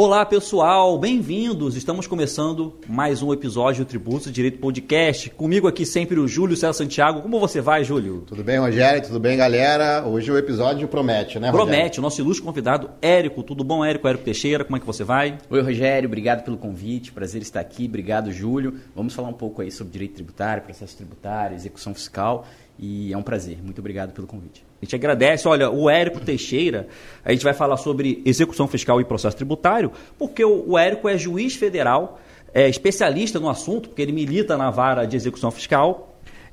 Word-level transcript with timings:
Olá 0.00 0.24
pessoal, 0.24 0.96
bem-vindos! 0.96 1.74
Estamos 1.74 2.06
começando 2.06 2.72
mais 2.86 3.20
um 3.20 3.32
episódio 3.32 3.84
do 3.84 3.88
Tributo 3.88 4.30
Direito 4.30 4.60
Podcast. 4.60 5.28
Comigo 5.30 5.66
aqui 5.66 5.84
sempre 5.84 6.20
o 6.20 6.28
Júlio 6.28 6.56
César 6.56 6.72
Santiago. 6.72 7.20
Como 7.20 7.40
você 7.40 7.60
vai, 7.60 7.82
Júlio? 7.82 8.22
Tudo 8.24 8.44
bem, 8.44 8.60
Rogério? 8.60 9.02
Tudo 9.02 9.18
bem, 9.18 9.36
galera? 9.36 10.06
Hoje 10.06 10.30
o 10.30 10.38
episódio 10.38 10.86
promete, 10.86 11.40
né, 11.40 11.50
Rogério? 11.50 11.72
Promete, 11.72 11.98
o 11.98 12.02
nosso 12.02 12.20
ilustre 12.20 12.46
convidado, 12.46 12.90
Érico. 13.02 13.42
Tudo 13.42 13.64
bom, 13.64 13.84
Érico? 13.84 14.06
Érico 14.06 14.22
Teixeira, 14.22 14.64
como 14.64 14.76
é 14.76 14.78
que 14.80 14.86
você 14.86 15.02
vai? 15.02 15.36
Oi, 15.50 15.60
Rogério, 15.60 16.06
obrigado 16.06 16.44
pelo 16.44 16.56
convite, 16.56 17.10
prazer 17.10 17.42
estar 17.42 17.58
aqui. 17.58 17.86
Obrigado, 17.86 18.30
Júlio. 18.30 18.74
Vamos 18.94 19.14
falar 19.14 19.30
um 19.30 19.32
pouco 19.32 19.62
aí 19.62 19.72
sobre 19.72 19.92
direito 19.94 20.14
tributário, 20.14 20.62
processo 20.62 20.96
tributário, 20.96 21.56
execução 21.56 21.92
fiscal 21.92 22.46
e 22.78 23.12
é 23.12 23.16
um 23.16 23.22
prazer. 23.22 23.58
Muito 23.62 23.80
obrigado 23.80 24.12
pelo 24.12 24.26
convite. 24.26 24.64
A 24.80 24.84
gente 24.84 24.94
agradece. 24.94 25.48
Olha, 25.48 25.70
o 25.70 25.90
Érico 25.90 26.20
Teixeira, 26.20 26.86
a 27.24 27.32
gente 27.32 27.42
vai 27.42 27.52
falar 27.52 27.76
sobre 27.76 28.22
execução 28.24 28.68
fiscal 28.68 29.00
e 29.00 29.04
processo 29.04 29.36
tributário, 29.36 29.90
porque 30.16 30.44
o, 30.44 30.78
Érico 30.78 31.08
é 31.08 31.18
juiz 31.18 31.56
federal, 31.56 32.20
é 32.54 32.68
especialista 32.68 33.40
no 33.40 33.50
assunto, 33.50 33.88
porque 33.88 34.02
ele 34.02 34.12
milita 34.12 34.56
na 34.56 34.70
vara 34.70 35.04
de 35.04 35.16
execução 35.16 35.50
fiscal. 35.50 36.04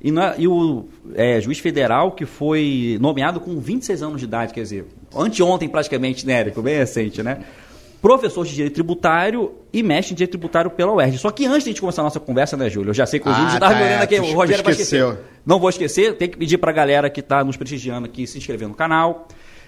E, 0.02 0.10
na, 0.10 0.34
e 0.36 0.46
o 0.46 0.88
é, 1.14 1.40
juiz 1.40 1.58
federal 1.58 2.12
que 2.12 2.26
foi 2.26 2.98
nomeado 3.00 3.40
com 3.40 3.58
26 3.58 4.02
anos 4.02 4.20
de 4.20 4.26
idade, 4.26 4.52
quer 4.52 4.60
dizer, 4.60 4.86
anteontem 5.14 5.68
praticamente, 5.68 6.26
né, 6.26 6.40
Érico? 6.40 6.60
Bem 6.60 6.76
recente, 6.76 7.22
né? 7.22 7.44
Professor 8.06 8.46
de 8.46 8.54
direito 8.54 8.74
tributário 8.74 9.52
e 9.72 9.82
mestre 9.82 10.12
em 10.12 10.16
direito 10.16 10.30
tributário 10.30 10.70
pela 10.70 10.92
UERJ. 10.92 11.18
Só 11.18 11.32
que 11.32 11.44
antes 11.44 11.64
de 11.64 11.70
a 11.70 11.72
gente 11.72 11.80
começar 11.80 12.02
a 12.02 12.04
nossa 12.04 12.20
conversa, 12.20 12.56
né, 12.56 12.70
Júlio? 12.70 12.90
Eu 12.90 12.94
já 12.94 13.04
sei 13.04 13.18
que 13.18 13.28
o 13.28 13.32
Júlio 13.32 13.48
ah, 13.48 13.50
já 13.50 13.56
estava 13.56 13.74
tá, 13.74 13.80
me 13.80 13.84
olhando 13.84 14.02
aqui, 14.02 14.20
o 14.20 14.32
Rogério 14.32 14.62
vai 14.62 14.74
esquecer. 14.74 15.18
Não 15.44 15.58
vou 15.58 15.68
esquecer, 15.68 16.16
tem 16.16 16.28
que 16.28 16.38
pedir 16.38 16.58
para 16.58 16.70
a 16.70 16.74
galera 16.74 17.10
que 17.10 17.18
está 17.18 17.42
nos 17.42 17.56
prestigiando 17.56 18.06
aqui 18.06 18.24
se 18.24 18.38
inscrever 18.38 18.68
no 18.68 18.74
canal. 18.74 19.26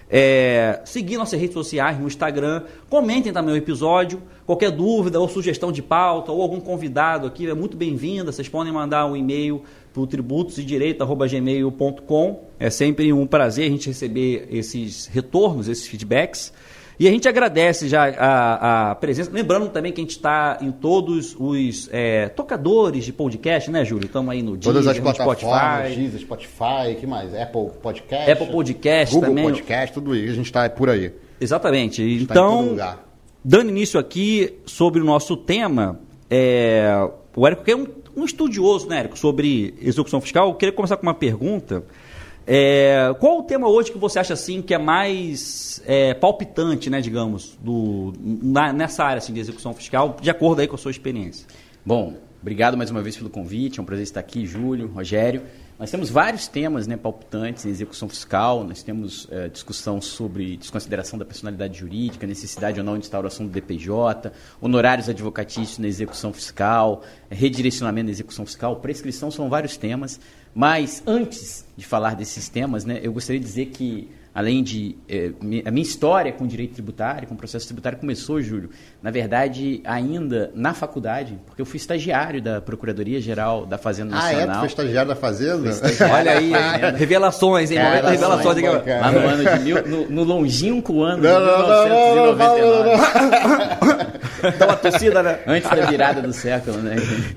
É, 0.08 0.80
seguir 0.84 1.16
nossas 1.16 1.40
redes 1.40 1.52
sociais 1.52 1.98
no 1.98 2.06
Instagram, 2.06 2.62
comentem 2.88 3.32
também 3.32 3.54
o 3.54 3.56
episódio, 3.56 4.22
qualquer 4.46 4.70
dúvida 4.70 5.18
ou 5.18 5.28
sugestão 5.28 5.72
de 5.72 5.82
pauta 5.82 6.30
ou 6.30 6.40
algum 6.40 6.60
convidado 6.60 7.26
aqui 7.26 7.50
é 7.50 7.54
muito 7.54 7.76
bem-vinda, 7.76 8.30
vocês 8.30 8.48
podem 8.48 8.72
mandar 8.72 9.04
um 9.04 9.16
e-mail 9.16 9.64
para 9.92 10.00
o 10.00 10.06
tributosedireito.gmail.com 10.06 12.44
é 12.58 12.70
sempre 12.70 13.12
um 13.12 13.26
prazer 13.26 13.66
a 13.66 13.70
gente 13.70 13.88
receber 13.88 14.46
esses 14.50 15.06
retornos, 15.06 15.68
esses 15.68 15.86
feedbacks 15.88 16.52
e 16.98 17.06
a 17.06 17.10
gente 17.10 17.28
agradece 17.28 17.88
já 17.88 18.08
a, 18.08 18.90
a 18.90 18.94
presença. 18.96 19.30
Lembrando 19.32 19.68
também 19.68 19.92
que 19.92 20.00
a 20.00 20.04
gente 20.04 20.16
está 20.16 20.58
em 20.60 20.72
todos 20.72 21.36
os 21.38 21.88
é, 21.92 22.28
tocadores 22.28 23.04
de 23.04 23.12
podcast, 23.12 23.70
né, 23.70 23.84
Júlio? 23.84 24.06
Estamos 24.06 24.32
aí 24.32 24.42
no 24.42 24.56
Todas 24.56 24.84
Deezer, 24.84 25.06
as 25.06 25.16
plataformas, 25.16 25.38
Spotify. 25.38 26.00
Deezer, 26.00 26.20
Spotify, 26.20 26.94
que 26.98 27.06
mais? 27.06 27.34
Apple 27.34 27.70
Podcast. 27.80 28.30
Apple 28.30 28.46
Podcast 28.46 29.14
Google 29.14 29.28
também. 29.28 29.44
Podcast, 29.44 29.94
tudo 29.94 30.16
isso. 30.16 30.32
A 30.32 30.36
gente 30.36 30.46
está 30.46 30.68
por 30.68 30.90
aí. 30.90 31.12
Exatamente. 31.40 32.26
Tá 32.26 32.34
então, 32.34 32.74
tá 32.76 32.98
dando 33.44 33.70
início 33.70 34.00
aqui 34.00 34.58
sobre 34.66 35.00
o 35.00 35.04
nosso 35.04 35.36
tema, 35.36 36.00
é, 36.28 37.08
o 37.34 37.46
Érico 37.46 37.62
que 37.62 37.70
é 37.70 37.76
um, 37.76 37.86
um 38.16 38.24
estudioso, 38.24 38.88
né, 38.88 38.98
Érico, 39.00 39.16
sobre 39.16 39.74
execução 39.80 40.20
fiscal. 40.20 40.48
Eu 40.48 40.54
queria 40.54 40.72
começar 40.72 40.96
com 40.96 41.04
uma 41.04 41.14
pergunta. 41.14 41.84
É, 42.50 43.14
qual 43.20 43.40
o 43.40 43.42
tema 43.42 43.68
hoje 43.68 43.92
que 43.92 43.98
você 43.98 44.18
acha 44.18 44.32
assim 44.32 44.62
que 44.62 44.72
é 44.72 44.78
mais 44.78 45.82
é, 45.84 46.14
palpitante, 46.14 46.88
né, 46.88 46.98
digamos, 46.98 47.58
do, 47.60 48.14
na, 48.18 48.72
nessa 48.72 49.04
área 49.04 49.18
assim, 49.18 49.34
de 49.34 49.40
execução 49.40 49.74
fiscal, 49.74 50.16
de 50.18 50.30
acordo 50.30 50.62
aí 50.62 50.66
com 50.66 50.74
a 50.74 50.78
sua 50.78 50.90
experiência? 50.90 51.46
Bom, 51.84 52.14
obrigado 52.40 52.74
mais 52.74 52.90
uma 52.90 53.02
vez 53.02 53.18
pelo 53.18 53.28
convite, 53.28 53.78
é 53.78 53.82
um 53.82 53.84
prazer 53.84 54.04
estar 54.04 54.20
aqui, 54.20 54.46
Júlio, 54.46 54.88
Rogério. 54.88 55.42
Nós 55.78 55.92
temos 55.92 56.10
vários 56.10 56.48
temas 56.48 56.88
né, 56.88 56.96
palpitantes 56.96 57.64
em 57.64 57.68
execução 57.68 58.08
fiscal, 58.08 58.64
nós 58.64 58.82
temos 58.82 59.28
é, 59.30 59.48
discussão 59.48 60.00
sobre 60.00 60.56
desconsideração 60.56 61.16
da 61.16 61.24
personalidade 61.24 61.78
jurídica, 61.78 62.26
necessidade 62.26 62.80
ou 62.80 62.84
não 62.84 62.94
de 62.94 63.00
instauração 63.00 63.46
do 63.46 63.52
DPJ, 63.52 64.32
honorários 64.60 65.08
advocatícios 65.08 65.78
na 65.78 65.86
execução 65.86 66.32
fiscal, 66.32 67.04
redirecionamento 67.30 68.06
da 68.06 68.10
execução 68.10 68.44
fiscal, 68.44 68.74
prescrição, 68.76 69.30
são 69.30 69.48
vários 69.48 69.76
temas. 69.76 70.18
Mas 70.52 71.00
antes 71.06 71.64
de 71.76 71.86
falar 71.86 72.16
desses 72.16 72.48
temas, 72.48 72.84
né, 72.84 72.98
eu 73.00 73.12
gostaria 73.12 73.38
de 73.38 73.46
dizer 73.46 73.66
que 73.66 74.10
além 74.38 74.62
de 74.62 74.96
eh, 75.08 75.32
a 75.64 75.70
minha 75.72 75.82
história 75.82 76.30
com 76.30 76.46
direito 76.46 76.74
tributário, 76.74 77.26
com 77.26 77.34
processo 77.34 77.66
tributário 77.66 77.98
começou, 77.98 78.40
Júlio, 78.40 78.70
na 79.02 79.10
verdade, 79.10 79.80
ainda 79.84 80.52
na 80.54 80.72
faculdade, 80.72 81.36
porque 81.44 81.60
eu 81.60 81.66
fui 81.66 81.76
estagiário 81.76 82.40
da 82.40 82.60
Procuradoria 82.60 83.20
Geral 83.20 83.66
da 83.66 83.76
Fazenda 83.76 84.14
Nacional. 84.14 84.48
Ah, 84.48 84.52
é? 84.52 84.54
Tu 84.54 84.58
foi 84.60 84.68
estagiário 84.68 85.08
da 85.08 85.16
Fazenda? 85.16 85.70
Estagiário 85.70 86.14
Olha 86.14 86.38
aí, 86.38 86.52
revelações, 86.96 87.72
hein? 87.72 87.82
Momento 87.82 88.06
revelações. 88.06 88.58
Aqui, 88.58 88.90
lá 88.90 89.10
no 89.10 89.18
ano 89.18 89.44
de 89.44 89.58
mil, 89.64 89.88
no, 89.88 90.08
no 90.08 90.22
longínquo 90.22 91.02
ano 91.02 91.20
não, 91.20 91.40
de 91.40 91.46
1999. 91.46 92.90
Não, 92.90 93.98
não, 93.98 94.18
Dá 94.56 94.66
uma 94.66 94.76
torcida, 94.76 95.20
né? 95.20 95.40
Antes 95.48 95.68
da 95.68 95.86
virada 95.86 96.22
do 96.22 96.32
século, 96.32 96.78
né? 96.78 96.94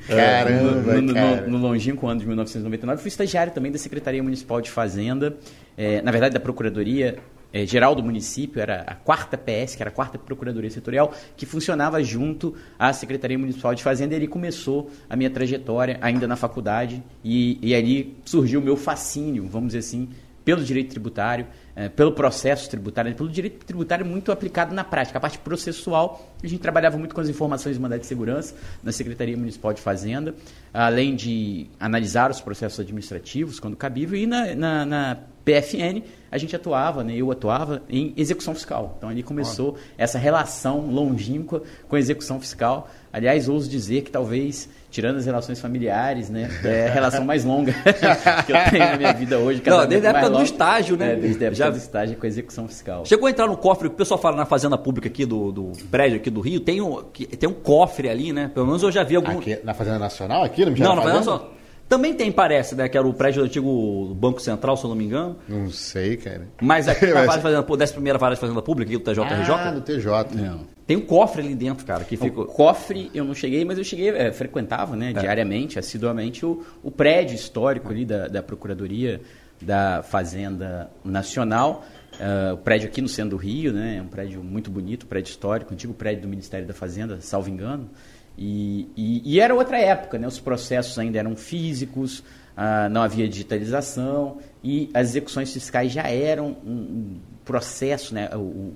Caramba, 0.07 0.93
no, 0.93 1.01
no, 1.01 1.13
no, 1.13 1.49
no 1.49 1.57
longínquo 1.57 2.07
ano 2.07 2.19
de 2.19 2.27
1999, 2.27 3.01
fui 3.01 3.09
estagiário 3.09 3.51
também 3.51 3.71
da 3.71 3.79
Secretaria 3.79 4.21
Municipal 4.21 4.61
de 4.61 4.69
Fazenda, 4.69 5.35
é, 5.77 6.01
na 6.01 6.11
verdade 6.11 6.33
da 6.33 6.39
Procuradoria 6.39 7.17
é, 7.53 7.65
Geral 7.65 7.93
do 7.93 8.03
Município, 8.03 8.61
era 8.61 8.83
a 8.87 8.95
quarta 8.95 9.37
PS, 9.37 9.75
que 9.75 9.83
era 9.83 9.89
a 9.89 9.93
quarta 9.93 10.17
Procuradoria 10.17 10.69
Setorial, 10.69 11.13
que 11.35 11.45
funcionava 11.45 12.01
junto 12.03 12.55
à 12.79 12.93
Secretaria 12.93 13.37
Municipal 13.37 13.75
de 13.75 13.83
Fazenda, 13.83 14.13
e 14.13 14.17
ali 14.17 14.27
começou 14.27 14.89
a 15.09 15.15
minha 15.15 15.29
trajetória, 15.29 15.97
ainda 16.01 16.27
na 16.27 16.35
faculdade, 16.35 17.03
e, 17.23 17.59
e 17.61 17.75
ali 17.75 18.17
surgiu 18.25 18.59
o 18.59 18.63
meu 18.63 18.77
fascínio, 18.77 19.47
vamos 19.47 19.67
dizer 19.67 19.79
assim, 19.79 20.09
pelo 20.43 20.63
direito 20.63 20.89
tributário, 20.89 21.45
é, 21.75 21.87
pelo 21.87 22.13
processo 22.13 22.69
tributário, 22.69 23.13
pelo 23.13 23.29
direito 23.29 23.63
tributário 23.65 24.05
muito 24.05 24.31
aplicado 24.31 24.73
na 24.73 24.83
prática. 24.83 25.17
A 25.17 25.21
parte 25.21 25.37
processual, 25.37 26.33
a 26.43 26.47
gente 26.47 26.59
trabalhava 26.59 26.97
muito 26.97 27.13
com 27.13 27.21
as 27.21 27.29
informações 27.29 27.75
de 27.75 27.81
mandado 27.81 27.99
de 27.99 28.07
segurança 28.07 28.55
na 28.81 28.91
Secretaria 28.91 29.37
Municipal 29.37 29.71
de 29.71 29.81
Fazenda, 29.81 30.33
além 30.73 31.15
de 31.15 31.67
analisar 31.79 32.31
os 32.31 32.41
processos 32.41 32.79
administrativos, 32.79 33.59
quando 33.59 33.75
cabível, 33.75 34.17
e 34.17 34.25
na, 34.25 34.55
na, 34.55 34.85
na 34.85 35.17
PFN 35.43 36.03
a 36.31 36.37
gente 36.37 36.55
atuava, 36.55 37.03
né, 37.03 37.13
eu 37.13 37.29
atuava 37.29 37.81
em 37.89 38.13
execução 38.15 38.55
fiscal. 38.55 38.95
Então 38.97 39.09
ali 39.09 39.21
começou 39.21 39.77
essa 39.97 40.17
relação 40.17 40.87
longínqua 40.89 41.61
com 41.89 41.95
a 41.97 41.99
execução 41.99 42.39
fiscal. 42.39 42.89
Aliás, 43.11 43.49
ouso 43.49 43.69
dizer 43.69 44.03
que 44.03 44.09
talvez 44.09 44.69
tirando 44.89 45.17
as 45.17 45.25
relações 45.25 45.59
familiares, 45.59 46.29
né? 46.29 46.49
É 46.63 46.87
a 46.87 46.91
relação 46.91 47.25
mais 47.25 47.43
longa 47.43 47.73
que 48.45 48.51
eu 48.53 48.57
tenho 48.69 48.85
na 48.85 48.97
minha 48.97 49.13
vida 49.13 49.37
hoje. 49.37 49.61
Não, 49.65 49.85
desde 49.85 50.07
a 50.07 50.11
época 50.11 50.29
do 50.29 50.41
estágio, 50.41 50.95
né? 50.95 51.13
É, 51.13 51.15
desde 51.17 51.43
a 51.43 51.47
época 51.47 51.55
Já... 51.55 51.69
do 51.69 51.77
estágio 51.77 52.17
com 52.17 52.25
a 52.25 52.29
execução 52.29 52.67
fiscal. 52.69 53.05
Chegou 53.05 53.27
a 53.27 53.31
entrar 53.31 53.47
no 53.47 53.57
cofre, 53.57 53.89
o 53.89 53.91
pessoal 53.91 54.17
fala 54.17 54.37
na 54.37 54.45
fazenda 54.45 54.77
pública 54.77 55.09
aqui 55.09 55.25
do, 55.25 55.51
do 55.51 55.71
prédio 55.89 56.17
aqui 56.17 56.29
do 56.29 56.39
Rio, 56.39 56.61
tem 56.61 56.79
um, 56.79 57.03
tem 57.03 57.49
um 57.49 57.53
cofre 57.53 58.07
ali, 58.07 58.31
né? 58.31 58.49
Pelo 58.53 58.65
menos 58.65 58.81
eu 58.83 58.91
já 58.91 59.03
vi 59.03 59.17
algum... 59.17 59.39
Aqui, 59.39 59.59
na 59.63 59.73
Fazenda 59.73 59.99
Nacional 59.99 60.43
aqui? 60.43 60.65
Não, 60.65 60.71
não 60.71 60.95
na 60.95 61.01
Fazenda 61.01 61.19
Nacional. 61.19 61.60
Também 61.91 62.13
tem, 62.13 62.31
parece, 62.31 62.73
né? 62.73 62.87
Que 62.87 62.97
era 62.97 63.05
o 63.05 63.13
prédio 63.13 63.41
do 63.41 63.47
antigo 63.47 64.15
Banco 64.15 64.41
Central, 64.41 64.77
se 64.77 64.85
eu 64.85 64.89
não 64.89 64.95
me 64.95 65.03
engano. 65.03 65.35
Não 65.45 65.69
sei, 65.69 66.15
cara. 66.15 66.47
Mas 66.61 66.87
aqui 66.87 67.05
na 67.13 67.25
vara 67.25 67.35
de 67.35 67.41
fazenda, 67.43 67.77
dessa 67.77 67.91
primeira 67.91 68.17
vara 68.17 68.33
de 68.33 68.39
fazenda 68.39 68.61
pública, 68.61 68.89
aqui 68.89 68.97
do 68.97 69.03
TJRJ. 69.03 69.53
Ah, 69.53 69.71
do 69.71 69.81
TJ. 69.81 70.35
Não. 70.35 70.61
Tem 70.87 70.95
um 70.95 71.01
cofre 71.01 71.41
ali 71.41 71.53
dentro, 71.53 71.85
cara, 71.85 72.05
que 72.05 72.15
fica... 72.15 72.39
O 72.39 72.45
cofre 72.45 73.11
eu 73.13 73.25
não 73.25 73.33
cheguei, 73.33 73.65
mas 73.65 73.77
eu 73.77 73.83
cheguei, 73.83 74.07
é, 74.07 74.31
frequentava, 74.31 74.95
né, 74.95 75.09
é. 75.09 75.19
diariamente, 75.19 75.77
assiduamente, 75.77 76.45
o, 76.45 76.63
o 76.81 76.89
prédio 76.89 77.35
histórico 77.35 77.91
ali 77.91 78.05
da, 78.05 78.29
da 78.29 78.41
Procuradoria 78.41 79.19
da 79.61 80.01
Fazenda 80.01 80.89
Nacional. 81.03 81.83
Uh, 82.13 82.53
o 82.53 82.57
prédio 82.57 82.87
aqui 82.87 83.01
no 83.01 83.09
centro 83.09 83.31
do 83.31 83.35
Rio, 83.37 83.73
né, 83.73 83.97
é 83.97 84.01
um 84.01 84.07
prédio 84.07 84.41
muito 84.41 84.71
bonito, 84.71 85.05
prédio 85.05 85.29
histórico, 85.29 85.73
antigo 85.73 85.93
prédio 85.93 86.21
do 86.21 86.29
Ministério 86.29 86.65
da 86.65 86.73
Fazenda, 86.73 87.19
salvo 87.19 87.49
engano. 87.49 87.89
E, 88.37 88.87
e, 88.95 89.35
e, 89.35 89.39
era 89.39 89.53
outra 89.53 89.79
época, 89.79 90.17
né? 90.17 90.27
os 90.27 90.39
processos 90.39 90.97
ainda 90.97 91.19
eram 91.19 91.35
físicos, 91.35 92.23
ah, 92.55 92.89
não 92.89 93.01
havia 93.01 93.27
digitalização 93.27 94.37
e 94.63 94.89
as 94.93 95.09
execuções 95.09 95.51
fiscais 95.53 95.91
já 95.91 96.07
eram 96.07 96.57
um, 96.65 96.71
um 96.71 97.19
processo, 97.45 98.13
né? 98.13 98.29
o, 98.35 98.73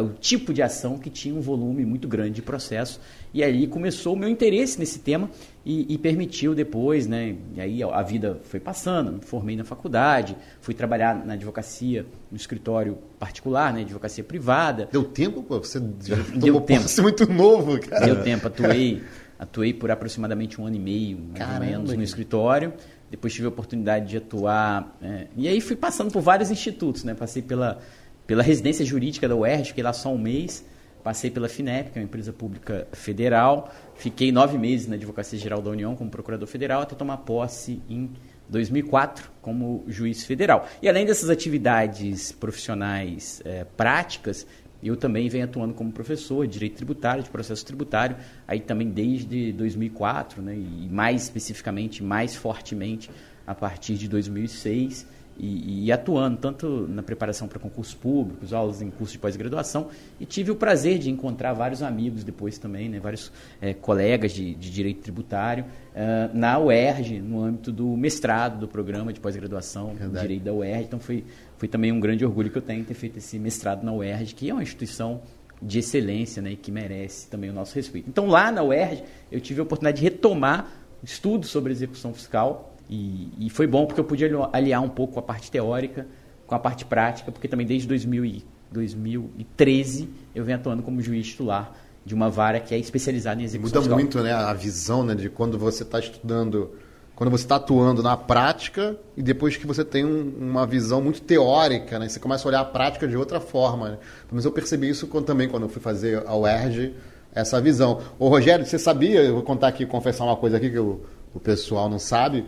o 0.00 0.08
tipo 0.20 0.54
de 0.54 0.62
ação 0.62 0.98
que 0.98 1.10
tinha 1.10 1.34
um 1.34 1.40
volume 1.40 1.84
muito 1.84 2.08
grande 2.08 2.32
de 2.32 2.42
processo. 2.42 3.00
E 3.34 3.42
aí 3.42 3.66
começou 3.66 4.14
o 4.14 4.16
meu 4.16 4.28
interesse 4.28 4.78
nesse 4.78 4.98
tema 4.98 5.30
e, 5.64 5.94
e, 5.94 5.98
permitiu 5.98 6.54
depois, 6.54 7.06
né? 7.06 7.36
E 7.54 7.60
aí 7.60 7.82
a 7.82 8.02
vida 8.02 8.40
foi 8.44 8.60
passando, 8.60 9.12
me 9.12 9.20
formei 9.20 9.56
na 9.56 9.64
faculdade, 9.64 10.36
fui 10.60 10.74
trabalhar 10.74 11.24
na 11.24 11.34
advocacia, 11.34 12.04
no 12.30 12.36
escritório 12.36 12.98
particular, 13.18 13.72
né? 13.72 13.82
Advocacia 13.82 14.22
privada. 14.22 14.88
Deu 14.90 15.04
tempo, 15.04 15.42
pô? 15.42 15.58
Você 15.58 15.80
já 16.04 16.16
Deu 16.34 16.60
tempo. 16.60 16.84
muito 17.00 17.32
novo, 17.32 17.80
cara. 17.80 18.06
Deu 18.06 18.22
tempo, 18.22 18.48
atuei, 18.48 19.02
atuei 19.38 19.72
por 19.72 19.90
aproximadamente 19.90 20.60
um 20.60 20.66
ano 20.66 20.76
e 20.76 20.80
meio, 20.80 21.18
mais 21.38 21.54
ou 21.54 21.60
menos, 21.60 21.92
no 21.94 22.02
escritório. 22.02 22.72
Depois 23.10 23.32
tive 23.32 23.46
a 23.46 23.50
oportunidade 23.50 24.08
de 24.08 24.16
atuar. 24.16 24.96
É, 25.02 25.26
e 25.36 25.46
aí 25.46 25.60
fui 25.60 25.76
passando 25.76 26.10
por 26.10 26.20
vários 26.20 26.50
institutos, 26.50 27.04
né? 27.04 27.14
Passei 27.14 27.42
pela 27.42 27.78
pela 28.26 28.42
residência 28.42 28.84
jurídica 28.84 29.28
da 29.28 29.36
UERJ, 29.36 29.68
fiquei 29.68 29.84
lá 29.84 29.92
só 29.92 30.12
um 30.12 30.18
mês, 30.18 30.64
passei 31.02 31.30
pela 31.30 31.48
FINEP, 31.48 31.90
que 31.90 31.98
é 31.98 32.02
uma 32.02 32.06
empresa 32.06 32.32
pública 32.32 32.86
federal, 32.92 33.72
fiquei 33.94 34.30
nove 34.30 34.56
meses 34.56 34.86
na 34.86 34.94
Advocacia 34.94 35.38
Geral 35.38 35.60
da 35.60 35.70
União 35.70 35.96
como 35.96 36.10
procurador 36.10 36.46
federal, 36.46 36.82
até 36.82 36.94
tomar 36.94 37.18
posse 37.18 37.82
em 37.88 38.10
2004 38.48 39.30
como 39.40 39.84
juiz 39.88 40.24
federal. 40.24 40.68
E 40.80 40.88
além 40.88 41.06
dessas 41.06 41.30
atividades 41.30 42.32
profissionais 42.32 43.42
é, 43.44 43.64
práticas, 43.64 44.46
eu 44.82 44.96
também 44.96 45.28
venho 45.28 45.44
atuando 45.44 45.74
como 45.74 45.92
professor 45.92 46.46
de 46.46 46.54
direito 46.54 46.76
tributário, 46.76 47.22
de 47.22 47.30
processo 47.30 47.64
tributário, 47.64 48.16
aí 48.46 48.60
também 48.60 48.88
desde 48.88 49.52
2004, 49.52 50.42
né, 50.42 50.56
e 50.56 50.88
mais 50.90 51.22
especificamente, 51.22 52.02
mais 52.02 52.34
fortemente, 52.34 53.10
a 53.46 53.54
partir 53.54 53.94
de 53.94 54.08
2006 54.08 55.06
e, 55.38 55.86
e, 55.86 55.92
atuando 55.92 56.36
tanto 56.36 56.86
na 56.88 57.02
preparação 57.02 57.48
para 57.48 57.58
concursos 57.58 57.94
públicos, 57.94 58.52
aulas 58.52 58.82
em 58.82 58.90
curso 58.90 59.12
de 59.12 59.18
pós-graduação, 59.18 59.88
e 60.20 60.26
tive 60.26 60.50
o 60.50 60.56
prazer 60.56 60.98
de 60.98 61.10
encontrar 61.10 61.52
vários 61.52 61.82
amigos 61.82 62.22
depois 62.22 62.58
também, 62.58 62.88
né, 62.88 63.00
vários 63.00 63.32
é, 63.60 63.72
colegas 63.72 64.32
de, 64.32 64.54
de, 64.54 64.70
direito 64.70 65.00
tributário, 65.00 65.64
uh, 65.64 66.36
na 66.36 66.58
UERJ, 66.58 67.20
no 67.20 67.42
âmbito 67.42 67.72
do 67.72 67.96
mestrado 67.96 68.60
do 68.60 68.68
programa 68.68 69.12
de 69.12 69.20
pós-graduação 69.20 69.94
em 70.00 70.20
direito 70.20 70.44
da 70.44 70.52
UERJ. 70.52 70.84
Então 70.84 71.00
foi, 71.00 71.24
foi 71.56 71.68
também 71.68 71.90
um 71.90 72.00
grande 72.00 72.24
orgulho 72.24 72.50
que 72.50 72.58
eu 72.58 72.62
tenho 72.62 72.84
ter 72.84 72.94
feito 72.94 73.18
esse 73.18 73.38
mestrado 73.38 73.82
na 73.84 73.92
UERJ, 73.92 74.34
que 74.34 74.50
é 74.50 74.52
uma 74.52 74.62
instituição 74.62 75.22
de 75.60 75.78
excelência 75.78 76.42
né, 76.42 76.52
e 76.52 76.56
que 76.56 76.70
merece 76.70 77.28
também 77.28 77.48
o 77.48 77.52
nosso 77.52 77.74
respeito. 77.74 78.08
Então 78.08 78.26
lá 78.26 78.50
na 78.50 78.62
UERJ 78.62 79.04
eu 79.30 79.40
tive 79.40 79.60
a 79.60 79.62
oportunidade 79.62 79.98
de 79.98 80.04
retomar 80.04 80.68
estudos 81.02 81.50
sobre 81.50 81.72
execução 81.72 82.12
fiscal 82.12 82.71
e, 82.92 83.46
e, 83.46 83.50
foi 83.50 83.66
bom 83.66 83.86
porque 83.86 84.00
eu 84.00 84.04
podia 84.04 84.30
aliar 84.52 84.82
um 84.82 84.88
pouco 84.88 85.18
a 85.18 85.22
parte 85.22 85.50
teórica 85.50 86.06
com 86.46 86.54
a 86.54 86.58
parte 86.58 86.84
prática, 86.84 87.32
porque 87.32 87.48
também 87.48 87.66
desde 87.66 87.88
2000 87.88 88.24
e, 88.26 88.44
2013 88.70 90.10
eu 90.34 90.44
venho 90.44 90.58
atuando 90.58 90.82
como 90.82 91.00
juiz 91.00 91.26
titular 91.26 91.74
de 92.04 92.14
uma 92.14 92.28
vara 92.28 92.60
que 92.60 92.74
é 92.74 92.78
especializada 92.78 93.40
em 93.40 93.44
execução 93.44 93.80
Muda 93.80 93.80
fiscal. 93.80 93.98
muito 93.98 94.22
né, 94.22 94.32
a 94.32 94.52
visão 94.52 95.02
né, 95.04 95.14
de 95.14 95.30
quando 95.30 95.58
você 95.58 95.84
está 95.84 96.00
estudando, 96.00 96.72
quando 97.16 97.30
você 97.30 97.44
está 97.44 97.56
atuando 97.56 98.02
na 98.02 98.14
prática 98.14 98.94
e 99.16 99.22
depois 99.22 99.56
que 99.56 99.66
você 99.66 99.84
tem 99.84 100.04
um, 100.04 100.30
uma 100.38 100.66
visão 100.66 101.00
muito 101.00 101.22
teórica, 101.22 101.98
né, 101.98 102.10
você 102.10 102.20
começa 102.20 102.46
a 102.46 102.48
olhar 102.48 102.60
a 102.60 102.64
prática 102.66 103.08
de 103.08 103.16
outra 103.16 103.40
forma. 103.40 103.90
Né? 103.90 103.98
Mas 104.30 104.44
eu 104.44 104.52
percebi 104.52 104.90
isso 104.90 105.06
quando, 105.06 105.24
também 105.24 105.48
quando 105.48 105.62
eu 105.62 105.68
fui 105.70 105.80
fazer 105.80 106.26
a 106.26 106.36
UERJ, 106.36 106.94
essa 107.34 107.58
visão. 107.58 108.02
Ô 108.18 108.28
Rogério, 108.28 108.66
você 108.66 108.78
sabia, 108.78 109.22
eu 109.22 109.34
vou 109.34 109.42
contar 109.42 109.68
aqui, 109.68 109.86
confessar 109.86 110.24
uma 110.24 110.36
coisa 110.36 110.58
aqui 110.58 110.68
que 110.68 110.78
o, 110.78 111.00
o 111.32 111.40
pessoal 111.40 111.88
não 111.88 111.98
sabe, 111.98 112.44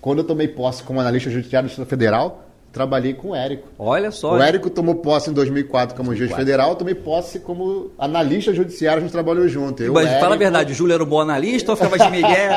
quando 0.00 0.18
eu 0.18 0.24
tomei 0.24 0.48
posse 0.48 0.82
como 0.82 1.00
analista 1.00 1.30
judiciário 1.30 1.68
do 1.68 1.86
Federal, 1.86 2.48
trabalhei 2.72 3.14
com 3.14 3.30
o 3.30 3.34
Érico. 3.34 3.68
Olha 3.78 4.10
só. 4.10 4.34
O 4.34 4.42
Érico 4.42 4.70
tomou 4.70 4.96
posse 4.96 5.30
em 5.30 5.32
2004 5.32 5.96
como 5.96 6.10
2004. 6.10 6.18
juiz 6.18 6.36
federal, 6.36 6.70
eu 6.70 6.76
tomei 6.76 6.94
posse 6.94 7.40
como 7.40 7.90
analista 7.98 8.52
judiciário, 8.52 8.98
a 8.98 9.02
gente 9.02 9.12
trabalhou 9.12 9.48
junto. 9.48 9.82
Eu, 9.82 9.92
Mas 9.92 10.06
Érico... 10.06 10.20
fala 10.20 10.34
a 10.34 10.38
verdade, 10.38 10.72
o 10.72 10.74
Júlio 10.74 10.94
era 10.94 11.02
um 11.02 11.06
bom 11.06 11.20
analista 11.20 11.72
ou 11.72 11.76
ficava 11.76 11.98
de 11.98 12.10
Miguel? 12.10 12.52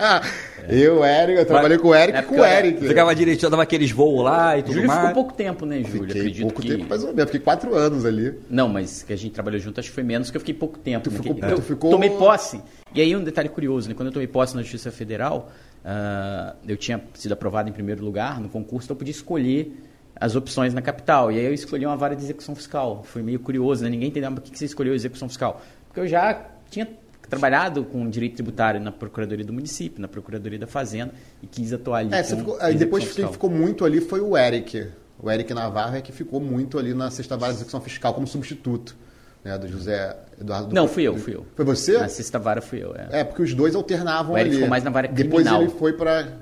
eu, 0.68 1.04
Érico, 1.04 1.40
eu 1.40 1.46
trabalhei 1.46 1.78
com 1.78 1.88
o 1.88 1.94
Érico 1.94 2.18
e 2.18 2.22
com 2.22 2.36
o 2.36 2.44
Érico. 2.44 2.84
Ficava 2.84 3.14
direitinho, 3.14 3.50
dava 3.50 3.62
aqueles 3.64 3.90
voos 3.90 4.24
lá 4.24 4.56
e 4.56 4.62
tudo 4.62 4.74
Júlio 4.74 4.88
mais. 4.88 5.00
ficou 5.00 5.14
pouco 5.14 5.34
tempo, 5.34 5.66
né, 5.66 5.82
Júlio? 5.82 6.06
Fiquei 6.06 6.20
Acredito 6.20 6.42
pouco 6.42 6.62
que... 6.62 6.68
tempo, 6.68 6.88
mais 6.88 7.02
ou 7.02 7.08
menos. 7.08 7.24
Fiquei 7.24 7.40
quatro 7.40 7.74
anos 7.74 8.04
ali. 8.04 8.34
Não, 8.48 8.68
mas 8.68 9.02
que 9.02 9.12
a 9.12 9.16
gente 9.16 9.32
trabalhou 9.32 9.60
junto, 9.60 9.80
acho 9.80 9.88
que 9.88 9.94
foi 9.94 10.04
menos 10.04 10.30
que 10.30 10.36
eu 10.36 10.40
fiquei 10.40 10.54
pouco 10.54 10.78
tempo. 10.78 11.04
Tu 11.04 11.10
né? 11.10 11.16
ficou, 11.18 11.48
eu 11.48 11.56
tu 11.56 11.62
ficou... 11.62 11.90
tomei 11.90 12.10
posse. 12.10 12.60
E 12.94 13.00
aí 13.00 13.16
um 13.16 13.24
detalhe 13.24 13.48
curioso, 13.48 13.88
né? 13.88 13.94
Quando 13.94 14.08
eu 14.08 14.12
tomei 14.12 14.28
posse 14.28 14.54
na 14.54 14.62
Justiça 14.62 14.90
Federal, 14.90 15.50
uh, 15.84 16.56
eu 16.66 16.76
tinha 16.76 17.02
sido 17.14 17.32
aprovado 17.32 17.68
em 17.68 17.72
primeiro 17.72 18.04
lugar 18.04 18.40
no 18.40 18.48
concurso, 18.48 18.86
então 18.86 18.94
eu 18.94 18.98
podia 18.98 19.12
escolher 19.12 19.76
as 20.16 20.36
opções 20.36 20.74
na 20.74 20.82
capital. 20.82 21.32
E 21.32 21.38
aí 21.38 21.44
eu 21.44 21.54
escolhi 21.54 21.84
uma 21.84 21.96
vara 21.96 22.14
de 22.14 22.22
execução 22.22 22.54
fiscal. 22.54 23.02
Foi 23.04 23.22
meio 23.22 23.40
curioso, 23.40 23.82
né? 23.82 23.90
Ninguém 23.90 24.08
entendeu 24.08 24.30
por 24.32 24.42
que 24.42 24.56
você 24.56 24.66
escolheu 24.66 24.94
execução 24.94 25.28
fiscal. 25.28 25.60
Porque 25.86 26.00
eu 26.00 26.06
já 26.06 26.48
tinha 26.70 26.88
trabalhado 27.28 27.84
com 27.84 28.08
direito 28.08 28.34
tributário 28.34 28.80
na 28.80 28.92
Procuradoria 28.92 29.44
do 29.44 29.52
Município, 29.52 30.00
na 30.00 30.08
Procuradoria 30.08 30.58
da 30.58 30.66
Fazenda, 30.66 31.12
e 31.42 31.46
quis 31.46 31.72
atuar 31.72 31.98
ali. 31.98 32.14
É, 32.14 32.22
ficou, 32.22 32.58
aí 32.60 32.74
depois 32.76 33.10
quem 33.12 33.26
ficou 33.30 33.50
muito 33.50 33.84
ali 33.84 34.00
foi 34.00 34.20
o 34.20 34.36
Eric. 34.36 34.88
O 35.18 35.30
Eric 35.30 35.54
Navarro 35.54 35.96
é 35.96 36.00
que 36.00 36.12
ficou 36.12 36.40
muito 36.40 36.78
ali 36.78 36.92
na 36.92 37.10
sexta 37.10 37.36
vara 37.36 37.52
de 37.52 37.58
execução 37.58 37.80
fiscal 37.80 38.12
como 38.12 38.26
substituto. 38.26 38.96
Né, 39.44 39.58
do 39.58 39.66
José 39.66 40.16
Eduardo 40.40 40.68
do 40.68 40.74
Não, 40.74 40.86
fui 40.86 41.02
eu, 41.02 41.16
fui 41.16 41.34
eu. 41.34 41.44
Foi 41.54 41.64
você? 41.64 41.98
Na 41.98 42.08
sexta 42.08 42.38
vara 42.38 42.60
fui 42.60 42.82
eu, 42.82 42.94
é. 42.94 43.20
É, 43.20 43.24
porque 43.24 43.42
os 43.42 43.52
dois 43.54 43.74
alternavam 43.74 44.36
ali. 44.36 44.52
ficou 44.52 44.68
mais 44.68 44.84
na 44.84 44.90
vara 44.90 45.08
criminal. 45.08 45.58
Depois 45.58 45.70
ele 45.70 45.78
foi 45.78 45.92
para 45.94 46.38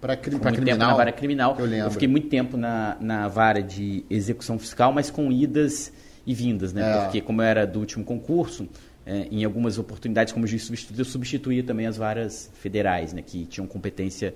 para 0.00 0.16
cri 0.16 0.38
criminal. 0.38 0.64
tempo 0.64 0.78
na 0.78 0.94
vara 0.94 1.12
criminal. 1.12 1.56
Eu, 1.58 1.66
lembro. 1.66 1.86
eu 1.86 1.90
fiquei 1.90 2.08
muito 2.08 2.28
tempo 2.28 2.56
na, 2.56 2.96
na 3.00 3.28
vara 3.28 3.62
de 3.62 4.04
execução 4.08 4.58
fiscal, 4.58 4.92
mas 4.92 5.10
com 5.10 5.30
idas 5.30 5.92
e 6.24 6.32
vindas, 6.34 6.72
né? 6.72 6.98
É. 6.98 7.02
Porque 7.02 7.20
como 7.20 7.42
eu 7.42 7.46
era 7.46 7.66
do 7.66 7.80
último 7.80 8.04
concurso, 8.04 8.68
é, 9.04 9.26
em 9.30 9.44
algumas 9.44 9.78
oportunidades 9.78 10.32
como 10.32 10.46
juiz 10.46 10.64
substituto, 10.64 10.98
eu 10.98 11.04
substituía 11.04 11.62
também 11.64 11.86
as 11.86 11.96
varas 11.96 12.50
federais, 12.54 13.12
né? 13.12 13.22
Que 13.22 13.44
tinham 13.46 13.66
competência 13.66 14.34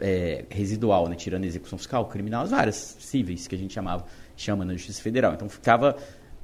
é, 0.00 0.44
residual, 0.48 1.08
né? 1.08 1.14
Tirando 1.14 1.44
a 1.44 1.46
execução 1.46 1.78
fiscal, 1.78 2.06
criminal, 2.06 2.44
as 2.44 2.50
varas 2.50 2.96
cíveis 2.98 3.46
que 3.46 3.54
a 3.54 3.58
gente 3.58 3.72
chamava, 3.72 4.06
chama 4.36 4.64
na 4.64 4.72
Justiça 4.72 5.02
Federal. 5.02 5.34
Então 5.34 5.48
ficava 5.48 5.96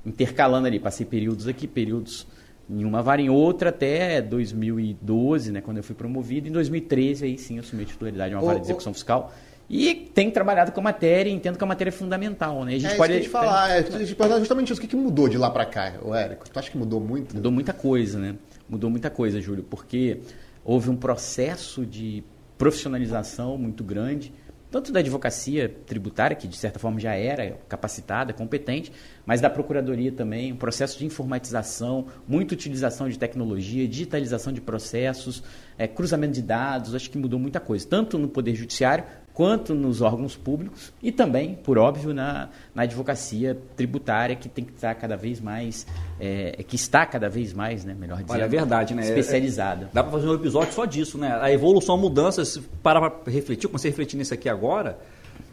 intercalando 0.06 0.69
ali, 0.69 0.79
passei 0.79 1.05
períodos 1.05 1.49
aqui, 1.49 1.67
períodos 1.67 2.26
em 2.70 2.85
uma 2.85 3.03
vara 3.03 3.20
em 3.20 3.29
outra 3.29 3.70
até 3.70 4.20
2012, 4.23 5.53
né, 5.53 5.61
quando 5.61 5.76
eu 5.79 5.82
fui 5.82 5.94
promovido. 5.94 6.49
Em 6.49 6.53
2013, 6.53 7.25
aí 7.25 7.38
sim, 7.38 7.56
eu 7.56 7.61
assumi 7.61 7.82
a 7.82 7.87
titularidade 7.87 8.31
de 8.31 8.37
uma 8.37 8.43
vara 8.43 8.58
de 8.58 8.67
execução 8.67 8.94
fiscal. 8.94 9.32
E 9.69 9.94
tenho 10.14 10.31
trabalhado 10.31 10.70
com 10.70 10.79
a 10.79 10.82
matéria 10.82 11.29
entendo 11.29 11.58
que 11.58 11.64
a 11.64 11.67
matéria 11.67 11.91
é 11.91 11.93
fundamental, 11.93 12.64
né? 12.64 12.76
A 12.76 12.79
gente 12.79 12.94
é 12.94 12.97
pode 12.97 13.12
isso 13.14 13.23
que 13.23 13.29
falar, 13.29 13.70
é, 13.70 13.81
é, 13.81 14.38
justamente 14.38 14.73
isso. 14.73 14.81
O 14.81 14.87
que 14.87 14.94
mudou 14.94 15.29
de 15.29 15.37
lá 15.37 15.50
para 15.50 15.67
cá, 15.67 15.94
o 16.03 16.14
Érico? 16.14 16.49
Tu 16.49 16.56
acha 16.56 16.70
que 16.70 16.79
mudou 16.79 17.00
muito? 17.00 17.35
Mudou 17.35 17.50
muita 17.50 17.73
coisa, 17.73 18.19
né? 18.19 18.37
Mudou 18.69 18.88
muita 18.88 19.11
coisa, 19.11 19.41
Júlio, 19.41 19.64
porque 19.69 20.20
houve 20.64 20.88
um 20.88 20.97
processo 20.97 21.85
de 21.85 22.23
profissionalização 22.56 23.58
muito 23.58 23.82
grande, 23.82 24.32
tanto 24.76 24.93
da 24.93 25.00
advocacia 25.00 25.75
tributária, 25.87 26.37
que 26.37 26.46
de 26.46 26.55
certa 26.55 26.78
forma 26.78 27.00
já 27.00 27.14
era 27.14 27.58
capacitada, 27.67 28.34
competente, 28.34 28.93
mas 29.25 29.40
da 29.40 29.49
procuradoria 29.49 30.12
também, 30.12 30.52
um 30.52 30.56
processo 30.56 30.99
de 30.99 31.06
informatização, 31.06 32.08
muita 32.28 32.52
utilização 32.52 33.08
de 33.08 33.19
tecnologia, 33.19 33.88
digitalização 33.88 34.52
de 34.52 34.61
processos, 34.61 35.43
é, 35.78 35.88
cruzamento 35.88 36.34
de 36.34 36.43
dados, 36.43 36.94
acho 36.94 37.08
que 37.11 37.17
mudou 37.17 37.40
muita 37.40 37.58
coisa, 37.58 37.87
tanto 37.88 38.19
no 38.19 38.28
Poder 38.28 38.55
Judiciário 38.55 39.05
quanto 39.36 39.74
nos 39.74 40.00
órgãos 40.00 40.34
públicos 40.34 40.94
e 41.02 41.12
também, 41.12 41.54
por 41.56 41.76
óbvio, 41.76 42.14
na, 42.14 42.48
na 42.74 42.84
advocacia 42.84 43.54
tributária, 43.76 44.34
que 44.34 44.48
tem 44.48 44.64
que 44.64 44.72
estar 44.72 44.94
cada 44.94 45.14
vez 45.14 45.42
mais, 45.42 45.86
é, 46.18 46.64
que 46.66 46.74
está 46.74 47.04
cada 47.04 47.28
vez 47.28 47.52
mais, 47.52 47.84
né, 47.84 47.92
melhor 47.92 48.16
dizendo, 48.16 48.32
Olha, 48.32 48.44
é 48.44 48.48
verdade, 48.48 48.94
né? 48.94 49.02
especializada. 49.02 49.84
É, 49.84 49.88
dá 49.92 50.02
para 50.02 50.12
fazer 50.12 50.26
um 50.26 50.34
episódio 50.34 50.72
só 50.72 50.86
disso, 50.86 51.18
né? 51.18 51.38
A 51.38 51.52
evolução, 51.52 51.96
a 51.96 51.98
mudança, 51.98 52.42
se 52.46 52.62
parar 52.82 53.10
para 53.10 53.30
refletir, 53.30 53.68
comecei 53.68 53.90
a 53.90 53.92
refletir 53.92 54.16
nisso 54.16 54.32
aqui 54.32 54.48
agora, 54.48 54.98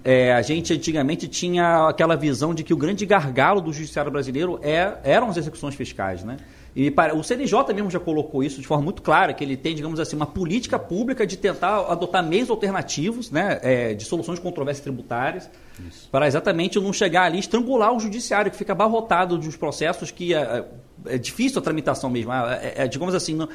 é, 0.02 0.32
a 0.32 0.42
gente 0.42 0.74
antigamente 0.74 1.28
tinha 1.28 1.90
aquela 1.90 2.16
visão 2.16 2.54
de 2.54 2.64
que 2.64 2.74
o 2.74 2.78
grande 2.78 3.06
gargalo 3.06 3.60
do 3.60 3.74
judiciário 3.74 4.10
brasileiro 4.10 4.62
é, 4.64 4.98
eram 5.04 5.30
as 5.30 5.36
execuções 5.36 5.76
fiscais, 5.76 6.24
né? 6.24 6.38
E 6.76 6.90
para, 6.90 7.16
o 7.16 7.24
CNJ 7.24 7.74
mesmo 7.74 7.90
já 7.90 8.00
colocou 8.00 8.44
isso 8.44 8.60
de 8.60 8.66
forma 8.66 8.84
muito 8.84 9.02
clara, 9.02 9.32
que 9.34 9.44
ele 9.44 9.56
tem, 9.56 9.76
digamos 9.76 10.00
assim, 10.00 10.16
uma 10.16 10.26
política 10.26 10.80
pública 10.80 11.26
de 11.26 11.38
tentar 11.38 11.92
adotar 11.92 12.24
meios 12.26 12.50
alternativos 12.50 13.30
né, 13.30 13.60
é, 13.62 13.94
de 13.94 14.04
soluções 14.06 14.40
de 14.40 14.42
controvérsias 14.44 14.84
tributárias, 14.84 15.50
isso. 15.88 16.10
para 16.12 16.26
exatamente 16.26 16.80
não 16.80 16.92
chegar 16.92 17.26
ali 17.26 17.38
e 17.38 17.40
estrangular 17.40 17.94
o 17.94 18.00
judiciário, 18.00 18.50
que 18.50 18.58
fica 18.58 18.74
abarrotado 18.74 19.38
de 19.38 19.48
uns 19.48 19.56
processos 19.56 20.10
que 20.10 20.34
é, 20.34 20.66
é 21.06 21.18
difícil 21.18 21.60
a 21.60 21.62
tramitação 21.62 22.10
mesmo. 22.10 22.34
É, 22.34 22.74
é, 22.78 22.88
digamos 22.88 23.14
assim, 23.14 23.36
não, 23.36 23.48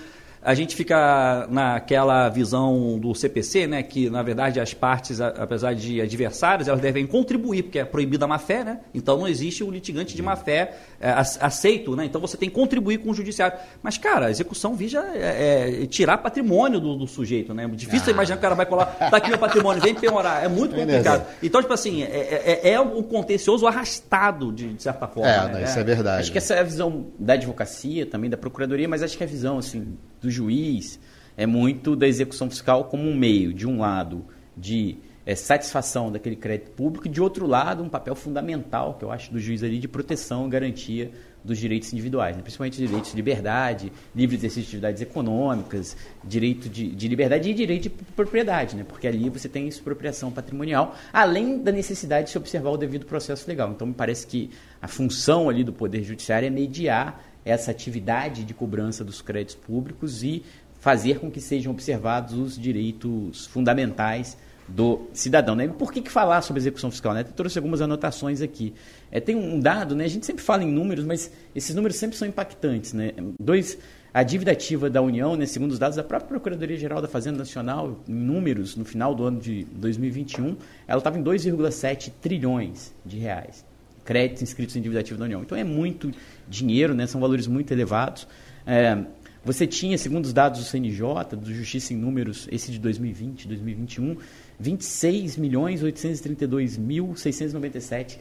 a 0.42 0.54
gente 0.54 0.76
fica 0.76 1.46
naquela 1.50 2.28
visão 2.28 2.98
do 2.98 3.14
CPC, 3.14 3.66
né, 3.66 3.82
que 3.82 4.08
na 4.08 4.22
verdade 4.22 4.60
as 4.60 4.72
partes, 4.72 5.20
apesar 5.20 5.74
de 5.74 6.00
adversárias, 6.00 6.68
elas 6.68 6.80
devem 6.80 7.06
contribuir, 7.06 7.64
porque 7.64 7.78
é 7.78 7.84
proibida 7.84 8.24
a 8.24 8.28
má-fé, 8.28 8.64
né? 8.64 8.80
Então 8.94 9.18
não 9.18 9.28
existe 9.28 9.64
o 9.64 9.70
litigante 9.70 10.14
de 10.14 10.22
má-fé 10.22 10.76
é, 11.00 11.10
aceito, 11.40 11.94
né? 11.96 12.04
Então 12.04 12.20
você 12.20 12.36
tem 12.36 12.48
que 12.48 12.54
contribuir 12.54 12.98
com 12.98 13.10
o 13.10 13.14
judiciário. 13.14 13.58
Mas, 13.82 13.98
cara, 13.98 14.26
a 14.26 14.30
execução 14.30 14.74
visa 14.74 15.00
é, 15.14 15.82
é, 15.82 15.86
tirar 15.86 16.18
patrimônio 16.18 16.80
do, 16.80 16.96
do, 16.96 17.06
sujeito, 17.06 17.54
né? 17.54 17.68
Difícil 17.68 18.08
ah. 18.08 18.12
imaginar 18.12 18.36
que 18.36 18.40
o 18.40 18.42
cara 18.42 18.54
vai 18.54 18.66
colar, 18.66 18.86
tá 18.86 19.16
aqui 19.16 19.28
meu 19.28 19.38
patrimônio, 19.38 19.82
vem 19.82 19.94
penhorar. 19.94 20.44
É 20.44 20.48
muito 20.48 20.74
complicado. 20.74 21.26
Então, 21.42 21.60
tipo 21.60 21.72
assim, 21.72 22.02
é, 22.02 22.60
é, 22.64 22.70
é 22.70 22.80
um 22.80 23.02
contencioso 23.02 23.66
arrastado, 23.66 24.52
de, 24.52 24.74
de 24.74 24.82
certa 24.82 25.06
forma. 25.06 25.28
É, 25.28 25.52
né? 25.52 25.64
isso 25.64 25.78
é 25.78 25.84
verdade. 25.84 26.20
Acho 26.20 26.32
que 26.32 26.38
essa 26.38 26.54
é 26.54 26.60
a 26.60 26.64
visão 26.64 27.06
da 27.18 27.34
advocacia, 27.34 28.06
também 28.06 28.30
da 28.30 28.36
procuradoria, 28.36 28.88
mas 28.88 29.02
acho 29.02 29.16
que 29.16 29.22
é 29.22 29.26
a 29.26 29.30
visão, 29.30 29.58
assim, 29.58 29.96
do 30.20 30.30
juiz 30.30 30.98
é 31.36 31.46
muito 31.46 31.94
da 31.94 32.06
execução 32.06 32.50
fiscal 32.50 32.84
como 32.84 33.08
um 33.08 33.16
meio, 33.16 33.52
de 33.52 33.66
um 33.66 33.78
lado, 33.78 34.24
de 34.56 34.96
é, 35.24 35.34
satisfação 35.34 36.10
daquele 36.10 36.34
crédito 36.34 36.70
público, 36.72 37.06
e 37.06 37.10
de 37.10 37.20
outro 37.20 37.46
lado, 37.46 37.82
um 37.82 37.88
papel 37.88 38.14
fundamental, 38.14 38.94
que 38.94 39.04
eu 39.04 39.12
acho, 39.12 39.30
do 39.32 39.38
juiz 39.38 39.62
ali, 39.62 39.78
de 39.78 39.86
proteção 39.86 40.46
e 40.46 40.50
garantia 40.50 41.12
dos 41.44 41.58
direitos 41.58 41.92
individuais, 41.92 42.36
né? 42.36 42.42
principalmente 42.42 42.78
direitos 42.78 43.10
de 43.10 43.16
liberdade, 43.16 43.92
livre 44.16 44.36
exercício 44.36 44.62
de 44.62 44.68
atividades 44.68 45.02
econômicas, 45.02 45.96
direito 46.24 46.68
de, 46.68 46.88
de, 46.88 47.08
liberdade 47.08 47.50
e 47.50 47.54
direito 47.54 47.82
de 47.84 47.90
propriedade, 47.90 48.74
né? 48.74 48.84
porque 48.86 49.06
ali 49.06 49.30
você 49.30 49.48
tem 49.48 49.68
expropriação 49.68 50.30
patrimonial, 50.30 50.96
além 51.12 51.62
da 51.62 51.70
necessidade 51.70 52.26
de 52.26 52.32
se 52.32 52.38
observar 52.38 52.70
o 52.70 52.76
devido 52.76 53.06
processo 53.06 53.48
legal. 53.48 53.70
Então, 53.70 53.86
me 53.86 53.94
parece 53.94 54.26
que 54.26 54.50
a 54.80 54.88
função 54.88 55.48
ali 55.48 55.62
do 55.62 55.72
Poder 55.72 56.02
Judiciário 56.02 56.46
é 56.46 56.50
mediar 56.50 57.27
essa 57.48 57.70
atividade 57.70 58.44
de 58.44 58.52
cobrança 58.52 59.02
dos 59.02 59.22
créditos 59.22 59.54
públicos 59.54 60.22
e 60.22 60.44
fazer 60.80 61.18
com 61.18 61.30
que 61.30 61.40
sejam 61.40 61.72
observados 61.72 62.34
os 62.34 62.58
direitos 62.58 63.46
fundamentais 63.46 64.36
do 64.68 65.08
cidadão. 65.14 65.56
Né? 65.56 65.66
Por 65.66 65.90
que, 65.90 66.02
que 66.02 66.10
falar 66.10 66.42
sobre 66.42 66.60
execução 66.60 66.90
fiscal? 66.90 67.14
Né? 67.14 67.22
Eu 67.22 67.32
trouxe 67.32 67.58
algumas 67.58 67.80
anotações 67.80 68.42
aqui. 68.42 68.74
É, 69.10 69.18
tem 69.18 69.34
um 69.34 69.58
dado, 69.58 69.96
né? 69.96 70.04
a 70.04 70.08
gente 70.08 70.26
sempre 70.26 70.44
fala 70.44 70.62
em 70.62 70.70
números, 70.70 71.04
mas 71.04 71.32
esses 71.54 71.74
números 71.74 71.96
sempre 71.96 72.16
são 72.18 72.28
impactantes. 72.28 72.92
Né? 72.92 73.12
Dois, 73.40 73.78
a 74.12 74.22
dívida 74.22 74.52
ativa 74.52 74.90
da 74.90 75.00
União, 75.00 75.36
né, 75.36 75.46
segundo 75.46 75.72
os 75.72 75.78
dados 75.78 75.96
da 75.96 76.04
própria 76.04 76.28
Procuradoria-Geral 76.28 77.00
da 77.00 77.08
Fazenda 77.08 77.38
Nacional, 77.38 77.98
em 78.06 78.12
números, 78.12 78.76
no 78.76 78.84
final 78.84 79.14
do 79.14 79.24
ano 79.24 79.40
de 79.40 79.64
2021, 79.72 80.56
ela 80.86 80.98
estava 80.98 81.18
em 81.18 81.22
2,7 81.22 82.12
trilhões 82.20 82.92
de 83.04 83.18
reais. 83.18 83.67
Créditos 84.08 84.42
inscritos 84.42 84.74
em 84.74 84.80
dívida 84.80 85.00
ativa 85.00 85.18
da 85.18 85.26
União. 85.26 85.42
Então 85.42 85.58
é 85.58 85.62
muito 85.62 86.10
dinheiro, 86.48 86.94
né, 86.94 87.06
são 87.06 87.20
valores 87.20 87.46
muito 87.46 87.70
elevados. 87.70 88.26
É, 88.66 89.04
você 89.44 89.66
tinha, 89.66 89.98
segundo 89.98 90.24
os 90.24 90.32
dados 90.32 90.60
do 90.60 90.64
CNJ, 90.64 91.36
do 91.36 91.52
Justiça 91.54 91.92
em 91.92 91.96
Números, 91.98 92.48
esse 92.50 92.72
de 92.72 92.78
2020, 92.78 93.46
2021, 93.46 94.16
26 94.58 95.36
milhões 95.36 95.82
832 95.82 96.78
mil 96.78 97.14
697 97.14 98.18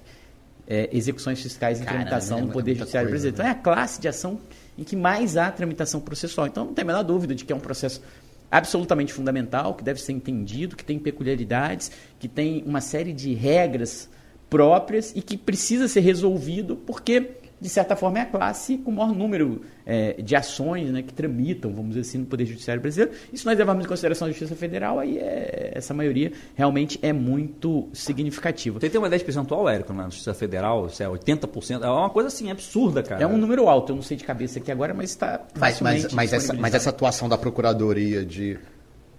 é, 0.67 0.89
execuções 0.91 1.41
fiscais 1.41 1.79
em 1.79 1.85
Caramba, 1.85 2.03
tramitação 2.03 2.41
no 2.41 2.49
é 2.49 2.51
Poder 2.51 2.75
Judiciário 2.75 3.09
brasileiro. 3.09 3.35
Então 3.35 3.47
é 3.47 3.51
a 3.51 3.55
classe 3.55 4.01
de 4.01 4.09
ação 4.09 4.41
em 4.77 4.83
que 4.83 4.97
mais 4.97 5.37
há 5.37 5.49
tramitação 5.49 6.01
processual. 6.01 6.47
Então 6.47 6.65
não 6.65 6.73
tem 6.73 6.83
a 6.83 6.85
menor 6.85 7.03
dúvida 7.03 7.33
de 7.33 7.45
que 7.45 7.53
é 7.53 7.55
um 7.55 7.61
processo 7.61 8.03
absolutamente 8.51 9.13
fundamental, 9.13 9.73
que 9.73 9.85
deve 9.85 10.01
ser 10.01 10.11
entendido, 10.11 10.75
que 10.75 10.83
tem 10.83 10.99
peculiaridades, 10.99 11.91
que 12.19 12.27
tem 12.27 12.61
uma 12.65 12.81
série 12.81 13.13
de 13.13 13.33
regras 13.33 14.09
próprias 14.49 15.13
e 15.15 15.21
que 15.21 15.37
precisa 15.37 15.87
ser 15.87 16.01
resolvido 16.01 16.75
porque 16.75 17.37
de 17.59 17.69
certa 17.69 17.95
forma, 17.95 18.19
é 18.19 18.21
a 18.21 18.25
classe 18.25 18.77
com 18.77 18.91
o 18.91 18.93
maior 18.93 19.13
número 19.13 19.61
é, 19.85 20.21
de 20.21 20.35
ações 20.35 20.91
né, 20.91 21.01
que 21.01 21.11
tramitam, 21.11 21.73
vamos 21.73 21.89
dizer 21.95 22.01
assim, 22.01 22.19
no 22.19 22.25
Poder 22.25 22.45
Judiciário 22.45 22.79
brasileiro. 22.79 23.13
E 23.33 23.37
se 23.37 23.45
nós 23.45 23.57
levarmos 23.57 23.83
em 23.83 23.87
consideração 23.87 24.27
a 24.27 24.29
Justiça 24.29 24.55
Federal, 24.55 24.99
aí 24.99 25.17
é, 25.17 25.71
essa 25.73 25.91
maioria 25.91 26.31
realmente 26.55 26.99
é 27.01 27.11
muito 27.11 27.89
significativa. 27.93 28.79
Você 28.79 28.89
tem 28.89 29.01
uma 29.01 29.07
ideia 29.07 29.17
de 29.17 29.25
percentual, 29.25 29.67
Érico, 29.67 29.91
na 29.91 30.03
Justiça 30.05 30.35
Federal? 30.35 30.87
Se 30.89 31.03
é 31.03 31.07
80%? 31.07 31.81
É 31.81 31.89
uma 31.89 32.11
coisa 32.11 32.27
assim, 32.27 32.51
absurda, 32.51 33.01
cara. 33.01 33.23
É 33.23 33.27
um 33.27 33.37
número 33.37 33.67
alto, 33.67 33.91
eu 33.91 33.95
não 33.95 34.03
sei 34.03 34.17
de 34.17 34.23
cabeça 34.23 34.59
aqui 34.59 34.71
agora, 34.71 34.93
mas 34.93 35.09
está 35.09 35.41
mas, 35.57 35.81
mas, 35.81 36.13
mas, 36.13 36.33
essa, 36.33 36.53
mas 36.53 36.75
essa 36.75 36.91
atuação 36.91 37.27
da 37.27 37.37
Procuradoria 37.39 38.23
de 38.23 38.59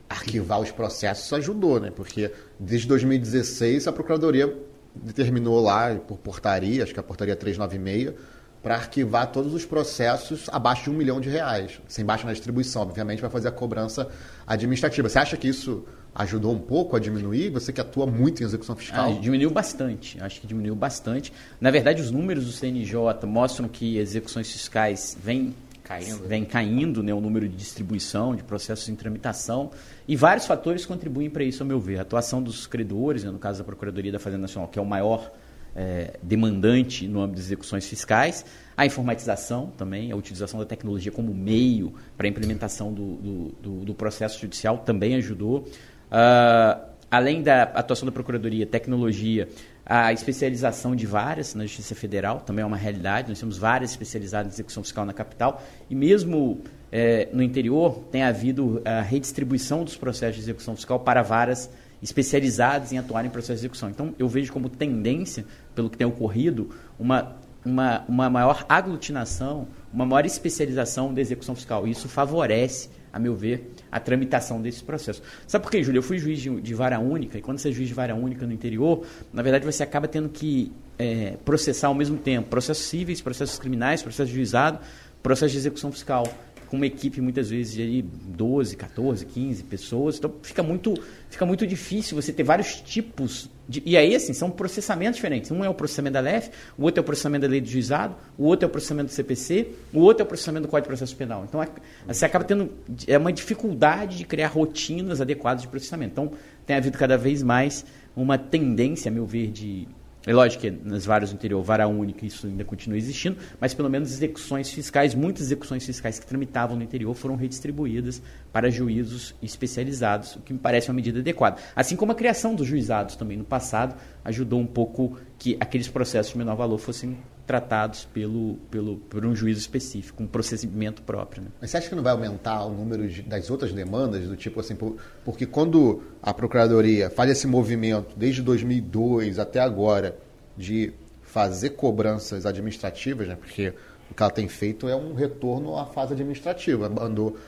arquivar 0.09 0.61
os 0.61 0.71
processos 0.71 1.33
ajudou, 1.33 1.81
né? 1.81 1.91
Porque 1.95 2.31
desde 2.59 2.87
2016 2.87 3.89
a 3.89 3.93
Procuradoria 3.93 4.55
determinou 5.03 5.61
lá 5.61 5.95
por 5.95 6.19
portaria, 6.19 6.83
acho 6.83 6.93
que 6.93 6.99
é 6.99 7.03
a 7.03 7.05
portaria 7.05 7.37
396, 7.37 8.15
para 8.63 8.75
arquivar 8.75 9.31
todos 9.31 9.55
os 9.55 9.65
processos 9.65 10.49
abaixo 10.51 10.85
de 10.85 10.91
um 10.91 10.95
milhão 10.95 11.21
de 11.21 11.29
reais, 11.29 11.81
sem 11.87 12.05
baixa 12.05 12.27
na 12.27 12.33
distribuição. 12.33 12.83
Obviamente 12.83 13.21
vai 13.21 13.31
fazer 13.31 13.49
a 13.49 13.53
cobrança 13.53 14.09
administrativa. 14.47 15.09
Você 15.09 15.19
acha 15.19 15.37
que 15.37 15.49
isso 15.49 15.85
ajudou 16.15 16.53
um 16.53 16.59
pouco 16.59 16.97
a 16.97 16.99
diminuir? 16.99 17.51
Você 17.51 17.73
que 17.73 17.81
atua 17.81 18.07
muito 18.07 18.43
em 18.43 18.47
execução 18.47 18.75
fiscal? 18.75 19.11
Ah, 19.11 19.21
diminuiu 19.21 19.51
bastante. 19.51 20.21
Acho 20.21 20.41
que 20.41 20.47
diminuiu 20.47 20.75
bastante. 20.75 21.33
Na 21.61 21.71
verdade, 21.71 22.03
os 22.03 22.11
números 22.11 22.47
do 22.47 22.53
CNJ 22.53 22.95
mostram 23.27 23.69
que 23.69 23.97
execuções 23.97 24.51
fiscais 24.51 25.17
vêm 25.23 25.55
caindo, 25.89 26.29
vem 26.29 26.45
caindo 26.45 27.03
né, 27.03 27.15
o 27.15 27.21
número 27.21 27.49
de 27.49 27.57
distribuição, 27.57 28.37
de 28.37 28.45
processos 28.45 28.87
em 28.91 28.95
tramitação. 28.95 29.71
E 30.07 30.15
vários 30.15 30.45
fatores 30.45 30.85
contribuem 30.85 31.31
para 31.31 31.43
isso, 31.43 31.63
ao 31.63 31.67
meu 31.67 31.81
ver. 31.81 31.99
A 31.99 32.03
atuação 32.03 32.43
dos 32.43 32.67
credores, 32.67 33.25
né, 33.25 33.31
no 33.31 33.39
caso 33.39 33.59
da 33.61 33.65
Procuradoria 33.65 34.13
da 34.13 34.19
Fazenda 34.19 34.43
Nacional, 34.43 34.69
que 34.69 34.79
é 34.79 34.83
o 34.83 34.85
maior 34.85 35.33
é, 35.75 36.19
demandante 36.23 37.09
no 37.09 37.23
âmbito 37.23 37.37
das 37.37 37.47
execuções 37.47 37.87
fiscais, 37.87 38.45
a 38.77 38.85
informatização 38.85 39.73
também, 39.79 40.13
a 40.13 40.17
utilização 40.17 40.61
da 40.61 40.67
tecnologia 40.67 41.11
como 41.11 41.33
meio 41.33 41.95
para 42.17 42.27
a 42.27 42.31
implementação 42.31 42.93
do, 42.93 43.17
do, 43.17 43.49
do, 43.63 43.85
do, 43.87 43.95
processo 43.95 44.39
judicial 44.39 44.79
também 44.79 45.15
ajudou. 45.15 45.61
Uh, 45.61 46.89
além 47.11 47.43
da 47.43 47.63
atuação 47.63 48.05
da 48.05 48.13
Procuradoria, 48.13 48.67
tecnologia, 48.67 49.49
a 49.89 50.13
especialização 50.13 50.95
de 50.95 51.07
várias 51.07 51.55
na 51.55 51.65
Justiça 51.65 51.95
Federal 51.95 52.41
também 52.41 52.63
é 52.63 52.67
uma 52.67 52.77
realidade. 52.77 53.31
Nós 53.31 53.41
temos 53.41 53.57
várias 53.57 53.91
especializadas 53.93 54.53
em 54.53 54.55
execução 54.55 54.83
fiscal 54.83 55.07
na 55.07 55.15
capital 55.15 55.63
e 55.89 55.95
mesmo 55.95 56.61
é, 56.93 57.29
no 57.33 57.43
interior 57.43 58.05
tem 58.13 58.23
havido 58.23 58.83
a 58.85 59.01
redistribuição 59.01 59.85
dos 59.85 59.97
processos 59.97 60.37
de 60.37 60.43
execução 60.43 60.77
fiscal 60.77 61.01
para 61.01 61.23
varas 61.23 61.71
especializadas 62.03 62.93
em 62.93 62.99
atuar 62.99 63.25
em 63.25 63.31
processo 63.31 63.55
de 63.55 63.61
execução. 63.61 63.89
Então, 63.89 64.15
eu 64.19 64.29
vejo 64.29 64.53
como 64.53 64.69
tendência, 64.69 65.47
pelo 65.75 65.89
que 65.89 65.97
tem 65.97 66.07
ocorrido, 66.07 66.69
uma, 66.99 67.37
uma, 67.65 68.05
uma 68.07 68.31
maior 68.31 68.67
aglutinação, 68.69 69.67
uma 69.93 70.05
maior 70.05 70.27
especialização 70.27 71.13
da 71.13 71.21
execução 71.21 71.55
fiscal. 71.55 71.87
Isso 71.87 72.09
favorece, 72.09 72.91
a 73.13 73.19
meu 73.19 73.35
ver, 73.35 73.73
a 73.91 73.99
tramitação 73.99 74.61
desses 74.61 74.83
processos. 74.83 75.23
Sabe 75.47 75.63
por 75.63 75.71
quê, 75.71 75.83
Júlio? 75.83 75.99
Eu 75.99 76.03
fui 76.03 76.19
juiz 76.19 76.41
de, 76.41 76.61
de, 76.61 76.75
vara 76.75 76.99
única, 76.99 77.39
e 77.39 77.43
quando 77.43 77.59
você 77.59 77.71
é 77.71 77.73
juiz 77.73 77.89
de 77.89 77.95
vara 77.95 78.15
única 78.15 78.47
no 78.47 78.53
interior, 78.53 79.05
na 79.33 79.43
verdade 79.43 79.65
você 79.65 79.83
acaba 79.83 80.07
tendo 80.07 80.29
que 80.29 80.73
é, 80.99 81.37
processar 81.45 81.89
ao 81.89 81.95
mesmo 81.95 82.19
tempo 82.19 82.49
processos 82.49 82.85
cíveis, 82.85 83.21
processos 83.21 83.59
criminais, 83.59 84.03
processo 84.03 84.29
de 84.29 84.35
juizado, 84.35 84.79
processo 85.23 85.53
de 85.53 85.59
execução 85.59 85.91
fiscal 85.91 86.25
com 86.69 86.77
uma 86.77 86.87
equipe 86.87 87.21
muitas 87.21 87.51
vezes 87.51 87.75
de 87.75 88.03
12, 88.03 88.77
14, 88.77 89.27
15 89.27 89.63
pessoas. 89.65 90.19
Então 90.19 90.33
fica 90.43 90.63
muito, 90.63 90.95
fica 91.29 91.47
muito 91.47 91.67
difícil 91.67 92.21
você 92.21 92.33
ter 92.33 92.43
vários 92.43 92.81
tipos 92.81 93.51
de, 93.69 93.83
e 93.85 93.97
aí 93.97 94.15
assim, 94.15 94.33
são 94.33 94.51
processamentos 94.51 95.17
diferentes. 95.17 95.51
Um 95.51 95.65
é 95.65 95.69
o 95.69 95.75
processamento 95.75 96.15
da 96.15 96.21
LEF, 96.21 96.51
o 96.77 96.85
outro 96.85 97.01
é 97.01 97.03
o 97.03 97.05
processamento 97.05 97.43
da 97.43 97.49
lei 97.49 97.61
do 97.61 97.69
juizado, 97.69 98.17
o 98.37 98.45
outro 98.45 98.67
é 98.67 98.69
o 98.69 98.71
processamento 98.71 99.09
do 99.09 99.13
CPC, 99.13 99.69
o 99.93 100.01
outro 100.01 100.23
é 100.23 100.25
o 100.25 100.27
processamento 100.27 100.67
do 100.67 100.71
Código 100.71 100.85
de 100.85 100.89
Processo 100.89 101.17
Penal. 101.17 101.45
Então 101.47 101.63
é, 101.63 101.69
você 102.07 102.25
acaba 102.25 102.45
tendo 102.45 102.71
é 103.07 103.19
uma 103.19 103.33
dificuldade 103.33 104.17
de 104.17 104.25
criar 104.25 104.49
rotinas 104.49 105.21
adequadas 105.21 105.63
de 105.63 105.69
processamento. 105.69 106.13
Então 106.13 106.33
tem 106.67 106.77
havido 106.77 106.97
cada 106.97 107.17
vez 107.19 107.43
mais 107.43 107.85
uma 108.17 108.37
tendência, 108.37 109.11
a 109.11 109.13
meu 109.13 109.25
ver, 109.25 109.49
de 109.49 109.87
é 110.27 110.33
lógico 110.33 110.63
que 110.63 110.71
nas 110.71 111.07
várias 111.07 111.31
do 111.31 111.35
interior, 111.35 111.63
vara 111.63 111.87
única, 111.87 112.27
isso 112.27 112.47
ainda 112.47 112.65
continua 112.65 112.99
existindo, 112.99 113.37
mas 113.61 113.73
pelo 113.73 113.89
menos 113.89 114.13
execuções 114.13 114.71
fiscais, 114.71 115.15
muitas 115.15 115.43
execuções 115.43 115.87
fiscais 115.87 116.19
que 116.19 116.27
tramitavam 116.27 116.77
no 116.77 116.83
interior 116.83 117.15
foram 117.15 117.37
redistribuídas 117.37 118.21
para 118.53 118.71
juízos 118.71 119.35
especializados, 119.43 120.37
o 120.37 120.41
que 120.41 120.53
me 120.53 120.59
parece 120.59 120.91
uma 120.91 120.95
medida 120.95 121.21
adequada. 121.21 121.61
Assim 121.75 121.97
como 121.97 122.13
a 122.13 122.15
criação 122.15 122.55
dos 122.55 122.67
juizados 122.67 123.17
também 123.17 123.37
no 123.37 123.45
passado 123.45 123.95
ajudou 124.25 124.61
um 124.61 124.67
pouco 124.67 125.19
que 125.39 125.57
aqueles 125.61 125.89
processos 125.89 126.33
de 126.33 126.39
menor 126.39 126.57
valor 126.57 126.79
fossem 126.79 127.17
tratados 127.49 128.05
pelo, 128.13 128.57
pelo, 128.71 128.99
por 128.99 129.25
um 129.25 129.35
juízo 129.35 129.59
específico, 129.59 130.23
um 130.23 130.27
procedimento 130.27 131.01
próprio. 131.01 131.45
Né? 131.45 131.49
Mas 131.59 131.71
você 131.71 131.79
acha 131.79 131.89
que 131.89 131.95
não 131.95 132.03
vai 132.03 132.13
aumentar 132.13 132.63
o 132.67 132.71
número 132.71 133.09
de, 133.09 133.23
das 133.23 133.49
outras 133.51 133.73
demandas, 133.73 134.29
do 134.29 134.37
tipo 134.37 134.61
assim, 134.61 134.77
por, 134.77 134.99
porque 135.25 135.47
quando 135.47 136.03
a 136.23 136.35
Procuradoria 136.35 137.09
faz 137.09 137.31
esse 137.31 137.47
movimento, 137.47 138.15
desde 138.15 138.43
2002 138.43 139.39
até 139.39 139.61
agora, 139.61 140.19
de 140.59 140.93
fazer 141.23 141.71
cobranças 141.71 142.45
administrativas, 142.45 143.27
né, 143.27 143.35
porque 143.35 143.73
o 144.11 144.15
que 144.15 144.23
ela 144.23 144.31
tem 144.31 144.47
feito 144.47 144.87
é 144.87 144.95
um 144.95 145.15
retorno 145.15 145.79
à 145.79 145.87
fase 145.87 146.13
administrativa, 146.13 146.91
mandou 146.91 147.39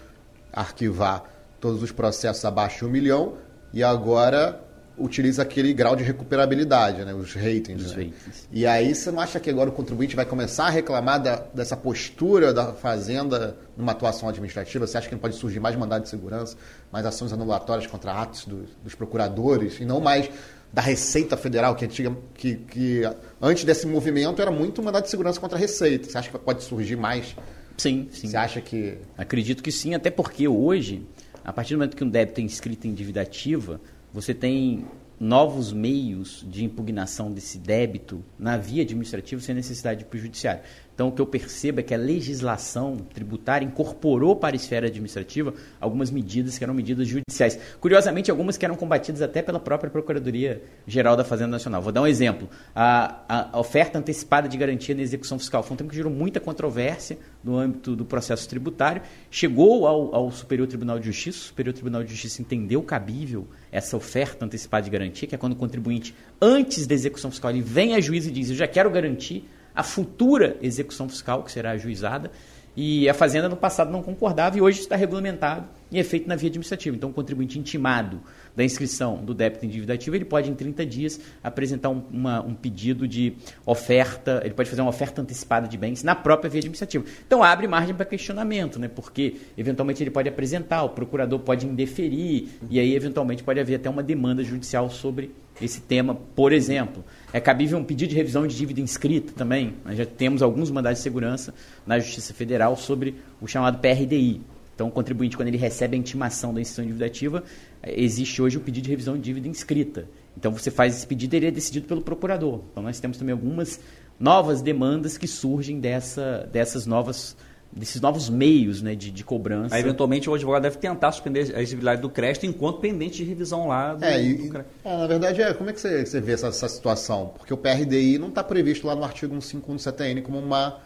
arquivar 0.50 1.24
todos 1.60 1.82
os 1.82 1.92
processos 1.92 2.42
abaixo 2.46 2.78
de 2.78 2.84
um 2.86 2.88
milhão 2.88 3.34
e 3.70 3.84
agora 3.84 4.64
utiliza 5.00 5.42
aquele 5.42 5.72
grau 5.72 5.96
de 5.96 6.04
recuperabilidade, 6.04 7.04
né? 7.04 7.14
os 7.14 7.34
ratings. 7.34 7.86
Os 7.86 7.96
né? 7.96 8.04
ratings. 8.04 8.48
E 8.52 8.66
aí 8.66 8.94
você 8.94 9.10
não 9.10 9.20
acha 9.20 9.40
que 9.40 9.48
agora 9.48 9.70
o 9.70 9.72
contribuinte 9.72 10.14
vai 10.14 10.24
começar 10.24 10.66
a 10.66 10.70
reclamar 10.70 11.20
da, 11.22 11.36
dessa 11.54 11.76
postura 11.76 12.52
da 12.52 12.72
Fazenda 12.72 13.56
numa 13.76 13.92
atuação 13.92 14.28
administrativa? 14.28 14.86
Você 14.86 14.98
acha 14.98 15.08
que 15.08 15.14
não 15.14 15.20
pode 15.20 15.36
surgir 15.36 15.58
mais 15.58 15.74
mandado 15.74 16.02
de 16.02 16.08
segurança, 16.08 16.56
mais 16.92 17.06
ações 17.06 17.32
anulatórias 17.32 17.86
contra 17.86 18.12
atos 18.12 18.44
do, 18.44 18.66
dos 18.84 18.94
procuradores, 18.94 19.80
e 19.80 19.84
não 19.84 20.00
mais 20.00 20.30
da 20.72 20.82
Receita 20.82 21.36
Federal, 21.36 21.74
que, 21.74 21.84
antiga, 21.84 22.16
que, 22.34 22.56
que 22.56 23.02
antes 23.40 23.64
desse 23.64 23.86
movimento 23.86 24.40
era 24.40 24.50
muito 24.50 24.82
mandado 24.82 25.04
de 25.04 25.10
segurança 25.10 25.40
contra 25.40 25.56
a 25.56 25.60
Receita. 25.60 26.08
Você 26.08 26.16
acha 26.16 26.30
que 26.30 26.38
pode 26.38 26.62
surgir 26.62 26.96
mais? 26.96 27.34
Sim, 27.76 28.08
sim. 28.12 28.28
Você 28.28 28.36
acha 28.36 28.60
que... 28.60 28.98
Acredito 29.16 29.62
que 29.62 29.72
sim, 29.72 29.94
até 29.94 30.10
porque 30.10 30.46
hoje, 30.46 31.02
a 31.44 31.52
partir 31.52 31.74
do 31.74 31.78
momento 31.78 31.96
que 31.96 32.04
um 32.04 32.08
débito 32.08 32.40
é 32.40 32.44
inscrito 32.44 32.86
em 32.86 32.94
dívida 32.94 33.22
ativa, 33.22 33.80
você 34.12 34.34
tem 34.34 34.84
novos 35.18 35.70
meios 35.72 36.44
de 36.48 36.64
impugnação 36.64 37.30
desse 37.30 37.58
débito 37.58 38.24
na 38.38 38.56
via 38.56 38.82
administrativa 38.82 39.40
sem 39.42 39.54
necessidade 39.54 40.00
de 40.00 40.06
ir 40.06 40.08
para 40.08 40.16
o 40.16 40.20
judiciário. 40.20 40.62
Então, 41.00 41.08
o 41.08 41.12
que 41.12 41.22
eu 41.22 41.26
percebo 41.26 41.80
é 41.80 41.82
que 41.82 41.94
a 41.94 41.96
legislação 41.96 42.98
tributária 43.14 43.64
incorporou 43.64 44.36
para 44.36 44.54
a 44.54 44.58
esfera 44.58 44.86
administrativa 44.86 45.54
algumas 45.80 46.10
medidas 46.10 46.58
que 46.58 46.62
eram 46.62 46.74
medidas 46.74 47.08
judiciais. 47.08 47.58
Curiosamente, 47.80 48.30
algumas 48.30 48.58
que 48.58 48.66
eram 48.66 48.76
combatidas 48.76 49.22
até 49.22 49.40
pela 49.40 49.58
própria 49.58 49.90
Procuradoria-Geral 49.90 51.16
da 51.16 51.24
Fazenda 51.24 51.52
Nacional. 51.52 51.80
Vou 51.80 51.90
dar 51.90 52.02
um 52.02 52.06
exemplo. 52.06 52.50
A, 52.74 53.48
a, 53.50 53.58
oferta 53.58 53.98
antecipada 53.98 54.46
de 54.46 54.58
garantia 54.58 54.94
na 54.94 55.00
execução 55.00 55.38
fiscal 55.38 55.62
foi 55.62 55.72
um 55.72 55.76
tema 55.78 55.88
que 55.88 55.96
gerou 55.96 56.12
muita 56.12 56.38
controvérsia 56.38 57.16
no 57.42 57.56
âmbito 57.56 57.96
do 57.96 58.04
processo 58.04 58.46
tributário. 58.46 59.00
Chegou 59.30 59.86
ao, 59.86 60.14
ao 60.14 60.30
Superior 60.30 60.68
Tribunal 60.68 60.98
de 60.98 61.06
Justiça, 61.06 61.38
o 61.38 61.42
Superior 61.44 61.72
Tribunal 61.72 62.04
de 62.04 62.10
Justiça 62.10 62.42
entendeu 62.42 62.82
cabível 62.82 63.48
essa 63.72 63.96
oferta 63.96 64.44
antecipada 64.44 64.84
de 64.84 64.90
garantia, 64.90 65.26
que 65.26 65.34
é 65.34 65.38
quando 65.38 65.54
o 65.54 65.56
contribuinte, 65.56 66.14
antes 66.42 66.86
da 66.86 66.94
execução 66.94 67.30
fiscal, 67.30 67.50
ele 67.50 67.62
vem 67.62 67.94
a 67.94 68.00
juiz 68.02 68.26
e 68.26 68.30
diz, 68.30 68.50
eu 68.50 68.56
já 68.56 68.68
quero 68.68 68.90
garantir 68.90 69.48
a 69.74 69.82
futura 69.82 70.56
execução 70.60 71.08
fiscal 71.08 71.42
que 71.42 71.52
será 71.52 71.72
ajuizada. 71.72 72.30
E 72.76 73.08
a 73.08 73.14
Fazenda 73.14 73.48
no 73.48 73.56
passado 73.56 73.90
não 73.90 74.02
concordava 74.02 74.56
e 74.56 74.60
hoje 74.60 74.80
está 74.80 74.94
regulamentado 74.94 75.66
e 75.90 75.98
é 75.98 76.04
feito 76.04 76.28
na 76.28 76.36
via 76.36 76.48
administrativa. 76.48 76.96
Então, 76.96 77.10
o 77.10 77.12
contribuinte 77.12 77.58
intimado 77.58 78.20
da 78.54 78.64
inscrição 78.64 79.16
do 79.16 79.34
débito 79.34 79.64
em 79.64 79.68
dívida 79.68 79.94
ativa, 79.94 80.16
ele 80.16 80.24
pode, 80.24 80.50
em 80.50 80.54
30 80.54 80.84
dias, 80.86 81.20
apresentar 81.42 81.90
um, 81.90 82.02
uma, 82.10 82.40
um 82.42 82.54
pedido 82.54 83.06
de 83.06 83.34
oferta, 83.64 84.40
ele 84.44 84.54
pode 84.54 84.68
fazer 84.68 84.82
uma 84.82 84.90
oferta 84.90 85.22
antecipada 85.22 85.68
de 85.68 85.76
bens 85.76 86.02
na 86.02 86.14
própria 86.14 86.50
via 86.50 86.58
administrativa. 86.58 87.04
Então, 87.26 87.42
abre 87.42 87.66
margem 87.66 87.94
para 87.94 88.04
questionamento, 88.04 88.78
né? 88.78 88.88
porque, 88.88 89.36
eventualmente, 89.56 90.02
ele 90.02 90.10
pode 90.10 90.28
apresentar, 90.28 90.82
o 90.82 90.90
procurador 90.90 91.38
pode 91.40 91.66
indeferir, 91.66 92.48
e 92.68 92.78
aí, 92.78 92.94
eventualmente, 92.94 93.42
pode 93.42 93.60
haver 93.60 93.76
até 93.76 93.88
uma 93.88 94.02
demanda 94.02 94.42
judicial 94.42 94.90
sobre 94.90 95.30
esse 95.60 95.80
tema, 95.80 96.14
por 96.14 96.52
exemplo. 96.52 97.04
É 97.32 97.40
cabível 97.40 97.78
um 97.78 97.84
pedido 97.84 98.10
de 98.10 98.16
revisão 98.16 98.46
de 98.46 98.56
dívida 98.56 98.80
inscrita 98.80 99.32
também. 99.36 99.74
Nós 99.84 99.96
já 99.96 100.06
temos 100.06 100.42
alguns 100.42 100.70
mandados 100.70 100.98
de 100.98 101.02
segurança 101.02 101.54
na 101.86 101.98
Justiça 101.98 102.32
Federal 102.32 102.76
sobre 102.76 103.16
o 103.40 103.46
chamado 103.46 103.78
PRDI. 103.78 104.40
Então, 104.80 104.88
o 104.88 104.90
contribuinte, 104.90 105.36
quando 105.36 105.48
ele 105.48 105.58
recebe 105.58 105.94
a 105.94 105.98
intimação 105.98 106.54
da 106.54 106.60
instituição 106.62 106.86
dívida 106.86 107.04
ativa, 107.04 107.44
existe 107.86 108.40
hoje 108.40 108.56
o 108.56 108.60
pedido 108.62 108.84
de 108.84 108.90
revisão 108.90 109.14
de 109.14 109.20
dívida 109.20 109.46
inscrita. 109.46 110.08
Então, 110.34 110.50
você 110.50 110.70
faz 110.70 110.96
esse 110.96 111.06
pedido 111.06 111.34
e 111.34 111.36
ele 111.36 111.48
é 111.48 111.50
decidido 111.50 111.86
pelo 111.86 112.00
procurador. 112.00 112.62
Então, 112.72 112.82
nós 112.82 112.98
temos 112.98 113.18
também 113.18 113.34
algumas 113.34 113.78
novas 114.18 114.62
demandas 114.62 115.18
que 115.18 115.28
surgem 115.28 115.78
dessa, 115.78 116.48
dessas 116.50 116.86
novas 116.86 117.36
desses 117.70 118.00
novos 118.00 118.28
meios 118.28 118.82
né, 118.82 118.94
de, 118.94 119.10
de 119.10 119.22
cobrança. 119.22 119.74
Aí, 119.74 119.82
eventualmente, 119.82 120.30
o 120.30 120.34
advogado 120.34 120.62
deve 120.62 120.78
tentar 120.78 121.12
suspender 121.12 121.54
a 121.54 121.60
exigibilidade 121.60 122.00
do 122.00 122.08
crédito 122.08 122.46
enquanto 122.46 122.80
pendente 122.80 123.18
de 123.18 123.24
revisão 123.24 123.68
lá 123.68 123.94
do, 123.94 124.04
é, 124.04 124.20
e, 124.20 124.34
do 124.34 124.48
crédito. 124.48 124.70
É, 124.82 124.96
na 124.96 125.06
verdade, 125.06 125.42
é, 125.42 125.52
como 125.52 125.68
é 125.68 125.72
que 125.74 125.80
você, 125.80 126.06
você 126.06 126.20
vê 126.22 126.32
essa, 126.32 126.48
essa 126.48 126.68
situação? 126.68 127.32
Porque 127.36 127.52
o 127.52 127.56
PRDI 127.56 128.18
não 128.18 128.28
está 128.28 128.42
previsto 128.42 128.86
lá 128.86 128.96
no 128.96 129.04
artigo 129.04 129.34
151 129.34 129.76
do 129.76 129.80
CTN 129.80 130.22
como 130.22 130.38
uma 130.38 130.80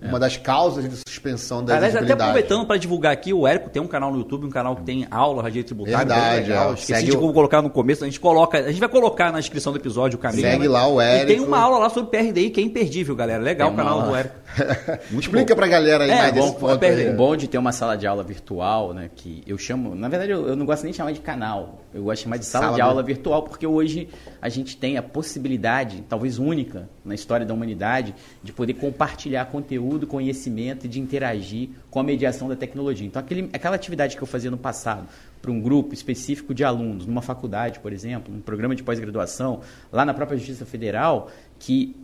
uma 0.00 0.18
das 0.18 0.36
causas 0.36 0.88
de 0.88 0.96
suspensão 1.08 1.64
da 1.64 1.76
Aliás, 1.76 1.96
até 1.96 2.12
aproveitando 2.12 2.64
para 2.66 2.76
divulgar 2.76 3.12
aqui, 3.12 3.32
o 3.32 3.46
Érico 3.46 3.68
tem 3.68 3.82
um 3.82 3.86
canal 3.86 4.12
no 4.12 4.18
YouTube, 4.18 4.46
um 4.46 4.50
canal 4.50 4.76
que 4.76 4.82
tem 4.82 5.06
aula 5.10 5.50
de 5.50 5.64
tributário. 5.64 5.98
Verdade, 5.98 6.48
legal. 6.48 6.70
É. 6.70 6.74
Esqueci 6.74 7.00
Segue 7.00 7.10
de 7.10 7.16
o... 7.16 7.32
colocar 7.32 7.60
no 7.60 7.70
começo, 7.70 8.04
a 8.04 8.06
gente 8.06 8.20
coloca, 8.20 8.58
a 8.58 8.68
gente 8.68 8.80
vai 8.80 8.88
colocar 8.88 9.32
na 9.32 9.40
descrição 9.40 9.72
do 9.72 9.78
episódio 9.78 10.16
o 10.16 10.20
caminho. 10.20 10.42
Segue 10.42 10.62
né? 10.62 10.68
lá 10.68 10.86
o 10.86 11.00
Érico. 11.00 11.32
E 11.32 11.34
tem 11.34 11.44
uma 11.44 11.58
aula 11.58 11.78
lá 11.78 11.90
sobre 11.90 12.16
PRDI 12.16 12.50
que 12.50 12.60
é 12.60 12.64
imperdível, 12.64 13.16
galera. 13.16 13.42
Legal 13.42 13.72
o 13.72 13.76
canal 13.76 14.02
do 14.02 14.14
Érico. 14.14 14.34
Muito 15.10 15.24
Explica 15.24 15.54
para 15.54 15.66
a 15.66 15.68
galera 15.68 16.04
aí 16.04 16.10
é, 16.10 16.16
mais 16.16 16.34
bom, 16.34 16.40
desse 16.40 16.56
ponto. 16.56 16.84
É 16.84 17.12
bom 17.12 17.36
de 17.36 17.48
ter 17.48 17.58
uma 17.58 17.72
sala 17.72 17.96
de 17.96 18.06
aula 18.06 18.22
virtual, 18.22 18.94
né, 18.94 19.10
que 19.14 19.42
eu 19.46 19.58
chamo, 19.58 19.94
na 19.94 20.08
verdade 20.08 20.32
eu, 20.32 20.48
eu, 20.48 20.56
não 20.56 20.64
gosto 20.64 20.82
nem 20.82 20.92
de 20.92 20.96
chamar 20.96 21.12
de 21.12 21.20
canal, 21.20 21.80
eu 21.92 22.02
gosto 22.02 22.18
de 22.18 22.24
chamar 22.24 22.36
de 22.38 22.46
sala, 22.46 22.64
sala 22.66 22.76
de 22.76 22.80
aula 22.80 23.02
virtual, 23.02 23.42
porque 23.42 23.66
hoje 23.66 24.08
a 24.40 24.48
gente 24.48 24.76
tem 24.76 24.96
a 24.96 25.02
possibilidade, 25.02 26.04
talvez 26.08 26.38
única 26.38 26.88
na 27.04 27.14
história 27.14 27.44
da 27.44 27.54
humanidade, 27.54 28.14
de 28.42 28.52
poder 28.52 28.74
compartilhar 28.74 29.46
conteúdo, 29.46 29.87
conhecimento 30.06 30.86
e 30.86 30.88
de 30.88 31.00
interagir 31.00 31.70
com 31.90 32.00
a 32.00 32.02
mediação 32.02 32.48
da 32.48 32.56
tecnologia. 32.56 33.06
Então, 33.06 33.20
aquele, 33.20 33.48
aquela 33.52 33.76
atividade 33.76 34.16
que 34.16 34.22
eu 34.22 34.26
fazia 34.26 34.50
no 34.50 34.58
passado 34.58 35.08
para 35.40 35.50
um 35.50 35.60
grupo 35.60 35.94
específico 35.94 36.52
de 36.52 36.64
alunos, 36.64 37.06
numa 37.06 37.22
faculdade, 37.22 37.78
por 37.78 37.92
exemplo, 37.92 38.32
num 38.32 38.40
programa 38.40 38.74
de 38.74 38.82
pós-graduação, 38.82 39.60
lá 39.92 40.04
na 40.04 40.12
própria 40.12 40.36
Justiça 40.36 40.66
Federal, 40.66 41.30
que 41.58 41.96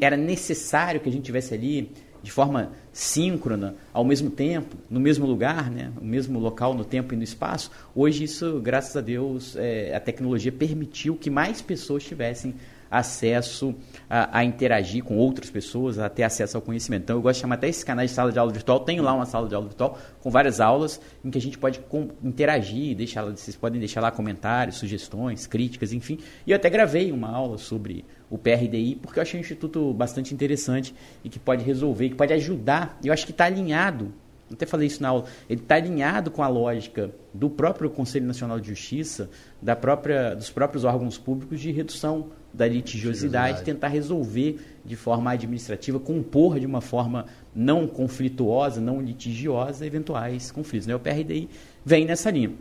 era 0.00 0.16
necessário 0.16 1.00
que 1.00 1.08
a 1.08 1.12
gente 1.12 1.24
tivesse 1.24 1.52
ali 1.52 1.92
de 2.22 2.32
forma 2.32 2.72
síncrona, 2.92 3.76
ao 3.92 4.04
mesmo 4.04 4.30
tempo, 4.30 4.76
no 4.90 4.98
mesmo 4.98 5.26
lugar, 5.26 5.70
né, 5.70 5.92
no 6.00 6.06
mesmo 6.06 6.38
local, 6.38 6.74
no 6.74 6.84
tempo 6.84 7.14
e 7.14 7.16
no 7.16 7.22
espaço. 7.22 7.70
Hoje 7.94 8.24
isso, 8.24 8.60
graças 8.60 8.96
a 8.96 9.00
Deus, 9.00 9.56
é, 9.56 9.94
a 9.94 10.00
tecnologia 10.00 10.50
permitiu 10.50 11.14
que 11.16 11.30
mais 11.30 11.62
pessoas 11.62 12.02
tivessem 12.02 12.54
acesso 12.90 13.74
a, 14.08 14.38
a, 14.38 14.44
interagir 14.44 15.04
com 15.04 15.16
outras 15.16 15.50
pessoas, 15.50 15.98
a 15.98 16.08
ter 16.08 16.22
acesso 16.22 16.56
ao 16.56 16.62
conhecimento. 16.62 17.02
Então, 17.02 17.16
eu 17.16 17.22
gosto 17.22 17.36
de 17.36 17.42
chamar 17.42 17.56
até 17.56 17.68
esse 17.68 17.84
canal 17.84 18.04
de 18.04 18.10
sala 18.10 18.32
de 18.32 18.38
aula 18.38 18.52
virtual. 18.52 18.80
Tenho 18.80 19.02
lá 19.02 19.12
uma 19.12 19.26
sala 19.26 19.48
de 19.48 19.54
aula 19.54 19.66
virtual 19.66 19.98
com 20.20 20.30
várias 20.30 20.60
aulas 20.60 21.00
em 21.24 21.30
que 21.30 21.38
a 21.38 21.40
gente 21.40 21.58
pode 21.58 21.80
com, 21.80 22.08
interagir, 22.22 22.96
deixar, 22.96 23.24
vocês 23.24 23.56
podem 23.56 23.78
deixar 23.78 24.00
lá 24.00 24.10
comentários, 24.10 24.76
sugestões, 24.76 25.46
críticas, 25.46 25.92
enfim. 25.92 26.18
E 26.46 26.50
eu 26.50 26.56
até 26.56 26.70
gravei 26.70 27.12
uma 27.12 27.30
aula 27.30 27.58
sobre 27.58 28.04
o 28.30 28.36
PRDI, 28.36 28.96
porque 28.96 29.18
eu 29.18 29.22
achei 29.22 29.38
um 29.38 29.42
instituto 29.42 29.92
bastante 29.94 30.34
interessante 30.34 30.94
e 31.24 31.28
que 31.28 31.38
pode 31.38 31.64
resolver, 31.64 32.10
que 32.10 32.14
pode 32.14 32.32
ajudar. 32.32 32.98
Eu 33.02 33.12
acho 33.12 33.24
que 33.24 33.32
está 33.32 33.46
alinhado 33.46 34.12
até 34.52 34.66
falei 34.66 34.86
isso 34.86 35.02
na 35.02 35.08
aula, 35.10 35.24
ele 35.48 35.60
está 35.60 35.76
alinhado 35.76 36.30
com 36.30 36.42
a 36.42 36.48
lógica 36.48 37.10
do 37.34 37.50
próprio 37.50 37.90
Conselho 37.90 38.26
Nacional 38.26 38.58
de 38.58 38.68
Justiça, 38.68 39.28
da 39.60 39.76
própria, 39.76 40.34
dos 40.34 40.50
próprios 40.50 40.84
órgãos 40.84 41.18
públicos 41.18 41.60
de 41.60 41.70
redução 41.70 42.30
da 42.52 42.66
litigiosidade, 42.66 43.62
tentar 43.62 43.88
resolver 43.88 44.58
de 44.84 44.96
forma 44.96 45.30
administrativa, 45.30 46.00
compor 46.00 46.58
de 46.58 46.66
uma 46.66 46.80
forma 46.80 47.26
não 47.54 47.86
conflituosa, 47.86 48.80
não 48.80 49.00
litigiosa, 49.00 49.86
eventuais 49.86 50.50
conflitos. 50.50 50.86
Né? 50.86 50.94
O 50.94 50.98
PRDI 50.98 51.48
vem 51.84 52.06
nessa 52.06 52.30
linha. 52.30 52.52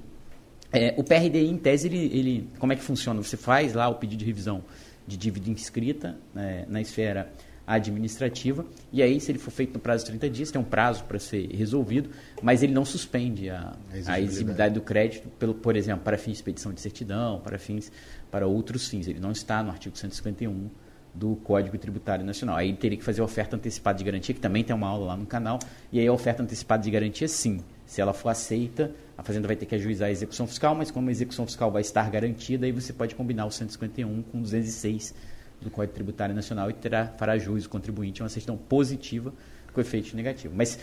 É, 0.71 0.93
o 0.97 1.03
PRDI, 1.03 1.47
em 1.47 1.57
tese, 1.57 1.87
ele, 1.87 1.97
ele, 1.97 2.49
como 2.59 2.73
é 2.73 2.75
que 2.75 2.83
funciona? 2.83 3.23
Você 3.23 3.37
faz 3.37 3.73
lá 3.73 3.87
o 3.87 3.95
pedido 3.95 4.19
de 4.19 4.25
revisão 4.25 4.61
de 5.07 5.15
dívida 5.15 5.49
inscrita 5.49 6.17
né, 6.35 6.65
na 6.67 6.81
esfera 6.81 7.31
administrativa, 7.67 8.65
e 8.93 9.03
aí, 9.03 9.19
se 9.19 9.29
ele 9.29 9.37
for 9.37 9.51
feito 9.51 9.73
no 9.73 9.79
prazo 9.79 10.05
de 10.05 10.11
30 10.11 10.29
dias, 10.29 10.51
tem 10.51 10.59
um 10.59 10.63
prazo 10.63 11.03
para 11.03 11.19
ser 11.19 11.47
resolvido, 11.53 12.09
mas 12.41 12.63
ele 12.63 12.73
não 12.73 12.85
suspende 12.85 13.49
a, 13.49 13.75
a 14.05 14.21
exigibilidade 14.21 14.73
do 14.73 14.81
crédito, 14.81 15.27
pelo, 15.37 15.53
por 15.53 15.75
exemplo, 15.75 16.01
para 16.03 16.17
fins 16.17 16.31
de 16.31 16.37
expedição 16.37 16.71
de 16.71 16.79
certidão, 16.79 17.41
para 17.41 17.59
fins 17.59 17.91
para 18.31 18.47
outros 18.47 18.87
fins. 18.87 19.07
Ele 19.07 19.19
não 19.19 19.31
está 19.31 19.61
no 19.61 19.69
artigo 19.69 19.97
151 19.97 20.69
do 21.13 21.35
Código 21.37 21.77
Tributário 21.77 22.25
Nacional. 22.25 22.55
Aí 22.55 22.69
ele 22.69 22.77
teria 22.77 22.97
que 22.97 23.03
fazer 23.03 23.21
a 23.21 23.25
oferta 23.25 23.55
antecipada 23.55 23.97
de 23.97 24.03
garantia, 24.03 24.33
que 24.33 24.41
também 24.41 24.63
tem 24.63 24.75
uma 24.75 24.87
aula 24.87 25.07
lá 25.07 25.17
no 25.17 25.25
canal, 25.25 25.59
e 25.91 25.99
aí 25.99 26.07
a 26.07 26.13
oferta 26.13 26.41
antecipada 26.43 26.83
de 26.83 26.91
garantia, 26.91 27.27
sim. 27.27 27.59
Se 27.85 28.01
ela 28.01 28.13
for 28.13 28.29
aceita, 28.29 28.91
a 29.17 29.23
Fazenda 29.23 29.47
vai 29.47 29.55
ter 29.55 29.65
que 29.65 29.75
ajuizar 29.75 30.09
a 30.09 30.11
execução 30.11 30.45
fiscal, 30.45 30.75
mas 30.75 30.91
como 30.91 31.09
a 31.09 31.11
execução 31.11 31.45
fiscal 31.45 31.71
vai 31.71 31.81
estar 31.81 32.09
garantida, 32.09 32.65
aí 32.65 32.71
você 32.71 32.93
pode 32.93 33.15
combinar 33.15 33.45
o 33.45 33.51
151 33.51 34.21
com 34.23 34.41
206 34.41 35.13
do 35.61 35.69
Código 35.69 35.93
Tributário 35.93 36.35
Nacional 36.35 36.69
e 36.69 36.73
terá, 36.73 37.07
fará 37.17 37.37
juiz 37.37 37.65
o 37.65 37.69
contribuinte 37.69 38.21
uma 38.21 38.29
certidão 38.29 38.57
positiva 38.57 39.33
com 39.73 39.81
efeito 39.81 40.15
negativo. 40.15 40.53
Mas 40.55 40.79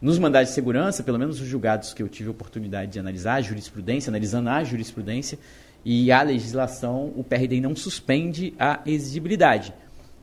nos 0.00 0.18
mandados 0.18 0.50
de 0.50 0.54
segurança, 0.54 1.02
pelo 1.02 1.18
menos 1.18 1.40
os 1.40 1.46
julgados 1.46 1.94
que 1.94 2.02
eu 2.02 2.08
tive 2.08 2.28
a 2.28 2.32
oportunidade 2.32 2.92
de 2.92 2.98
analisar, 2.98 3.34
a 3.34 3.40
jurisprudência, 3.40 4.10
analisando 4.10 4.50
a 4.50 4.62
jurisprudência 4.62 5.38
e 5.84 6.10
a 6.12 6.22
legislação, 6.22 7.12
o 7.16 7.24
PRDI 7.24 7.60
não 7.60 7.74
suspende 7.74 8.52
a 8.58 8.80
exigibilidade. 8.84 9.72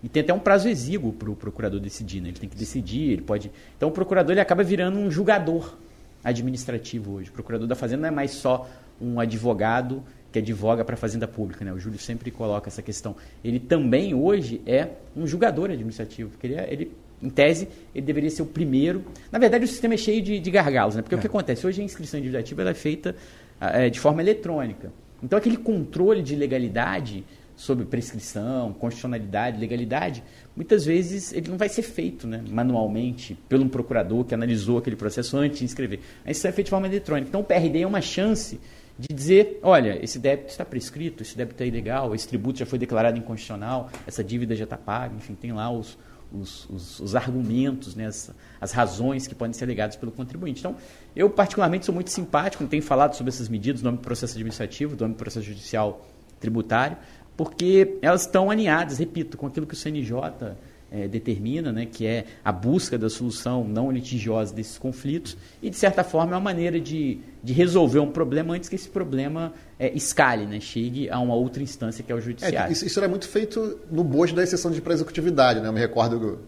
E 0.04 0.10
tem 0.10 0.22
até 0.22 0.34
um 0.34 0.39
prazo 0.39 0.68
exíguo 0.68 1.13
para 1.13 1.32
o 1.32 1.36
procurador 1.36 1.80
decidir, 1.80 2.22
né? 2.22 2.30
ele 2.30 2.38
tem 2.38 2.50
que 2.50 2.58
decidir, 2.58 3.12
ele 3.12 3.22
pode... 3.22 3.50
Então 3.78 3.88
o 3.88 3.92
procurador 3.92 4.34
ele 4.34 4.42
acaba 4.42 4.62
virando 4.62 5.00
um 5.00 5.10
julgador 5.10 5.78
administrativo 6.24 7.13
hoje. 7.13 7.30
O 7.30 7.34
procurador 7.34 7.68
da 7.68 7.76
Fazenda 7.76 8.02
não 8.02 8.10
é 8.10 8.12
mais 8.12 8.32
só 8.32 8.70
um 9.02 9.20
advogado 9.20 10.04
que 10.34 10.39
advoga 10.39 10.84
para 10.84 10.96
a 10.96 10.98
Fazenda 10.98 11.28
Pública. 11.28 11.63
Né? 11.63 11.72
O 11.72 11.80
Júlio 11.80 12.00
sempre 12.00 12.32
coloca 12.32 12.67
essa 12.67 12.82
questão. 12.82 13.15
Ele 13.43 13.60
também 13.60 14.15
hoje 14.15 14.62
é 14.65 14.89
um 15.15 15.28
julgador 15.28 15.69
administrativo, 15.69 16.32
porque 16.32 16.48
ele, 16.48 16.56
é, 16.56 16.74
ele 16.74 16.91
em 17.22 17.30
tese, 17.30 17.69
ele 17.93 18.06
deveria 18.06 18.30
ser 18.30 18.41
o 18.41 18.48
primeiro. 18.48 19.06
Na 19.32 19.38
verdade, 19.38 19.63
o 19.63 19.67
sistema 19.67 19.93
é 19.93 19.98
cheio 19.98 20.22
de, 20.22 20.39
de 20.39 20.52
gargalos, 20.52 20.96
né? 20.96 21.04
porque 21.04 21.15
é. 21.15 21.17
o 21.19 21.22
que 21.22 21.28
acontece? 21.28 21.65
Hoje 21.65 21.82
a 21.82 21.86
inscrição 21.86 22.19
individuativa 22.19 22.67
é 22.67 22.74
feita 22.74 23.15
é, 23.62 23.89
de 23.89 24.00
forma 24.00 24.22
eletrônica. 24.22 24.91
Então, 25.22 25.38
aquele 25.38 25.56
controle 25.56 26.22
de 26.22 26.36
legalidade 26.36 27.24
sobre 27.56 27.86
prescrição, 27.86 28.74
constitucionalidade, 28.74 29.60
legalidade, 29.60 30.24
muitas 30.56 30.86
vezes 30.86 31.32
ele 31.32 31.50
não 31.50 31.58
vai 31.58 31.69
ser 31.69 31.84
feito 31.84 32.28
né, 32.28 32.43
manualmente 32.50 33.38
pelo 33.48 33.63
um 33.63 33.69
procurador 33.69 34.26
que 34.26 34.34
analisou 34.34 34.80
aquele 34.80 34.96
processo 34.96 35.38
antes 35.38 35.60
de 35.60 35.65
inscrever. 35.65 36.00
Isso 36.26 36.46
é 36.48 36.52
feito 36.52 36.65
de 36.65 36.72
forma 36.72 36.88
eletrônica. 36.88 37.30
Então, 37.30 37.41
o 37.41 37.43
PRD 37.43 37.82
é 37.82 37.88
uma 37.88 38.02
chance 38.02 38.60
de 38.97 39.13
dizer, 39.13 39.60
olha, 39.63 40.03
esse 40.03 40.19
débito 40.19 40.49
está 40.49 40.63
prescrito, 40.63 41.23
esse 41.23 41.36
débito 41.36 41.62
é 41.63 41.67
ilegal, 41.67 42.13
esse 42.13 42.27
tributo 42.27 42.60
já 42.60 42.65
foi 42.65 42.77
declarado 42.77 43.17
inconstitucional, 43.17 43.89
essa 44.06 44.23
dívida 44.23 44.56
já 44.56 44.65
está 44.65 44.77
paga, 44.77 45.15
enfim, 45.15 45.34
tem 45.34 45.51
lá 45.51 45.71
os, 45.71 45.97
os, 46.32 46.69
os, 46.69 46.99
os 46.99 47.15
argumentos, 47.15 47.95
né, 47.95 48.06
as, 48.06 48.32
as, 48.62 48.71
razões 48.71 49.25
que 49.25 49.34
podem 49.34 49.53
ser 49.53 49.65
alegadas 49.65 49.95
pelo 49.95 50.12
contribuinte. 50.12 50.60
Então, 50.60 50.75
eu 51.15 51.29
particularmente 51.29 51.86
sou 51.86 51.93
muito 51.93 52.12
simpático, 52.12 52.65
tenho 52.67 52.84
falado 52.84 53.15
sobre 53.15 53.29
essas 53.29 53.49
medidas 53.49 53.82
no 53.82 53.89
âmbito 53.89 54.03
do 54.03 54.06
processo 54.06 54.34
administrativo, 54.34 54.95
do 54.95 55.06
âmbito 55.06 55.17
do 55.17 55.23
processo 55.23 55.45
judicial 55.45 56.06
tributário, 56.39 56.97
porque 57.36 57.97
elas 58.01 58.21
estão 58.21 58.51
alinhadas, 58.51 58.99
repito, 58.99 59.38
com 59.38 59.47
aquilo 59.47 59.65
que 59.65 59.73
o 59.73 59.77
CNJ 59.77 60.56
é, 60.93 61.08
determina, 61.08 61.71
né, 61.71 61.88
que 61.88 62.06
é 62.06 62.25
a 62.45 62.51
busca 62.51 62.99
da 62.99 63.10
solução 63.10 63.67
não 63.67 63.91
litigiosa 63.91 64.53
desses 64.53 64.77
conflitos, 64.77 65.36
e 65.62 65.69
de 65.71 65.75
certa 65.75 66.03
forma 66.03 66.34
é 66.34 66.36
uma 66.36 66.41
maneira 66.41 66.79
de, 66.79 67.19
de 67.43 67.51
resolver 67.51 67.99
um 67.99 68.12
problema 68.12 68.53
antes 68.53 68.69
que 68.69 68.75
esse 68.75 68.88
problema 68.88 69.51
é, 69.79 69.91
escale, 69.93 70.45
né, 70.45 70.60
chegue 70.60 71.10
a 71.10 71.19
uma 71.19 71.34
outra 71.34 71.63
instância 71.63 72.03
que 72.03 72.12
é 72.12 72.15
o 72.15 72.21
judiciário. 72.21 72.69
É, 72.69 72.71
isso, 72.71 72.86
isso 72.86 72.99
era 72.99 73.10
muito 73.10 73.27
feito 73.27 73.79
no 73.91 74.03
bojo 74.03 74.36
da 74.36 74.43
exceção 74.43 74.69
de 74.69 74.79
pré-executividade. 74.79 75.60
Né? 75.60 75.67
Eu 75.67 75.73
me 75.73 75.79
recordo 75.79 76.39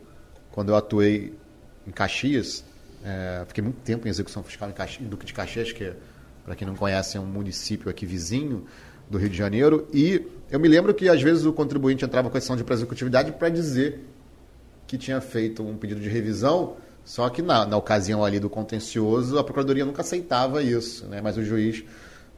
quando 0.51 0.69
eu 0.69 0.75
atuei 0.75 1.33
em 1.87 1.91
Caxias, 1.91 2.63
é, 3.03 3.43
fiquei 3.47 3.63
muito 3.63 3.77
tempo 3.77 4.07
em 4.07 4.11
execução 4.11 4.43
fiscal 4.43 4.69
em 4.69 4.73
Caxias, 4.73 5.09
Duque 5.09 5.25
de 5.25 5.33
Caxias, 5.33 5.71
que 5.71 5.91
para 6.45 6.55
quem 6.55 6.67
não 6.67 6.75
conhece 6.75 7.17
é 7.17 7.19
um 7.19 7.25
município 7.25 7.89
aqui 7.89 8.05
vizinho 8.05 8.65
do 9.09 9.17
Rio 9.17 9.29
de 9.29 9.37
Janeiro, 9.37 9.87
e 9.93 10.21
eu 10.51 10.59
me 10.59 10.67
lembro 10.67 10.93
que 10.93 11.09
às 11.09 11.21
vezes 11.21 11.45
o 11.45 11.53
contribuinte 11.53 12.05
entrava 12.05 12.29
com 12.29 12.35
a 12.35 12.39
exceção 12.39 12.55
de 12.55 12.63
pré-executividade 12.63 13.31
para 13.31 13.49
dizer 13.49 13.99
que 14.87 14.97
tinha 14.97 15.19
feito 15.21 15.63
um 15.63 15.77
pedido 15.77 15.99
de 15.99 16.09
revisão 16.09 16.75
Só 17.03 17.29
que 17.29 17.41
na, 17.41 17.65
na 17.65 17.77
ocasião 17.77 18.23
ali 18.23 18.39
do 18.39 18.49
contencioso, 18.49 19.37
a 19.37 19.43
Procuradoria 19.43 19.85
nunca 19.85 20.01
aceitava 20.01 20.61
isso, 20.61 21.05
né? 21.07 21.21
mas 21.21 21.37
o 21.37 21.43
juiz 21.43 21.83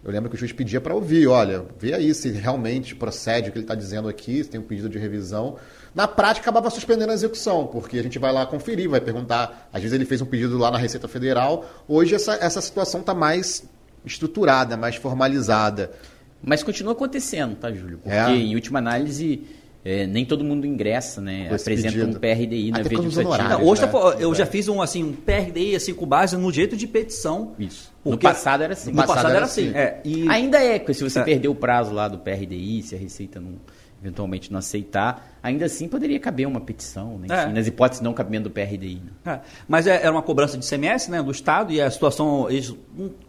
eu 0.03 0.11
lembro 0.11 0.29
que 0.29 0.35
o 0.35 0.39
juiz 0.39 0.53
pedia 0.53 0.79
para 0.79 0.95
ouvir, 0.95 1.27
olha, 1.27 1.65
vê 1.77 1.93
aí 1.93 2.13
se 2.13 2.29
realmente 2.29 2.95
procede 2.95 3.49
o 3.49 3.51
que 3.51 3.57
ele 3.57 3.65
está 3.65 3.75
dizendo 3.75 4.07
aqui, 4.07 4.43
se 4.43 4.49
tem 4.49 4.59
um 4.59 4.63
pedido 4.63 4.87
de 4.87 4.97
revisão. 4.97 5.57
Na 5.93 6.07
prática, 6.07 6.43
acabava 6.43 6.69
suspendendo 6.69 7.11
a 7.11 7.13
execução, 7.13 7.67
porque 7.67 7.99
a 7.99 8.03
gente 8.03 8.19
vai 8.19 8.31
lá 8.31 8.45
conferir, 8.45 8.87
vai 8.87 9.01
perguntar. 9.01 9.67
Às 9.73 9.81
vezes 9.81 9.93
ele 9.93 10.05
fez 10.05 10.21
um 10.21 10.25
pedido 10.25 10.57
lá 10.57 10.71
na 10.71 10.77
Receita 10.77 11.07
Federal. 11.07 11.65
Hoje 11.87 12.15
essa, 12.15 12.35
essa 12.35 12.61
situação 12.61 13.01
está 13.01 13.13
mais 13.13 13.67
estruturada, 14.05 14.77
mais 14.77 14.95
formalizada. 14.95 15.91
Mas 16.41 16.63
continua 16.63 16.93
acontecendo, 16.93 17.55
tá, 17.55 17.71
Júlio? 17.71 17.97
Porque, 17.97 18.15
é. 18.15 18.29
em 18.29 18.55
última 18.55 18.79
análise, 18.79 19.41
é, 19.87 20.05
nem 20.05 20.25
todo 20.25 20.43
mundo 20.43 20.67
ingressa, 20.67 21.21
né? 21.21 21.45
Apresenta 21.45 21.93
pedido. 21.93 22.09
um 22.09 22.19
PRDI 22.19 22.71
na 22.71 22.81
via 22.81 22.97
administrativa. 22.97 23.63
Hoje 23.63 23.81
né? 23.83 23.87
tá, 23.87 23.97
eu 24.19 24.35
já 24.35 24.45
fiz 24.45 24.67
um, 24.67 24.81
assim, 24.81 25.01
um 25.01 25.13
PRDI 25.13 25.77
assim, 25.77 25.93
com 25.93 26.05
base 26.05 26.35
no 26.35 26.51
jeito 26.51 26.75
de 26.75 26.85
petição. 26.85 27.53
Isso. 27.57 27.93
no 28.03 28.17
passado 28.17 28.63
era 28.63 28.73
assim. 28.73 28.89
No, 28.89 28.97
passado, 28.97 29.15
passado, 29.15 29.35
era 29.35 29.45
assim. 29.45 29.69
assim. 29.69 29.77
É, 29.77 30.01
e... 30.03 30.27
Ainda 30.27 30.61
é, 30.61 30.77
porque 30.77 30.93
se 30.93 31.01
você 31.01 31.19
é. 31.19 31.23
perder 31.23 31.47
o 31.47 31.55
prazo 31.55 31.93
lá 31.93 32.09
do 32.09 32.17
PRDI, 32.17 32.83
se 32.83 32.95
a 32.95 32.97
Receita 32.97 33.39
não 33.39 33.53
eventualmente 34.01 34.51
não 34.51 34.59
aceitar, 34.59 35.39
ainda 35.41 35.65
assim 35.65 35.87
poderia 35.87 36.19
caber 36.19 36.45
uma 36.47 36.59
petição, 36.59 37.17
né? 37.17 37.25
Enfim, 37.25 37.49
é. 37.49 37.53
nas 37.53 37.65
hipóteses 37.65 37.99
de 37.99 38.03
não 38.03 38.13
cabimento 38.13 38.43
do 38.43 38.51
PRDI. 38.51 39.01
Né? 39.25 39.33
É. 39.33 39.39
Mas 39.67 39.87
é, 39.87 40.01
era 40.01 40.11
uma 40.11 40.21
cobrança 40.21 40.57
de 40.57 40.67
CMS 40.67 41.09
né, 41.09 41.23
do 41.23 41.31
Estado 41.31 41.71
e 41.71 41.81
a 41.81 41.89
situação. 41.89 42.49
Eles, 42.49 42.75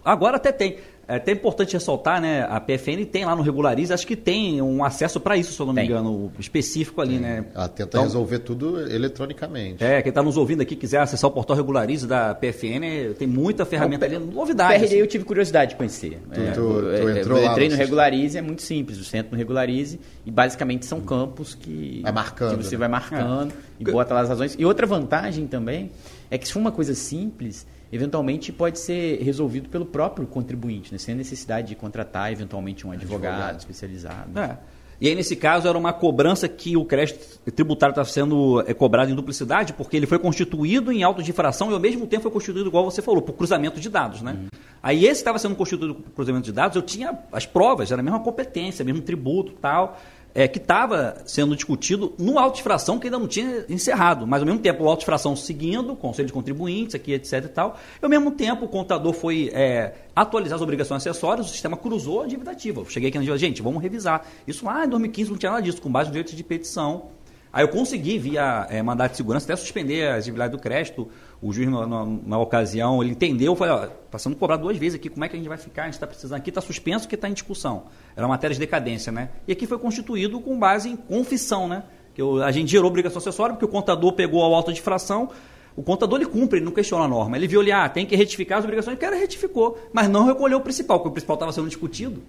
agora 0.04 0.36
até 0.36 0.50
tem. 0.50 0.76
É 1.08 1.16
até 1.16 1.32
importante 1.32 1.72
ressaltar, 1.72 2.20
né? 2.20 2.42
A 2.42 2.60
PFN 2.60 3.06
tem 3.10 3.24
lá 3.24 3.34
no 3.34 3.40
Regularize, 3.40 3.90
acho 3.90 4.06
que 4.06 4.14
tem 4.14 4.60
um 4.60 4.84
acesso 4.84 5.18
para 5.18 5.38
isso, 5.38 5.54
se 5.54 5.60
eu 5.60 5.64
não 5.64 5.72
me 5.72 5.80
tem. 5.80 5.90
engano, 5.90 6.30
específico 6.38 7.00
ali, 7.00 7.18
né? 7.18 7.46
Ela 7.54 7.66
tenta 7.66 7.88
então, 7.88 8.02
resolver 8.02 8.40
tudo 8.40 8.78
eletronicamente. 8.78 9.82
É, 9.82 10.02
quem 10.02 10.10
está 10.10 10.22
nos 10.22 10.36
ouvindo 10.36 10.60
aqui 10.60 10.76
quiser 10.76 11.00
acessar 11.00 11.30
o 11.30 11.32
portal 11.32 11.56
Regularize 11.56 12.06
da 12.06 12.34
PFN, 12.34 13.14
tem 13.18 13.26
muita 13.26 13.64
ferramenta 13.64 14.04
ali, 14.04 14.18
novidade. 14.18 14.74
O 14.74 14.76
PRD 14.76 14.84
assim. 14.84 14.96
eu 14.96 15.06
tive 15.06 15.24
curiosidade 15.24 15.70
de 15.70 15.76
conhecer. 15.76 16.20
Tu, 16.30 16.40
é, 16.40 16.50
tu, 16.50 16.60
tu 16.60 16.90
é, 16.90 17.20
entrou 17.20 17.38
eu 17.38 17.50
entrei 17.52 17.68
no 17.70 17.76
Regularize, 17.76 18.36
é 18.36 18.42
muito 18.42 18.60
simples, 18.60 18.98
o 18.98 19.04
centro 19.04 19.32
no 19.32 19.38
Regularize, 19.38 19.98
e 20.26 20.30
basicamente 20.30 20.84
são 20.84 21.00
campos 21.00 21.54
que, 21.54 22.00
vai 22.02 22.12
marcando, 22.12 22.58
que 22.58 22.64
você 22.64 22.74
né? 22.74 22.80
vai 22.80 22.88
marcando 22.88 23.52
é. 23.52 23.54
e 23.80 23.84
bota 23.90 24.12
lá 24.12 24.20
as 24.20 24.28
razões. 24.28 24.56
E 24.58 24.64
outra 24.66 24.86
vantagem 24.86 25.46
também 25.46 25.90
é 26.30 26.36
que 26.36 26.46
se 26.46 26.52
for 26.52 26.60
uma 26.60 26.72
coisa 26.72 26.94
simples 26.94 27.66
eventualmente 27.92 28.52
pode 28.52 28.78
ser 28.78 29.22
resolvido 29.22 29.68
pelo 29.68 29.86
próprio 29.86 30.26
contribuinte, 30.26 30.92
né? 30.92 30.98
sem 30.98 31.14
a 31.14 31.16
necessidade 31.16 31.68
de 31.68 31.74
contratar 31.74 32.32
eventualmente 32.32 32.86
um 32.86 32.92
advogado, 32.92 33.32
advogado. 33.32 33.58
especializado. 33.58 34.38
É. 34.38 34.58
E 35.00 35.06
aí, 35.06 35.14
nesse 35.14 35.36
caso, 35.36 35.68
era 35.68 35.78
uma 35.78 35.92
cobrança 35.92 36.48
que 36.48 36.76
o 36.76 36.84
crédito 36.84 37.38
tributário 37.52 37.92
está 37.92 38.04
sendo 38.04 38.60
é, 38.66 38.74
cobrado 38.74 39.10
em 39.10 39.14
duplicidade, 39.14 39.72
porque 39.72 39.96
ele 39.96 40.06
foi 40.06 40.18
constituído 40.18 40.90
em 40.90 41.04
auto 41.04 41.22
de 41.22 41.30
infração 41.30 41.70
e, 41.70 41.74
ao 41.74 41.78
mesmo 41.78 42.04
tempo, 42.04 42.24
foi 42.24 42.32
constituído, 42.32 42.68
igual 42.68 42.84
você 42.84 43.00
falou, 43.00 43.22
por 43.22 43.34
cruzamento 43.34 43.78
de 43.78 43.88
dados. 43.88 44.22
Né? 44.22 44.32
Uhum. 44.32 44.48
Aí, 44.82 45.04
esse 45.04 45.20
estava 45.20 45.38
sendo 45.38 45.54
constituído 45.54 45.94
por 45.94 46.10
cruzamento 46.10 46.46
de 46.46 46.52
dados, 46.52 46.74
eu 46.74 46.82
tinha 46.82 47.16
as 47.32 47.46
provas, 47.46 47.92
era 47.92 48.00
a 48.00 48.04
mesma 48.04 48.18
competência, 48.18 48.84
mesmo 48.84 49.00
tributo 49.00 49.52
tal 49.60 49.96
é, 50.34 50.46
que 50.46 50.58
estava 50.58 51.22
sendo 51.26 51.54
discutido 51.54 52.14
no 52.18 52.38
auto 52.38 52.56
de 52.56 52.62
fração 52.62 52.98
que 52.98 53.06
ainda 53.06 53.18
não 53.18 53.26
tinha 53.26 53.64
encerrado, 53.68 54.26
mas 54.26 54.40
ao 54.40 54.46
mesmo 54.46 54.60
tempo 54.60 54.84
o 54.84 54.88
auto 54.88 55.00
de 55.00 55.06
fração 55.06 55.34
seguindo, 55.34 55.96
conselho 55.96 56.26
de 56.26 56.32
contribuintes, 56.32 56.94
aqui, 56.94 57.12
etc 57.12 57.44
e 57.44 57.48
tal, 57.48 57.78
e 58.00 58.04
ao 58.04 58.10
mesmo 58.10 58.30
tempo 58.30 58.64
o 58.64 58.68
contador 58.68 59.12
foi 59.12 59.50
é, 59.52 59.94
atualizar 60.14 60.56
as 60.56 60.62
obrigações 60.62 61.06
acessórias, 61.06 61.46
o 61.46 61.50
sistema 61.50 61.76
cruzou 61.76 62.22
a 62.22 62.26
dívida 62.26 62.50
ativa. 62.50 62.80
Eu 62.80 62.86
cheguei 62.86 63.08
aqui 63.08 63.18
na 63.18 63.36
gente, 63.36 63.62
vamos 63.62 63.82
revisar. 63.82 64.24
Isso 64.46 64.64
lá 64.64 64.84
em 64.84 64.88
2015 64.88 65.30
não 65.30 65.38
tinha 65.38 65.52
nada 65.52 65.62
disso, 65.62 65.80
com 65.80 65.90
base 65.90 66.08
no 66.08 66.12
direito 66.12 66.34
de 66.34 66.42
petição. 66.42 67.10
Aí 67.52 67.64
eu 67.64 67.68
consegui, 67.68 68.18
via 68.18 68.66
é, 68.70 68.82
mandato 68.82 69.12
de 69.12 69.16
segurança, 69.16 69.46
até 69.46 69.56
suspender 69.56 70.08
a 70.08 70.16
atividade 70.16 70.52
do 70.52 70.58
crédito, 70.58 71.08
o 71.40 71.52
juiz, 71.52 71.68
na, 71.68 71.86
na, 71.86 72.04
na 72.04 72.38
ocasião, 72.38 73.02
ele 73.02 73.12
entendeu, 73.12 73.54
falou, 73.56 73.84
está 74.04 74.18
sendo 74.18 74.36
cobrado 74.36 74.62
duas 74.62 74.76
vezes 74.76 74.98
aqui, 74.98 75.08
como 75.08 75.24
é 75.24 75.28
que 75.28 75.36
a 75.36 75.38
gente 75.38 75.48
vai 75.48 75.56
ficar? 75.56 75.82
A 75.82 75.84
gente 75.86 75.94
está 75.94 76.06
precisando 76.06 76.38
aqui, 76.38 76.50
está 76.50 76.60
suspenso, 76.60 77.08
que 77.08 77.14
está 77.14 77.28
em 77.28 77.32
discussão. 77.32 77.84
Era 78.14 78.28
matéria 78.28 78.52
de 78.54 78.60
decadência, 78.60 79.10
né? 79.10 79.30
E 79.46 79.52
aqui 79.52 79.66
foi 79.66 79.78
constituído 79.78 80.40
com 80.40 80.58
base 80.58 80.90
em 80.90 80.96
confissão, 80.96 81.66
né? 81.66 81.84
Que 82.14 82.20
eu, 82.20 82.42
a 82.42 82.50
gente 82.50 82.70
gerou 82.70 82.88
obrigação 82.88 83.18
acessória, 83.18 83.54
porque 83.54 83.64
o 83.64 83.68
contador 83.68 84.12
pegou 84.12 84.42
a 84.44 84.56
alta 84.56 84.72
de 84.72 84.82
fração, 84.82 85.30
o 85.74 85.82
contador 85.82 86.18
ele 86.20 86.28
cumpre, 86.28 86.58
ele 86.58 86.64
não 86.64 86.72
questiona 86.72 87.04
a 87.04 87.08
norma. 87.08 87.36
Ele 87.36 87.46
viu 87.46 87.60
ali, 87.60 87.70
ah, 87.70 87.88
tem 87.88 88.04
que 88.04 88.16
retificar 88.16 88.58
as 88.58 88.64
obrigações, 88.64 88.96
o 88.96 89.00
cara 89.00 89.16
retificou, 89.16 89.78
mas 89.92 90.08
não 90.08 90.26
recolheu 90.26 90.58
o 90.58 90.60
principal, 90.60 90.98
porque 90.98 91.10
o 91.10 91.12
principal 91.12 91.34
estava 91.34 91.52
sendo 91.52 91.68
discutido. 91.68 92.20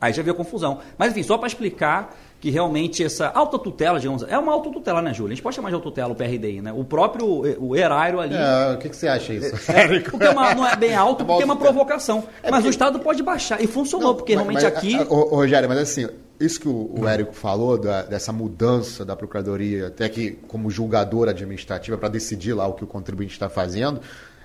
Aí 0.00 0.12
já 0.12 0.22
veio 0.22 0.34
a 0.34 0.36
confusão. 0.36 0.80
Mas 0.96 1.12
enfim, 1.12 1.22
só 1.22 1.36
para 1.38 1.46
explicar 1.46 2.16
que 2.42 2.50
realmente 2.50 3.04
essa 3.04 3.28
autotutela, 3.28 4.00
digamos, 4.00 4.24
é 4.24 4.36
uma 4.36 4.52
autotutela, 4.52 5.00
né, 5.00 5.14
Júlia? 5.14 5.32
A 5.32 5.36
gente 5.36 5.44
pode 5.44 5.54
chamar 5.54 5.68
de 5.68 5.76
autotutela 5.76 6.12
o 6.12 6.16
PRDI, 6.16 6.60
né? 6.60 6.72
O 6.72 6.82
próprio, 6.82 7.24
o 7.60 7.76
erário 7.76 8.18
ali... 8.18 8.34
É, 8.34 8.74
o 8.74 8.78
que, 8.78 8.88
que 8.88 8.96
você 8.96 9.06
acha 9.06 9.32
isso? 9.32 9.70
É, 9.70 10.00
porque 10.00 10.24
é 10.24 10.30
uma, 10.30 10.52
não 10.52 10.66
é 10.66 10.74
bem 10.74 10.92
alto, 10.92 11.22
porque 11.24 11.42
é 11.42 11.44
uma 11.44 11.54
provocação. 11.54 12.24
É 12.42 12.50
mas 12.50 12.54
porque... 12.54 12.66
o 12.66 12.70
Estado 12.70 12.98
pode 12.98 13.22
baixar, 13.22 13.62
e 13.62 13.68
funcionou, 13.68 14.08
não, 14.08 14.16
porque 14.16 14.34
mas, 14.34 14.44
realmente 14.44 14.64
mas, 14.64 14.76
aqui... 14.76 15.06
Ô, 15.08 15.36
Rogério, 15.36 15.68
mas 15.68 15.78
assim, 15.78 16.08
isso 16.40 16.58
que 16.58 16.66
o, 16.66 16.90
o 16.98 17.06
Érico 17.06 17.32
falou, 17.32 17.78
da, 17.78 18.02
dessa 18.02 18.32
mudança 18.32 19.04
da 19.04 19.14
Procuradoria, 19.14 19.86
até 19.86 20.08
que 20.08 20.32
como 20.48 20.68
julgadora 20.68 21.30
administrativa, 21.30 21.96
para 21.96 22.08
decidir 22.08 22.54
lá 22.54 22.66
o 22.66 22.72
que 22.72 22.82
o 22.82 22.88
contribuinte 22.88 23.34
está 23.34 23.48
fazendo, 23.48 24.00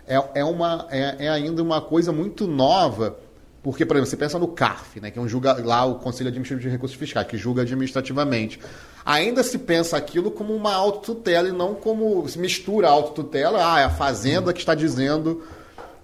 é, 0.08 0.24
é, 0.36 0.46
uma, 0.46 0.88
é, 0.92 1.26
é 1.26 1.30
ainda 1.30 1.64
uma 1.64 1.82
coisa 1.82 2.12
muito 2.12 2.46
nova 2.46 3.18
porque, 3.68 3.86
por 3.86 3.98
exemplo, 3.98 4.10
você 4.10 4.16
pensa 4.16 4.40
no 4.40 4.48
CARF, 4.48 5.02
né, 5.02 5.12
que 5.12 5.20
é 5.20 5.22
um 5.22 5.28
julga, 5.28 5.62
lá 5.62 5.84
o 5.84 5.96
Conselho 5.96 6.30
Administrativo 6.30 6.70
de 6.70 6.74
Recursos 6.74 6.98
Fiscais, 6.98 7.28
que 7.28 7.38
julga 7.38 7.64
administrativamente. 7.64 8.62
Ainda 9.06 9.44
se 9.44 9.58
pensa 9.58 9.98
aquilo 9.98 10.32
como 10.32 10.56
uma 10.56 10.74
autotutela 10.74 11.50
e 11.50 11.52
não 11.52 11.76
como 11.76 12.26
se 12.30 12.40
mistura 12.40 12.88
a 12.88 12.92
autotutela, 12.92 13.74
ah, 13.74 13.82
é 13.82 13.84
a 13.84 13.90
Fazenda 13.90 14.54
que 14.54 14.60
está 14.60 14.74
dizendo 14.74 15.44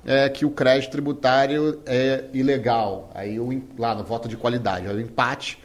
é, 0.05 0.27
que 0.27 0.45
o 0.45 0.49
crédito 0.49 0.91
tributário 0.91 1.79
é 1.85 2.25
ilegal. 2.33 3.09
Aí 3.15 3.39
o, 3.39 3.63
lá 3.79 3.95
no 3.95 4.03
voto 4.03 4.27
de 4.27 4.35
qualidade, 4.35 4.85
o 4.85 4.99
empate 4.99 5.57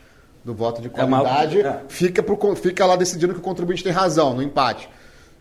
do 0.45 0.55
voto 0.55 0.81
de 0.81 0.87
é 0.87 0.91
qualidade 0.91 1.63
é 1.63 1.69
uma... 1.69 1.83
fica, 1.89 2.23
pro, 2.23 2.55
fica 2.55 2.87
lá 2.87 2.95
decidindo 2.95 3.35
que 3.35 3.41
o 3.41 3.43
contribuinte 3.43 3.83
tem 3.83 3.91
razão 3.91 4.35
no 4.35 4.43
empate. 4.43 4.89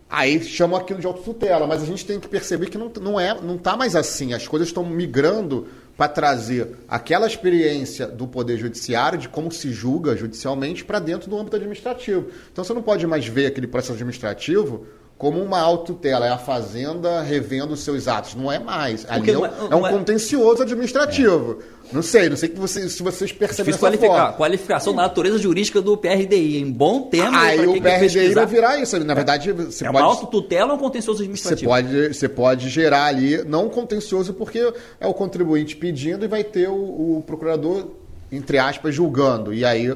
Aí 0.09 0.41
chamam 0.43 0.79
aquilo 0.79 0.99
de 0.99 1.05
autotutela, 1.05 1.67
mas 1.67 1.83
a 1.83 1.85
gente 1.85 2.03
tem 2.03 2.19
que 2.19 2.27
perceber 2.27 2.67
que 2.67 2.79
não, 2.79 2.91
não 2.99 3.19
é, 3.19 3.39
não 3.39 3.57
está 3.57 3.77
mais 3.77 3.95
assim. 3.95 4.33
As 4.33 4.47
coisas 4.47 4.69
estão 4.69 4.83
migrando 4.83 5.67
para 5.97 6.07
trazer 6.07 6.77
aquela 6.87 7.25
experiência 7.25 8.07
do 8.07 8.27
Poder 8.27 8.57
Judiciário, 8.57 9.17
de 9.17 9.27
como 9.27 9.51
se 9.51 9.71
julga 9.73 10.15
judicialmente, 10.15 10.85
para 10.85 10.99
dentro 10.99 11.27
do 11.27 11.37
âmbito 11.37 11.55
administrativo. 11.55 12.27
Então 12.53 12.63
você 12.63 12.73
não 12.73 12.83
pode 12.83 13.05
mais 13.07 13.25
ver 13.25 13.47
aquele 13.47 13.65
processo 13.65 13.93
administrativo 13.93 14.85
como 15.17 15.41
uma 15.41 15.59
autotela, 15.59 16.27
é 16.27 16.29
a 16.29 16.37
Fazenda 16.37 17.21
revendo 17.21 17.73
os 17.73 17.79
seus 17.79 18.07
atos. 18.07 18.35
Não 18.35 18.51
é 18.51 18.59
mais. 18.59 19.05
Ali 19.09 19.31
é, 19.31 19.37
um, 19.37 19.45
é 19.45 19.75
um 19.75 19.81
contencioso 19.89 20.61
administrativo. 20.61 21.57
É. 21.59 21.76
Não 21.91 22.01
sei, 22.01 22.29
não 22.29 22.35
sei 22.35 22.49
que 22.49 22.59
você, 22.59 22.89
se 22.89 23.01
vocês 23.01 23.31
percebem 23.31 23.71
essa 23.71 23.79
qualificar, 23.79 24.13
forma. 24.13 24.33
Qualificação 24.33 24.95
da 24.95 25.03
natureza 25.03 25.37
jurídica 25.37 25.81
do 25.81 25.97
PRDI. 25.97 26.57
Em 26.57 26.71
bom 26.71 27.03
tempo. 27.03 27.35
Aí 27.35 27.65
o 27.65 27.81
PRDI 27.81 28.33
vai 28.33 28.45
virar 28.45 28.79
isso. 28.79 28.99
Na 28.99 29.13
verdade, 29.13 29.51
você 29.51 29.85
é 29.85 29.91
pode. 29.91 30.03
uma 30.03 30.09
autotutela 30.09 30.73
ou 30.73 30.77
um 30.77 30.81
contencioso 30.81 31.21
administrativo? 31.21 31.71
Você 31.71 31.81
pode, 31.81 32.13
você 32.13 32.29
pode 32.29 32.69
gerar 32.69 33.05
ali, 33.05 33.43
não 33.43 33.69
contencioso, 33.69 34.33
porque 34.33 34.73
é 34.99 35.07
o 35.07 35.13
contribuinte 35.13 35.75
pedindo 35.75 36.25
e 36.25 36.27
vai 36.27 36.43
ter 36.43 36.67
o, 36.67 37.17
o 37.17 37.23
procurador, 37.25 37.91
entre 38.31 38.57
aspas, 38.57 38.93
julgando. 38.93 39.53
E 39.53 39.63
aí 39.63 39.95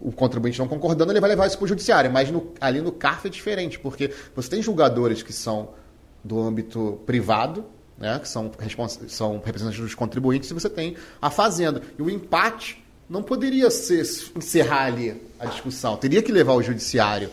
o 0.00 0.12
contribuinte 0.12 0.58
não 0.58 0.68
concordando, 0.68 1.12
ele 1.12 1.20
vai 1.20 1.30
levar 1.30 1.46
isso 1.46 1.56
para 1.56 1.64
o 1.64 1.68
judiciário. 1.68 2.10
Mas 2.10 2.30
no, 2.30 2.52
ali 2.60 2.80
no 2.80 2.92
CARF 2.92 3.26
é 3.26 3.30
diferente, 3.30 3.78
porque 3.78 4.10
você 4.34 4.50
tem 4.50 4.62
julgadores 4.62 5.22
que 5.22 5.32
são 5.32 5.70
do 6.22 6.40
âmbito 6.40 7.00
privado, 7.06 7.64
né, 7.98 8.18
que 8.18 8.28
são, 8.28 8.50
são 9.08 9.42
representantes 9.44 9.80
dos 9.80 9.94
contribuintes, 9.94 10.50
e 10.50 10.54
você 10.54 10.70
tem 10.70 10.96
a 11.20 11.30
fazenda. 11.30 11.82
E 11.98 12.02
o 12.02 12.08
empate 12.08 12.82
não 13.08 13.22
poderia 13.22 13.70
ser, 13.70 14.02
encerrar 14.36 14.84
ali 14.84 15.20
a 15.38 15.46
discussão, 15.46 15.96
teria 15.96 16.22
que 16.22 16.30
levar 16.30 16.52
ao 16.52 16.62
judiciário. 16.62 17.30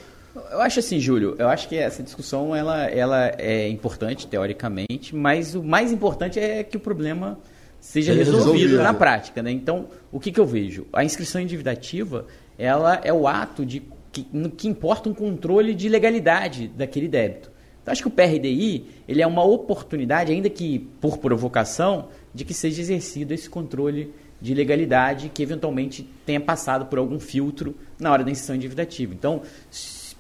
Eu 0.52 0.60
acho 0.62 0.80
assim, 0.80 1.00
Júlio, 1.00 1.36
eu 1.40 1.48
acho 1.48 1.70
que 1.70 1.78
essa 1.78 2.04
discussão 2.04 2.54
ela, 2.56 2.86
ela 2.86 3.34
é 3.38 3.70
importante, 3.70 4.28
teoricamente, 4.28 5.16
mas 5.16 5.56
o 5.56 5.64
mais 5.64 5.92
importante 5.92 6.40
é 6.40 6.62
que 6.64 6.76
o 6.76 6.80
problema 6.80 7.40
seja 7.80 8.14
resolvido, 8.14 8.52
resolvido, 8.52 8.84
na 8.84 8.94
prática. 8.94 9.42
Né? 9.42 9.52
Então, 9.52 9.88
o 10.12 10.20
que, 10.20 10.32
que 10.32 10.40
eu 10.40 10.46
vejo? 10.46 10.88
A 10.92 11.04
inscrição 11.04 11.40
endividativa 11.40 12.26
ela 12.58 13.00
é 13.04 13.14
o 13.14 13.28
ato 13.28 13.66
de 13.66 13.84
que, 14.12 14.24
que 14.58 14.68
importa 14.68 15.10
um 15.10 15.14
controle 15.14 15.74
de 15.74 15.88
legalidade 15.88 16.68
daquele 16.68 17.08
débito. 17.08 17.52
Então, 17.86 17.92
acho 17.92 18.02
que 18.02 18.08
o 18.08 18.12
PRDI 18.12 18.84
ele 19.08 19.22
é 19.22 19.28
uma 19.28 19.44
oportunidade, 19.44 20.32
ainda 20.32 20.50
que 20.50 20.80
por 21.00 21.20
provocação, 21.20 22.08
de 22.34 22.44
que 22.44 22.52
seja 22.52 22.82
exercido 22.82 23.32
esse 23.32 23.48
controle 23.48 24.12
de 24.42 24.56
legalidade 24.56 25.30
que 25.32 25.44
eventualmente 25.44 26.10
tenha 26.26 26.42
passado 26.42 26.88
por 26.88 26.98
algum 26.98 27.20
filtro 27.20 27.76
na 28.00 28.12
hora 28.12 28.24
da 28.24 28.32
inscrição 28.32 28.56
endividativa. 28.56 29.14
Então, 29.14 29.44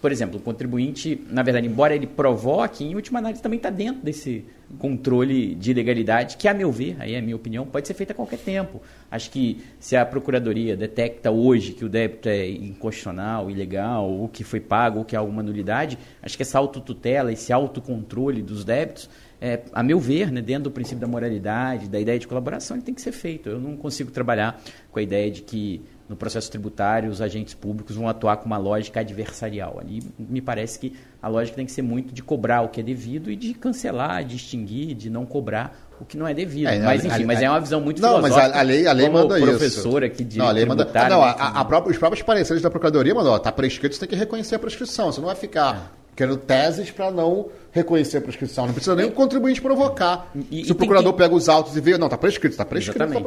por 0.01 0.12
exemplo, 0.12 0.38
o 0.38 0.41
contribuinte, 0.41 1.19
na 1.29 1.41
verdade, 1.41 1.67
embora 1.67 1.95
ele 1.95 2.05
provoque, 2.05 2.84
em 2.84 2.95
última 2.95 3.19
análise 3.19 3.41
também 3.41 3.58
está 3.58 3.69
dentro 3.69 4.03
desse 4.03 4.45
controle 4.77 5.55
de 5.55 5.71
ilegalidade, 5.71 6.38
que, 6.38 6.47
a 6.47 6.53
meu 6.53 6.71
ver, 6.71 6.95
aí 6.99 7.13
é 7.15 7.19
a 7.19 7.21
minha 7.21 7.36
opinião, 7.36 7.65
pode 7.65 7.88
ser 7.88 7.93
feita 7.93 8.13
a 8.13 8.15
qualquer 8.15 8.39
tempo. 8.39 8.81
Acho 9.10 9.31
que 9.31 9.63
se 9.79 9.95
a 9.95 10.05
Procuradoria 10.05 10.75
detecta 10.75 11.31
hoje 11.31 11.71
que 11.71 11.86
o 11.86 11.89
débito 11.89 12.29
é 12.29 12.47
inconstitucional, 12.47 13.49
ilegal, 13.49 14.10
ou 14.10 14.27
que 14.27 14.43
foi 14.43 14.60
pago, 14.60 14.99
ou 14.99 15.05
que 15.05 15.15
há 15.15 15.19
alguma 15.19 15.41
nulidade, 15.41 15.97
acho 16.21 16.36
que 16.36 16.43
essa 16.43 16.60
autotutela, 16.60 17.31
esse 17.31 17.53
autocontrole 17.53 18.41
dos 18.41 18.63
débitos, 18.63 19.10
é, 19.39 19.62
a 19.73 19.84
meu 19.84 19.99
ver, 19.99 20.31
né, 20.31 20.41
dentro 20.41 20.65
do 20.65 20.71
princípio 20.71 20.99
da 20.99 21.08
moralidade, 21.08 21.89
da 21.89 21.99
ideia 21.99 22.17
de 22.17 22.27
colaboração, 22.27 22.77
ele 22.77 22.86
tem 22.86 22.93
que 22.93 23.01
ser 23.01 23.12
feito. 23.12 23.49
Eu 23.49 23.60
não 23.60 23.75
consigo 23.75 24.12
trabalhar 24.12 24.62
com 24.91 24.99
a 24.99 25.01
ideia 25.01 25.29
de 25.29 25.41
que 25.41 25.81
no 26.07 26.15
processo 26.15 26.49
tributário 26.49 27.09
os 27.09 27.21
agentes 27.21 27.53
públicos 27.53 27.95
vão 27.95 28.07
atuar 28.07 28.37
com 28.37 28.45
uma 28.45 28.57
lógica 28.57 28.99
adversarial. 28.99 29.79
Ali 29.79 30.03
me 30.17 30.41
parece 30.41 30.77
que 30.79 30.93
a 31.21 31.27
lógica 31.27 31.55
tem 31.55 31.65
que 31.65 31.71
ser 31.71 31.81
muito 31.81 32.13
de 32.13 32.21
cobrar 32.21 32.61
o 32.61 32.69
que 32.69 32.79
é 32.79 32.83
devido 32.83 33.31
e 33.31 33.35
de 33.35 33.53
cancelar, 33.53 34.23
de 34.23 34.35
extinguir, 34.35 34.93
de 34.93 35.09
não 35.09 35.25
cobrar 35.25 35.85
o 35.99 36.05
que 36.05 36.17
não 36.17 36.27
é 36.27 36.33
devido. 36.33 36.67
É, 36.67 36.79
mas 36.79 37.03
enfim, 37.05 37.23
a, 37.23 37.25
mas 37.25 37.41
é 37.41 37.49
uma 37.49 37.59
visão 37.59 37.81
muito 37.81 38.01
não, 38.01 38.21
mas 38.21 38.35
a, 38.35 38.59
a 38.59 38.61
lei, 38.61 38.85
a 38.85 38.91
lei 38.91 39.09
manda 39.09 39.39
professor 39.39 40.03
isso. 40.03 40.13
aqui 40.13 40.23
de 40.23 40.37
não, 40.37 40.47
a 40.47 40.51
lei 40.51 40.65
manda, 40.65 40.87
não, 41.09 41.23
a, 41.23 41.31
a 41.31 41.65
própria, 41.65 41.91
os 41.91 41.97
próprios 41.97 42.21
pareceres 42.21 42.61
da 42.61 42.69
procuradoria 42.69 43.15
mandam, 43.15 43.33
ó, 43.33 43.39
tá 43.39 43.51
prescrito, 43.51 43.95
você 43.95 44.01
tem 44.01 44.09
que 44.09 44.15
reconhecer 44.15 44.55
a 44.55 44.59
prescrição. 44.59 45.11
Você 45.11 45.19
não 45.19 45.27
vai 45.27 45.35
ficar 45.35 45.75
é. 45.75 46.15
querendo 46.15 46.37
teses 46.37 46.91
para 46.91 47.09
não 47.09 47.47
reconhecer 47.71 48.17
a 48.17 48.21
prescrição. 48.21 48.65
Não 48.67 48.73
precisa 48.73 48.95
nem 48.95 49.05
o 49.05 49.11
contribuinte 49.11 49.61
provocar. 49.61 50.31
E, 50.51 50.65
Se 50.65 50.71
o 50.71 50.75
procurador 50.75 51.13
que... 51.13 51.19
pega 51.19 51.33
os 51.33 51.47
autos 51.47 51.75
e 51.75 51.81
vê, 51.81 51.97
não, 51.97 52.09
tá 52.09 52.17
prescrito, 52.17 52.57
tá 52.57 52.65
prescrito, 52.65 52.97
Exatamente. 52.97 53.23
tá 53.23 53.25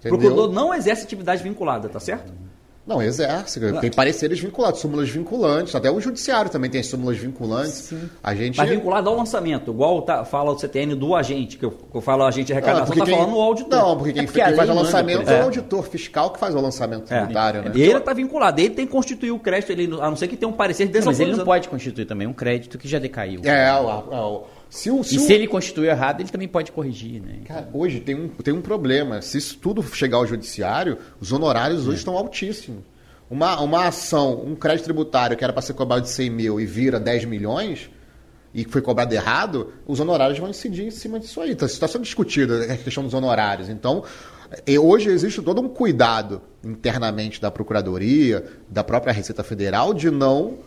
prescrito. 0.00 0.14
O 0.14 0.18
procurador 0.18 0.52
não 0.52 0.74
exerce 0.74 1.04
atividade 1.04 1.42
vinculada, 1.42 1.88
tá 1.88 2.00
certo? 2.00 2.32
Não, 2.86 3.00
exerce. 3.00 3.60
Tem 3.80 3.90
pareceres 3.90 4.40
vinculados, 4.40 4.80
súmulas 4.80 5.08
vinculantes. 5.08 5.74
Até 5.74 5.90
o 5.90 6.00
judiciário 6.00 6.50
também 6.50 6.68
tem 6.68 6.82
súmulas 6.82 7.18
vinculantes. 7.18 7.72
Sim. 7.72 8.10
A 8.20 8.34
gente... 8.34 8.56
Mas 8.56 8.68
vinculado 8.68 9.08
ao 9.08 9.16
lançamento, 9.16 9.70
igual 9.70 10.02
tá, 10.02 10.24
fala 10.24 10.50
o 10.50 10.58
CTN 10.58 10.96
do 10.96 11.14
agente, 11.14 11.56
que 11.56 11.64
eu, 11.64 11.72
eu 11.94 12.00
falo 12.00 12.24
agente 12.24 12.46
de 12.46 12.52
arrecadação, 12.52 12.92
está 12.92 13.06
falando 13.06 13.36
o 13.36 13.40
auditor. 13.40 13.78
Não, 13.78 13.96
porque 13.96 14.12
quem, 14.12 14.22
é 14.22 14.26
porque 14.26 14.42
quem 14.42 14.54
faz 14.54 14.68
o 14.68 14.74
lançamento 14.74 15.30
é. 15.30 15.34
é 15.34 15.40
o 15.40 15.44
auditor 15.44 15.84
fiscal 15.84 16.30
que 16.30 16.40
faz 16.40 16.52
o 16.52 16.60
lançamento 16.60 17.12
é. 17.12 17.18
tributário. 17.18 17.60
É. 17.60 17.64
Né? 17.64 17.72
Ele 17.76 17.96
está 17.96 18.12
vinculado, 18.12 18.60
ele 18.60 18.70
tem 18.70 18.86
que 18.86 18.92
constituir 18.92 19.30
o 19.30 19.38
crédito, 19.38 19.70
ele, 19.70 19.94
a 20.00 20.08
não 20.08 20.16
ser 20.16 20.26
que 20.26 20.36
tenha 20.36 20.48
um 20.48 20.52
parecer 20.52 20.86
desautorizado. 20.86 21.28
Mas 21.28 21.28
ele 21.28 21.38
não 21.38 21.44
pode 21.44 21.68
constituir 21.68 22.06
também 22.06 22.26
um 22.26 22.32
crédito 22.32 22.76
que 22.76 22.88
já 22.88 22.98
decaiu. 22.98 23.42
É, 23.44 23.68
é 23.68 23.72
o, 23.74 23.88
é 23.88 24.20
o 24.20 24.44
se 24.70 24.88
o, 24.88 25.02
se 25.02 25.16
e 25.16 25.18
o... 25.18 25.20
se 25.20 25.32
ele 25.32 25.48
constitui 25.48 25.88
errado, 25.88 26.20
ele 26.20 26.30
também 26.30 26.46
pode 26.46 26.70
corrigir, 26.70 27.20
né? 27.20 27.40
Cara, 27.44 27.68
hoje 27.72 28.00
tem 28.00 28.14
um, 28.14 28.28
tem 28.28 28.54
um 28.54 28.62
problema. 28.62 29.20
Se 29.20 29.36
isso 29.36 29.58
tudo 29.58 29.82
chegar 29.82 30.18
ao 30.18 30.26
judiciário, 30.26 30.96
os 31.20 31.32
honorários 31.32 31.82
hoje 31.82 31.96
é. 31.96 31.98
estão 31.98 32.16
altíssimos. 32.16 32.84
Uma, 33.28 33.60
uma 33.60 33.86
ação, 33.86 34.42
um 34.44 34.54
crédito 34.54 34.84
tributário 34.84 35.36
que 35.36 35.44
era 35.44 35.52
para 35.52 35.62
ser 35.62 35.74
cobrado 35.74 36.02
de 36.02 36.08
100 36.08 36.30
mil 36.30 36.60
e 36.60 36.66
vira 36.66 36.98
10 36.98 37.24
milhões, 37.24 37.90
e 38.52 38.64
foi 38.64 38.80
cobrado 38.80 39.12
errado, 39.14 39.72
os 39.86 40.00
honorários 40.00 40.38
vão 40.38 40.48
incidir 40.48 40.84
em 40.84 40.90
cima 40.90 41.20
disso 41.20 41.40
aí. 41.40 41.52
Então, 41.52 41.66
está 41.66 41.86
sendo 41.86 42.02
discutido, 42.02 42.54
a 42.54 42.76
questão 42.76 43.04
dos 43.04 43.14
honorários. 43.14 43.68
Então, 43.68 44.02
hoje 44.80 45.10
existe 45.10 45.40
todo 45.42 45.60
um 45.60 45.68
cuidado 45.68 46.42
internamente 46.64 47.40
da 47.40 47.50
Procuradoria, 47.50 48.44
da 48.68 48.82
própria 48.82 49.12
Receita 49.12 49.44
Federal, 49.44 49.94
de 49.94 50.10
não 50.10 50.58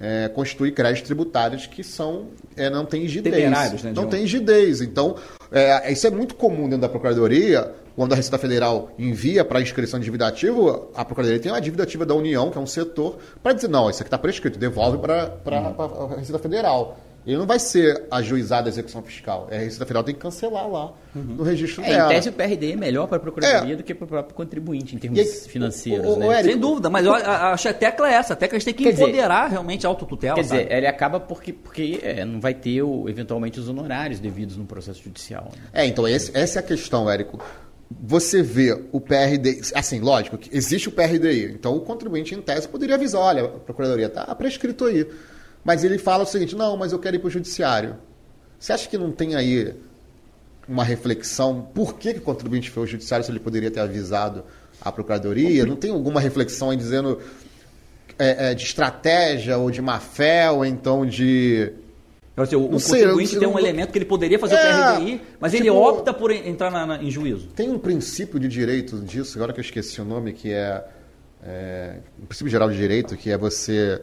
é, 0.00 0.28
constituir 0.28 0.72
créditos 0.72 1.06
tributários 1.06 1.66
que 1.66 1.82
são 1.82 2.26
é, 2.56 2.68
não 2.68 2.84
têm 2.84 3.02
rigidez. 3.02 3.82
Né, 3.82 3.92
não 3.94 4.06
tem 4.06 4.22
rigidez. 4.22 4.80
Então, 4.80 5.16
é, 5.50 5.90
isso 5.90 6.06
é 6.06 6.10
muito 6.10 6.34
comum 6.34 6.64
dentro 6.64 6.82
da 6.82 6.88
Procuradoria. 6.88 7.72
Quando 7.94 8.12
a 8.12 8.16
Receita 8.16 8.36
Federal 8.36 8.90
envia 8.98 9.42
para 9.42 9.58
a 9.58 9.62
inscrição 9.62 9.98
de 9.98 10.04
dívida 10.04 10.26
ativa, 10.26 10.86
a 10.94 11.02
Procuradoria 11.02 11.40
tem 11.40 11.50
uma 11.50 11.60
dívida 11.60 11.82
ativa 11.82 12.04
da 12.04 12.14
União, 12.14 12.50
que 12.50 12.58
é 12.58 12.60
um 12.60 12.66
setor, 12.66 13.16
para 13.42 13.54
dizer, 13.54 13.68
não, 13.68 13.88
isso 13.88 14.02
aqui 14.02 14.08
está 14.08 14.18
prescrito, 14.18 14.58
devolve 14.58 14.98
para 14.98 15.32
uhum. 15.46 16.12
a 16.12 16.16
Receita 16.16 16.38
Federal. 16.38 16.98
Ele 17.26 17.36
não 17.36 17.46
vai 17.46 17.58
ser 17.58 18.04
ajuizado 18.08 18.68
a 18.68 18.70
execução 18.70 19.02
fiscal. 19.02 19.48
É, 19.50 19.56
a 19.56 19.60
Receita 19.60 19.84
Federal 19.84 20.04
tem 20.04 20.14
que 20.14 20.20
cancelar 20.20 20.70
lá 20.70 20.92
uhum. 21.12 21.22
no 21.22 21.42
registro 21.42 21.82
é, 21.82 21.88
dela. 21.88 22.12
Em 22.12 22.14
tese, 22.14 22.28
o 22.28 22.32
PRD 22.32 22.72
é 22.72 22.76
melhor 22.76 23.08
para 23.08 23.16
a 23.16 23.20
Procuradoria 23.20 23.74
é. 23.74 23.76
do 23.76 23.82
que 23.82 23.92
para 23.92 24.04
o 24.04 24.08
próprio 24.08 24.34
contribuinte, 24.36 24.94
em 24.94 24.98
termos 24.98 25.18
aí, 25.18 25.26
financeiros. 25.26 26.06
O, 26.06 26.14
o, 26.14 26.18
né? 26.18 26.42
Sem 26.44 26.56
dúvida, 26.56 26.88
mas 26.88 27.04
eu 27.04 27.12
acho 27.12 27.68
a 27.68 27.74
tecla 27.74 28.08
é 28.08 28.14
essa. 28.14 28.34
A 28.34 28.36
tecla 28.36 28.56
a 28.56 28.58
gente 28.60 28.72
tem 28.72 28.74
que 28.74 28.88
empoderar 28.88 29.44
dizer, 29.44 29.52
realmente 29.54 29.84
a 29.84 29.88
autotutela. 29.88 30.36
Quer 30.36 30.44
sabe? 30.44 30.62
dizer, 30.62 30.76
ele 30.76 30.86
acaba 30.86 31.18
porque, 31.18 31.52
porque 31.52 31.98
é, 32.00 32.24
não 32.24 32.40
vai 32.40 32.54
ter, 32.54 32.82
o, 32.82 33.08
eventualmente, 33.08 33.58
os 33.58 33.68
honorários 33.68 34.20
devidos 34.20 34.56
no 34.56 34.64
processo 34.64 35.02
judicial. 35.02 35.50
Né? 35.52 35.82
É, 35.82 35.86
então 35.86 36.06
esse, 36.06 36.30
essa 36.36 36.60
é 36.60 36.60
a 36.60 36.62
questão, 36.62 37.10
Érico 37.10 37.40
você 37.88 38.42
vê 38.42 38.76
o 38.90 39.00
PRD, 39.00 39.60
assim, 39.72 40.00
lógico, 40.00 40.36
que 40.36 40.54
existe 40.54 40.88
o 40.88 40.92
PRDI, 40.92 41.52
então 41.52 41.76
o 41.76 41.80
contribuinte 41.80 42.34
em 42.34 42.42
tese 42.42 42.66
poderia 42.68 42.96
avisar, 42.96 43.20
olha, 43.20 43.44
a 43.44 43.48
procuradoria 43.48 44.06
está 44.06 44.34
prescrito 44.34 44.86
aí. 44.86 45.06
Mas 45.66 45.82
ele 45.82 45.98
fala 45.98 46.22
o 46.22 46.26
seguinte: 46.26 46.54
não, 46.54 46.76
mas 46.76 46.92
eu 46.92 46.98
quero 47.00 47.16
ir 47.16 47.18
para 47.18 47.26
o 47.26 47.30
judiciário. 47.30 47.96
Você 48.56 48.72
acha 48.72 48.88
que 48.88 48.96
não 48.96 49.10
tem 49.10 49.34
aí 49.34 49.74
uma 50.68 50.84
reflexão 50.84 51.68
por 51.74 51.94
que, 51.94 52.14
que 52.14 52.18
o 52.20 52.22
contribuinte 52.22 52.70
foi 52.70 52.84
ao 52.84 52.86
judiciário 52.86 53.26
se 53.26 53.32
ele 53.32 53.40
poderia 53.40 53.70
ter 53.70 53.80
avisado 53.80 54.44
a 54.80 54.92
procuradoria? 54.92 55.66
Não 55.66 55.74
tem 55.74 55.90
alguma 55.90 56.20
reflexão 56.20 56.70
aí 56.70 56.76
dizendo 56.76 57.20
é, 58.16 58.50
é, 58.50 58.54
de 58.54 58.62
estratégia 58.62 59.58
ou 59.58 59.68
de 59.68 59.82
má 59.82 59.98
fé 59.98 60.48
ou 60.50 60.64
então 60.64 61.04
de 61.04 61.72
o, 62.36 62.76
o 62.76 62.78
sei, 62.78 63.00
contribuinte 63.00 63.38
tem 63.38 63.48
um 63.48 63.58
elemento 63.58 63.90
que 63.90 63.98
ele 63.98 64.04
poderia 64.04 64.38
fazer 64.38 64.54
é, 64.54 64.58
o 64.58 64.94
PRDI, 64.94 65.22
mas 65.40 65.50
tipo, 65.50 65.64
ele 65.64 65.70
opta 65.70 66.14
por 66.14 66.30
entrar 66.30 66.70
na, 66.70 66.86
na, 66.86 67.02
em 67.02 67.10
juízo. 67.10 67.48
Tem 67.48 67.68
um 67.70 67.78
princípio 67.78 68.38
de 68.38 68.46
direito 68.46 69.00
disso, 69.00 69.36
agora 69.36 69.52
que 69.52 69.58
eu 69.58 69.64
esqueci 69.64 70.00
o 70.00 70.04
nome, 70.04 70.32
que 70.32 70.52
é, 70.52 70.84
é 71.42 71.96
um 72.22 72.26
princípio 72.26 72.50
geral 72.50 72.70
de 72.70 72.76
direito, 72.76 73.16
que 73.16 73.30
é 73.30 73.38
você 73.38 74.00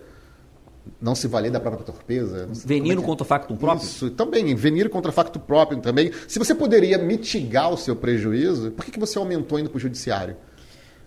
não 1.02 1.15
se 1.15 1.28
valer 1.28 1.52
da 1.52 1.60
própria 1.60 1.86
torpeza. 1.86 2.48
Venir 2.65 2.98
é 2.98 3.02
contra 3.02 3.26
facto 3.26 3.56
próprio? 3.56 3.86
Isso, 3.86 4.10
também, 4.12 4.54
venir 4.56 4.89
contra 4.89 5.12
facto 5.12 5.39
próprio 5.39 5.80
também. 5.80 6.12
Se 6.28 6.39
você 6.39 6.54
poderia 6.54 6.98
mitigar 6.98 7.72
o 7.72 7.78
seu 7.78 7.96
prejuízo, 7.96 8.72
por 8.72 8.86
que, 8.86 8.91
que 8.91 9.00
você 9.00 9.17
aumentou 9.17 9.60
indo 9.60 9.69
para 9.69 9.78
o 9.78 9.80
judiciário? 9.80 10.36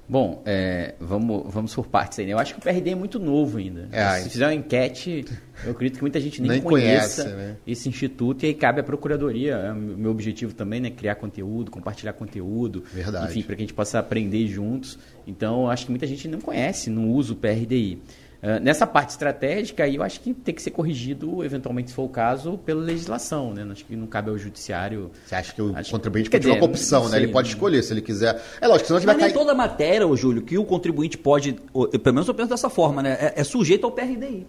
Bom, 0.08 0.40
é, 0.46 0.94
vamos, 1.00 1.52
vamos 1.52 1.74
por 1.74 1.86
partes 1.88 2.18
aí. 2.20 2.26
Né? 2.26 2.32
Eu 2.32 2.38
acho 2.38 2.54
que 2.54 2.60
o 2.60 2.62
PRD 2.62 2.90
é 2.90 2.94
muito 2.94 3.18
novo 3.18 3.58
ainda. 3.58 3.88
É, 3.90 4.20
Se 4.20 4.30
fizer 4.30 4.46
uma 4.46 4.54
enquete, 4.54 5.24
eu 5.64 5.72
acredito 5.72 5.96
que 5.96 6.02
muita 6.02 6.20
gente 6.20 6.40
nem, 6.40 6.52
nem 6.52 6.60
conheça 6.60 7.24
conhece, 7.24 7.36
né? 7.36 7.56
esse 7.66 7.88
instituto 7.88 8.44
e 8.44 8.46
aí 8.46 8.54
cabe 8.54 8.80
à 8.80 8.84
Procuradoria. 8.84 9.54
É 9.54 9.72
meu 9.74 10.12
objetivo 10.12 10.54
também, 10.54 10.80
né? 10.80 10.90
Criar 10.90 11.16
conteúdo, 11.16 11.72
compartilhar 11.72 12.12
conteúdo. 12.12 12.84
Verdade. 12.92 13.26
Enfim, 13.26 13.42
para 13.42 13.56
que 13.56 13.62
a 13.62 13.64
gente 13.64 13.74
possa 13.74 13.98
aprender 13.98 14.46
juntos. 14.46 14.96
Então, 15.26 15.68
acho 15.68 15.86
que 15.86 15.90
muita 15.90 16.06
gente 16.06 16.28
não 16.28 16.40
conhece, 16.40 16.88
não 16.88 17.10
usa 17.10 17.32
o 17.32 17.36
PRDI. 17.36 18.00
Ah, 18.42 18.60
nessa 18.60 18.86
parte 18.86 19.10
estratégica, 19.10 19.88
eu 19.88 20.02
acho 20.02 20.20
que 20.20 20.32
tem 20.34 20.54
que 20.54 20.62
ser 20.62 20.70
corrigido, 20.70 21.44
eventualmente, 21.44 21.90
se 21.90 21.96
for 21.96 22.04
o 22.04 22.08
caso, 22.08 22.58
pela 22.58 22.80
legislação. 22.80 23.52
Né? 23.52 23.66
Acho 23.70 23.84
que 23.84 23.96
não 23.96 24.06
cabe 24.06 24.30
ao 24.30 24.38
judiciário. 24.38 25.10
Você 25.24 25.34
acha 25.34 25.52
que 25.52 25.62
o 25.62 25.76
acho... 25.76 25.90
contribuinte 25.90 26.30
continua 26.30 26.54
dizer, 26.54 26.66
com 26.66 26.72
opção, 26.72 27.08
né? 27.08 27.16
Ele 27.16 27.28
pode 27.28 27.48
escolher 27.48 27.82
se 27.82 27.92
ele 27.92 28.02
quiser. 28.02 28.40
É 28.60 28.68
lógico, 28.68 28.88
senão 28.88 28.98
Mas 28.98 29.04
vai 29.04 29.16
cair... 29.16 29.32
toda 29.32 29.54
matéria, 29.54 30.06
ô 30.06 30.16
Júlio, 30.16 30.42
que 30.42 30.58
o 30.58 30.64
contribuinte 30.64 31.18
pode. 31.18 31.52
Pelo 31.52 32.14
menos 32.14 32.28
eu 32.28 32.34
penso 32.34 32.50
dessa 32.50 32.70
forma, 32.70 33.02
né? 33.02 33.16
É, 33.20 33.40
é 33.40 33.44
sujeito 33.44 33.84
ao 33.84 33.92
PRDI. 33.92 34.46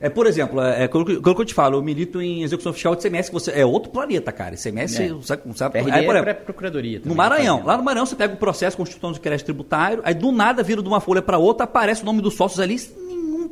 É, 0.00 0.08
por 0.08 0.26
exemplo, 0.26 0.62
é, 0.62 0.84
é 0.84 0.88
quando, 0.88 1.20
que 1.20 1.28
eu 1.28 1.44
te 1.44 1.52
falo, 1.52 1.76
eu 1.76 1.82
milito 1.82 2.22
em 2.22 2.42
execução 2.42 2.72
fiscal 2.72 2.96
de 2.96 3.02
CMS, 3.02 3.28
que 3.28 3.34
você 3.34 3.50
é 3.52 3.66
outro 3.66 3.90
planeta, 3.92 4.32
cara. 4.32 4.56
CMS, 4.56 4.98
é. 4.98 5.14
sabe, 5.22 5.42
sabe 5.54 5.72
PRD 5.78 5.92
aí, 5.92 6.06
por 6.06 6.16
é 6.16 6.32
procuradoria. 6.32 7.00
Também, 7.00 7.10
no 7.10 7.14
Maranhão. 7.14 7.62
Lá 7.64 7.76
no 7.76 7.82
Maranhão 7.82 8.06
você 8.06 8.16
pega 8.16 8.32
o 8.32 8.36
processo 8.38 8.78
constituição 8.78 9.12
de 9.12 9.20
crédito 9.20 9.44
tributário, 9.44 10.00
aí 10.02 10.14
do 10.14 10.32
nada 10.32 10.62
vira 10.62 10.80
de 10.80 10.88
uma 10.88 11.00
folha 11.00 11.20
para 11.20 11.36
outra, 11.36 11.64
aparece 11.64 12.02
o 12.02 12.06
nome 12.06 12.22
dos 12.22 12.32
sócios 12.34 12.58
ali, 12.60 12.78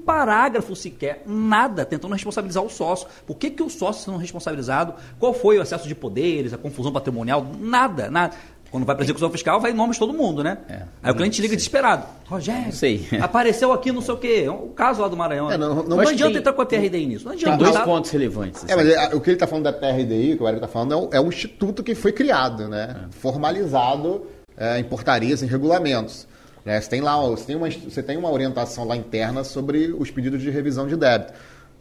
parágrafo 0.09 0.75
sequer, 0.75 1.23
nada, 1.27 1.85
tentando 1.85 2.14
responsabilizar 2.14 2.64
o 2.64 2.71
sócio. 2.71 3.07
Por 3.27 3.37
que, 3.37 3.51
que 3.51 3.62
o 3.62 3.68
sócio 3.68 4.07
sendo 4.07 4.16
responsabilizado? 4.16 4.94
Qual 5.18 5.35
foi 5.35 5.59
o 5.59 5.62
excesso 5.62 5.87
de 5.87 5.94
poderes, 5.94 6.55
a 6.55 6.57
confusão 6.57 6.90
patrimonial? 6.90 7.47
Nada, 7.61 8.11
nada. 8.11 8.35
Quando 8.71 8.87
vai 8.87 8.97
para 8.97 9.05
execução 9.05 9.31
fiscal, 9.31 9.61
vai 9.61 9.71
em 9.71 9.75
nome 9.75 9.92
de 9.92 9.99
todo 9.99 10.14
mundo, 10.14 10.42
né? 10.42 10.59
É, 10.66 10.83
Aí 11.03 11.12
o 11.12 11.14
cliente 11.14 11.42
liga 11.42 11.55
desesperado. 11.55 12.07
Rogério, 12.27 12.73
sei. 12.73 13.07
apareceu 13.21 13.71
aqui 13.71 13.92
não 13.92 14.01
sei 14.01 14.14
o 14.14 14.16
quê. 14.16 14.49
O 14.49 14.68
caso 14.68 15.03
lá 15.03 15.09
do 15.09 15.16
Maranhão. 15.16 15.51
É, 15.51 15.59
não, 15.59 15.75
não, 15.75 15.83
não 15.85 16.01
adianta 16.01 16.33
tem, 16.33 16.38
entrar 16.38 16.53
com 16.55 16.62
a 16.62 16.66
PRDI 16.66 17.07
nisso. 17.07 17.27
Não 17.27 17.33
adianta. 17.33 17.62
Tem 17.62 17.73
dois 17.73 17.85
pontos 17.85 18.11
relevantes. 18.11 18.64
Assim. 18.64 18.73
É, 18.73 18.77
mas 18.77 18.88
é, 18.88 19.14
o 19.14 19.21
que 19.21 19.29
ele 19.29 19.37
está 19.37 19.47
falando 19.47 19.64
da 19.64 19.73
PRDI, 19.75 20.37
que 20.37 20.42
o 20.42 20.49
Eric 20.49 20.57
está 20.57 20.68
falando, 20.68 20.92
é 20.92 20.97
um, 20.97 21.09
é 21.12 21.21
um, 21.21 21.29
instituto 21.29 21.83
que 21.83 21.94
foi 21.94 22.12
criado, 22.12 22.66
né? 22.66 22.97
É. 23.05 23.12
Formalizado 23.12 24.27
é, 24.57 24.79
em 24.79 24.85
portarias, 24.85 25.42
em 25.42 25.47
regulamentos. 25.47 26.27
Né? 26.64 26.81
Você, 26.81 26.90
tem 26.90 27.01
lá, 27.01 27.16
você, 27.21 27.44
tem 27.44 27.57
uma, 27.57 27.71
você 27.71 28.03
tem 28.03 28.16
uma 28.16 28.31
orientação 28.31 28.85
lá 28.85 28.97
interna 28.97 29.44
sobre 29.44 29.94
os 29.99 30.11
pedidos 30.11 30.40
de 30.40 30.51
revisão 30.51 30.87
de 30.87 30.97
débito. 30.97 31.33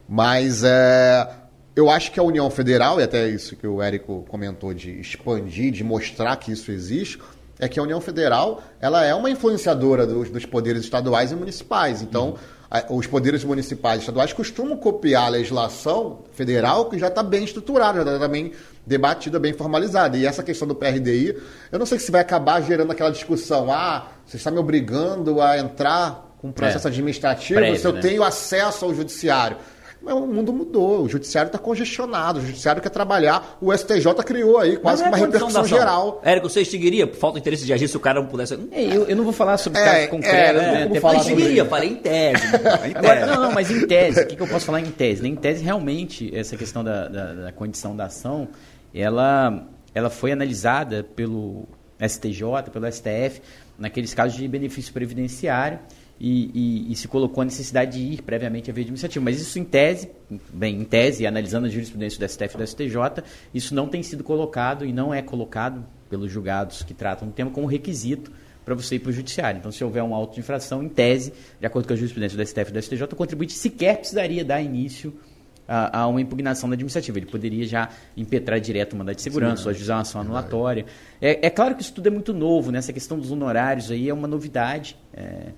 Mas 0.08 0.64
é, 0.64 1.28
eu 1.76 1.90
acho 1.90 2.12
que 2.12 2.20
a 2.20 2.24
União 2.24 2.50
Federal, 2.50 3.00
e 3.00 3.04
até 3.04 3.28
isso 3.28 3.56
que 3.56 3.68
o 3.68 3.82
Érico 3.82 4.26
comentou 4.30 4.74
de 4.74 5.00
expandir, 5.00 5.72
de 5.72 5.84
mostrar 5.84 6.36
que 6.38 6.52
isso 6.52 6.72
existe, 6.72 7.20
é 7.60 7.68
que 7.68 7.80
a 7.80 7.84
União 7.84 8.00
Federal 8.00 8.64
ela 8.80 9.04
é 9.04 9.14
uma 9.14 9.30
influenciadora 9.30 10.06
dos, 10.06 10.30
dos 10.30 10.46
poderes 10.46 10.84
estaduais 10.84 11.32
e 11.32 11.36
municipais. 11.36 12.02
Então, 12.02 12.30
uhum. 12.30 12.38
Os 12.90 13.08
poderes 13.08 13.44
municipais 13.44 13.98
e 13.98 14.00
estaduais 14.02 14.34
costumam 14.34 14.76
copiar 14.76 15.26
a 15.26 15.30
legislação 15.30 16.20
federal 16.34 16.90
que 16.90 17.00
já 17.00 17.08
está 17.08 17.24
bem 17.24 17.44
estruturada, 17.44 18.04
já 18.04 18.16
está 18.16 18.28
bem 18.28 18.52
debatida, 18.86 19.40
bem 19.40 19.54
formalizada. 19.54 20.18
E 20.18 20.26
essa 20.26 20.44
questão 20.44 20.68
do 20.68 20.76
PRDI, 20.76 21.38
eu 21.72 21.80
não 21.80 21.86
sei 21.86 22.00
se 22.00 22.12
vai 22.12 22.22
acabar 22.22 22.62
gerando 22.62 22.92
aquela 22.92 23.12
discussão, 23.12 23.72
ah, 23.72 24.08
você 24.26 24.38
está 24.38 24.52
me 24.52 24.58
obrigando 24.58 25.42
a 25.42 25.58
entrar 25.58 26.28
com 26.38 26.48
com 26.48 26.52
processo 26.52 26.88
é. 26.88 26.92
administrativo, 26.92 27.60
Prévio, 27.60 27.80
se 27.80 27.86
eu 27.86 27.94
né? 27.94 28.02
tenho 28.02 28.24
acesso 28.24 28.86
ao 28.86 28.94
judiciário. 28.94 29.58
Mas 30.02 30.14
o 30.14 30.26
mundo 30.26 30.54
mudou, 30.54 31.04
o 31.04 31.10
judiciário 31.10 31.48
está 31.48 31.58
congestionado, 31.58 32.40
o 32.40 32.42
judiciário 32.42 32.82
quer 32.82 32.90
trabalhar, 32.90 33.58
o 33.60 33.76
STJ 33.76 34.14
criou 34.26 34.58
aí 34.58 34.78
quase 34.78 35.04
que 35.04 35.10
uma 35.10 35.18
repercussão 35.18 35.66
geral. 35.66 36.22
Érico, 36.24 36.50
você 36.50 36.62
extinguiria 36.62 37.08
por 37.08 37.18
falta 37.18 37.36
de 37.36 37.42
interesse 37.42 37.66
de 37.66 37.74
agir 37.74 37.88
se 37.88 37.98
o 37.98 38.00
cara 38.00 38.22
não 38.22 38.28
pudesse. 38.28 38.54
É, 38.72 38.84
eu, 38.84 39.06
eu, 39.06 39.16
não 39.16 39.24
vou 39.24 39.34
falar 39.34 39.58
sobre 39.58 39.80
é, 39.80 39.86
casos 39.86 40.08
concretos, 40.08 40.62
é, 40.62 40.66
né? 40.72 40.90
Eu, 40.92 41.02
eu 41.02 41.18
extinguiria, 41.18 41.66
falei 41.66 41.90
em 41.90 41.96
tese. 41.96 42.46
em 42.48 42.50
tese. 42.50 42.96
Agora, 42.96 43.26
não, 43.26 43.42
não, 43.44 43.52
mas 43.52 43.70
em 43.72 43.86
tese, 43.88 44.22
o 44.22 44.28
que, 44.28 44.36
que, 44.36 44.42
eu 44.42 44.48
posso 44.48 44.66
falar 44.66 44.82
em 44.82 44.92
tese? 44.92 45.28
Em 45.28 45.36
tese, 45.36 45.64
realmente, 45.64 46.34
essa 46.36 46.56
questão 46.56 46.84
da, 46.84 47.08
da, 47.08 47.34
da 47.34 47.52
condição 47.52 47.96
da 47.96 48.06
ação, 48.06 48.48
ela, 48.94 49.68
ela 49.94 50.10
foi 50.10 50.32
analisada 50.32 51.04
pelo 51.16 51.68
STJ, 52.00 52.70
pelo 52.72 52.92
STF, 52.92 53.42
naqueles 53.78 54.14
casos 54.14 54.38
de 54.38 54.48
benefício 54.48 54.94
previdenciário 54.94 55.80
e, 56.20 56.88
e, 56.88 56.92
e, 56.92 56.96
se 56.96 57.08
colocou 57.08 57.42
a 57.42 57.46
necessidade 57.46 57.98
de 57.98 58.14
ir 58.14 58.22
previamente 58.22 58.70
à 58.70 58.74
via 58.74 58.84
administrativa. 58.84 59.24
Mas 59.24 59.40
isso 59.40 59.60
em 59.60 59.64
tese, 59.64 60.10
bem, 60.52 60.82
em 60.82 60.84
tese, 60.84 61.28
analisando 61.28 61.68
a 61.68 61.70
jurisprudência 61.70 62.20
do 62.20 62.28
STF 62.28 62.56
e 62.56 62.58
do 62.58 62.68
STJ, 62.68 63.24
isso 63.54 63.76
não 63.76 63.88
tem 63.88 64.02
sido 64.02 64.24
colocado 64.24 64.86
e 64.86 64.92
não 64.92 65.14
é 65.14 65.22
colocado 65.22 65.86
pelos 66.10 66.32
julgados 66.32 66.84
que 66.84 66.94
tratam 66.94 67.28
do 67.28 67.34
tema 67.34 67.52
como 67.52 67.68
requisito 67.68 68.32
para 68.66 68.76
você 68.76 68.96
ir 68.96 69.00
para 69.00 69.10
o 69.10 69.14
judiciário. 69.14 69.60
Então, 69.60 69.72
se 69.72 69.84
houver 69.84 70.04
um 70.04 70.14
auto 70.14 70.34
de 70.34 70.40
infração, 70.40 70.84
em 70.84 70.90
tese, 70.90 71.32
de 71.60 71.66
acordo 71.66 71.88
com 71.88 71.94
a 71.94 71.96
jurisprudência 71.96 72.38
do 72.38 72.46
STF 72.46 72.70
e 72.70 72.74
do 72.74 72.82
STJ, 72.82 73.04
o 73.04 73.16
contribuinte 73.16 73.54
sequer 73.54 73.98
precisaria 73.98 74.44
dar 74.44 74.62
início 74.62 75.14
a, 75.68 76.00
a, 76.02 76.08
uma 76.08 76.22
impugnação 76.22 76.70
da 76.70 76.74
administrativa. 76.74 77.18
Ele 77.18 77.26
poderia 77.26 77.66
já 77.66 77.90
impetrar 78.16 78.60
direto 78.60 78.94
o 78.94 78.96
mandato 78.98 79.18
de 79.18 79.22
segurança, 79.22 79.64
Sim, 79.64 79.70
ou 79.70 79.72
ajuizar 79.72 79.98
uma 79.98 80.02
ação 80.02 80.22
anulatória. 80.22 80.86
É, 81.22 81.48
é, 81.48 81.50
claro 81.50 81.76
que 81.76 81.82
isso 81.82 81.94
tudo 81.94 82.08
é 82.08 82.10
muito 82.10 82.34
novo, 82.34 82.72
né? 82.72 82.80
essa 82.80 82.94
questão 82.94 83.20
dos 83.20 83.32
honorários 83.32 83.92
aí 83.92 84.10
é 84.10 84.14
uma 84.14 84.28
novidade. 84.28 84.98
É, 85.14 85.52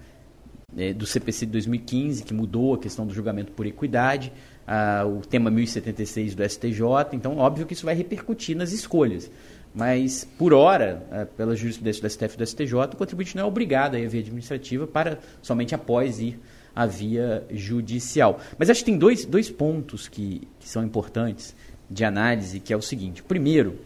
é, 0.78 0.94
do 0.94 1.06
CPC 1.06 1.46
de 1.46 1.52
2015, 1.54 2.24
que 2.24 2.34
mudou 2.34 2.74
a 2.74 2.78
questão 2.78 3.06
do 3.06 3.14
julgamento 3.14 3.52
por 3.52 3.66
equidade, 3.66 4.32
ah, 4.68 5.04
o 5.06 5.22
tema 5.22 5.50
1076 5.50 6.36
do 6.36 6.44
STJ. 6.48 6.84
Então, 7.14 7.38
óbvio 7.38 7.66
que 7.66 7.74
isso 7.74 7.86
vai 7.86 7.96
repercutir 7.96 8.56
nas 8.56 8.72
escolhas. 8.72 9.32
Mas, 9.74 10.28
por 10.38 10.54
hora, 10.54 11.06
ah, 11.12 11.26
pela 11.26 11.56
jurisprudência 11.56 12.02
do 12.02 12.10
STF 12.10 12.36
e 12.36 12.38
do 12.38 12.46
STJ, 12.46 12.74
o 12.94 12.98
contribuinte 12.98 13.36
não 13.36 13.44
é 13.44 13.46
obrigado 13.46 13.96
a 13.96 14.00
ir 14.00 14.06
à 14.06 14.10
via 14.10 14.22
administrativa 14.22 14.86
para 14.86 15.20
somente 15.42 15.74
após 15.74 16.20
ir 16.20 16.40
à 16.76 16.86
via 16.86 17.44
judicial. 17.52 18.40
Mas 18.58 18.70
acho 18.70 18.82
que 18.82 18.86
tem 18.86 18.98
dois, 18.98 19.26
dois 19.26 19.50
pontos 19.50 20.08
que, 20.08 20.48
que 20.60 20.70
são 20.70 20.84
importantes 20.84 21.56
de 21.90 22.06
análise, 22.06 22.60
que 22.60 22.72
é 22.72 22.78
o 22.78 22.82
seguinte. 22.82 23.24
Primeiro, 23.24 23.80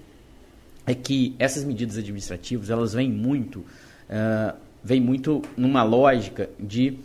é 0.85 0.93
que 0.93 1.35
essas 1.39 1.63
medidas 1.63 1.97
administrativas, 1.97 2.69
elas 2.69 2.93
vêm 2.93 3.09
muito 3.09 3.59
uh, 3.59 4.57
vem 4.83 4.99
muito 4.99 5.41
numa 5.55 5.83
lógica 5.83 6.49
de 6.59 6.97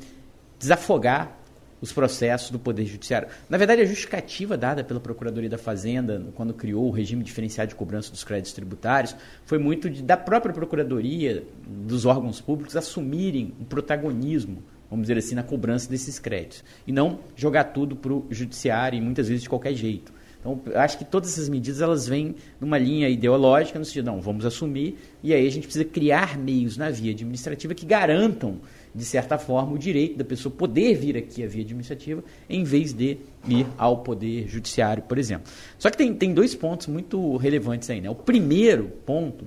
desafogar 0.59 1.39
os 1.81 1.93
processos 1.93 2.51
do 2.51 2.59
Poder 2.59 2.85
Judiciário. 2.85 3.29
Na 3.49 3.57
verdade, 3.57 3.83
a 3.83 3.85
justificativa 3.85 4.57
dada 4.57 4.83
pela 4.83 4.99
Procuradoria 4.99 5.49
da 5.49 5.59
Fazenda, 5.59 6.27
quando 6.35 6.53
criou 6.53 6.89
o 6.89 6.91
regime 6.91 7.23
diferenciado 7.23 7.69
de 7.69 7.75
cobrança 7.75 8.11
dos 8.11 8.25
créditos 8.25 8.53
tributários, 8.53 9.15
foi 9.45 9.59
muito 9.59 9.89
de, 9.89 10.03
da 10.03 10.17
própria 10.17 10.53
Procuradoria, 10.53 11.45
dos 11.67 12.05
órgãos 12.05 12.41
públicos, 12.41 12.77
assumirem 12.77 13.55
um 13.61 13.65
protagonismo, 13.65 14.63
vamos 14.91 15.07
dizer 15.07 15.19
assim, 15.19 15.35
na 15.35 15.43
cobrança 15.43 15.89
desses 15.89 16.19
créditos. 16.19 16.65
E 16.87 16.93
não 16.93 17.21
jogar 17.37 17.65
tudo 17.65 17.95
para 17.95 18.13
o 18.13 18.27
Judiciário, 18.31 18.97
e 18.97 19.01
muitas 19.01 19.29
vezes 19.29 19.43
de 19.43 19.49
qualquer 19.49 19.75
jeito. 19.75 20.13
Então, 20.49 20.81
acho 20.81 20.97
que 20.97 21.05
todas 21.05 21.33
essas 21.33 21.49
medidas 21.49 21.83
elas 21.83 22.09
vêm 22.09 22.35
numa 22.59 22.79
linha 22.79 23.09
ideológica, 23.09 23.79
no 23.79 23.85
sentido, 23.85 24.07
não, 24.07 24.21
vamos 24.21 24.47
assumir, 24.47 24.97
e 25.23 25.35
aí 25.35 25.47
a 25.47 25.51
gente 25.51 25.65
precisa 25.65 25.85
criar 25.85 26.39
meios 26.39 26.77
na 26.77 26.91
via 26.91 27.13
administrativa 27.13 27.75
que 27.75 27.85
garantam, 27.85 28.59
de 28.95 29.05
certa 29.05 29.37
forma, 29.37 29.73
o 29.73 29.79
direito 29.79 30.17
da 30.17 30.25
pessoa 30.25 30.55
poder 30.55 30.95
vir 30.95 31.17
aqui 31.17 31.45
à 31.45 31.47
via 31.47 31.63
administrativa, 31.63 32.25
em 32.49 32.65
vez 32.65 32.95
de 32.95 33.19
ir 33.47 33.67
ao 33.77 33.99
poder 33.99 34.49
judiciário, 34.49 35.03
por 35.03 35.19
exemplo. 35.19 35.53
Só 35.79 35.91
que 35.91 35.99
tem, 35.99 36.15
tem 36.15 36.33
dois 36.33 36.55
pontos 36.55 36.87
muito 36.87 37.37
relevantes 37.37 37.91
aí. 37.91 38.01
Né? 38.01 38.09
O 38.09 38.15
primeiro 38.15 38.87
ponto 39.05 39.45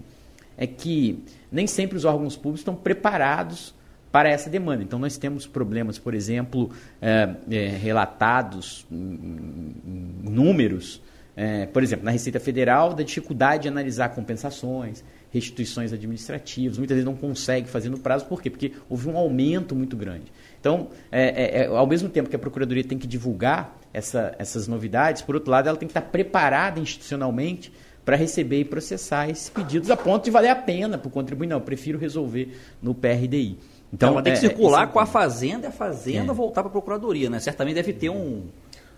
é 0.56 0.68
que 0.68 1.24
nem 1.52 1.66
sempre 1.66 1.98
os 1.98 2.06
órgãos 2.06 2.36
públicos 2.36 2.62
estão 2.62 2.76
preparados 2.76 3.74
para 4.12 4.30
essa 4.30 4.50
demanda. 4.50 4.84
Então, 4.84 5.00
nós 5.00 5.18
temos 5.18 5.48
problemas, 5.48 5.98
por 5.98 6.14
exemplo, 6.14 6.72
é, 7.02 7.30
é, 7.50 7.68
relatados 7.70 8.86
números, 8.90 11.02
é, 11.36 11.66
por 11.68 11.82
exemplo, 11.82 12.04
na 12.04 12.12
Receita 12.12 12.40
Federal, 12.40 12.94
da 12.94 13.04
dificuldade 13.04 13.64
de 13.64 13.70
analisar 13.70 14.10
compensações, 14.10 15.04
restituições 15.32 15.94
administrativas. 15.94 16.78
Muitas 16.78 16.96
vezes 16.96 17.06
não 17.06 17.16
consegue 17.16 17.70
fazer 17.70 17.90
no 17.90 17.98
prazo, 17.98 18.26
por 18.26 18.42
quê? 18.42 18.50
Porque 18.50 18.74
houve 18.90 19.08
um 19.08 19.18
aumento 19.18 19.74
muito 19.74 19.96
grande. 19.96 20.26
Então, 20.60 20.90
é, 21.12 21.62
é, 21.62 21.64
é, 21.64 21.66
ao 21.68 21.88
mesmo 21.88 22.10
tempo 22.10 22.30
que 22.30 22.36
a 22.36 22.40
Procuradoria 22.40 22.84
tem 22.84 22.98
que 22.98 23.08
divulgar 23.08 23.80
essa, 23.94 24.36
essas 24.38 24.68
novidades, 24.68 25.22
por 25.22 25.36
outro 25.36 25.50
lado, 25.50 25.70
ela 25.70 25.78
tem 25.78 25.88
que 25.88 25.98
estar 25.98 26.02
preparada 26.02 26.80
institucionalmente 26.80 27.72
para 28.04 28.16
receber 28.16 28.60
e 28.60 28.66
processar 28.66 29.30
esses 29.30 29.50
pedidos 29.50 29.90
a 29.90 29.96
ponto 29.96 30.26
de 30.26 30.32
valer 30.32 30.50
a 30.50 30.56
pena 30.56 30.98
para 30.98 31.08
o 31.08 31.12
contribuinte. 31.12 31.52
Não, 31.52 31.58
eu 31.58 31.62
prefiro 31.62 31.98
resolver 31.98 32.58
no 32.82 32.94
PRDI. 32.94 33.58
Então, 33.94 34.12
então 34.12 34.24
tem 34.24 34.34
que 34.34 34.40
é, 34.40 34.42
circular 34.42 34.88
com 34.88 35.00
a 35.00 35.06
Fazenda 35.06 35.68
e 35.68 35.70
a 35.70 35.72
Fazenda 35.72 36.32
é. 36.32 36.36
voltar 36.36 36.62
para 36.62 36.70
a 36.70 36.72
Procuradoria, 36.72 37.30
né? 37.30 37.40
Certamente 37.40 37.76
deve 37.76 37.92
ter 37.92 38.10
um, 38.10 38.44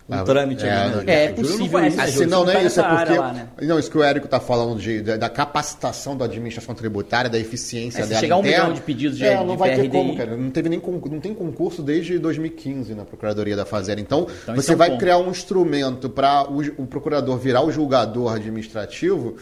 um 0.08 0.14
ah, 0.14 0.22
trâmite 0.22 0.66
é, 0.66 0.70
ali, 0.70 0.96
né? 0.96 1.04
É, 1.06 1.24
é 1.24 1.32
possível. 1.32 1.80
Não, 1.80 1.86
assim, 1.86 2.26
não, 2.26 2.44
não 2.44 2.52
é 2.52 2.62
isso, 2.64 2.78
é 2.78 2.82
porque. 2.84 3.18
Lá, 3.18 3.32
né? 3.32 3.48
Não, 3.62 3.78
isso 3.78 3.90
que 3.90 3.96
o 3.96 4.02
Érico 4.02 4.26
está 4.26 4.38
falando 4.38 4.78
de, 4.78 5.02
da 5.02 5.28
capacitação 5.30 6.16
da 6.16 6.26
administração 6.26 6.74
tributária, 6.74 7.28
da 7.28 7.38
eficiência 7.38 8.02
é, 8.02 8.06
dela. 8.06 8.20
chegar 8.20 8.34
a 8.34 8.38
um 8.38 8.42
milhão 8.42 8.72
de 8.72 8.82
pedidos 8.82 9.16
de, 9.16 9.24
é, 9.24 9.42
não 9.42 9.56
vai 9.56 9.70
PRDI. 9.70 9.88
ter 9.88 9.96
como, 9.96 10.16
cara. 10.16 10.36
Não, 10.36 10.50
teve 10.50 10.68
nem, 10.68 10.80
não 10.80 11.20
tem 11.20 11.34
concurso 11.34 11.82
desde 11.82 12.18
2015 12.18 12.94
na 12.94 13.04
Procuradoria 13.04 13.56
da 13.56 13.64
Fazenda. 13.64 14.00
Então, 14.00 14.28
então 14.42 14.54
você 14.54 14.72
é 14.72 14.74
um 14.74 14.78
vai 14.78 14.90
ponto. 14.90 15.00
criar 15.00 15.18
um 15.18 15.30
instrumento 15.30 16.08
para 16.08 16.48
o, 16.48 16.60
o 16.82 16.86
procurador 16.86 17.36
virar 17.38 17.62
o 17.62 17.72
julgador 17.72 18.34
administrativo, 18.34 19.36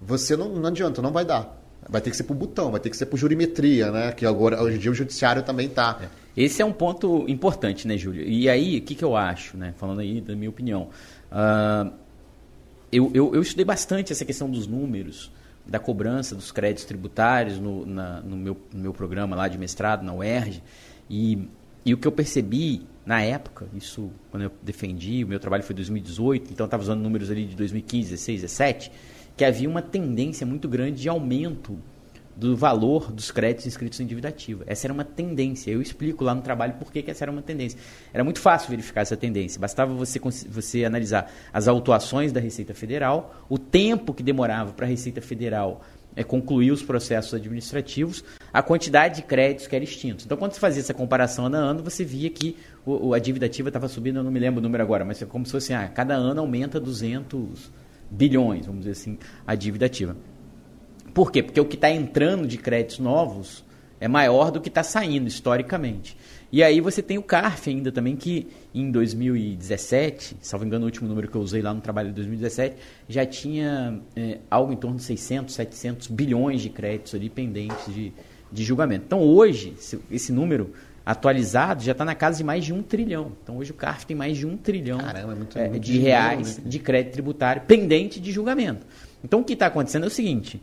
você 0.00 0.36
não, 0.36 0.50
não 0.50 0.68
adianta, 0.68 1.02
não 1.02 1.10
vai 1.10 1.24
dar. 1.24 1.63
Vai 1.88 2.00
ter 2.00 2.10
que 2.10 2.16
ser 2.16 2.24
por 2.24 2.34
botão, 2.34 2.70
vai 2.70 2.80
ter 2.80 2.90
que 2.90 2.96
ser 2.96 3.06
por 3.06 3.16
jurimetria, 3.16 3.90
né? 3.90 4.12
Que 4.12 4.24
agora, 4.24 4.62
hoje 4.62 4.76
em 4.76 4.78
dia, 4.78 4.90
o 4.90 4.94
judiciário 4.94 5.42
também 5.42 5.66
está. 5.66 5.98
É. 6.02 6.08
Esse 6.36 6.62
é 6.62 6.64
um 6.64 6.72
ponto 6.72 7.24
importante, 7.28 7.86
né, 7.86 7.96
Júlio? 7.96 8.22
E 8.26 8.48
aí, 8.48 8.78
o 8.78 8.82
que, 8.82 8.94
que 8.94 9.04
eu 9.04 9.16
acho, 9.16 9.56
né? 9.56 9.74
Falando 9.76 10.00
aí 10.00 10.20
da 10.20 10.34
minha 10.34 10.50
opinião. 10.50 10.88
Uh, 11.30 11.92
eu, 12.90 13.10
eu, 13.12 13.34
eu, 13.34 13.42
estudei 13.42 13.64
bastante 13.64 14.12
essa 14.12 14.24
questão 14.24 14.48
dos 14.48 14.66
números, 14.66 15.30
da 15.66 15.78
cobrança 15.78 16.34
dos 16.34 16.52
créditos 16.52 16.84
tributários 16.84 17.58
no, 17.58 17.84
na, 17.84 18.20
no, 18.20 18.36
meu, 18.36 18.56
no 18.72 18.80
meu 18.80 18.92
programa 18.92 19.34
lá 19.34 19.48
de 19.48 19.58
mestrado, 19.58 20.04
na 20.04 20.14
UERJ. 20.14 20.62
E, 21.10 21.48
e 21.84 21.92
o 21.92 21.98
que 21.98 22.06
eu 22.06 22.12
percebi 22.12 22.82
na 23.04 23.20
época, 23.20 23.66
isso 23.74 24.10
quando 24.30 24.44
eu 24.44 24.52
defendi, 24.62 25.24
o 25.24 25.28
meu 25.28 25.38
trabalho 25.38 25.62
foi 25.62 25.74
em 25.74 25.76
2018, 25.76 26.52
então 26.52 26.64
eu 26.64 26.66
estava 26.66 26.82
usando 26.82 27.00
números 27.00 27.30
ali 27.30 27.46
de 27.46 27.56
2015, 27.56 28.10
16, 28.10 28.40
17 28.42 28.92
que 29.36 29.44
havia 29.44 29.68
uma 29.68 29.82
tendência 29.82 30.46
muito 30.46 30.68
grande 30.68 31.02
de 31.02 31.08
aumento 31.08 31.78
do 32.36 32.56
valor 32.56 33.12
dos 33.12 33.30
créditos 33.30 33.66
inscritos 33.66 34.00
em 34.00 34.06
dívida 34.06 34.28
ativa. 34.28 34.64
Essa 34.66 34.86
era 34.86 34.92
uma 34.92 35.04
tendência. 35.04 35.70
Eu 35.70 35.80
explico 35.80 36.24
lá 36.24 36.34
no 36.34 36.42
trabalho 36.42 36.74
por 36.74 36.92
que, 36.92 37.02
que 37.02 37.10
essa 37.10 37.24
era 37.24 37.30
uma 37.30 37.42
tendência. 37.42 37.78
Era 38.12 38.24
muito 38.24 38.40
fácil 38.40 38.70
verificar 38.70 39.02
essa 39.02 39.16
tendência. 39.16 39.60
Bastava 39.60 39.94
você, 39.94 40.18
você 40.48 40.84
analisar 40.84 41.30
as 41.52 41.68
autuações 41.68 42.32
da 42.32 42.40
Receita 42.40 42.74
Federal, 42.74 43.44
o 43.48 43.58
tempo 43.58 44.12
que 44.12 44.22
demorava 44.22 44.72
para 44.72 44.86
a 44.86 44.88
Receita 44.88 45.20
Federal 45.20 45.82
é, 46.16 46.24
concluir 46.24 46.72
os 46.72 46.82
processos 46.82 47.34
administrativos, 47.34 48.24
a 48.52 48.62
quantidade 48.62 49.16
de 49.16 49.22
créditos 49.22 49.66
que 49.66 49.76
eram 49.76 49.84
extintos. 49.84 50.24
Então, 50.24 50.36
quando 50.36 50.52
você 50.52 50.60
fazia 50.60 50.80
essa 50.80 50.94
comparação 50.94 51.46
ano 51.46 51.56
a 51.56 51.60
ano, 51.60 51.82
você 51.82 52.04
via 52.04 52.30
que 52.30 52.56
o, 52.84 53.14
a 53.14 53.18
dívida 53.18 53.46
ativa 53.46 53.68
estava 53.68 53.88
subindo, 53.88 54.18
eu 54.18 54.24
não 54.24 54.30
me 54.30 54.40
lembro 54.40 54.60
o 54.60 54.62
número 54.62 54.82
agora, 54.82 55.04
mas 55.04 55.20
é 55.22 55.26
como 55.26 55.44
se 55.46 55.52
fosse, 55.52 55.72
ah, 55.72 55.88
cada 55.88 56.14
ano 56.14 56.40
aumenta 56.40 56.80
200 56.80 57.83
bilhões, 58.14 58.66
vamos 58.66 58.80
dizer 58.80 58.92
assim, 58.92 59.18
a 59.46 59.54
dívida 59.54 59.86
ativa. 59.86 60.16
Por 61.12 61.30
quê? 61.30 61.42
Porque 61.42 61.60
o 61.60 61.64
que 61.64 61.76
está 61.76 61.90
entrando 61.90 62.46
de 62.46 62.58
créditos 62.58 62.98
novos 62.98 63.64
é 64.00 64.08
maior 64.08 64.50
do 64.50 64.60
que 64.60 64.68
está 64.68 64.82
saindo 64.82 65.28
historicamente. 65.28 66.16
E 66.52 66.62
aí 66.62 66.80
você 66.80 67.02
tem 67.02 67.18
o 67.18 67.22
CARF 67.22 67.70
ainda 67.70 67.90
também, 67.90 68.14
que 68.14 68.48
em 68.74 68.90
2017, 68.90 70.36
salvo 70.40 70.64
engano 70.64 70.84
o 70.84 70.86
último 70.86 71.08
número 71.08 71.28
que 71.28 71.36
eu 71.36 71.40
usei 71.40 71.62
lá 71.62 71.72
no 71.72 71.80
trabalho 71.80 72.08
de 72.08 72.14
2017, 72.16 72.76
já 73.08 73.24
tinha 73.24 74.00
é, 74.14 74.38
algo 74.50 74.72
em 74.72 74.76
torno 74.76 74.96
de 74.96 75.04
600, 75.04 75.54
700 75.54 76.08
bilhões 76.08 76.60
de 76.60 76.70
créditos 76.70 77.14
ali 77.14 77.28
pendentes 77.28 77.92
de, 77.92 78.12
de 78.52 78.64
julgamento. 78.64 79.04
Então 79.06 79.20
hoje, 79.20 79.74
esse 80.10 80.32
número 80.32 80.72
atualizado 81.04 81.82
já 81.82 81.92
está 81.92 82.04
na 82.04 82.14
casa 82.14 82.38
de 82.38 82.44
mais 82.44 82.64
de 82.64 82.72
um 82.72 82.82
trilhão. 82.82 83.32
Então 83.42 83.58
hoje 83.58 83.70
o 83.70 83.74
CARF 83.74 84.06
tem 84.06 84.16
mais 84.16 84.36
de 84.36 84.46
um 84.46 84.56
trilhão 84.56 84.98
Caramba, 84.98 85.32
é 85.32 85.36
muito, 85.36 85.58
é, 85.58 85.68
muito 85.68 85.82
de 85.82 85.98
reais 85.98 86.58
né? 86.58 86.64
de 86.66 86.78
crédito 86.78 87.12
tributário 87.12 87.62
pendente 87.62 88.18
de 88.20 88.32
julgamento. 88.32 88.86
Então 89.22 89.40
o 89.40 89.44
que 89.44 89.52
está 89.52 89.66
acontecendo 89.66 90.04
é 90.04 90.06
o 90.06 90.10
seguinte: 90.10 90.60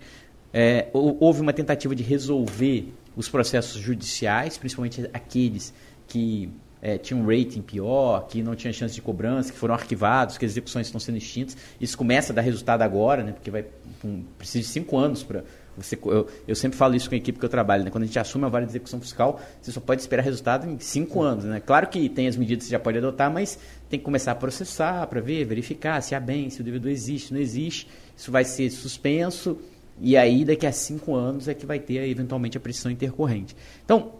é, 0.54 0.88
houve 0.94 1.42
uma 1.42 1.54
tentativa 1.54 1.96
de 1.96 2.04
resolver 2.04 2.92
os 3.16 3.30
processos 3.30 3.80
judiciais, 3.80 4.58
principalmente 4.58 5.10
aqueles 5.14 5.74
que 6.08 6.50
é, 6.82 6.98
tinham 6.98 7.22
um 7.22 7.26
rating 7.26 7.62
pior, 7.62 8.28
que 8.28 8.42
não 8.42 8.56
tinha 8.56 8.74
chance 8.74 8.96
de 8.96 9.02
cobrança, 9.02 9.52
que 9.52 9.58
foram 9.58 9.76
arquivados, 9.76 10.38
que 10.38 10.46
as 10.46 10.52
execuções 10.52 10.88
estão 10.88 11.00
sendo 11.00 11.18
extintas. 11.18 11.56
Isso 11.80 11.98
começa 11.98 12.34
a 12.34 12.36
dar 12.36 12.42
resultado 12.42 12.82
agora, 12.82 13.24
né, 13.24 13.32
porque 13.32 13.52
vai 13.52 13.66
um, 14.04 14.24
precisa 14.38 14.60
de 14.60 14.72
cinco 14.72 14.98
anos 14.98 15.24
para 15.24 15.44
Você, 15.78 15.97
eu, 16.03 16.28
eu, 16.47 16.55
sempre 16.55 16.78
falo 16.78 16.95
isso 16.95 17.07
com 17.07 17.15
a 17.15 17.17
equipe 17.17 17.39
que 17.39 17.45
eu 17.45 17.49
trabalho, 17.49 17.86
né? 17.86 17.89
quando 17.89 18.03
a 18.03 18.05
gente 18.05 18.19
assume 18.19 18.45
a 18.45 18.49
vara 18.49 18.65
de 18.65 18.72
execução 18.72 18.99
fiscal, 18.99 19.39
você 19.61 19.72
só 19.72 19.80
pode 19.80 20.01
esperar 20.01 20.22
resultado 20.22 20.69
em 20.69 20.78
cinco 20.80 21.22
anos. 21.22 21.45
Né? 21.45 21.61
Claro 21.61 21.88
que 21.88 22.09
tem 22.09 22.28
as 22.28 22.36
medidas 22.36 22.63
que 22.63 22.67
você 22.67 22.72
já 22.72 22.80
pode 22.80 22.97
adotar, 22.97 23.32
mas 23.32 23.57
tem 23.89 23.97
que 23.97 24.03
começar 24.03 24.34
a 24.34 24.36
processar 24.36 25.07
para 25.07 25.22
ver, 25.22 25.45
verificar 25.45 26.01
se 26.01 26.13
há 26.13 26.19
bem, 26.19 26.49
se 26.49 26.59
o 26.59 26.63
devedor 26.63 26.91
existe, 26.91 27.34
não 27.34 27.39
existe. 27.39 27.88
Isso 28.15 28.32
vai 28.32 28.43
ser 28.43 28.69
suspenso 28.69 29.57
e 29.99 30.17
aí 30.17 30.43
daqui 30.43 30.67
a 30.67 30.72
cinco 30.74 31.15
anos 31.15 31.47
é 31.47 31.53
que 31.53 31.65
vai 31.65 31.80
ter 31.80 32.05
eventualmente 32.09 32.57
a 32.57 32.59
pressão 32.59 32.91
intercorrente. 32.91 33.55
Então, 33.86 34.13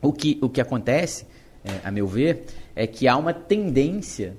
o 0.00 0.12
que, 0.12 0.36
o 0.42 0.48
que 0.48 0.60
acontece, 0.60 1.26
é, 1.64 1.86
a 1.86 1.92
meu 1.92 2.08
ver, 2.08 2.44
é 2.74 2.88
que 2.88 3.06
há 3.06 3.16
uma 3.16 3.32
tendência 3.32 4.36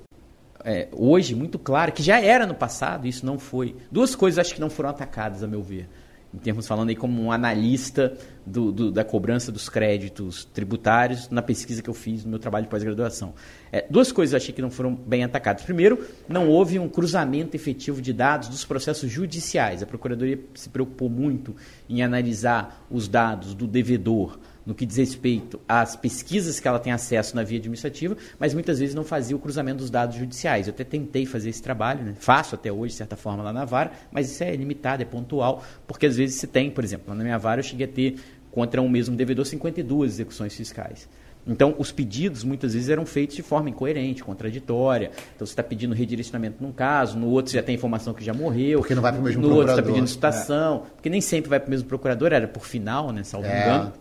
é, 0.62 0.88
hoje 0.92 1.34
muito 1.34 1.58
clara, 1.58 1.90
que 1.90 2.02
já 2.02 2.20
era 2.20 2.46
no 2.46 2.54
passado, 2.54 3.06
isso 3.06 3.24
não 3.24 3.38
foi. 3.38 3.74
Duas 3.90 4.14
coisas 4.14 4.38
acho 4.38 4.54
que 4.54 4.60
não 4.60 4.68
foram 4.68 4.90
atacadas, 4.90 5.42
a 5.42 5.46
meu 5.46 5.62
ver 5.62 5.88
em 6.34 6.38
termos 6.38 6.66
falando 6.66 6.88
aí 6.88 6.96
como 6.96 7.22
um 7.22 7.30
analista 7.30 8.12
do, 8.44 8.72
do, 8.72 8.90
da 8.90 9.04
cobrança 9.04 9.52
dos 9.52 9.68
créditos 9.68 10.44
tributários 10.44 11.30
na 11.30 11.40
pesquisa 11.40 11.80
que 11.80 11.88
eu 11.88 11.94
fiz 11.94 12.24
no 12.24 12.30
meu 12.30 12.38
trabalho 12.38 12.64
de 12.64 12.70
pós-graduação. 12.70 13.34
É, 13.70 13.86
duas 13.88 14.10
coisas 14.10 14.32
eu 14.32 14.36
achei 14.38 14.52
que 14.52 14.60
não 14.60 14.70
foram 14.70 14.94
bem 14.94 15.22
atacadas. 15.22 15.62
Primeiro, 15.62 16.04
não 16.28 16.48
houve 16.48 16.78
um 16.78 16.88
cruzamento 16.88 17.56
efetivo 17.56 18.02
de 18.02 18.12
dados 18.12 18.48
dos 18.48 18.64
processos 18.64 19.10
judiciais. 19.10 19.82
A 19.82 19.86
Procuradoria 19.86 20.40
se 20.54 20.68
preocupou 20.68 21.08
muito 21.08 21.54
em 21.88 22.02
analisar 22.02 22.84
os 22.90 23.06
dados 23.06 23.54
do 23.54 23.66
devedor, 23.66 24.38
no 24.66 24.74
que 24.74 24.86
diz 24.86 24.96
respeito 24.96 25.60
às 25.68 25.96
pesquisas 25.96 26.58
que 26.58 26.66
ela 26.66 26.78
tem 26.78 26.92
acesso 26.92 27.36
na 27.36 27.42
via 27.42 27.58
administrativa, 27.58 28.16
mas 28.38 28.54
muitas 28.54 28.78
vezes 28.78 28.94
não 28.94 29.04
fazia 29.04 29.36
o 29.36 29.38
cruzamento 29.38 29.78
dos 29.78 29.90
dados 29.90 30.16
judiciais. 30.16 30.66
Eu 30.66 30.72
até 30.72 30.84
tentei 30.84 31.26
fazer 31.26 31.50
esse 31.50 31.62
trabalho, 31.62 32.02
né? 32.04 32.14
faço 32.18 32.54
até 32.54 32.72
hoje, 32.72 32.92
de 32.92 32.98
certa 32.98 33.16
forma, 33.16 33.42
lá 33.42 33.52
na 33.52 33.64
vara, 33.64 33.92
mas 34.10 34.30
isso 34.30 34.42
é 34.42 34.54
limitado, 34.54 35.02
é 35.02 35.06
pontual, 35.06 35.62
porque 35.86 36.06
às 36.06 36.16
vezes 36.16 36.36
se 36.36 36.46
tem, 36.46 36.70
por 36.70 36.84
exemplo, 36.84 37.14
na 37.14 37.22
minha 37.22 37.38
vara 37.38 37.60
eu 37.60 37.64
cheguei 37.64 37.86
a 37.86 37.88
ter, 37.88 38.16
contra 38.50 38.80
um 38.80 38.88
mesmo 38.88 39.16
devedor, 39.16 39.44
52 39.44 40.12
execuções 40.12 40.54
fiscais. 40.54 41.08
Então, 41.46 41.74
os 41.78 41.92
pedidos 41.92 42.42
muitas 42.42 42.72
vezes 42.72 42.88
eram 42.88 43.04
feitos 43.04 43.36
de 43.36 43.42
forma 43.42 43.68
incoerente, 43.68 44.24
contraditória. 44.24 45.10
Então, 45.34 45.46
você 45.46 45.52
está 45.52 45.62
pedindo 45.62 45.94
redirecionamento 45.94 46.62
num 46.62 46.72
caso, 46.72 47.18
no 47.18 47.28
outro 47.28 47.50
você 47.50 47.58
já 47.58 47.62
tem 47.62 47.74
informação 47.74 48.14
que 48.14 48.24
já 48.24 48.32
morreu. 48.32 48.78
Porque 48.78 48.94
não 48.94 49.02
vai 49.02 49.12
para 49.12 49.20
o 49.20 49.24
mesmo 49.24 49.42
no 49.42 49.48
procurador. 49.48 49.74
No 49.74 49.78
outro 49.78 49.90
está 49.90 49.92
pedindo 49.92 50.08
citação. 50.08 50.76
É. 50.86 50.90
Porque 50.94 51.10
nem 51.10 51.20
sempre 51.20 51.50
vai 51.50 51.60
para 51.60 51.66
o 51.66 51.70
mesmo 51.70 51.86
procurador, 51.86 52.32
era 52.32 52.48
por 52.48 52.64
final, 52.64 53.12
né, 53.12 53.22
salvo 53.24 53.46
é. 53.46 53.62
engano. 53.62 53.92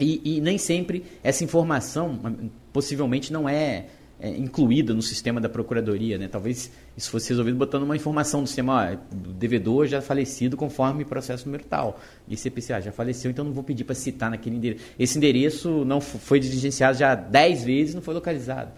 E, 0.00 0.36
e, 0.36 0.40
nem 0.40 0.58
sempre 0.58 1.04
essa 1.22 1.42
informação 1.42 2.18
possivelmente 2.72 3.32
não 3.32 3.48
é, 3.48 3.86
é, 4.20 4.28
incluída 4.30 4.94
no 4.94 5.02
sistema 5.02 5.40
da 5.40 5.48
procuradoria, 5.48 6.18
né? 6.18 6.28
Talvez 6.28 6.70
isso 6.96 7.10
fosse 7.10 7.30
resolvido 7.30 7.56
botando 7.56 7.82
uma 7.82 7.96
informação 7.96 8.40
no 8.40 8.46
sistema, 8.46 8.92
ó, 8.92 8.96
devedor 9.10 9.86
já 9.86 10.00
falecido 10.00 10.56
conforme 10.56 11.04
processo 11.04 11.46
número 11.46 11.64
tal. 11.64 12.00
E 12.28 12.36
CPCA 12.36 12.80
já 12.80 12.92
faleceu, 12.92 13.30
então 13.30 13.44
não 13.44 13.52
vou 13.52 13.64
pedir 13.64 13.84
para 13.84 13.94
citar 13.94 14.30
naquele 14.30 14.56
endereço. 14.56 14.84
Esse 14.98 15.18
endereço 15.18 15.84
não 15.84 16.00
foi 16.00 16.40
diligenciado 16.40 16.98
já 16.98 17.14
10 17.14 17.64
vezes, 17.64 17.94
não 17.94 18.02
foi 18.02 18.14
localizado. 18.14 18.70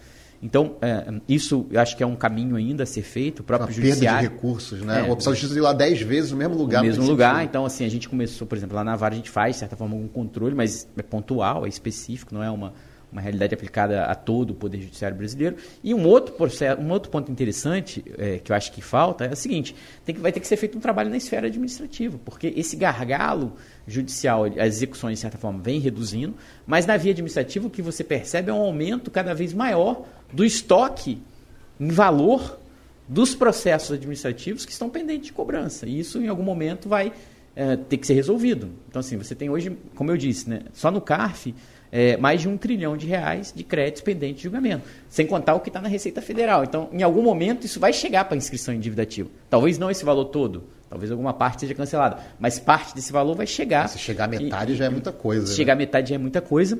Então, 0.42 0.76
é, 0.80 1.12
isso 1.28 1.66
eu 1.70 1.80
acho 1.80 1.96
que 1.96 2.02
é 2.02 2.06
um 2.06 2.16
caminho 2.16 2.56
ainda 2.56 2.84
a 2.84 2.86
ser 2.86 3.02
feito. 3.02 3.40
O 3.40 3.44
próprio 3.44 3.68
Uma 3.68 3.74
judiciário. 3.74 4.20
Perda 4.20 4.28
de 4.28 4.34
recursos, 4.34 4.80
né? 4.80 5.00
É, 5.00 5.02
o 5.02 5.12
oficial 5.12 5.34
de 5.34 5.40
justiça 5.40 5.58
ir 5.58 5.62
lá 5.62 5.72
10 5.72 6.00
vezes 6.02 6.30
no 6.30 6.38
mesmo 6.38 6.56
lugar. 6.56 6.80
No 6.80 6.86
mesmo 6.86 7.04
lugar. 7.04 7.34
Sentido. 7.34 7.48
Então, 7.48 7.66
assim, 7.66 7.84
a 7.84 7.88
gente 7.90 8.08
começou, 8.08 8.46
por 8.46 8.56
exemplo, 8.56 8.74
lá 8.74 8.82
na 8.82 8.96
VAR 8.96 9.12
a 9.12 9.16
gente 9.16 9.30
faz, 9.30 9.56
de 9.56 9.60
certa 9.60 9.76
forma, 9.76 9.94
um 9.96 10.08
controle, 10.08 10.54
mas 10.54 10.88
é 10.96 11.02
pontual, 11.02 11.66
é 11.66 11.68
específico, 11.68 12.34
não 12.34 12.42
é 12.42 12.50
uma, 12.50 12.72
uma 13.10 13.20
realidade 13.20 13.54
aplicada 13.54 14.04
a 14.04 14.14
todo 14.14 14.50
o 14.50 14.54
Poder 14.54 14.80
Judiciário 14.80 15.16
brasileiro. 15.16 15.56
E 15.82 15.92
um 15.92 16.06
outro, 16.06 16.34
processo, 16.34 16.80
um 16.80 16.90
outro 16.90 17.10
ponto 17.10 17.30
interessante 17.30 18.04
é, 18.16 18.38
que 18.38 18.52
eu 18.52 18.56
acho 18.56 18.72
que 18.72 18.80
falta 18.80 19.24
é 19.24 19.32
o 19.32 19.36
seguinte: 19.36 19.74
tem 20.04 20.14
que, 20.14 20.20
vai 20.20 20.32
ter 20.32 20.40
que 20.40 20.46
ser 20.46 20.56
feito 20.56 20.78
um 20.78 20.80
trabalho 20.80 21.10
na 21.10 21.16
esfera 21.16 21.46
administrativa, 21.48 22.18
porque 22.24 22.52
esse 22.56 22.76
gargalo 22.76 23.54
judicial, 23.86 24.44
as 24.44 24.76
execuções, 24.76 25.14
de 25.14 25.22
certa 25.22 25.38
forma, 25.38 25.60
vem 25.60 25.80
reduzindo, 25.80 26.34
mas 26.66 26.86
na 26.86 26.96
via 26.96 27.12
administrativa 27.12 27.66
o 27.66 27.70
que 27.70 27.82
você 27.82 28.04
percebe 28.04 28.50
é 28.50 28.54
um 28.54 28.60
aumento 28.60 29.10
cada 29.10 29.34
vez 29.34 29.52
maior 29.52 30.06
do 30.32 30.44
estoque 30.44 31.20
em 31.78 31.88
valor 31.88 32.60
dos 33.08 33.34
processos 33.34 33.92
administrativos 33.92 34.64
que 34.64 34.70
estão 34.70 34.88
pendentes 34.88 35.26
de 35.26 35.32
cobrança. 35.32 35.86
E 35.86 35.98
isso, 35.98 36.22
em 36.22 36.28
algum 36.28 36.44
momento, 36.44 36.88
vai 36.88 37.12
é, 37.56 37.76
ter 37.76 37.96
que 37.96 38.06
ser 38.06 38.14
resolvido. 38.14 38.70
Então, 38.88 39.00
assim, 39.00 39.16
você 39.16 39.34
tem 39.34 39.50
hoje, 39.50 39.76
como 39.96 40.12
eu 40.12 40.16
disse, 40.16 40.48
né, 40.48 40.62
só 40.72 40.90
no 40.90 41.00
CARF, 41.00 41.52
é, 41.92 42.16
mais 42.16 42.40
de 42.40 42.48
um 42.48 42.56
trilhão 42.56 42.96
de 42.96 43.06
reais 43.06 43.52
de 43.54 43.64
créditos 43.64 44.02
pendentes 44.02 44.38
de 44.38 44.42
julgamento, 44.44 44.84
sem 45.08 45.26
contar 45.26 45.54
o 45.54 45.60
que 45.60 45.68
está 45.68 45.80
na 45.80 45.88
Receita 45.88 46.22
Federal. 46.22 46.64
Então, 46.64 46.88
em 46.92 47.02
algum 47.02 47.22
momento, 47.22 47.64
isso 47.64 47.80
vai 47.80 47.92
chegar 47.92 48.24
para 48.24 48.34
a 48.34 48.38
inscrição 48.38 48.74
em 48.74 48.80
dívida 48.80 49.02
ativa. 49.02 49.28
Talvez 49.48 49.78
não 49.78 49.90
esse 49.90 50.04
valor 50.04 50.26
todo, 50.26 50.64
talvez 50.88 51.10
alguma 51.10 51.32
parte 51.32 51.60
seja 51.60 51.74
cancelada, 51.74 52.18
mas 52.38 52.58
parte 52.58 52.94
desse 52.94 53.12
valor 53.12 53.36
vai 53.36 53.46
chegar. 53.46 53.88
Se 53.88 53.98
chegar 53.98 54.24
a 54.24 54.28
metade 54.28 54.72
e, 54.72 54.76
já 54.76 54.84
é 54.84 54.90
muita 54.90 55.12
coisa. 55.12 55.46
Se 55.46 55.52
né? 55.52 55.56
chegar 55.56 55.72
a 55.72 55.76
metade 55.76 56.10
já 56.10 56.14
é 56.14 56.18
muita 56.18 56.40
coisa. 56.40 56.78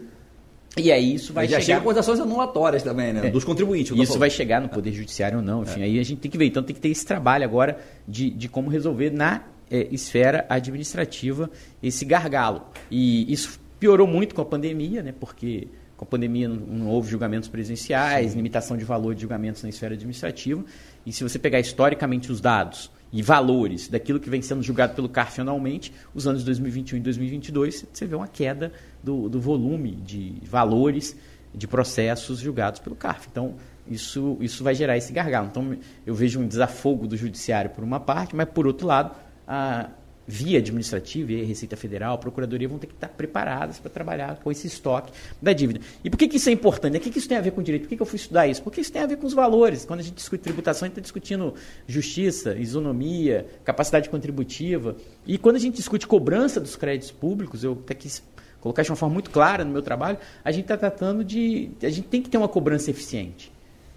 E 0.76 0.92
aí 0.92 1.14
isso 1.14 1.32
vai 1.32 1.46
já 1.46 1.61
chegar... 1.61 1.64
chega 1.64 1.80
com 1.80 1.90
as 1.90 1.96
ações 1.96 2.20
anulatórias 2.20 2.82
também, 2.84 3.12
né? 3.12 3.26
É. 3.26 3.30
Dos 3.30 3.42
contribuintes. 3.42 3.96
Isso 3.98 4.18
vai 4.18 4.30
chegar 4.30 4.61
no 4.61 4.68
Poder 4.68 4.92
Judiciário 4.92 5.38
ou 5.38 5.44
não. 5.44 5.62
Enfim, 5.62 5.80
é. 5.80 5.84
aí 5.84 5.98
a 5.98 6.02
gente 6.04 6.20
tem 6.20 6.30
que 6.30 6.38
ver. 6.38 6.46
Então 6.46 6.62
tem 6.62 6.74
que 6.74 6.80
ter 6.80 6.90
esse 6.90 7.04
trabalho 7.04 7.44
agora 7.44 7.78
de, 8.06 8.30
de 8.30 8.48
como 8.48 8.70
resolver 8.70 9.11
na 9.11 9.42
é, 9.68 9.88
esfera 9.90 10.46
administrativa 10.48 11.50
esse 11.82 12.04
gargalo. 12.04 12.62
E 12.88 13.30
isso 13.32 13.58
piorou 13.81 14.07
muito 14.07 14.35
com 14.35 14.43
a 14.43 14.45
pandemia, 14.45 15.03
né? 15.03 15.12
Porque 15.18 15.66
com 15.97 16.05
a 16.05 16.09
pandemia 16.09 16.49
não, 16.49 16.57
não 16.57 16.87
houve 16.89 17.11
julgamentos 17.11 17.49
presenciais, 17.49 18.31
Sim. 18.31 18.37
limitação 18.37 18.76
de 18.76 18.85
valor 18.85 19.14
de 19.14 19.22
julgamentos 19.22 19.62
na 19.62 19.68
esfera 19.68 19.95
administrativa. 19.95 20.64
E 21.05 21.12
se 21.12 21.22
você 21.22 21.39
pegar 21.39 21.59
historicamente 21.59 22.31
os 22.31 22.41
dados 22.41 22.91
e 23.12 23.22
valores 23.22 23.89
daquilo 23.89 24.20
que 24.20 24.31
vem 24.31 24.41
sendo 24.41 24.62
julgado 24.62 24.95
pelo 24.95 25.09
CARF 25.09 25.41
anualmente, 25.41 25.93
os 26.14 26.26
anos 26.26 26.45
2021 26.45 26.99
e 26.99 27.01
2022, 27.01 27.87
você 27.93 28.07
vê 28.07 28.14
uma 28.14 28.28
queda 28.28 28.72
do, 29.03 29.28
do 29.28 29.41
volume 29.41 29.93
de 29.97 30.35
valores 30.45 31.16
de 31.53 31.66
processos 31.66 32.39
julgados 32.39 32.81
pelo 32.81 32.95
CARF. 32.95 33.28
Então, 33.31 33.57
isso, 33.89 34.37
isso 34.41 34.62
vai 34.62 34.74
gerar 34.74 34.97
esse 34.97 35.12
gargalo. 35.12 35.49
Então, 35.49 35.76
eu 36.07 36.14
vejo 36.14 36.39
um 36.41 36.47
desafogo 36.47 37.07
do 37.07 37.16
judiciário 37.16 37.70
por 37.70 37.83
uma 37.83 37.99
parte, 37.99 38.37
mas, 38.37 38.49
por 38.49 38.66
outro 38.66 38.87
lado, 38.87 39.14
a, 39.47 39.91
via 40.27 40.59
administrativa 40.59 41.33
e 41.33 41.43
a 41.43 41.45
Receita 41.45 41.77
Federal, 41.77 42.18
Procuradoria 42.18 42.68
vão 42.68 42.79
ter 42.79 42.87
que 42.87 42.95
estar 42.95 43.09
preparadas 43.09 43.79
para 43.79 43.91
trabalhar 43.91 44.37
com 44.37 44.51
esse 44.51 44.66
estoque 44.66 45.12
da 45.41 45.53
dívida. 45.53 45.81
E 46.05 46.11
por 46.11 46.16
que, 46.16 46.29
que 46.29 46.37
isso 46.37 46.49
é 46.49 46.53
importante? 46.53 46.97
O 46.97 47.01
que, 47.01 47.11
que 47.11 47.18
isso 47.18 47.29
tem 47.29 47.37
a 47.37 47.41
ver 47.41 47.51
com 47.51 47.62
direito? 47.62 47.83
Por 47.83 47.89
que, 47.89 47.97
que 47.97 48.03
eu 48.03 48.07
fui 48.07 48.16
estudar 48.16 48.47
isso? 48.47 48.62
Porque 48.62 48.81
isso 48.81 48.93
tem 48.93 49.03
a 49.03 49.07
ver 49.07 49.16
com 49.16 49.27
os 49.27 49.35
valores. 49.35 49.85
Quando 49.85 50.01
a 50.01 50.03
gente 50.03 50.14
discute 50.14 50.43
tributação, 50.43 50.87
a 50.87 50.89
gente 50.89 50.93
está 50.93 51.03
discutindo 51.03 51.55
justiça, 51.87 52.55
isonomia, 52.55 53.47
capacidade 53.64 54.09
contributiva. 54.09 54.97
E 55.27 55.37
quando 55.37 55.57
a 55.57 55.61
gente 55.61 55.77
discute 55.77 56.07
cobrança 56.07 56.61
dos 56.61 56.77
créditos 56.77 57.11
públicos, 57.11 57.64
eu 57.64 57.73
até 57.73 57.95
quis 57.95 58.23
colocar 58.61 58.83
de 58.83 58.91
uma 58.91 58.97
forma 58.97 59.14
muito 59.14 59.31
clara 59.31 59.64
no 59.64 59.73
meu 59.73 59.83
trabalho, 59.83 60.18
a 60.45 60.53
gente 60.53 60.64
está 60.64 60.77
tratando 60.77 61.25
de. 61.25 61.71
A 61.83 61.89
gente 61.89 62.09
tem 62.09 62.23
que 62.23 62.29
ter 62.29 62.37
uma 62.37 62.49
cobrança 62.49 62.91
eficiente. 62.91 63.51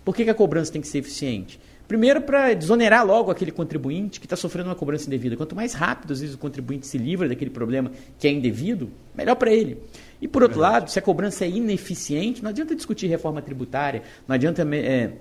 Por 0.03 0.15
que, 0.15 0.23
que 0.23 0.29
a 0.29 0.35
cobrança 0.35 0.71
tem 0.71 0.81
que 0.81 0.87
ser 0.87 0.99
eficiente? 0.99 1.59
Primeiro, 1.87 2.21
para 2.21 2.53
desonerar 2.53 3.05
logo 3.05 3.29
aquele 3.29 3.51
contribuinte 3.51 4.19
que 4.19 4.25
está 4.25 4.35
sofrendo 4.35 4.69
uma 4.69 4.75
cobrança 4.75 5.07
indevida. 5.07 5.35
Quanto 5.35 5.55
mais 5.55 5.73
rápido, 5.73 6.13
às 6.13 6.21
vezes, 6.21 6.35
o 6.35 6.37
contribuinte 6.37 6.87
se 6.87 6.97
livra 6.97 7.27
daquele 7.27 7.51
problema 7.51 7.91
que 8.17 8.27
é 8.27 8.31
indevido, 8.31 8.89
melhor 9.13 9.35
para 9.35 9.51
ele. 9.51 9.77
E, 10.21 10.27
por 10.27 10.43
outro 10.43 10.59
Verdade. 10.59 10.81
lado, 10.81 10.91
se 10.91 10.97
a 10.97 11.01
cobrança 11.01 11.43
é 11.43 11.49
ineficiente, 11.49 12.41
não 12.41 12.49
adianta 12.49 12.75
discutir 12.75 13.07
reforma 13.07 13.41
tributária, 13.41 14.01
não 14.27 14.33
adianta 14.33 14.63
é, 14.73 15.11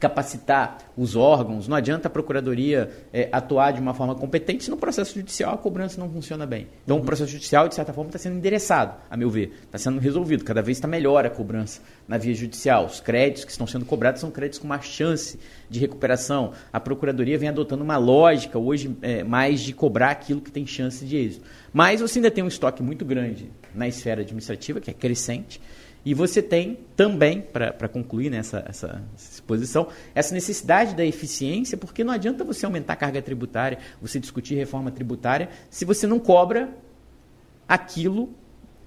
capacitar 0.00 0.78
os 0.96 1.14
órgãos, 1.14 1.68
não 1.68 1.76
adianta 1.76 2.08
a 2.08 2.10
procuradoria 2.10 2.90
é, 3.12 3.28
atuar 3.30 3.72
de 3.72 3.80
uma 3.80 3.92
forma 3.92 4.14
competente 4.14 4.64
se 4.64 4.70
no 4.70 4.76
processo 4.76 5.14
judicial 5.14 5.54
a 5.54 5.58
cobrança 5.58 6.00
não 6.00 6.08
funciona 6.08 6.46
bem. 6.46 6.68
Então, 6.82 6.96
uhum. 6.96 7.02
o 7.02 7.06
processo 7.06 7.30
judicial, 7.30 7.68
de 7.68 7.74
certa 7.74 7.92
forma, 7.92 8.08
está 8.08 8.18
sendo 8.18 8.36
endereçado, 8.36 8.94
a 9.10 9.16
meu 9.16 9.28
ver, 9.28 9.52
está 9.62 9.76
sendo 9.76 10.00
resolvido. 10.00 10.42
Cada 10.42 10.62
vez 10.62 10.78
está 10.78 10.88
melhor 10.88 11.26
a 11.26 11.30
cobrança 11.30 11.82
na 12.08 12.16
via 12.16 12.34
judicial. 12.34 12.86
Os 12.86 12.98
créditos 12.98 13.44
que 13.44 13.50
estão 13.50 13.66
sendo 13.66 13.84
cobrados 13.84 14.22
são 14.22 14.30
créditos 14.30 14.58
com 14.58 14.66
mais 14.66 14.86
chance 14.86 15.38
de 15.68 15.78
recuperação. 15.78 16.52
A 16.72 16.80
procuradoria 16.80 17.38
vem 17.38 17.50
adotando 17.50 17.84
uma 17.84 17.98
lógica 17.98 18.58
hoje 18.58 18.96
é, 19.02 19.22
mais 19.22 19.60
de 19.60 19.74
cobrar 19.74 20.10
aquilo 20.10 20.40
que 20.40 20.50
tem 20.50 20.66
chance 20.66 21.04
de 21.04 21.16
êxito. 21.16 21.44
Mas 21.72 22.00
você 22.00 22.18
ainda 22.18 22.30
tem 22.30 22.42
um 22.42 22.48
estoque 22.48 22.82
muito 22.82 23.04
grande 23.04 23.50
na 23.74 23.88
esfera 23.88 24.22
administrativa, 24.22 24.80
que 24.80 24.90
é 24.90 24.94
crescente, 24.94 25.60
e 26.04 26.14
você 26.14 26.40
tem 26.40 26.78
também, 26.96 27.42
para 27.42 27.88
concluir 27.88 28.30
nessa 28.30 28.64
essa 28.66 29.02
exposição, 29.16 29.88
essa 30.14 30.32
necessidade 30.32 30.94
da 30.94 31.04
eficiência, 31.04 31.76
porque 31.76 32.02
não 32.02 32.12
adianta 32.12 32.42
você 32.42 32.64
aumentar 32.64 32.94
a 32.94 32.96
carga 32.96 33.20
tributária, 33.20 33.78
você 34.00 34.18
discutir 34.18 34.54
reforma 34.54 34.90
tributária, 34.90 35.50
se 35.68 35.84
você 35.84 36.06
não 36.06 36.18
cobra 36.18 36.70
aquilo 37.68 38.30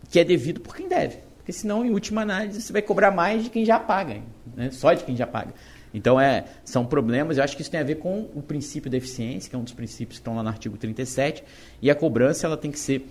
que 0.09 0.19
é 0.19 0.23
devido 0.23 0.59
por 0.59 0.75
quem 0.75 0.87
deve. 0.87 1.17
Porque 1.37 1.51
senão, 1.51 1.85
em 1.85 1.91
última 1.91 2.21
análise, 2.21 2.61
você 2.61 2.73
vai 2.73 2.81
cobrar 2.81 3.11
mais 3.11 3.43
de 3.43 3.49
quem 3.49 3.65
já 3.65 3.79
paga, 3.79 4.21
né? 4.55 4.71
só 4.71 4.93
de 4.93 5.03
quem 5.03 5.15
já 5.15 5.27
paga. 5.27 5.53
Então, 5.93 6.19
é, 6.19 6.45
são 6.63 6.85
problemas, 6.85 7.37
eu 7.37 7.43
acho 7.43 7.55
que 7.55 7.61
isso 7.61 7.69
tem 7.69 7.79
a 7.79 7.83
ver 7.83 7.95
com 7.95 8.29
o 8.33 8.41
princípio 8.41 8.89
da 8.89 8.97
eficiência, 8.97 9.49
que 9.49 9.55
é 9.55 9.59
um 9.59 9.63
dos 9.63 9.73
princípios 9.73 10.17
que 10.17 10.21
estão 10.21 10.35
lá 10.35 10.41
no 10.41 10.49
artigo 10.49 10.75
37, 10.77 11.43
e 11.81 11.91
a 11.91 11.95
cobrança 11.95 12.47
ela 12.47 12.57
tem 12.57 12.71
que 12.71 12.79
ser, 12.79 13.05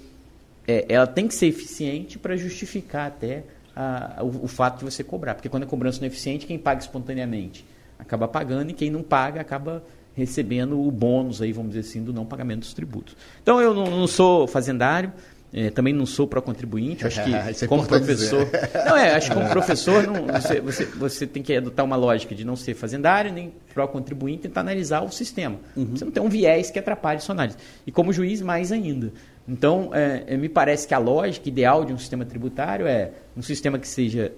é, 0.67 0.87
ela 0.89 1.07
tem 1.07 1.27
que 1.27 1.35
ser 1.35 1.47
eficiente 1.47 2.19
para 2.19 2.37
justificar 2.37 3.09
até 3.09 3.45
a, 3.75 4.21
o, 4.23 4.45
o, 4.45 4.49
fato 4.49 4.79
de 4.79 4.85
você 4.85 5.03
cobrar. 5.03 5.35
Porque 5.35 5.49
quando 5.49 5.65
a 5.65 5.67
cobrança 5.67 5.99
não 5.99 6.05
é 6.05 6.09
eficiente, 6.09 6.47
quem 6.47 6.59
paga 6.59 6.81
espontaneamente 6.81 7.65
acaba 7.99 8.29
pagando 8.29 8.71
e 8.71 8.75
quem 8.75 8.91
não 8.91 9.03
paga 9.03 9.41
acaba 9.41 9.83
recebendo 10.15 10.81
o 10.81 10.91
bônus 10.91 11.41
aí, 11.41 11.53
vamos 11.53 11.73
dizer 11.73 11.89
assim, 11.89 12.03
do 12.03 12.13
não 12.13 12.27
pagamento 12.27 12.61
dos 12.61 12.75
tributos. 12.75 13.17
Então 13.43 13.61
eu 13.61 13.73
não, 13.73 13.85
não 13.87 14.07
sou 14.07 14.47
fazendário, 14.47 15.13
é, 15.55 15.71
também 15.71 15.93
não 15.93 16.07
sou 16.07 16.27
pró-contribuinte, 16.27 17.07
acho 17.07 17.23
que 17.23 17.35
é 17.65 17.67
como 17.67 17.87
professor. 17.87 18.45
dizer. 18.45 18.71
Não, 18.87 18.97
é, 18.97 19.15
acho 19.15 19.29
que 19.29 19.35
como 19.35 19.49
professor 19.51 20.07
não- 20.07 20.27
você, 20.27 20.61
você, 20.61 20.85
você 20.85 21.27
tem 21.27 21.43
que 21.43 21.55
adotar 21.55 21.85
uma 21.85 21.97
lógica 21.97 22.35
de 22.35 22.45
não 22.45 22.57
ser 22.57 22.75
fazendário, 22.75 23.33
nem 23.33 23.53
pró-contribuinte, 23.73 24.43
tentar 24.43 24.61
analisar 24.61 25.03
o 25.03 25.11
sistema. 25.11 25.59
Você 25.77 26.05
não 26.05 26.13
tem 26.13 26.23
um 26.23 26.29
viés 26.29 26.71
que 26.71 26.79
atrapalhe 26.79 27.21
sua 27.21 27.35
análise. 27.35 27.57
E 27.87 27.93
como 27.93 28.13
juiz, 28.13 28.41
mais 28.41 28.73
ainda. 28.73 29.13
Então, 29.49 29.91
é, 29.93 30.25
é, 30.29 30.37
me 30.37 30.49
parece 30.49 30.87
que 30.87 30.95
a 30.95 30.99
lógica 30.99 31.49
ideal 31.49 31.85
de 31.85 31.93
um 31.93 31.99
sistema 31.99 32.25
tributário 32.25 32.87
é 32.87 33.11
um 33.37 33.43
sistema 33.43 33.79
que 33.79 33.89
seja 33.89 34.33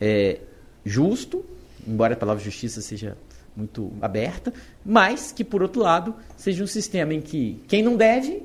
é, 0.00 0.40
justo, 0.84 1.44
embora 1.86 2.14
a 2.14 2.16
palavra 2.16 2.42
justiça 2.42 2.80
seja 2.80 3.16
muito 3.56 3.92
aberta, 4.02 4.52
mas 4.84 5.30
que, 5.30 5.44
por 5.44 5.62
outro 5.62 5.80
lado, 5.80 6.14
seja 6.36 6.64
um 6.64 6.66
sistema 6.66 7.14
em 7.14 7.20
que 7.20 7.62
quem 7.68 7.82
não 7.82 7.96
deve 7.96 8.42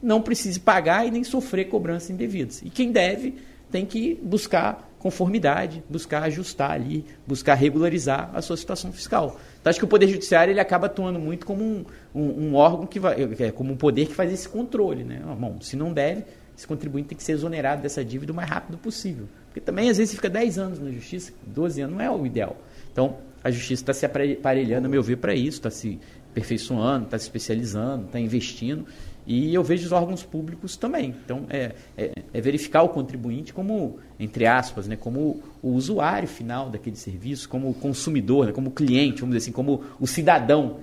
não 0.00 0.22
precise 0.22 0.60
pagar 0.60 1.06
e 1.06 1.10
nem 1.10 1.24
sofrer 1.24 1.64
cobranças 1.64 2.10
indevidas. 2.10 2.62
E 2.62 2.70
quem 2.70 2.92
deve 2.92 3.34
tem 3.70 3.84
que 3.84 4.14
buscar 4.22 4.88
conformidade, 4.98 5.82
buscar 5.88 6.22
ajustar 6.24 6.72
ali, 6.72 7.04
buscar 7.26 7.54
regularizar 7.54 8.30
a 8.34 8.40
sua 8.40 8.56
situação 8.56 8.92
fiscal. 8.92 9.38
Então, 9.60 9.70
acho 9.70 9.78
que 9.78 9.84
o 9.84 9.88
Poder 9.88 10.08
Judiciário 10.08 10.52
ele 10.52 10.60
acaba 10.60 10.86
atuando 10.86 11.18
muito 11.18 11.44
como 11.44 11.62
um, 11.64 11.84
um- 12.14 12.48
um 12.50 12.54
órgão 12.54 12.86
que 12.86 12.98
vai, 13.00 13.16
é, 13.38 13.50
como 13.50 13.72
um 13.72 13.76
poder 13.76 14.06
que 14.06 14.14
faz 14.14 14.32
esse 14.32 14.48
controle. 14.48 15.04
Né? 15.04 15.20
Bom, 15.38 15.60
se 15.60 15.76
não 15.76 15.92
deve, 15.92 16.24
esse 16.56 16.66
contribuinte 16.66 17.08
tem 17.08 17.18
que 17.18 17.24
ser 17.24 17.32
exonerado 17.32 17.82
dessa 17.82 18.04
dívida 18.04 18.32
o 18.32 18.34
mais 18.36 18.48
rápido 18.48 18.78
possível. 18.78 19.26
Porque 19.46 19.60
também, 19.60 19.90
às 19.90 19.98
vezes, 19.98 20.14
fica 20.14 20.28
10 20.30 20.58
anos 20.58 20.78
na 20.78 20.90
justiça, 20.90 21.32
12 21.46 21.80
anos 21.82 21.96
não 21.96 22.02
é 22.04 22.10
o 22.10 22.24
ideal. 22.24 22.56
Então, 22.92 23.16
a 23.42 23.50
justiça 23.50 23.82
está 23.82 23.92
se 23.92 24.06
apare- 24.06 24.34
aparelhando, 24.34 24.86
a 24.86 24.88
meu 24.90 25.02
ver, 25.02 25.16
para 25.16 25.34
isso, 25.34 25.58
está 25.58 25.70
se 25.70 25.98
aperfeiçoando, 26.30 27.04
está 27.06 27.18
se 27.18 27.24
especializando, 27.24 28.06
está 28.06 28.18
investindo. 28.20 28.86
E 29.30 29.52
eu 29.54 29.62
vejo 29.62 29.84
os 29.84 29.92
órgãos 29.92 30.22
públicos 30.24 30.74
também. 30.74 31.14
Então, 31.22 31.44
é, 31.50 31.72
é- 31.98 32.12
é 32.32 32.40
verificar 32.40 32.82
o 32.82 32.88
contribuinte 32.88 33.52
como, 33.52 33.98
entre 34.18 34.46
aspas, 34.46 34.88
né, 34.88 34.96
como 34.96 35.42
o 35.62 35.68
usuário 35.72 36.26
final 36.26 36.70
daquele 36.70 36.96
serviço, 36.96 37.46
como 37.46 37.68
o 37.68 37.74
consumidor, 37.74 38.46
né, 38.46 38.52
como 38.52 38.70
cliente, 38.70 39.20
vamos 39.20 39.36
dizer 39.36 39.44
assim, 39.44 39.52
como 39.52 39.82
o 40.00 40.06
cidadão. 40.06 40.78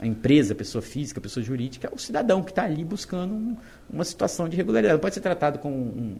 A 0.00 0.06
empresa, 0.06 0.52
a 0.52 0.56
pessoa 0.56 0.80
física, 0.80 1.18
a 1.18 1.22
pessoa 1.22 1.42
jurídica, 1.44 1.88
é 1.88 1.90
o 1.92 1.98
cidadão 1.98 2.40
que 2.40 2.52
está 2.52 2.62
ali 2.62 2.84
buscando 2.84 3.34
um- 3.34 3.56
uma 3.92 4.04
situação 4.04 4.48
de 4.48 4.56
regularidade. 4.56 4.94
Não 4.94 5.00
pode 5.00 5.14
ser 5.14 5.20
tratado 5.20 5.58
como 5.58 5.74
um, 5.74 6.16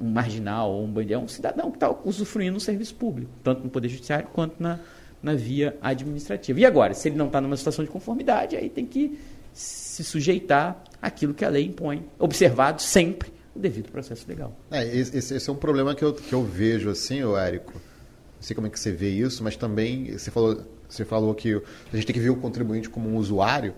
um 0.00 0.08
marginal 0.08 0.70
ou 0.70 0.84
um 0.84 0.88
bandido, 0.92 1.14
é 1.14 1.18
um 1.18 1.26
cidadão 1.26 1.72
que 1.72 1.76
está 1.76 1.90
usufruindo 2.04 2.54
do 2.54 2.60
serviço 2.60 2.94
público, 2.94 3.32
tanto 3.42 3.64
no 3.64 3.68
Poder 3.68 3.88
Judiciário 3.88 4.28
quanto 4.32 4.62
na, 4.62 4.78
na 5.20 5.34
via 5.34 5.76
administrativa. 5.82 6.60
E 6.60 6.64
agora, 6.64 6.94
se 6.94 7.08
ele 7.08 7.16
não 7.16 7.26
está 7.26 7.40
numa 7.40 7.56
situação 7.56 7.84
de 7.84 7.90
conformidade, 7.90 8.54
aí 8.54 8.70
tem 8.70 8.86
que 8.86 9.18
se 9.52 10.04
sujeitar 10.04 10.84
àquilo 11.06 11.32
que 11.34 11.44
a 11.44 11.48
lei 11.48 11.64
impõe, 11.66 12.04
observado 12.18 12.82
sempre 12.82 13.32
o 13.54 13.58
devido 13.58 13.90
processo 13.90 14.24
legal. 14.28 14.54
É, 14.70 14.84
esse, 14.84 15.16
esse- 15.16 15.48
é 15.48 15.52
um 15.52 15.56
problema 15.56 15.94
que 15.94 16.04
eu, 16.04 16.12
que 16.12 16.32
eu 16.32 16.42
vejo, 16.44 16.90
assim, 16.90 17.22
ô 17.22 17.36
Érico. 17.38 17.72
Não 17.74 18.42
sei 18.42 18.54
como 18.54 18.66
é 18.66 18.70
que 18.70 18.78
você 18.78 18.92
vê 18.92 19.08
isso, 19.10 19.42
mas 19.42 19.56
também 19.56 20.12
você 20.12 20.30
falou, 20.30 20.60
você 20.88 21.04
falou 21.04 21.34
que 21.34 21.54
a 21.54 21.96
gente 21.96 22.06
tem 22.06 22.14
que 22.14 22.20
ver 22.20 22.30
o 22.30 22.36
contribuinte 22.36 22.88
como 22.90 23.08
um 23.08 23.16
usuário, 23.16 23.72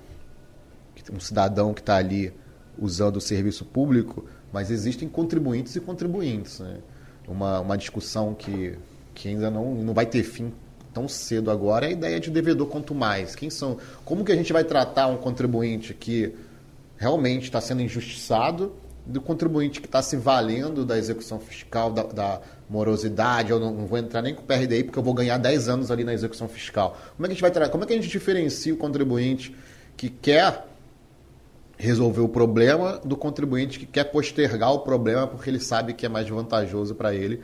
um 1.12 1.20
cidadão 1.20 1.72
que 1.72 1.80
está 1.80 1.96
ali 1.96 2.32
usando 2.78 3.16
o 3.16 3.20
serviço 3.20 3.64
público, 3.64 4.24
mas 4.52 4.70
existem 4.70 5.08
contribuintes 5.08 5.76
e 5.76 5.80
contribuintes. 5.80 6.58
Né? 6.60 6.78
Uma, 7.26 7.60
uma 7.60 7.78
discussão 7.78 8.34
que, 8.34 8.74
que 9.14 9.28
ainda 9.28 9.50
não, 9.50 9.74
não 9.74 9.94
vai 9.94 10.06
ter 10.06 10.22
fim 10.22 10.52
tão 10.92 11.06
cedo 11.06 11.50
agora 11.50 11.86
é 11.86 11.90
a 11.90 11.92
ideia 11.92 12.18
de 12.20 12.30
devedor 12.30 12.66
quanto 12.66 12.94
mais. 12.94 13.34
Quem 13.36 13.48
são? 13.50 13.78
Como 14.04 14.24
que 14.24 14.32
a 14.32 14.36
gente 14.36 14.52
vai 14.52 14.64
tratar 14.64 15.06
um 15.06 15.16
contribuinte 15.16 15.94
que 15.94 16.34
realmente 16.98 17.44
está 17.44 17.60
sendo 17.60 17.80
injustiçado 17.80 18.74
do 19.06 19.22
contribuinte 19.22 19.80
que 19.80 19.86
está 19.86 20.02
se 20.02 20.16
valendo 20.16 20.84
da 20.84 20.98
execução 20.98 21.40
fiscal, 21.40 21.90
da, 21.90 22.02
da 22.02 22.40
morosidade, 22.68 23.50
eu 23.50 23.58
não, 23.58 23.72
não 23.72 23.86
vou 23.86 23.98
entrar 23.98 24.20
nem 24.20 24.34
com 24.34 24.42
o 24.42 24.44
PRDI 24.44 24.84
porque 24.84 24.98
eu 24.98 25.02
vou 25.02 25.14
ganhar 25.14 25.38
10 25.38 25.68
anos 25.68 25.90
ali 25.90 26.04
na 26.04 26.12
execução 26.12 26.46
fiscal. 26.46 26.98
Como 27.16 27.24
é 27.24 27.28
que 27.28 27.32
a 27.32 27.34
gente 27.34 27.58
vai 27.58 27.70
como 27.70 27.84
é 27.84 27.86
que 27.86 27.92
a 27.94 27.96
gente 27.96 28.08
diferencia 28.08 28.74
o 28.74 28.76
contribuinte 28.76 29.54
que 29.96 30.10
quer 30.10 30.66
resolver 31.78 32.20
o 32.20 32.28
problema 32.28 33.00
do 33.02 33.16
contribuinte 33.16 33.78
que 33.78 33.86
quer 33.86 34.04
postergar 34.04 34.72
o 34.72 34.80
problema 34.80 35.26
porque 35.26 35.48
ele 35.48 35.60
sabe 35.60 35.94
que 35.94 36.04
é 36.04 36.08
mais 36.08 36.28
vantajoso 36.28 36.94
para 36.94 37.14
ele 37.14 37.40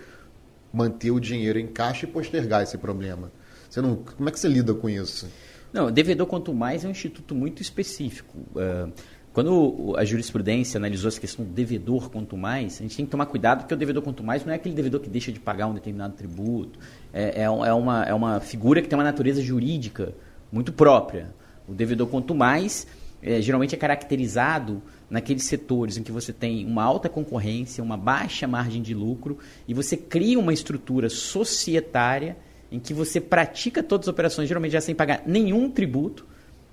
manter 0.72 1.12
o 1.12 1.20
dinheiro 1.20 1.58
em 1.58 1.68
caixa 1.68 2.04
e 2.04 2.08
postergar 2.08 2.62
esse 2.62 2.76
problema. 2.76 3.32
Você 3.70 3.80
não, 3.80 3.96
como 3.96 4.28
é 4.28 4.32
que 4.32 4.38
você 4.38 4.48
lida 4.48 4.74
com 4.74 4.90
isso? 4.90 5.28
Não, 5.72 5.90
devedor 5.90 6.26
quanto 6.26 6.52
mais 6.52 6.84
é 6.84 6.88
um 6.88 6.90
instituto 6.90 7.34
muito 7.34 7.62
específico. 7.62 8.36
Ah, 8.56 8.88
quando 9.34 9.96
a 9.98 10.04
jurisprudência 10.04 10.78
analisou 10.78 11.08
essa 11.08 11.20
questão 11.20 11.44
do 11.44 11.50
devedor 11.50 12.08
quanto 12.08 12.36
mais, 12.36 12.78
a 12.78 12.82
gente 12.84 12.96
tem 12.96 13.04
que 13.04 13.10
tomar 13.10 13.26
cuidado 13.26 13.62
porque 13.62 13.74
o 13.74 13.76
devedor 13.76 14.00
quanto 14.00 14.22
mais 14.22 14.44
não 14.44 14.52
é 14.52 14.54
aquele 14.54 14.76
devedor 14.76 15.00
que 15.00 15.10
deixa 15.10 15.32
de 15.32 15.40
pagar 15.40 15.66
um 15.66 15.74
determinado 15.74 16.14
tributo. 16.14 16.78
É, 17.12 17.40
é 17.40 17.42
é 17.42 17.72
uma, 17.72 18.04
é 18.04 18.14
uma 18.14 18.38
figura 18.38 18.80
que 18.80 18.88
tem 18.88 18.96
uma 18.96 19.04
natureza 19.04 19.42
jurídica 19.42 20.14
muito 20.52 20.72
própria. 20.72 21.34
O 21.66 21.74
devedor 21.74 22.06
quanto 22.06 22.32
mais 22.32 22.86
é, 23.20 23.42
geralmente 23.42 23.74
é 23.74 23.78
caracterizado 23.78 24.80
naqueles 25.10 25.42
setores 25.42 25.96
em 25.96 26.04
que 26.04 26.12
você 26.12 26.32
tem 26.32 26.64
uma 26.64 26.84
alta 26.84 27.08
concorrência, 27.08 27.82
uma 27.82 27.96
baixa 27.96 28.46
margem 28.46 28.80
de 28.80 28.94
lucro 28.94 29.36
e 29.66 29.74
você 29.74 29.96
cria 29.96 30.38
uma 30.38 30.52
estrutura 30.52 31.08
societária 31.08 32.36
em 32.70 32.78
que 32.78 32.94
você 32.94 33.20
pratica 33.20 33.82
todas 33.82 34.06
as 34.06 34.12
operações, 34.12 34.46
geralmente 34.46 34.72
já 34.72 34.80
sem 34.80 34.94
pagar 34.94 35.22
nenhum 35.26 35.68
tributo, 35.68 36.24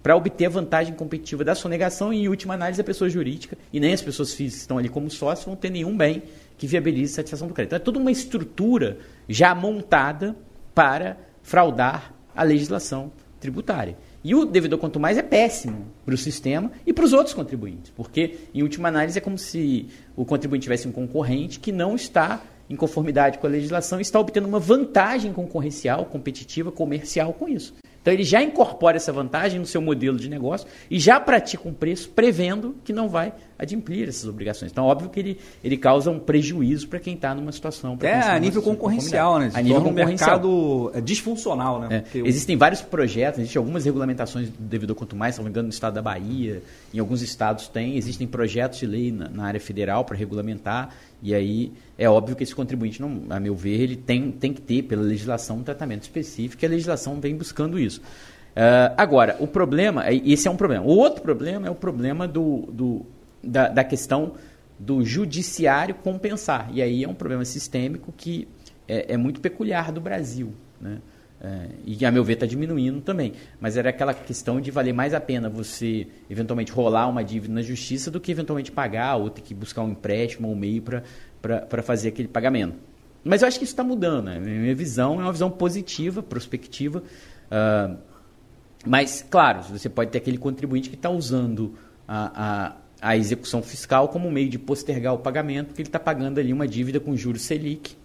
para 0.02 0.16
obter 0.16 0.45
a 0.45 0.49
vantagem 0.49 0.93
competitiva 0.93 1.43
da 1.43 1.56
sonegação 1.56 2.14
e, 2.14 2.24
em 2.24 2.28
última 2.28 2.54
análise, 2.54 2.82
a 2.82 2.84
pessoa 2.84 3.10
jurídica 3.10 3.58
e 3.72 3.80
nem 3.80 3.93
as 3.93 4.02
pessoas 4.02 4.34
físicas 4.34 4.56
que 4.56 4.62
estão 4.62 4.78
ali 4.78 4.89
como 4.89 5.10
sócios 5.10 5.45
vão 5.45 5.56
ter 5.56 5.70
nenhum 5.70 5.95
bem 5.95 6.24
que 6.58 6.68
viabilize 6.68 7.14
a 7.14 7.16
satisfação 7.18 7.47
do 7.47 7.54
crédito. 7.54 7.70
Então, 7.70 7.78
é 7.78 7.80
toda 7.80 7.99
uma 7.99 8.12
estrutura 8.12 8.97
já 9.28 9.54
montada 9.54 10.36
para 10.74 11.18
fraudar 11.41 12.14
a 12.36 12.43
legislação 12.43 13.12
tributária. 13.39 13.97
E 14.24 14.36
o 14.36 14.45
devedor 14.45 14.78
quanto 14.78 14.99
mais 14.99 15.18
é 15.18 15.24
péssimo 15.24 15.88
para 16.06 16.14
o 16.14 16.18
sistema 16.18 16.72
e 16.86 16.93
para 16.93 17.04
os 17.04 17.12
outros 17.12 17.34
contribuintes, 17.34 17.91
porque, 17.95 18.38
em 18.54 18.62
última 18.62 18.88
análise, 18.88 19.18
é 19.18 19.22
como 19.22 19.38
se 19.38 19.88
o 20.16 20.24
contribuinte 20.24 20.64
tivesse 20.64 20.88
um 20.88 20.91
concorrente 20.91 21.60
que 21.60 21.72
não 21.72 21.95
está 21.95 22.41
em 22.70 22.76
conformidade 22.76 23.39
com 23.39 23.47
a 23.47 23.49
legislação 23.49 23.99
e 23.99 24.02
está 24.04 24.20
obtendo 24.20 24.47
uma 24.47 24.60
vantagem 24.60 25.34
concorrencial, 25.34 26.06
competitiva, 26.06 26.72
comercial 26.72 27.34
com 27.34 27.49
isso. 27.49 27.74
Então 28.02 28.14
ele 28.14 28.24
já 28.24 28.41
incorpora 28.41 28.97
essa 28.97 29.14
vantagem 29.14 29.60
no 29.60 29.66
seu 29.66 29.82
modelo 29.82 30.18
de 30.18 30.30
negócio 30.30 30.68
e 30.89 30.99
já 30.99 31.20
pratica 31.20 31.68
um 31.68 31.74
preço 31.74 32.10
prevendo 32.10 32.76
que 32.84 32.91
não 32.91 33.08
vai 33.08 33.34
adimplir 33.62 34.09
essas 34.09 34.28
obrigações. 34.28 34.72
Então, 34.72 34.86
óbvio 34.86 35.09
que 35.09 35.20
ele, 35.20 35.38
ele 35.64 35.78
causa 35.78 36.09
um 36.09 36.20
prejuízo 36.20 36.88
para 36.88 36.99
quem 36.99 37.14
está 37.14 37.34
numa 37.36 37.51
situação. 37.51 37.97
É 38.01 38.14
a 38.14 38.26
numa 38.28 38.39
nível 38.39 38.62
concorrencial, 38.62 39.39
né? 39.39 39.51
A 39.53 39.62
nível 39.62 39.78
um 39.80 39.91
mercado 39.93 40.91
é, 40.93 41.01
disfuncional, 41.01 41.80
né? 41.80 42.03
É, 42.14 42.18
Existem 42.28 42.57
vários 42.57 42.82
projetos, 42.82 43.39
existem 43.39 43.59
algumas 43.59 43.86
regulamentações 43.86 44.49
do 44.49 44.57
devedor 44.59 44.95
quanto 44.95 45.16
mais, 45.16 45.36
se 45.36 45.39
não 45.41 45.45
me 45.45 45.51
engano, 45.51 45.68
no 45.68 45.74
estado 45.74 45.93
da 45.93 46.01
Bahia, 46.01 46.62
em 46.93 46.99
alguns 46.99 47.22
estados 47.22 47.68
tem, 47.68 47.95
existem 47.95 48.28
projetos 48.28 48.80
de 48.80 48.86
lei 48.88 49.12
na, 49.12 49.30
na 49.30 49.45
área 49.45 49.59
federal 49.59 50.03
para 50.03 50.18
regulamentar, 50.18 50.93
e 51.22 51.34
aí 51.36 51.72
é 51.97 52.09
óbvio 52.09 52.36
que 52.36 52.43
esse 52.43 52.55
contribuinte, 52.55 52.99
não, 53.01 53.22
a 53.30 53.39
meu 53.39 53.55
ver, 53.55 53.80
ele 53.80 53.95
tem, 53.95 54.32
tem 54.32 54.51
que 54.51 54.62
ter, 54.62 54.82
pela 54.84 55.03
legislação, 55.03 55.57
um 55.57 55.64
tratamento 55.64 56.01
específico, 56.01 56.64
e 56.64 56.66
a 56.66 56.70
legislação 56.70 57.20
vem 57.22 57.36
buscando 57.36 57.78
isso. 57.78 58.01
Ah, 58.55 58.93
agora, 58.97 59.38
o 59.39 59.47
problema, 59.47 60.05
é- 60.07 60.16
esse 60.16 60.47
é 60.47 60.51
um 60.51 60.57
problema. 60.57 60.84
O 60.86 60.89
outro 60.89 61.22
problema 61.22 61.68
é 61.68 61.70
o 61.70 61.76
problema 61.76 62.28
do, 62.28 62.68
do- 62.72 63.05
da, 63.43 63.67
da 63.67 63.83
questão 63.83 64.33
do 64.77 65.03
judiciário 65.03 65.95
compensar. 65.95 66.69
E 66.73 66.81
aí 66.81 67.03
é 67.03 67.07
um 67.07 67.13
problema 67.13 67.45
sistêmico 67.45 68.13
que 68.15 68.47
é, 68.87 69.13
é 69.13 69.17
muito 69.17 69.39
peculiar 69.39 69.91
do 69.91 70.01
Brasil. 70.01 70.53
Né? 70.79 70.99
É, 71.43 71.67
e, 71.85 72.05
a 72.05 72.11
meu 72.11 72.23
ver, 72.23 72.33
está 72.33 72.45
diminuindo 72.45 73.01
também. 73.01 73.33
Mas 73.59 73.77
era 73.77 73.89
aquela 73.89 74.13
questão 74.13 74.61
de 74.61 74.71
valer 74.71 74.93
mais 74.93 75.13
a 75.13 75.19
pena 75.19 75.49
você, 75.49 76.07
eventualmente, 76.29 76.71
rolar 76.71 77.07
uma 77.07 77.23
dívida 77.23 77.53
na 77.53 77.61
justiça 77.61 78.11
do 78.11 78.19
que, 78.19 78.31
eventualmente, 78.31 78.71
pagar 78.71 79.15
ou 79.15 79.29
ter 79.29 79.41
que 79.41 79.53
buscar 79.53 79.83
um 79.83 79.89
empréstimo 79.89 80.47
ou 80.47 80.53
um 80.53 80.57
meio 80.57 80.81
para 80.81 81.81
fazer 81.83 82.09
aquele 82.09 82.27
pagamento. 82.27 82.75
Mas 83.23 83.41
eu 83.41 83.47
acho 83.47 83.57
que 83.57 83.65
isso 83.65 83.73
está 83.73 83.83
mudando. 83.83 84.25
Né? 84.25 84.39
Minha 84.39 84.75
visão 84.75 85.19
é 85.19 85.23
uma 85.23 85.31
visão 85.31 85.49
positiva, 85.49 86.23
prospectiva. 86.23 87.03
Ah, 87.49 87.95
mas, 88.85 89.25
claro, 89.29 89.61
você 89.63 89.89
pode 89.89 90.09
ter 90.11 90.17
aquele 90.17 90.37
contribuinte 90.37 90.89
que 90.89 90.95
está 90.95 91.09
usando 91.09 91.75
a, 92.07 92.31
a, 92.35 92.75
a 93.02 93.18
execução 93.18 93.64
fiscal 93.64 94.10
como 94.10 94.30
meio 94.30 94.47
de 94.47 94.60
postergar 94.60 95.14
o 95.14 95.18
pagamento, 95.18 95.68
porque 95.68 95.82
ele 95.82 95.89
está 95.89 95.99
pagando 95.99 96.39
ali 96.39 96.54
uma 96.54 96.68
dívida 96.68 96.99
com 96.99 97.16
juros 97.18 97.41
Selic, 97.41 97.95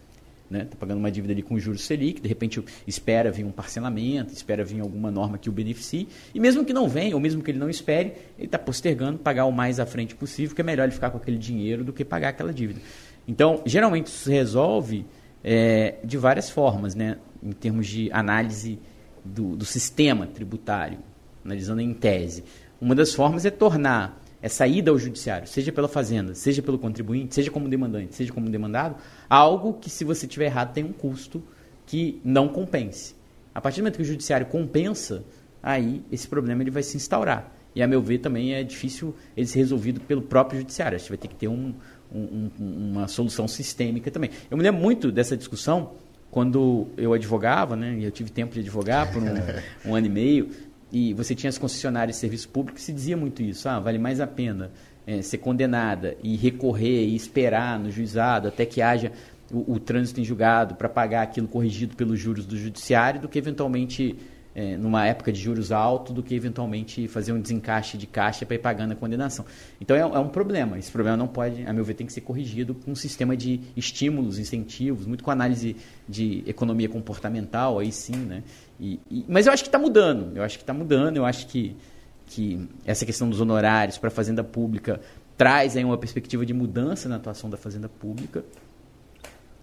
está 0.50 0.76
pagando 0.78 0.98
uma 0.98 1.10
dívida 1.10 1.32
ali 1.32 1.42
com 1.42 1.58
juros 1.58 1.84
Selic, 1.84 2.20
de 2.20 2.28
repente 2.28 2.64
espera 2.86 3.30
vir 3.30 3.44
um 3.44 3.50
parcelamento, 3.50 4.32
espera 4.32 4.64
vir 4.64 4.80
alguma 4.80 5.10
norma 5.10 5.36
que 5.36 5.50
o 5.50 5.52
beneficie, 5.52 6.08
e 6.34 6.40
mesmo 6.40 6.64
que 6.64 6.72
não 6.72 6.88
venha, 6.88 7.14
ou 7.14 7.20
mesmo 7.20 7.42
que 7.42 7.50
ele 7.50 7.58
não 7.58 7.68
espere, 7.68 8.12
ele 8.38 8.46
está 8.46 8.58
postergando 8.58 9.18
pagar 9.18 9.44
o 9.44 9.52
mais 9.52 9.78
à 9.78 9.84
frente 9.84 10.14
possível, 10.14 10.54
que 10.54 10.60
é 10.62 10.64
melhor 10.64 10.84
ele 10.84 10.92
ficar 10.92 11.10
com 11.10 11.18
aquele 11.18 11.36
dinheiro 11.36 11.84
do 11.84 11.92
que 11.92 12.04
pagar 12.04 12.30
aquela 12.30 12.52
dívida. 12.52 12.80
Então, 13.28 13.60
geralmente 13.66 14.06
isso 14.06 14.24
se 14.24 14.30
resolve 14.30 15.04
é, 15.44 15.96
de 16.02 16.16
várias 16.16 16.48
formas, 16.48 16.94
né, 16.94 17.18
em 17.42 17.52
termos 17.52 17.86
de 17.86 18.10
análise 18.12 18.78
do, 19.24 19.56
do 19.56 19.64
sistema 19.64 20.26
tributário. 20.26 20.98
analisando 21.44 21.80
em 21.80 21.92
tese. 21.92 22.44
Uma 22.80 22.94
das 22.94 23.14
formas 23.14 23.44
é 23.44 23.50
tornar 23.50 24.22
essa 24.46 24.66
ida 24.66 24.92
ao 24.92 24.98
judiciário, 24.98 25.46
seja 25.48 25.72
pela 25.72 25.88
fazenda, 25.88 26.34
seja 26.34 26.62
pelo 26.62 26.78
contribuinte, 26.78 27.34
seja 27.34 27.50
como 27.50 27.68
demandante, 27.68 28.14
seja 28.14 28.32
como 28.32 28.48
demandado, 28.48 28.96
algo 29.28 29.74
que 29.74 29.90
se 29.90 30.04
você 30.04 30.26
tiver 30.26 30.46
errado 30.46 30.72
tem 30.72 30.84
um 30.84 30.92
custo 30.92 31.42
que 31.84 32.20
não 32.24 32.48
compense. 32.48 33.16
A 33.52 33.60
partir 33.60 33.80
do 33.80 33.82
momento 33.82 33.96
que 33.96 34.02
o 34.02 34.06
judiciário 34.06 34.46
compensa, 34.46 35.24
aí 35.60 36.00
esse 36.12 36.28
problema 36.28 36.62
ele 36.62 36.70
vai 36.70 36.84
se 36.84 36.96
instaurar. 36.96 37.52
E 37.74 37.82
a 37.82 37.88
meu 37.88 38.00
ver 38.00 38.18
também 38.18 38.54
é 38.54 38.62
difícil 38.62 39.14
ele 39.36 39.46
ser 39.46 39.58
resolvido 39.58 40.00
pelo 40.00 40.22
próprio 40.22 40.60
judiciário. 40.60 40.94
A 40.94 40.98
gente 40.98 41.08
vai 41.08 41.18
ter 41.18 41.28
que 41.28 41.34
ter 41.34 41.48
um, 41.48 41.74
um, 42.14 42.50
uma 42.58 43.08
solução 43.08 43.48
sistêmica 43.48 44.10
também. 44.12 44.30
Eu 44.48 44.56
me 44.56 44.62
lembro 44.62 44.80
muito 44.80 45.10
dessa 45.10 45.36
discussão 45.36 45.92
quando 46.30 46.86
eu 46.96 47.12
advogava, 47.12 47.74
né? 47.76 47.96
E 47.98 48.04
eu 48.04 48.10
tive 48.10 48.30
tempo 48.30 48.54
de 48.54 48.60
advogar 48.60 49.12
por 49.12 49.22
um, 49.22 49.90
um 49.90 49.94
ano 49.94 50.06
e 50.06 50.10
meio 50.10 50.50
e 50.92 51.12
você 51.14 51.34
tinha 51.34 51.48
as 51.48 51.58
concessionárias 51.58 52.16
de 52.16 52.20
serviço 52.20 52.48
público, 52.48 52.80
se 52.80 52.92
dizia 52.92 53.16
muito 53.16 53.42
isso, 53.42 53.68
ah, 53.68 53.80
vale 53.80 53.98
mais 53.98 54.20
a 54.20 54.26
pena 54.26 54.70
é, 55.06 55.22
ser 55.22 55.38
condenada 55.38 56.16
e 56.22 56.36
recorrer 56.36 57.06
e 57.06 57.14
esperar 57.14 57.78
no 57.78 57.90
juizado 57.90 58.48
até 58.48 58.64
que 58.66 58.82
haja 58.82 59.12
o, 59.52 59.74
o 59.74 59.80
trânsito 59.80 60.20
em 60.20 60.24
julgado 60.24 60.74
para 60.74 60.88
pagar 60.88 61.22
aquilo 61.22 61.48
corrigido 61.48 61.96
pelos 61.96 62.18
juros 62.18 62.46
do 62.46 62.56
judiciário 62.56 63.20
do 63.20 63.28
que 63.28 63.38
eventualmente 63.38 64.16
é, 64.56 64.74
numa 64.74 65.06
época 65.06 65.30
de 65.30 65.38
juros 65.38 65.70
altos 65.70 66.14
do 66.14 66.22
que 66.22 66.34
eventualmente 66.34 67.06
fazer 67.08 67.30
um 67.30 67.38
desencaixe 67.38 67.98
de 67.98 68.06
caixa 68.06 68.46
para 68.46 68.54
ir 68.54 68.58
pagando 68.58 68.92
a 68.92 68.96
condenação. 68.96 69.44
Então 69.78 69.94
é, 69.94 70.00
é, 70.00 70.18
um 70.18 70.30
problema. 70.30 70.78
Esse 70.78 70.90
problema 70.90 71.14
não 71.14 71.28
pode, 71.28 71.66
a 71.66 71.74
meu 71.74 71.84
ver, 71.84 71.92
tem 71.92 72.06
que 72.06 72.12
ser 72.14 72.22
corrigido 72.22 72.74
com 72.74 72.92
um 72.92 72.94
sistema 72.94 73.36
de 73.36 73.60
estímulos, 73.76 74.38
incentivos, 74.38 75.04
muito 75.04 75.22
com 75.22 75.30
análise 75.30 75.76
de 76.08 76.42
economia 76.46 76.88
comportamental, 76.88 77.78
aí 77.78 77.92
sim, 77.92 78.16
né? 78.16 78.42
E, 78.80 78.98
e, 79.10 79.26
mas 79.28 79.46
eu 79.46 79.52
acho 79.52 79.62
que 79.62 79.68
está 79.68 79.78
mudando. 79.78 80.34
Eu 80.34 80.42
acho 80.42 80.56
que 80.56 80.62
está 80.62 80.72
mudando. 80.72 81.18
Eu 81.18 81.26
acho 81.26 81.46
que, 81.48 81.76
que 82.24 82.66
essa 82.86 83.04
questão 83.04 83.28
dos 83.28 83.42
honorários 83.42 83.98
para 83.98 84.08
a 84.08 84.10
fazenda 84.10 84.42
pública 84.42 85.02
traz 85.36 85.76
aí 85.76 85.84
uma 85.84 85.98
perspectiva 85.98 86.46
de 86.46 86.54
mudança 86.54 87.10
na 87.10 87.16
atuação 87.16 87.50
da 87.50 87.58
fazenda 87.58 87.90
pública 87.90 88.42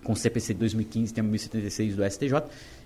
com 0.04 0.14
o 0.14 0.16
CPC 0.16 0.54
de 0.54 0.60
2015, 0.60 1.14
tem 1.14 1.24
a 1.24 1.26
1076 1.26 1.96
do 1.96 2.04
STJ. 2.04 2.44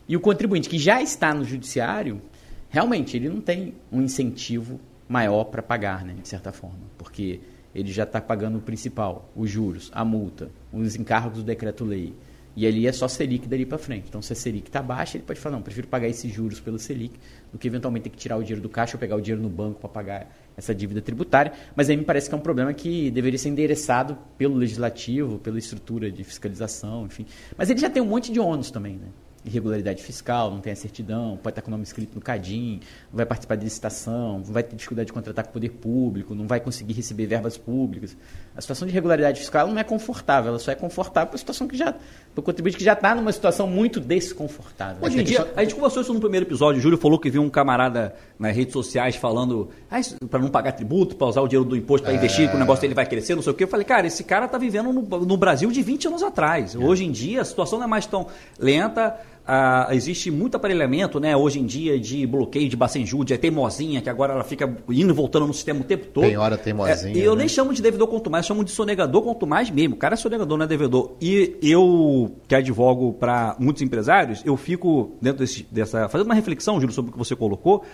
E 0.08 0.16
o 0.16 0.20
contribuinte 0.20 0.70
que 0.70 0.80
já 0.80 1.01
está 1.01 1.34
no 1.34 1.43
judiciário, 1.43 2.22
realmente, 2.70 3.18
ele 3.18 3.28
não 3.30 3.41
tem 3.41 3.74
um 3.91 4.01
incentivo 4.01 4.80
maior 5.08 5.45
para 5.45 5.62
pagar, 5.62 6.05
né, 6.05 6.16
de 6.22 6.28
certa 6.28 6.51
forma, 6.51 6.80
porque 6.97 7.39
ele 7.74 7.91
já 7.91 8.03
está 8.03 8.20
pagando 8.20 8.58
o 8.58 8.62
principal, 8.62 9.30
os 9.36 9.49
juros, 9.49 9.91
a 9.93 10.03
multa, 10.03 10.49
os 10.72 10.95
encargos 10.95 11.39
do 11.39 11.43
decreto-lei. 11.43 12.14
E 12.55 12.66
ali 12.66 12.88
é 12.88 12.91
só 12.91 13.08
Selic 13.08 13.47
dali 13.47 13.68
para 13.68 13.78
frente. 13.78 14.05
Então, 14.10 14.20
se 14.20 14.34
a 14.34 14.36
Selic 14.36 14.68
está 14.68 14.82
baixa, 14.82 15.16
ele 15.16 15.24
pode 15.24 15.39
falar, 15.39 15.58
não, 15.58 15.62
prefiro 15.62 15.88
pagar 15.88 16.08
esses 16.08 16.34
juros 16.34 16.60
pelo 16.60 16.80
Selic 16.80 17.14
do 17.51 17.60
que 17.60 17.68
eventualmente 17.68 18.05
ter 18.05 18.10
que 18.10 18.18
tirar 18.18 18.36
o 18.36 18.41
dinheiro 18.41 18.62
do 18.62 18.68
caixa 18.68 18.95
ou 18.95 18.99
pegar 18.99 19.16
o 19.16 19.22
dinheiro 19.22 19.43
no 19.43 19.49
banco 19.49 19.80
para 19.80 19.89
pagar 19.89 20.36
essa 20.58 20.74
dívida 20.74 20.99
tributária. 20.99 21.53
Mas 21.76 21.88
aí 21.88 21.95
me 21.95 22.03
parece 22.03 22.28
que 22.28 22.34
é 22.34 22.38
um 22.38 22.41
problema 22.41 22.74
que 22.74 23.12
deveria 23.12 23.38
ser 23.38 23.49
endereçado 23.49 24.18
pelo 24.39 24.55
legislativo, 24.55 25.38
pela 25.38 25.60
estrutura 25.60 26.12
de 26.12 26.24
fiscalização, 26.24 27.05
enfim. 27.05 27.28
Mas 27.55 27.70
ele 27.70 27.80
já 27.80 27.91
tem 27.91 28.01
um 28.01 28.08
monte 28.08 28.32
de 28.32 28.39
ônus 28.39 28.72
também, 28.72 28.95
né? 28.95 29.08
Irregularidade 29.48 30.02
fiscal, 30.04 30.52
não 30.52 30.60
tem 30.60 30.74
a 30.74 30.76
certidão, 30.76 31.38
pode 31.41 31.54
estar 31.54 31.62
com 31.62 31.70
o 31.70 31.72
nome 31.72 31.84
escrito 31.84 32.16
no 32.16 32.22
CADIM, 32.22 32.80
não 33.12 33.18
vai 33.18 33.26
participar 33.26 33.56
de 33.56 33.64
licitação, 33.64 34.39
não 34.39 34.54
vai 34.54 34.64
ter 34.64 34.76
dificuldade 34.76 35.08
de 35.08 35.14
contratar 35.14 35.45
com 35.45 35.52
o 35.52 35.54
poder 35.54 35.70
público, 35.70 36.36
não 36.36 36.48
vai 36.48 36.60
conseguir 36.60 36.93
receber 36.93 37.26
verbas 37.26 37.58
públicas. 37.58 38.16
A 38.56 38.62
situação 38.62 38.88
de 38.88 38.93
irregularidade 38.93 39.39
fiscal 39.39 39.68
não 39.68 39.78
é 39.78 39.84
confortável, 39.84 40.50
ela 40.50 40.60
só 40.60 40.72
é 40.72 40.76
confortável 40.76 41.30
para 41.30 41.36
a 41.36 41.39
situação 41.39 41.68
que 41.68 41.78
já, 41.78 41.93
para 41.93 42.39
o 42.39 42.43
contribuinte 42.43 42.78
que 42.78 42.84
já 42.84 42.93
está 42.93 43.16
numa 43.16 43.32
situação 43.32 43.68
muito 43.68 44.00
desconfortável. 44.00 44.98
Hoje 45.02 45.20
em 45.20 45.24
dia, 45.24 45.52
a 45.56 45.62
gente 45.64 45.76
conversou 45.76 46.02
isso 46.02 46.14
no 46.14 46.20
primeiro 46.20 46.45
episódio, 46.45 46.80
o 46.80 46.82
Júlio 46.82 46.98
falou 46.98 47.20
que 47.20 47.30
viu 47.30 47.41
um 47.41 47.50
camarada 47.50 48.16
nas 48.38 48.56
redes 48.56 48.74
sociais 48.74 49.16
falando 49.16 49.70
ah, 49.89 50.00
para 50.30 50.39
não 50.39 50.50
pagar 50.50 50.74
tributo, 50.74 51.16
para 51.16 51.28
usar 51.28 51.41
o 51.41 51.48
dinheiro 51.48 51.68
do 51.68 51.76
imposto 51.76 52.06
para 52.06 52.14
é... 52.14 52.18
investir, 52.18 52.50
que 52.50 52.56
o 52.56 52.60
negócio 52.60 52.82
dele 52.82 52.93
vai 52.93 53.06
crescer, 53.06 53.36
não 53.36 53.41
sei 53.41 53.52
o 53.52 53.56
quê. 53.56 53.64
Eu 53.64 53.68
falei, 53.68 53.86
cara, 53.86 54.08
esse 54.08 54.24
cara 54.24 54.45
está 54.45 54.58
vivendo 54.58 54.91
no, 54.91 55.02
no, 55.02 55.38
Brasil 55.38 55.72
de 55.72 55.82
20 55.82 56.08
anos 56.08 56.24
atrás. 56.24 56.76
É. 56.76 56.78
Hoje 56.78 57.06
em 57.06 57.12
dia, 57.12 57.41
a 57.41 57.45
situação 57.45 57.80
não 57.80 57.86
é 57.86 57.89
mais 57.89 58.06
tão 58.06 58.28
lenta, 58.60 59.20
ah, 59.48 59.88
existe 59.91 60.30
muito 60.30 60.58
aparelhamento, 60.58 61.20
né, 61.20 61.36
hoje 61.36 61.60
em 61.60 61.66
dia, 61.66 61.98
de 61.98 62.28
bloqueio 62.28 62.68
de 62.68 62.76
Bacenjude, 62.76 63.34
é 63.34 63.38
teimosinha, 63.38 64.02
que 64.02 64.10
agora 64.10 64.34
ela 64.34 64.43
fica 64.43 64.66
indo 64.89 65.14
e 65.14 65.16
voltando 65.16 65.48
no 65.48 65.54
sistema 65.54 65.80
o 65.80 65.84
tempo 65.86 66.08
todo. 66.08 66.26
Tem 66.26 66.36
hora 66.36 66.58
teimosinha. 66.58 67.14
É, 67.14 67.18
e 67.18 67.24
eu 67.24 67.34
né? 67.34 67.39
nem 67.39 67.48
chamo 67.48 67.74
de 67.74 67.82
devedor 67.82 68.08
quanto 68.10 68.30
mais, 68.30 68.45
chamo 68.45 68.64
de 68.64 68.72
sonegador 68.72 69.22
quanto 69.22 69.48
mais 69.48 69.70
mesmo. 69.70 69.95
O 69.95 69.98
cara 69.98 70.16
é 70.16 70.18
sonegador, 70.18 70.58
não 70.58 70.66
é 70.66 70.68
devedor. 70.68 71.16
E 71.22 71.58
eu, 71.62 72.36
que 72.45 72.56
advogo 72.56 73.14
para 73.14 73.56
muitos 73.58 73.82
empresários, 73.82 74.41
eu 74.45 74.58
fico 74.58 75.16
dentro 75.22 75.39
desse, 75.39 75.66
dessa. 75.72 76.10
fazendo 76.10 76.28
uma 76.28 76.36
reflexão, 76.36 76.76
Júlio, 76.82 76.93
sobre 76.93 77.10
o 77.10 77.14
que 77.14 77.18
você 77.18 77.36
colocou. 77.36 77.86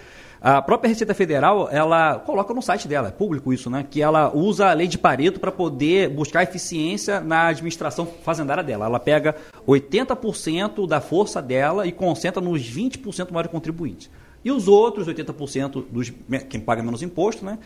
A 0.44 0.62
própria 0.62 0.90
Receita 0.90 1.14
Federal, 1.14 1.70
ela 1.72 2.20
coloca 2.20 2.54
no 2.54 2.62
site 2.62 2.86
dela, 2.86 3.08
é 3.08 3.12
público 3.12 3.54
isso, 3.54 3.70
né? 3.70 3.88
Que 3.90 4.02
ela 4.02 4.30
usa 4.36 4.70
a 4.70 4.74
lei 4.74 4.88
de 4.90 4.98
Pareto 4.98 5.40
para 5.40 5.54
poder 5.54 6.10
buscar 6.10 6.44
eficiência 6.44 7.22
na 7.22 7.48
administração 7.48 8.06
fazendária 8.06 8.62
dela. 8.62 8.86
Ela 8.86 9.00
pega 9.00 9.38
80% 9.66 10.86
da 10.86 11.00
força 11.00 11.42
dela 11.42 11.88
e 11.88 11.94
concentra 11.94 12.42
nos 12.42 12.62
20% 12.62 13.32
maiores 13.32 13.50
contribuintes. 13.50 14.10
E 14.44 14.52
os 14.52 14.68
outros 14.68 15.08
80% 15.08 15.86
dos 15.90 16.12
quem 16.50 16.60
paga 16.60 16.84
menos 16.84 17.02
imposto, 17.02 17.46
né? 17.46 17.58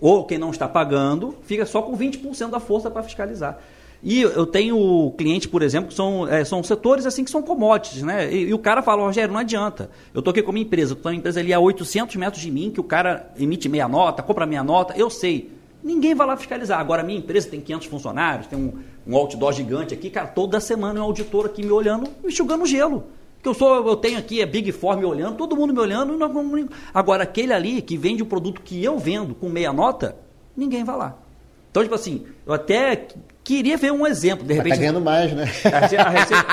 Ou 0.00 0.24
quem 0.24 0.38
não 0.38 0.50
está 0.50 0.66
pagando, 0.66 1.36
fica 1.44 1.64
só 1.64 1.82
com 1.82 1.96
20% 1.96 2.50
da 2.50 2.58
força 2.58 2.90
para 2.90 3.04
fiscalizar. 3.04 3.60
E 4.02 4.20
eu 4.20 4.46
tenho 4.46 5.12
clientes, 5.18 5.48
por 5.48 5.60
exemplo, 5.60 5.88
que 5.88 5.94
são, 5.94 6.28
é, 6.28 6.44
são 6.44 6.62
setores 6.62 7.04
assim 7.04 7.24
que 7.24 7.30
são 7.30 7.42
commodities, 7.42 8.02
né? 8.02 8.32
E, 8.32 8.48
e 8.48 8.54
o 8.54 8.58
cara 8.58 8.80
fala, 8.80 9.02
Rogério, 9.02 9.32
não 9.32 9.40
adianta. 9.40 9.90
Eu 10.14 10.20
estou 10.20 10.30
aqui 10.30 10.40
com 10.42 10.50
a 10.50 10.54
minha 10.54 10.64
empresa, 10.64 10.92
estou 10.92 11.10
uma 11.10 11.16
empresa 11.18 11.40
ali 11.40 11.52
a 11.52 11.58
800 11.58 12.14
metros 12.16 12.40
de 12.40 12.50
mim, 12.50 12.70
que 12.70 12.80
o 12.80 12.84
cara 12.84 13.32
emite 13.38 13.68
meia 13.68 13.88
nota, 13.88 14.22
compra 14.22 14.46
meia 14.46 14.62
nota, 14.62 14.94
eu 14.96 15.10
sei. 15.10 15.50
Ninguém 15.82 16.14
vai 16.14 16.26
lá 16.26 16.36
fiscalizar. 16.36 16.78
Agora, 16.78 17.02
a 17.02 17.04
minha 17.04 17.18
empresa 17.18 17.48
tem 17.48 17.60
500 17.60 17.86
funcionários, 17.88 18.46
tem 18.46 18.58
um, 18.58 18.72
um 19.06 19.16
outdoor 19.16 19.52
gigante 19.52 19.94
aqui, 19.94 20.10
cara, 20.10 20.28
toda 20.28 20.60
semana 20.60 21.00
um 21.00 21.04
auditor 21.04 21.46
aqui 21.46 21.64
me 21.64 21.72
olhando, 21.72 22.08
me 22.22 22.28
enxugando 22.28 22.66
gelo. 22.66 23.04
Que 23.42 23.48
eu 23.48 23.54
sou, 23.54 23.86
eu 23.86 23.96
tenho 23.96 24.18
aqui, 24.18 24.40
é 24.40 24.46
Big 24.46 24.70
Four 24.72 24.96
me 24.96 25.04
olhando, 25.04 25.36
todo 25.36 25.56
mundo 25.56 25.72
me 25.72 25.80
olhando. 25.80 26.18
Agora, 26.92 27.22
aquele 27.24 27.52
ali 27.52 27.82
que 27.82 27.96
vende 27.96 28.22
o 28.22 28.26
produto 28.26 28.60
que 28.62 28.82
eu 28.82 28.98
vendo 28.98 29.34
com 29.34 29.48
meia 29.48 29.72
nota, 29.72 30.16
ninguém 30.56 30.84
vai 30.84 30.96
lá. 30.96 31.18
Então, 31.70 31.82
tipo 31.82 31.94
assim, 31.94 32.24
eu 32.44 32.52
até 32.52 33.06
Queria 33.48 33.78
ver 33.78 33.90
um 33.90 34.06
exemplo, 34.06 34.46
de 34.46 34.52
repente. 34.52 34.74
Tá 34.74 34.78
ganhando 34.78 35.00
mais, 35.00 35.32
né? 35.32 35.44
A, 35.72 36.10
receita, 36.10 36.46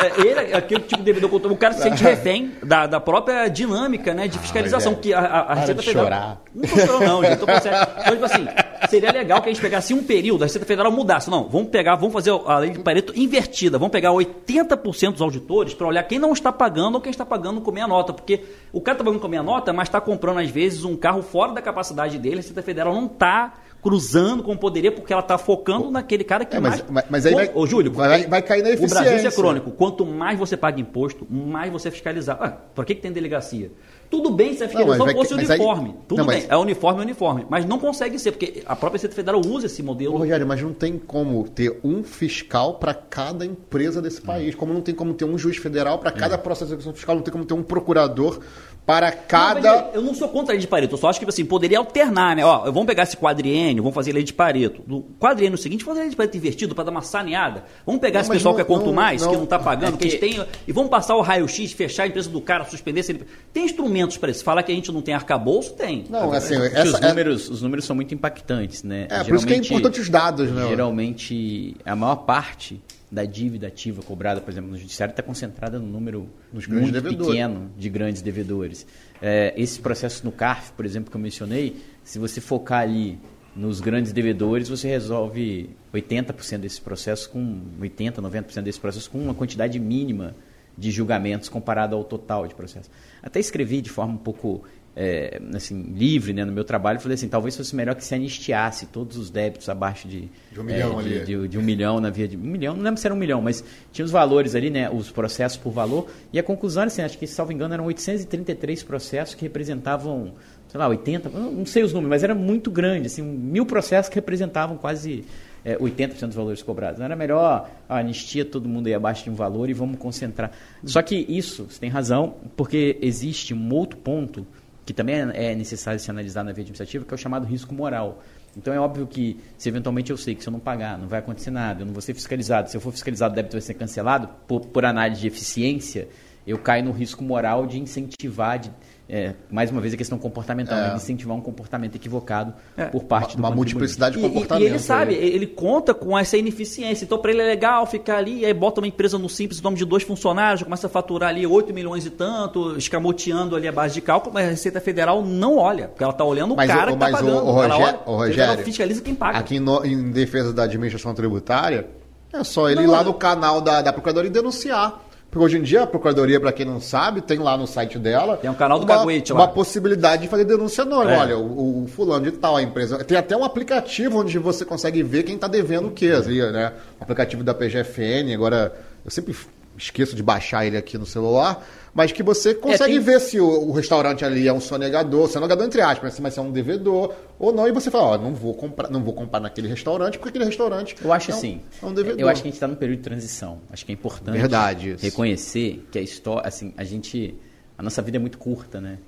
é, 0.00 0.20
ele, 0.20 0.50
é 0.50 0.56
aquele 0.56 0.80
tipo 0.80 0.96
de 0.96 1.04
devedor 1.04 1.32
o 1.32 1.56
cara 1.56 1.72
se 1.72 1.82
sente 1.84 2.02
refém 2.02 2.50
da, 2.64 2.84
da 2.88 2.98
própria 2.98 3.46
dinâmica 3.46 4.12
né, 4.12 4.26
de 4.26 4.40
fiscalização. 4.40 4.94
Ah, 4.94 4.96
que 4.96 5.14
a, 5.14 5.20
a, 5.20 5.52
a 5.52 5.54
Receita 5.54 5.82
Federal. 5.82 6.04
Chorar. 6.04 6.42
Não 6.52 6.68
tô 6.68 6.76
chorando, 6.80 7.06
não, 7.06 7.22
gente. 7.22 7.38
Tô. 7.38 7.44
Então, 7.44 8.12
tipo 8.12 8.24
assim, 8.24 8.48
seria 8.90 9.12
legal 9.12 9.40
que 9.40 9.50
a 9.50 9.52
gente 9.52 9.62
pegasse 9.62 9.94
um 9.94 10.02
período, 10.02 10.42
a 10.42 10.46
Receita 10.46 10.66
Federal 10.66 10.90
mudasse. 10.90 11.30
Não, 11.30 11.48
vamos 11.48 11.68
pegar, 11.68 11.94
vamos 11.94 12.12
fazer 12.12 12.32
a 12.32 12.58
lei 12.58 12.70
de 12.70 12.80
Pareto 12.80 13.12
invertida. 13.16 13.78
Vamos 13.78 13.92
pegar 13.92 14.10
80% 14.10 15.12
dos 15.12 15.22
auditores 15.22 15.74
para 15.74 15.86
olhar 15.86 16.02
quem 16.02 16.18
não 16.18 16.32
está 16.32 16.50
pagando 16.50 16.96
ou 16.96 17.00
quem 17.00 17.10
está 17.10 17.24
pagando 17.24 17.60
com 17.60 17.70
meia 17.70 17.86
nota. 17.86 18.12
Porque 18.12 18.42
o 18.72 18.80
cara 18.80 18.96
está 18.96 19.04
pagando 19.04 19.20
com 19.20 19.28
meia 19.28 19.44
nota, 19.44 19.72
mas 19.72 19.86
está 19.86 20.00
comprando, 20.00 20.40
às 20.40 20.50
vezes, 20.50 20.82
um 20.82 20.96
carro 20.96 21.22
fora 21.22 21.52
da 21.52 21.62
capacidade 21.62 22.18
dele. 22.18 22.34
A 22.34 22.38
Receita 22.38 22.62
Federal 22.62 22.92
não 22.92 23.06
está 23.06 23.54
cruzando 23.82 24.44
como 24.44 24.56
poderia, 24.56 24.92
porque 24.92 25.12
ela 25.12 25.20
está 25.20 25.36
focando 25.36 25.90
naquele 25.90 26.22
cara 26.22 26.44
que 26.44 26.56
é, 26.56 26.60
mas, 26.60 26.84
mais. 26.88 27.06
Mas 27.10 27.26
aí 27.26 27.34
vai, 27.34 27.50
ô, 27.52 27.66
Júlio, 27.66 27.92
vai, 27.92 28.28
vai 28.28 28.40
cair 28.40 28.62
na 28.62 28.70
eficiência. 28.70 29.00
O 29.00 29.04
Brasil 29.04 29.28
é 29.28 29.32
crônico. 29.32 29.70
Quanto 29.72 30.06
mais 30.06 30.38
você 30.38 30.56
paga 30.56 30.80
imposto, 30.80 31.26
mais 31.28 31.70
você 31.72 31.88
é 31.88 31.90
fiscalizar. 31.90 32.38
Ah, 32.40 32.50
por 32.50 32.84
que, 32.84 32.94
que 32.94 33.00
tem 33.02 33.10
delegacia? 33.10 33.72
Tudo 34.08 34.30
bem 34.30 34.54
se 34.54 34.62
a 34.62 34.68
fiscalização 34.68 35.06
não, 35.06 35.12
fosse 35.14 35.34
uniforme. 35.34 35.88
Aí, 35.88 35.96
Tudo 36.06 36.18
não, 36.18 36.26
bem, 36.26 36.44
é 36.48 36.56
uniforme, 36.56 37.00
é 37.00 37.02
uniforme. 37.02 37.46
Mas 37.48 37.64
não 37.64 37.78
consegue 37.78 38.18
ser, 38.18 38.32
porque 38.32 38.62
a 38.66 38.76
própria 38.76 38.98
Receita 38.98 39.16
Federal 39.16 39.40
usa 39.40 39.66
esse 39.66 39.82
modelo. 39.82 40.14
Ô, 40.14 40.18
Rogério, 40.18 40.46
mas 40.46 40.62
não 40.62 40.72
tem 40.72 40.96
como 40.98 41.48
ter 41.48 41.80
um 41.82 42.04
fiscal 42.04 42.74
para 42.74 42.94
cada 42.94 43.44
empresa 43.44 44.00
desse 44.00 44.20
país. 44.20 44.54
Como 44.54 44.72
não 44.72 44.80
tem 44.80 44.94
como 44.94 45.12
ter 45.14 45.24
um 45.24 45.36
juiz 45.36 45.56
federal 45.56 45.98
para 45.98 46.12
cada 46.12 46.38
processo 46.38 46.66
de 46.66 46.74
execução 46.74 46.92
fiscal, 46.92 47.16
não 47.16 47.22
tem 47.22 47.32
como 47.32 47.44
ter 47.44 47.54
um 47.54 47.62
procurador 47.62 48.38
para 48.84 49.12
cada. 49.12 49.60
Não, 49.60 49.90
eu 49.94 50.02
não 50.02 50.14
sou 50.14 50.28
contra 50.28 50.52
a 50.52 50.54
lei 50.54 50.60
de 50.60 50.66
Pareto, 50.66 50.94
eu 50.94 50.98
só 50.98 51.08
acho 51.08 51.20
que 51.20 51.28
assim, 51.28 51.44
poderia 51.44 51.78
alternar, 51.78 52.34
né? 52.34 52.44
Ó, 52.44 52.64
vamos 52.64 52.86
pegar 52.86 53.04
esse 53.04 53.16
quadriênio, 53.16 53.82
vamos 53.82 53.94
fazer 53.94 54.12
lei 54.12 54.24
de 54.24 54.32
Pareto. 54.32 54.82
No 54.86 55.02
quadriênio 55.20 55.56
seguinte, 55.56 55.84
fazer 55.84 56.00
lei 56.00 56.10
de 56.10 56.16
Pareto 56.16 56.36
invertido 56.36 56.74
para 56.74 56.84
dar 56.84 56.90
uma 56.90 57.02
saneada. 57.02 57.64
Vamos 57.86 58.00
pegar 58.00 58.18
não, 58.18 58.22
esse 58.22 58.30
pessoal 58.30 58.52
não, 58.52 58.56
que 58.56 58.62
é 58.62 58.64
quanto 58.64 58.86
não, 58.86 58.92
mais, 58.92 59.24
que 59.24 59.32
não 59.32 59.44
está 59.44 59.58
pagando, 59.58 59.94
é 59.94 59.98
que, 59.98 59.98
que 59.98 60.16
eles 60.16 60.20
têm. 60.20 60.44
E 60.66 60.72
vamos 60.72 60.90
passar 60.90 61.14
o 61.16 61.20
raio-x, 61.20 61.72
fechar 61.72 62.04
a 62.04 62.06
empresa 62.08 62.28
do 62.28 62.40
cara, 62.40 62.64
suspender. 62.64 63.02
Se 63.02 63.12
ele... 63.12 63.24
Tem 63.52 63.64
instrumentos 63.64 64.16
para 64.16 64.30
isso. 64.30 64.42
Falar 64.42 64.62
que 64.62 64.72
a 64.72 64.74
gente 64.74 64.90
não 64.90 65.00
tem 65.00 65.14
arcabouço, 65.14 65.74
tem. 65.74 66.04
Não, 66.10 66.32
assim, 66.32 66.56
essa, 66.56 66.96
os, 66.96 67.00
números, 67.00 67.48
os 67.48 67.62
números 67.62 67.84
são 67.84 67.94
muito 67.94 68.12
impactantes, 68.14 68.82
né? 68.82 69.06
É, 69.08 69.22
por 69.22 69.36
isso 69.36 69.46
que 69.46 69.54
é 69.54 69.56
importante 69.56 70.00
os 70.00 70.08
dados, 70.08 70.50
né? 70.50 70.68
Geralmente, 70.68 71.76
a 71.84 71.94
maior 71.94 72.16
parte 72.16 72.80
da 73.12 73.26
dívida 73.26 73.66
ativa 73.66 74.02
cobrada, 74.02 74.40
por 74.40 74.50
exemplo, 74.50 74.70
no 74.70 74.78
judiciário 74.78 75.12
está 75.12 75.22
concentrada 75.22 75.78
no 75.78 75.86
número 75.86 76.30
muito 76.50 76.90
devedores. 76.90 77.26
pequeno 77.26 77.70
de 77.76 77.90
grandes 77.90 78.22
devedores. 78.22 78.86
É, 79.20 79.52
esse 79.54 79.80
processo 79.80 80.24
no 80.24 80.32
CARF, 80.32 80.72
por 80.72 80.86
exemplo, 80.86 81.10
que 81.10 81.16
eu 81.18 81.20
mencionei, 81.20 81.76
se 82.02 82.18
você 82.18 82.40
focar 82.40 82.80
ali 82.80 83.18
nos 83.54 83.82
grandes 83.82 84.12
devedores, 84.12 84.70
você 84.70 84.88
resolve 84.88 85.68
80% 85.92 86.58
desse 86.60 86.80
processo 86.80 87.28
com 87.28 87.60
80, 87.78 88.22
90% 88.22 88.62
desse 88.62 88.80
processo 88.80 89.10
com 89.10 89.18
uma 89.18 89.34
quantidade 89.34 89.78
mínima 89.78 90.34
de 90.76 90.90
julgamentos 90.90 91.50
comparado 91.50 91.94
ao 91.94 92.02
total 92.02 92.46
de 92.46 92.54
processo. 92.54 92.90
Até 93.22 93.38
escrevi 93.38 93.82
de 93.82 93.90
forma 93.90 94.14
um 94.14 94.18
pouco 94.18 94.64
é, 94.94 95.40
assim, 95.54 95.82
livre 95.94 96.32
né, 96.32 96.44
no 96.44 96.52
meu 96.52 96.64
trabalho, 96.64 97.00
falei 97.00 97.14
assim, 97.14 97.28
talvez 97.28 97.56
fosse 97.56 97.74
melhor 97.74 97.94
que 97.94 98.04
se 98.04 98.14
anistiasse 98.14 98.86
todos 98.86 99.16
os 99.16 99.30
débitos 99.30 99.68
abaixo 99.68 100.06
de, 100.06 100.28
de 100.50 100.60
um 100.60 100.62
milhão 100.62 101.00
é, 101.00 101.02
ali. 101.02 101.18
De, 101.20 101.24
de, 101.24 101.48
de, 101.48 101.58
um 101.58 101.62
milhão 101.62 102.00
na 102.00 102.10
via 102.10 102.28
de 102.28 102.36
um 102.36 102.40
milhão, 102.40 102.74
não 102.74 102.82
lembro 102.82 103.00
se 103.00 103.06
era 103.06 103.14
um 103.14 103.18
milhão, 103.18 103.40
mas 103.40 103.64
tinha 103.90 104.04
os 104.04 104.10
valores 104.10 104.54
ali, 104.54 104.68
né, 104.68 104.90
os 104.90 105.10
processos 105.10 105.56
por 105.56 105.72
valor, 105.72 106.08
e 106.32 106.38
a 106.38 106.42
conclusão, 106.42 106.84
assim, 106.84 107.02
acho 107.02 107.16
que, 107.18 107.26
salvo 107.26 107.52
engano, 107.52 107.72
eram 107.72 107.86
833 107.86 108.82
processos 108.82 109.34
que 109.34 109.42
representavam, 109.42 110.34
sei 110.68 110.78
lá, 110.78 110.88
80, 110.88 111.30
não 111.30 111.64
sei 111.64 111.82
os 111.82 111.92
números, 111.92 112.10
mas 112.10 112.22
era 112.22 112.34
muito 112.34 112.70
grande, 112.70 113.06
assim, 113.06 113.22
mil 113.22 113.64
processos 113.64 114.10
que 114.10 114.16
representavam 114.16 114.76
quase 114.76 115.24
é, 115.64 115.76
80% 115.76 116.26
dos 116.26 116.34
valores 116.34 116.62
cobrados. 116.62 116.98
Não 116.98 117.06
era 117.06 117.16
melhor 117.16 117.70
a 117.88 117.98
anistia 117.98 118.44
todo 118.44 118.68
mundo 118.68 118.88
aí 118.88 118.94
abaixo 118.94 119.24
de 119.24 119.30
um 119.30 119.34
valor 119.34 119.70
e 119.70 119.72
vamos 119.72 119.98
concentrar. 119.98 120.50
Só 120.84 121.00
que 121.00 121.24
isso, 121.28 121.66
você 121.70 121.80
tem 121.80 121.88
razão, 121.88 122.34
porque 122.56 122.98
existe 123.00 123.54
um 123.54 123.72
outro 123.72 123.98
ponto 123.98 124.46
que 124.84 124.92
também 124.92 125.16
é 125.34 125.54
necessário 125.54 126.00
se 126.00 126.10
analisar 126.10 126.42
na 126.42 126.52
via 126.52 126.62
administrativa, 126.62 127.04
que 127.04 127.12
é 127.12 127.14
o 127.14 127.18
chamado 127.18 127.46
risco 127.46 127.74
moral. 127.74 128.22
Então 128.56 128.72
é 128.72 128.78
óbvio 128.78 129.06
que, 129.06 129.40
se 129.56 129.68
eventualmente 129.68 130.10
eu 130.10 130.16
sei 130.16 130.34
que 130.34 130.42
se 130.42 130.48
eu 130.48 130.52
não 130.52 130.60
pagar, 130.60 130.98
não 130.98 131.08
vai 131.08 131.20
acontecer 131.20 131.50
nada, 131.50 131.82
eu 131.82 131.86
não 131.86 131.92
vou 131.92 132.02
ser 132.02 132.14
fiscalizado, 132.14 132.68
se 132.68 132.76
eu 132.76 132.80
for 132.80 132.92
fiscalizado, 132.92 133.32
o 133.32 133.36
débito 133.36 133.54
vai 133.54 133.62
ser 133.62 133.74
cancelado, 133.74 134.28
por, 134.46 134.60
por 134.66 134.84
análise 134.84 135.20
de 135.20 135.26
eficiência, 135.26 136.08
eu 136.46 136.58
caio 136.58 136.84
no 136.84 136.92
risco 136.92 137.22
moral 137.22 137.66
de 137.66 137.78
incentivar, 137.78 138.58
de, 138.58 138.70
é, 139.14 139.34
mais 139.50 139.70
uma 139.70 139.78
vez 139.78 139.92
a 139.92 139.96
questão 139.98 140.16
comportamental, 140.16 140.78
é. 140.78 140.88
Né? 140.88 140.96
incentivar 140.96 141.36
um 141.36 141.40
comportamento 141.42 141.94
equivocado 141.94 142.54
é. 142.74 142.86
por 142.86 143.04
parte 143.04 143.36
uma, 143.36 143.42
do 143.42 143.48
Uma 143.50 143.56
multiplicidade 143.56 144.16
de 144.16 144.22
comportamentos. 144.22 144.66
E, 144.66 144.70
e, 144.70 144.72
ele 144.72 144.78
sabe, 144.78 145.14
ele 145.14 145.46
conta 145.46 145.92
com 145.92 146.18
essa 146.18 146.34
ineficiência. 146.34 147.04
Então, 147.04 147.18
para 147.18 147.30
ele 147.30 147.42
é 147.42 147.44
legal 147.44 147.84
ficar 147.84 148.16
ali, 148.16 148.42
aí 148.42 148.54
bota 148.54 148.80
uma 148.80 148.86
empresa 148.86 149.18
no 149.18 149.28
simples, 149.28 149.60
nome 149.60 149.76
de 149.76 149.84
dois 149.84 150.02
funcionários, 150.02 150.62
começa 150.62 150.86
a 150.86 150.90
faturar 150.90 151.28
ali 151.28 151.46
8 151.46 151.74
milhões 151.74 152.06
e 152.06 152.10
tanto, 152.10 152.74
escamoteando 152.78 153.54
ali 153.54 153.68
a 153.68 153.72
base 153.72 153.92
de 153.92 154.00
cálculo, 154.00 154.32
mas 154.32 154.46
a 154.46 154.50
Receita 154.50 154.80
Federal 154.80 155.22
não 155.22 155.58
olha, 155.58 155.88
porque 155.88 156.02
ela 156.02 156.14
está 156.14 156.24
olhando 156.24 156.54
o 156.54 156.56
mas, 156.56 156.70
cara 156.70 156.90
o, 156.90 156.96
que 156.96 157.04
está 157.04 157.18
pagando. 157.18 157.36
O, 157.36 157.48
o, 157.48 157.52
Rogério, 157.52 158.00
o 158.06 158.16
Rogério 158.16 158.64
fiscaliza 158.64 159.02
quem 159.02 159.14
paga. 159.14 159.38
Aqui 159.38 159.60
no, 159.60 159.84
em 159.84 160.10
defesa 160.10 160.54
da 160.54 160.62
administração 160.62 161.12
tributária, 161.12 161.86
é 162.32 162.42
só 162.42 162.70
ele 162.70 162.76
não, 162.76 162.84
ir 162.84 162.86
lá 162.86 163.04
no 163.04 163.12
canal 163.12 163.60
da, 163.60 163.82
da 163.82 163.92
Procuradoria 163.92 164.30
e 164.30 164.32
denunciar. 164.32 165.02
Porque 165.32 165.46
hoje 165.46 165.56
em 165.56 165.62
dia 165.62 165.84
a 165.84 165.86
Procuradoria, 165.86 166.38
para 166.38 166.52
quem 166.52 166.66
não 166.66 166.78
sabe, 166.78 167.22
tem 167.22 167.38
lá 167.38 167.56
no 167.56 167.66
site 167.66 167.98
dela. 167.98 168.36
Tem 168.36 168.50
um 168.50 168.54
canal 168.54 168.78
do 168.78 168.84
uma, 168.84 168.98
Caguete 168.98 169.32
lá. 169.32 169.40
Uma 169.40 169.48
possibilidade 169.48 170.20
de 170.20 170.28
fazer 170.28 170.44
denúncia 170.44 170.82
anônima. 170.82 171.14
É. 171.14 171.18
Olha, 171.20 171.38
o, 171.38 171.84
o, 171.84 171.86
fulano 171.88 172.30
de 172.30 172.32
tal, 172.32 172.54
a 172.54 172.62
empresa. 172.62 173.02
Tem 173.02 173.16
até 173.16 173.34
um 173.34 173.42
aplicativo 173.42 174.18
onde 174.18 174.38
você 174.38 174.62
consegue 174.62 175.02
ver 175.02 175.22
quem 175.22 175.36
está 175.36 175.48
devendo 175.48 175.88
o 175.88 175.90
quê, 175.90 176.08
assim, 176.08 176.38
né? 176.52 176.74
O 177.00 177.04
aplicativo 177.04 177.42
da 177.42 177.54
PGFN, 177.54 178.34
agora. 178.34 178.78
Eu 179.02 179.10
sempre 179.10 179.34
esqueço 179.78 180.14
de 180.14 180.22
baixar 180.22 180.66
ele 180.66 180.76
aqui 180.76 180.98
no 180.98 181.06
celular, 181.06 181.66
mas 181.94 182.10
que 182.10 182.22
você 182.22 182.54
consegue 182.54 182.92
é, 182.92 182.96
tem... 182.96 183.00
ver 183.00 183.20
se 183.20 183.38
o, 183.38 183.68
o, 183.68 183.72
restaurante 183.72 184.24
ali 184.24 184.48
é 184.48 184.52
um 184.52 184.60
sonegador, 184.60 185.28
sonegador 185.28 185.66
entre 185.66 185.80
aspas, 185.80 186.18
mas 186.20 186.34
se 186.34 186.40
é 186.40 186.42
um 186.42 186.50
devedor 186.50 187.14
ou 187.38 187.52
não, 187.52 187.68
e 187.68 187.72
você 187.72 187.90
fala, 187.90 188.04
ó, 188.04 188.18
não 188.18 188.34
vou 188.34 188.54
comprar, 188.54 188.90
não 188.90 189.02
vou 189.02 189.12
comprar 189.12 189.40
naquele 189.40 189.68
restaurante, 189.68 190.18
porque 190.18 190.30
aquele 190.30 190.46
restaurante 190.46 190.96
Eu 191.02 191.12
acho 191.12 191.30
é 191.30 191.34
um, 191.34 191.36
assim, 191.36 191.60
é 191.82 191.86
um 191.86 191.92
devedor. 191.92 192.20
Eu 192.20 192.28
acho 192.28 192.42
que 192.42 192.48
a 192.48 192.50
gente 192.50 192.56
está 192.56 192.66
num 192.66 192.74
período 192.74 192.98
de 192.98 193.04
transição. 193.04 193.60
Acho 193.70 193.84
que 193.84 193.92
é 193.92 193.94
importante 193.94 194.38
Verdade, 194.38 194.96
reconhecer 195.00 195.86
que 195.90 195.98
a 195.98 196.02
história, 196.02 196.48
assim, 196.48 196.72
a 196.76 196.84
gente 196.84 197.34
a 197.76 197.82
nossa 197.82 198.00
vida 198.00 198.16
é 198.16 198.20
muito 198.20 198.38
curta, 198.38 198.80
né? 198.80 198.98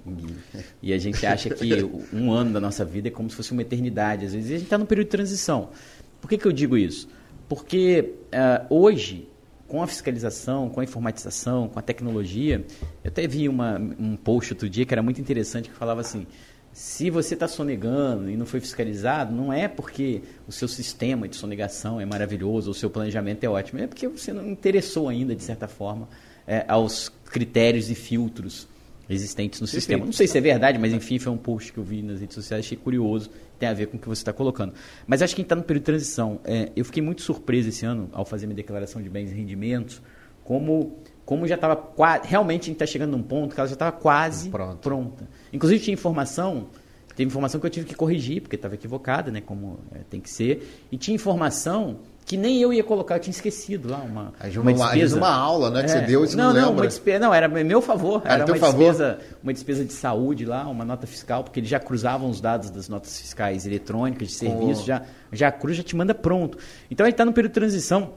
E 0.82 0.93
a 0.93 0.99
gente 0.99 1.24
acha 1.24 1.49
que 1.51 1.85
um 2.12 2.32
ano 2.32 2.53
da 2.53 2.61
nossa 2.61 2.85
vida 2.85 3.09
é 3.09 3.11
como 3.11 3.30
se 3.30 3.37
fosse 3.37 3.53
uma 3.53 3.62
eternidade. 3.62 4.26
Às 4.26 4.35
vezes 4.35 4.51
a 4.51 4.55
gente 4.55 4.64
está 4.64 4.76
num 4.76 4.87
período 4.87 5.07
de 5.07 5.11
transição. 5.12 5.70
Por 6.20 6.28
que, 6.28 6.37
que 6.37 6.47
eu 6.47 6.53
digo 6.53 6.76
isso? 6.76 7.09
Porque 7.49 8.14
uh, 8.32 8.74
hoje 8.74 9.28
com 9.67 9.83
a 9.83 9.87
fiscalização, 9.87 10.69
com 10.69 10.81
a 10.81 10.85
informatização, 10.85 11.69
com 11.69 11.79
a 11.79 11.83
tecnologia, 11.83 12.65
eu 13.03 13.09
até 13.09 13.27
vi 13.27 13.49
uma, 13.49 13.79
um 13.79 14.17
post 14.17 14.53
outro 14.53 14.69
dia 14.69 14.85
que 14.85 14.93
era 14.95 15.03
muito 15.03 15.21
interessante, 15.21 15.71
que 15.71 15.75
falava 15.75 16.01
assim, 16.01 16.27
se 16.73 17.09
você 17.09 17.35
está 17.35 17.47
sonegando 17.47 18.29
e 18.29 18.37
não 18.37 18.45
foi 18.45 18.61
fiscalizado, 18.61 19.35
não 19.35 19.53
é 19.53 19.69
porque 19.69 20.23
o 20.47 20.53
seu 20.53 20.67
sistema 20.67 21.29
de 21.29 21.37
sonegação 21.37 22.01
é 22.01 22.05
maravilhoso, 22.05 22.69
ou 22.69 22.73
o 22.73 22.75
seu 22.75 22.91
planejamento 22.91 23.45
é 23.45 23.49
ótimo, 23.49 23.81
é 23.81 23.87
porque 23.87 24.09
você 24.09 24.33
não 24.33 24.49
interessou 24.49 25.09
ainda, 25.09 25.37
de 25.37 25.43
certa 25.43 25.69
forma, 25.69 26.09
é, 26.47 26.65
aos 26.67 27.11
critérios 27.27 27.91
e 27.91 27.95
filtros 27.95 28.67
existentes 29.09 29.61
no 29.61 29.67
Perfeito. 29.67 29.81
sistema. 29.81 30.05
Não 30.05 30.12
sei 30.12 30.27
se 30.27 30.37
é 30.37 30.41
verdade, 30.41 30.79
mas 30.79 30.93
enfim, 30.93 31.19
foi 31.19 31.33
um 31.33 31.37
post 31.37 31.73
que 31.73 31.79
eu 31.79 31.85
vi 31.85 32.03
nas 32.03 32.21
redes 32.21 32.35
sociais, 32.35 32.65
achei 32.65 32.77
curioso, 32.77 33.31
tem 33.59 33.68
a 33.68 33.74
ver 33.74 33.86
com 33.86 33.96
o 33.96 34.00
que 34.00 34.09
você 34.09 34.22
está 34.22 34.32
colocando. 34.32 34.74
Mas 35.07 35.22
acho 35.22 35.34
que 35.34 35.40
a 35.40 35.42
gente 35.42 35.46
está 35.46 35.57
no 35.57 35.62
período 35.62 35.82
de 35.82 35.86
transição. 35.86 36.40
É, 36.44 36.70
eu 36.74 36.84
fiquei 36.84 37.02
muito 37.02 37.22
surpreso 37.22 37.68
esse 37.68 37.84
ano, 37.86 38.09
ao 38.12 38.24
fazer 38.24 38.46
minha 38.46 38.57
declaração 38.57 39.02
de 39.02 39.09
bens 39.09 39.30
e 39.30 39.34
rendimentos, 39.34 40.02
como, 40.42 40.98
como 41.24 41.46
já 41.46 41.55
estava 41.55 41.92
realmente 42.22 42.62
a 42.62 42.66
gente 42.66 42.74
está 42.74 42.86
chegando 42.86 43.16
num 43.16 43.22
ponto 43.22 43.55
que 43.55 43.61
ela 43.61 43.68
já 43.68 43.74
estava 43.74 43.92
quase 43.92 44.50
Pronto. 44.50 44.78
pronta. 44.78 45.28
Inclusive 45.52 45.82
tinha 45.82 45.94
informação, 45.94 46.68
teve 47.16 47.28
informação 47.28 47.61
que 47.61 47.66
eu 47.66 47.70
tive 47.70 47.86
que 47.86 47.94
corrigir, 47.94 48.42
porque 48.42 48.57
estava 48.57 48.74
equivocada, 48.74 49.30
né, 49.30 49.40
como 49.40 49.78
é, 49.92 50.00
tem 50.09 50.20
que 50.20 50.30
ser, 50.30 50.86
e 50.92 50.98
tinha 50.98 51.14
informação 51.14 52.00
que 52.25 52.39
nem 52.39 52.61
eu 52.61 52.72
ia 52.72 52.83
colocar, 52.83 53.16
eu 53.16 53.20
tinha 53.20 53.33
esquecido 53.33 53.91
lá 53.91 53.99
uma, 53.99 54.33
uma, 54.33 54.61
uma 54.62 54.72
despesa. 54.72 55.16
uma 55.18 55.31
aula, 55.31 55.70
né, 55.70 55.83
que 55.83 55.91
é. 55.91 56.01
você 56.01 56.01
deu 56.01 56.25
e 56.25 56.35
não, 56.35 56.55
não, 56.55 56.62
não 56.62 56.72
Uma 56.72 56.87
despesa, 56.87 57.18
não, 57.18 57.35
era 57.35 57.49
meu 57.49 57.83
favor, 57.83 58.22
era, 58.25 58.35
era 58.35 58.47
uma 58.47 58.59
despesa, 58.59 59.18
favor? 59.18 59.39
uma 59.43 59.53
despesa 59.53 59.85
de 59.85 59.93
saúde 59.93 60.47
lá, 60.47 60.66
uma 60.66 60.85
nota 60.87 61.07
fiscal, 61.07 61.45
porque 61.45 61.61
eles 61.61 61.68
já 61.68 61.79
cruzavam 61.79 62.31
os 62.31 62.41
dados 62.41 62.70
das 62.70 62.89
notas 62.89 63.18
fiscais 63.18 63.66
eletrônicas 63.66 64.29
de 64.29 64.35
serviço, 64.35 64.83
oh. 64.83 64.87
já 64.87 65.03
já 65.31 65.53
cruza, 65.53 65.79
já 65.79 65.83
te 65.83 65.95
manda 65.95 66.14
pronto. 66.14 66.57
Então 66.91 67.05
a 67.05 67.09
gente 67.09 67.14
está 67.14 67.27
no 67.27 67.33
período 67.33 67.51
de 67.51 67.61
transição 67.61 68.12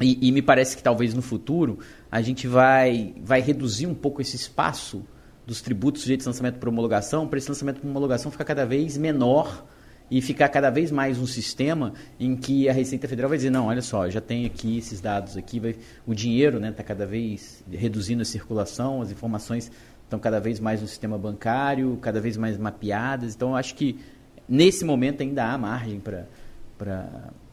e, 0.00 0.28
e, 0.28 0.32
me 0.32 0.40
parece 0.40 0.76
que 0.76 0.82
talvez 0.82 1.12
no 1.12 1.22
futuro 1.22 1.78
a 2.10 2.22
gente 2.22 2.46
vai 2.46 3.14
vai 3.22 3.42
reduzir 3.42 3.86
um 3.86 3.94
pouco 3.94 4.22
esse 4.22 4.36
espaço 4.36 5.02
dos 5.46 5.60
tributos 5.60 6.02
sujeitos 6.02 6.24
de 6.24 6.28
lançamento 6.28 6.58
por 6.58 6.70
homologação, 6.70 7.28
para 7.28 7.38
esse 7.38 7.48
lançamento 7.48 7.80
por 7.80 7.88
homologação 7.88 8.32
ficar 8.32 8.44
cada 8.44 8.64
vez 8.64 8.96
menor 8.96 9.64
e 10.10 10.20
ficar 10.22 10.48
cada 10.48 10.70
vez 10.70 10.90
mais 10.90 11.18
um 11.18 11.26
sistema 11.26 11.92
em 12.18 12.36
que 12.36 12.68
a 12.68 12.72
Receita 12.72 13.08
Federal 13.08 13.28
vai 13.28 13.38
dizer, 13.38 13.50
não, 13.50 13.66
olha 13.66 13.82
só, 13.82 14.08
já 14.08 14.20
tem 14.20 14.46
aqui 14.46 14.78
esses 14.78 15.00
dados 15.00 15.36
aqui, 15.36 15.58
vai, 15.58 15.76
o 16.06 16.14
dinheiro 16.14 16.56
está 16.56 16.66
né, 16.66 16.72
tá 16.72 16.82
cada 16.82 17.04
vez 17.06 17.64
reduzindo 17.70 18.22
a 18.22 18.24
circulação, 18.24 19.02
as 19.02 19.10
informações 19.10 19.70
estão 20.04 20.18
cada 20.18 20.40
vez 20.40 20.60
mais 20.60 20.80
no 20.80 20.86
sistema 20.86 21.18
bancário, 21.18 21.98
cada 22.00 22.20
vez 22.20 22.36
mais 22.36 22.56
mapeadas, 22.56 23.34
então 23.34 23.50
eu 23.50 23.56
acho 23.56 23.74
que 23.74 23.98
nesse 24.48 24.84
momento 24.84 25.22
ainda 25.22 25.52
há 25.52 25.58
margem 25.58 26.00
para 26.00 26.26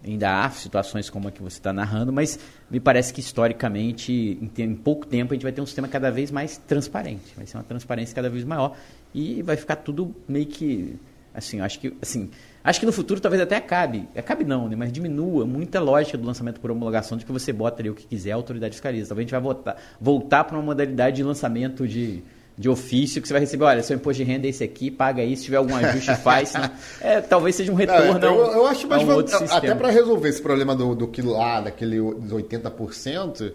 ainda 0.05 0.43
há 0.43 0.49
situações 0.49 1.09
como 1.09 1.29
a 1.29 1.31
que 1.31 1.41
você 1.41 1.57
está 1.57 1.71
narrando, 1.71 2.11
mas 2.11 2.37
me 2.69 2.79
parece 2.79 3.13
que 3.13 3.21
historicamente, 3.21 4.11
em, 4.11 4.61
em, 4.61 4.75
pouco 4.75 5.07
tempo, 5.07 5.31
a 5.31 5.35
gente 5.35 5.43
vai 5.43 5.51
ter 5.53 5.61
um 5.61 5.65
sistema 5.65 5.87
cada 5.87 6.11
vez 6.11 6.29
mais 6.29 6.57
transparente. 6.57 7.33
Vai 7.35 7.45
ser 7.45 7.55
uma 7.55 7.63
transparência 7.63 8.13
cada 8.13 8.29
vez 8.29 8.43
maior 8.43 8.75
e 9.13 9.41
vai 9.41 9.55
ficar 9.55 9.77
tudo 9.77 10.13
meio 10.27 10.45
que 10.45 10.99
Assim, 11.33 11.59
acho 11.61 11.79
que, 11.79 11.93
assim, 11.99 12.29
acho 12.63 12.79
que 12.79 12.85
no 12.85 12.91
futuro 12.91 13.19
talvez 13.19 13.41
até 13.41 13.55
acabe, 13.55 14.07
acabe 14.15 14.43
não, 14.43 14.69
né, 14.69 14.75
mas 14.75 14.91
diminua 14.91 15.45
muita 15.45 15.79
lógica 15.79 16.17
do 16.17 16.25
lançamento 16.25 16.59
por 16.59 16.69
homologação 16.69 17.17
de 17.17 17.25
que 17.25 17.31
você 17.31 17.51
bota 17.51 17.81
ali 17.81 17.89
o 17.89 17.95
que 17.95 18.05
quiser, 18.05 18.33
a 18.33 18.35
autoridade 18.35 18.73
fiscaliza. 18.73 19.09
Talvez 19.09 19.23
a 19.23 19.25
gente 19.25 19.31
vai 19.31 19.41
voltar, 19.41 19.77
voltar 19.99 20.43
para 20.43 20.55
uma 20.55 20.63
modalidade 20.63 21.15
de 21.15 21.23
lançamento 21.23 21.87
de, 21.87 22.21
de 22.55 22.69
ofício 22.69 23.19
que 23.19 23.27
você 23.27 23.33
vai 23.33 23.41
receber, 23.41 23.63
olha, 23.63 23.81
seu 23.81 23.95
imposto 23.95 24.23
de 24.23 24.29
renda 24.29 24.45
é 24.45 24.51
esse 24.51 24.63
aqui, 24.63 24.91
paga 24.91 25.23
isso, 25.23 25.41
se 25.41 25.45
tiver 25.45 25.57
algum 25.57 25.75
ajuste, 25.75 26.15
faz. 26.21 26.53
É, 27.01 27.19
talvez 27.19 27.55
seja 27.55 27.71
um 27.71 27.75
retorno. 27.75 28.19
Não, 28.19 28.35
eu, 28.35 28.51
eu 28.51 28.67
acho 28.67 28.87
mais 28.87 29.03
um 29.03 29.19
até 29.49 29.73
para 29.73 29.89
resolver 29.89 30.29
esse 30.29 30.41
problema 30.41 30.75
do, 30.75 30.93
do 30.93 31.07
quilo 31.07 31.31
lá, 31.31 31.61
daquele 31.61 31.97
80%, 31.97 33.53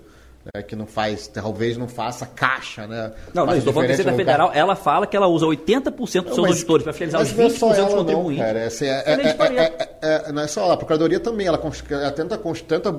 é, 0.55 0.63
que 0.63 0.75
não 0.75 0.87
faz, 0.87 1.27
talvez 1.27 1.77
não 1.77 1.89
faça 1.89 2.25
caixa, 2.27 2.87
né? 2.87 3.13
Não, 3.35 3.45
mas 3.45 3.59
estou 3.59 3.73
falando 3.73 3.89
da 3.89 3.93
Receita 3.95 4.13
Federal, 4.15 4.51
ela 4.55 4.75
fala 4.75 5.07
que 5.07 5.17
ela 5.17 5.27
usa 5.27 5.47
80% 5.47 5.91
dos 5.95 6.11
seus 6.11 6.25
mas, 6.39 6.51
auditores 6.53 6.85
para 6.85 6.93
fiscalizar 6.93 7.23
os 7.23 7.33
20% 7.33 7.61
não 7.61 7.73
é 7.73 7.85
dos 7.85 7.95
contribuintes. 7.95 8.39
Não, 8.39 8.47
cara, 8.47 8.67
assim, 8.67 8.87
é, 8.87 9.05
é, 9.07 9.99
é, 10.01 10.33
não 10.33 10.43
é 10.43 10.47
só 10.47 10.65
ela, 10.65 10.75
a 10.75 10.77
Procuradoria 10.77 11.21
também, 11.21 11.47
ela, 11.47 11.61
ela 11.91 12.11
tenta, 12.13 12.39
tenta 12.67 12.93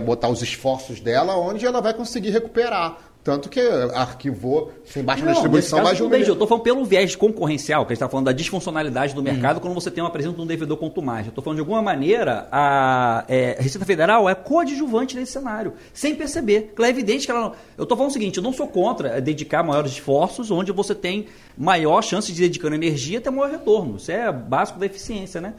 botar 0.00 0.28
os 0.28 0.42
esforços 0.42 1.00
dela 1.00 1.36
onde 1.36 1.64
ela 1.64 1.80
vai 1.80 1.94
conseguir 1.94 2.30
recuperar. 2.30 2.98
Tanto 3.26 3.48
que 3.48 3.58
arquivou 3.92 4.72
sem 4.84 5.02
baixa 5.02 5.24
não, 5.24 5.32
distribuição 5.32 5.82
mais 5.82 5.96
de 5.96 6.04
um 6.04 6.14
Eu 6.14 6.34
estou 6.34 6.46
falando 6.46 6.62
pelo 6.62 6.84
viés 6.84 7.16
concorrencial, 7.16 7.84
que 7.84 7.92
a 7.92 7.94
gente 7.94 7.96
está 7.96 8.08
falando 8.08 8.26
da 8.26 8.32
disfuncionalidade 8.32 9.16
do 9.16 9.20
mercado 9.20 9.56
uhum. 9.56 9.62
quando 9.62 9.74
você 9.74 9.90
tem 9.90 10.00
uma 10.00 10.12
presença 10.12 10.36
de 10.36 10.40
um 10.40 10.46
devedor 10.46 10.78
mais. 11.02 11.26
Eu 11.26 11.30
estou 11.30 11.42
falando 11.42 11.56
de 11.56 11.60
alguma 11.62 11.82
maneira, 11.82 12.46
a, 12.52 13.24
é, 13.26 13.56
Receita 13.58 13.84
Federal 13.84 14.28
é 14.28 14.34
coadjuvante 14.36 15.16
nesse 15.16 15.32
cenário, 15.32 15.72
sem 15.92 16.14
perceber. 16.14 16.72
É 16.78 16.88
evidente 16.88 17.26
que 17.26 17.32
ela 17.32 17.40
não... 17.40 17.52
Eu 17.76 17.82
estou 17.82 17.98
falando 17.98 18.10
o 18.10 18.12
seguinte, 18.12 18.36
eu 18.36 18.44
não 18.44 18.52
sou 18.52 18.68
contra 18.68 19.20
dedicar 19.20 19.64
maiores 19.64 19.90
esforços 19.90 20.52
onde 20.52 20.70
você 20.70 20.94
tem 20.94 21.26
maior 21.58 22.02
chance 22.02 22.32
de 22.32 22.40
dedicando 22.40 22.76
energia 22.76 23.20
ter 23.20 23.30
maior 23.30 23.50
retorno. 23.50 23.96
Isso 23.96 24.12
é 24.12 24.30
básico 24.30 24.78
da 24.78 24.86
eficiência, 24.86 25.40
né? 25.40 25.54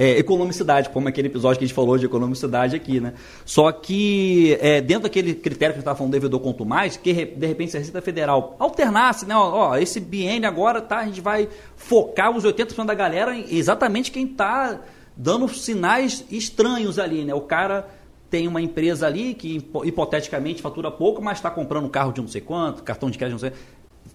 É, 0.00 0.18
economicidade, 0.18 0.88
como 0.88 1.08
aquele 1.08 1.28
episódio 1.28 1.58
que 1.58 1.64
a 1.64 1.66
gente 1.66 1.74
falou 1.74 1.98
de 1.98 2.06
economicidade 2.06 2.74
aqui, 2.74 3.00
né? 3.00 3.12
Só 3.44 3.70
que 3.70 4.56
é, 4.58 4.80
dentro 4.80 5.02
daquele 5.02 5.34
critério 5.34 5.58
que 5.58 5.64
a 5.64 5.68
gente 5.72 5.78
estava 5.80 5.98
falando, 5.98 6.12
devedor 6.12 6.40
quanto 6.40 6.64
mais, 6.64 6.96
que 6.96 7.12
de 7.12 7.46
repente 7.46 7.72
se 7.72 7.76
a 7.76 7.80
Receita 7.80 8.00
Federal 8.00 8.56
alternasse, 8.58 9.26
né? 9.26 9.36
Ó, 9.36 9.76
esse 9.76 10.00
biênio 10.00 10.48
agora, 10.48 10.80
tá? 10.80 11.00
A 11.00 11.04
gente 11.04 11.20
vai 11.20 11.50
focar 11.76 12.34
os 12.34 12.44
80% 12.44 12.86
da 12.86 12.94
galera 12.94 13.36
em 13.36 13.44
exatamente 13.54 14.10
quem 14.10 14.24
está 14.24 14.80
dando 15.14 15.46
sinais 15.50 16.24
estranhos 16.30 16.98
ali, 16.98 17.22
né? 17.22 17.34
O 17.34 17.42
cara 17.42 17.86
tem 18.30 18.48
uma 18.48 18.62
empresa 18.62 19.06
ali 19.06 19.34
que 19.34 19.68
hipoteticamente 19.84 20.62
fatura 20.62 20.90
pouco, 20.90 21.20
mas 21.20 21.36
está 21.36 21.50
comprando 21.50 21.90
carro 21.90 22.10
de 22.10 22.22
não 22.22 22.28
sei 22.28 22.40
quanto, 22.40 22.82
cartão 22.82 23.10
de 23.10 23.18
crédito 23.18 23.36
de 23.36 23.44
não 23.44 23.50
sei 23.50 23.60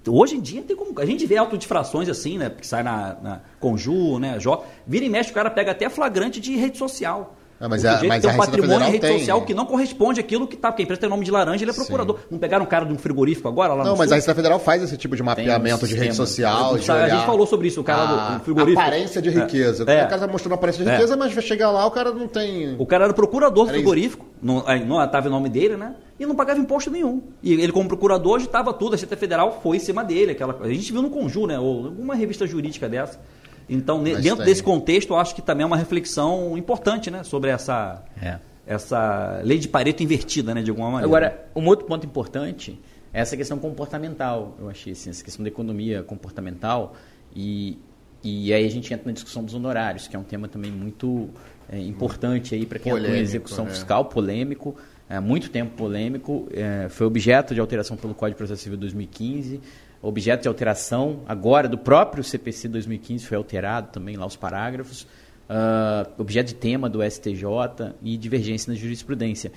Hoje 0.08 0.36
em 0.36 0.42
dia 0.42 0.62
tem 0.62 0.76
como. 0.76 1.00
A 1.00 1.06
gente 1.06 1.26
vê 1.26 1.38
autodifrações 1.38 2.08
assim, 2.10 2.38
né? 2.38 2.50
Que 2.50 2.66
sai 2.66 2.84
na, 2.84 3.16
na 3.22 3.42
Conju, 3.60 4.20
né? 4.20 4.40
Jó. 4.40 4.66
Vira 4.86 5.06
e 5.06 5.10
mexe, 5.10 5.32
o 5.32 5.34
cara 5.34 5.50
pega 5.50 5.72
até 5.72 5.90
flagrante 5.90 6.40
de 6.40 6.56
rede 6.56 6.78
social. 6.78 7.36
Ah, 7.60 7.70
mas 7.70 7.84
o 7.84 7.88
a- 7.88 8.04
mas 8.04 8.22
tem 8.22 8.32
um 8.34 8.38
patrimônio 8.38 8.88
em 8.88 8.92
rede 8.92 9.00
tem. 9.00 9.20
social 9.20 9.42
que 9.44 9.54
não 9.54 9.66
corresponde 9.66 10.20
àquilo 10.20 10.46
que 10.46 10.58
tá. 10.58 10.70
Porque 10.72 10.82
a 10.82 10.84
empresa 10.84 11.00
tem 11.02 11.10
nome 11.10 11.24
de 11.24 11.32
laranja, 11.32 11.64
ele 11.64 11.72
é 11.72 11.74
procurador. 11.74 12.20
Não 12.30 12.38
pegaram 12.38 12.66
um 12.66 12.68
cara 12.68 12.86
de 12.86 12.92
um 12.92 12.98
frigorífico 12.98 13.48
agora 13.48 13.74
lá 13.74 13.84
Não, 13.86 13.92
no 13.94 13.98
mas 13.98 14.08
sul? 14.10 14.14
a 14.14 14.16
Receita 14.18 14.36
Federal 14.36 14.60
faz 14.60 14.84
esse 14.84 14.98
tipo 14.98 15.16
de 15.16 15.24
mapeamento 15.24 15.86
um 15.86 15.88
de 15.88 15.96
rede 15.96 16.16
social. 16.16 16.78
de 16.78 16.92
a 16.92 16.94
olhar 16.96 17.10
gente 17.10 17.26
falou 17.26 17.48
sobre 17.48 17.70
isso, 17.70 17.80
o 17.80 17.84
cara 17.84 18.06
do- 18.06 18.14
a 18.20 18.38
do 18.38 18.44
frigorífico. 18.44 18.82
aparência 18.82 19.22
de 19.22 19.30
riqueza. 19.30 19.84
É. 19.88 20.04
O 20.06 20.10
cara 20.10 20.20
tá 20.20 20.28
mostrando 20.28 20.54
aparência 20.54 20.84
de 20.84 20.90
É. 20.90 20.94
riqueza, 20.96 21.16
mas 21.16 21.34
vai 21.34 21.44
chegar 21.44 21.72
lá, 21.72 21.86
o 21.86 21.92
cara 21.92 22.12
não 22.12 22.28
tem. 22.28 22.76
O 22.78 22.86
cara 22.86 23.06
era 23.06 23.14
procurador 23.14 23.66
Era 23.68 23.74
frigorífico, 23.78 24.26
não, 24.42 24.60
estava 25.04 25.28
o 25.28 25.32
nome 25.32 25.48
dele, 25.48 25.78
né? 25.78 25.96
E 26.20 26.26
não 26.26 26.36
pagava 26.36 26.60
imposto 26.60 26.92
nenhum. 26.92 27.22
E 27.42 27.54
ele, 27.54 27.72
como 27.72 27.88
procurador, 27.88 28.34
hoje 28.36 28.46
estava 28.46 28.74
tudo. 28.74 28.90
A 28.90 28.96
Receita 28.96 29.16
Federal 29.18 29.60
foi 29.62 29.78
em 29.78 29.80
cima 29.82 30.04
dele. 30.04 30.32
Aquela, 30.32 30.58
a 30.62 30.68
gente 30.70 30.92
viu 30.92 31.02
no 31.02 31.10
Conjur, 31.10 31.48
né? 31.48 31.60
Ou 31.60 31.86
alguma 31.88 32.16
revista 32.16 32.46
jurídica 32.48 32.88
dessa. 32.88 33.20
Então, 33.68 34.02
Mas 34.02 34.22
dentro 34.22 34.38
tem. 34.38 34.46
desse 34.46 34.64
contexto, 34.64 35.14
eu 35.14 35.18
acho 35.18 35.34
que 35.34 35.42
também 35.42 35.64
é 35.64 35.68
uma 35.68 35.78
reflexão 35.78 36.58
importante, 36.58 37.10
né? 37.10 37.24
Sobre 37.24 37.50
essa, 37.50 38.04
É. 38.22 38.38
essa 38.66 39.42
lei 39.44 39.58
de 39.58 39.68
Pareto 39.68 40.04
invertida, 40.04 40.54
né? 40.54 40.62
De 40.62 40.70
alguma 40.70 40.90
maneira. 40.92 41.08
Agora, 41.08 41.48
um 41.56 41.66
outro 41.68 41.86
ponto 41.86 42.06
importante 42.06 42.80
é 43.14 43.22
essa 43.22 43.36
questão 43.38 43.58
comportamental, 43.58 44.56
eu 44.60 44.70
achei, 44.70 44.94
assim, 44.94 45.10
essa 45.10 45.24
questão 45.24 45.44
da 45.44 45.50
economia 45.50 46.04
comportamental. 46.04 46.96
E, 47.36 47.78
e 48.24 48.54
aí 48.54 48.66
a 48.66 48.70
gente 48.70 48.94
entra 48.94 49.06
na 49.08 49.14
discussão 49.14 49.44
dos 49.44 49.54
honorários, 49.54 50.08
que 50.08 50.16
é 50.16 50.20
um 50.20 50.24
tema 50.24 50.48
também 50.48 50.72
muito 50.72 51.30
é, 51.70 51.80
importante 51.80 52.54
aí 52.54 52.66
para 52.66 52.78
quem 52.78 52.92
atua 52.92 53.00
em 53.00 53.04
Polêmico, 53.04 53.24
execução 53.24 53.66
né? 53.66 53.72
fiscal, 53.72 54.06
polêmico, 54.06 54.76
é, 55.10 55.20
muito 55.20 55.50
tempo 55.50 55.76
polêmico, 55.76 56.48
é, 56.52 56.88
foi 56.90 57.06
objeto 57.08 57.54
de 57.54 57.60
alteração 57.60 57.96
pelo 57.96 58.14
Código 58.14 58.36
de 58.36 58.38
Processo 58.38 58.64
Civil 58.64 58.78
2015, 58.78 59.62
objeto 60.02 60.44
de 60.44 60.48
alteração 60.48 61.22
agora 61.28 61.68
do 61.68 61.78
próprio 61.78 62.24
CPC 62.24 62.68
2015 62.68 63.26
foi 63.26 63.38
alterado 63.38 63.90
também 63.92 64.16
lá 64.16 64.26
os 64.26 64.36
parágrafos, 64.36 65.08
ah, 65.50 66.08
objeto 66.18 66.48
de 66.48 66.56
tema 66.56 66.90
do 66.90 67.04
STJ 67.04 67.94
e 68.02 68.18
divergência 68.18 68.72
na 68.72 68.78
jurisprudência. 68.78 69.52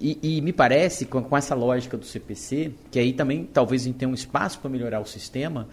E, 0.00 0.18
e 0.22 0.40
me 0.40 0.52
parece, 0.52 1.04
com, 1.04 1.22
com 1.22 1.36
essa 1.36 1.54
lógica 1.54 1.96
do 1.96 2.04
CPC, 2.04 2.72
que 2.90 2.98
aí 2.98 3.12
também 3.12 3.44
talvez 3.44 3.82
a 3.82 3.84
gente 3.86 3.96
tenha 3.96 4.08
um 4.08 4.14
espaço 4.14 4.60
para 4.60 4.70
melhorar 4.70 5.00
o 5.00 5.04
sistema, 5.04 5.68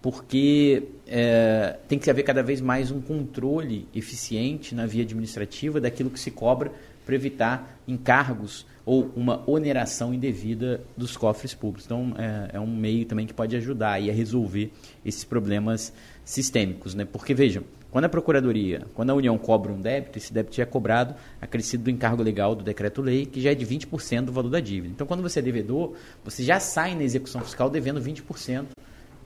porque 0.00 0.84
é, 1.06 1.76
tem 1.88 1.98
que 1.98 2.08
haver 2.10 2.22
cada 2.22 2.42
vez 2.42 2.60
mais 2.60 2.90
um 2.90 3.00
controle 3.00 3.88
eficiente 3.94 4.74
na 4.74 4.86
via 4.86 5.02
administrativa 5.02 5.80
daquilo 5.80 6.10
que 6.10 6.20
se 6.20 6.30
cobra 6.30 6.72
para 7.04 7.14
evitar 7.14 7.80
encargos 7.86 8.66
ou 8.84 9.10
uma 9.16 9.42
oneração 9.48 10.14
indevida 10.14 10.80
dos 10.96 11.16
cofres 11.16 11.54
públicos. 11.54 11.84
Então, 11.84 12.14
é, 12.16 12.56
é 12.56 12.60
um 12.60 12.66
meio 12.66 13.04
também 13.06 13.26
que 13.26 13.34
pode 13.34 13.56
ajudar 13.56 13.94
a 13.94 14.12
resolver 14.12 14.70
esses 15.04 15.24
problemas 15.24 15.92
sistêmicos. 16.24 16.94
Né? 16.94 17.04
Porque, 17.04 17.34
vejam, 17.34 17.64
quando 17.90 18.04
a 18.04 18.08
Procuradoria, 18.08 18.86
quando 18.94 19.10
a 19.10 19.14
União 19.14 19.36
cobra 19.38 19.72
um 19.72 19.80
débito, 19.80 20.18
esse 20.18 20.32
débito 20.32 20.60
é 20.60 20.64
cobrado 20.64 21.14
acrescido 21.40 21.84
do 21.84 21.90
encargo 21.90 22.22
legal 22.22 22.54
do 22.54 22.62
decreto-lei, 22.62 23.26
que 23.26 23.40
já 23.40 23.52
é 23.52 23.54
de 23.54 23.66
20% 23.66 24.26
do 24.26 24.32
valor 24.32 24.50
da 24.50 24.60
dívida. 24.60 24.92
Então, 24.94 25.06
quando 25.06 25.22
você 25.22 25.38
é 25.38 25.42
devedor, 25.42 25.94
você 26.24 26.42
já 26.42 26.60
sai 26.60 26.94
na 26.94 27.02
execução 27.02 27.40
fiscal 27.40 27.70
devendo 27.70 28.00
20% 28.00 28.68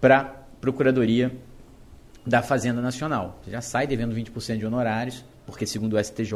para 0.00 0.41
Procuradoria 0.62 1.36
da 2.24 2.40
Fazenda 2.40 2.80
Nacional. 2.80 3.40
Você 3.42 3.50
já 3.50 3.60
sai 3.60 3.84
devendo 3.84 4.14
20% 4.14 4.58
de 4.58 4.64
honorários, 4.64 5.24
porque 5.44 5.66
segundo 5.66 5.96
o 5.96 6.04
STJ, 6.04 6.32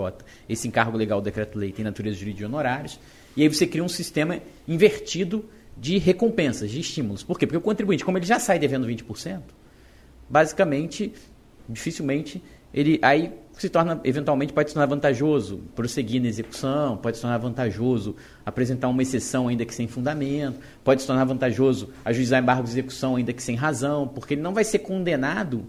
esse 0.49 0.67
encargo 0.67 0.99
legal 0.99 1.21
do 1.21 1.25
decreto-lei 1.25 1.71
tem 1.71 1.85
natureza 1.85 2.17
jurídica 2.17 2.39
de 2.41 2.45
honorários, 2.45 2.99
e 3.37 3.43
aí 3.43 3.49
você 3.49 3.69
cria 3.69 3.85
um 3.85 3.89
sistema 3.89 4.41
invertido 4.67 5.49
de 5.79 5.97
recompensas, 5.99 6.73
de 6.73 6.81
estímulos. 6.81 7.23
Por 7.23 7.39
quê? 7.39 7.47
Porque 7.47 7.57
o 7.57 7.61
contribuinte, 7.61 8.05
como 8.05 8.19
ele 8.19 8.27
já 8.27 8.41
sai 8.41 8.59
devendo 8.59 8.89
20%, 8.89 9.43
basicamente, 10.29 11.13
dificilmente, 11.69 12.43
ele 12.77 12.99
aí 13.01 13.33
se 13.55 13.71
torna, 13.71 13.99
eventualmente, 14.05 14.53
pode 14.53 14.69
se 14.69 14.75
tornar 14.75 14.87
vantajoso 14.87 15.63
prosseguir 15.75 16.21
na 16.21 16.29
execução, 16.29 16.99
pode 16.99 17.17
se 17.17 17.23
tornar 17.23 17.39
vantajoso 17.39 18.15
apresentar 18.45 18.89
uma 18.89 19.01
exceção 19.01 19.49
ainda 19.49 19.65
que 19.65 19.75
sem 19.75 19.89
fundamento, 19.89 20.61
pode 20.85 21.01
se 21.01 21.07
tornar 21.07 21.25
vantajoso 21.25 21.89
ajuizar 22.05 22.43
embargo 22.43 22.65
de 22.65 22.71
execução 22.71 23.17
ainda 23.17 23.33
que 23.33 23.43
sem 23.43 23.57
razão, 23.57 24.07
porque 24.07 24.35
ele 24.35 24.43
não 24.43 24.53
vai 24.53 24.63
ser 24.63 24.81
condenado 24.81 25.65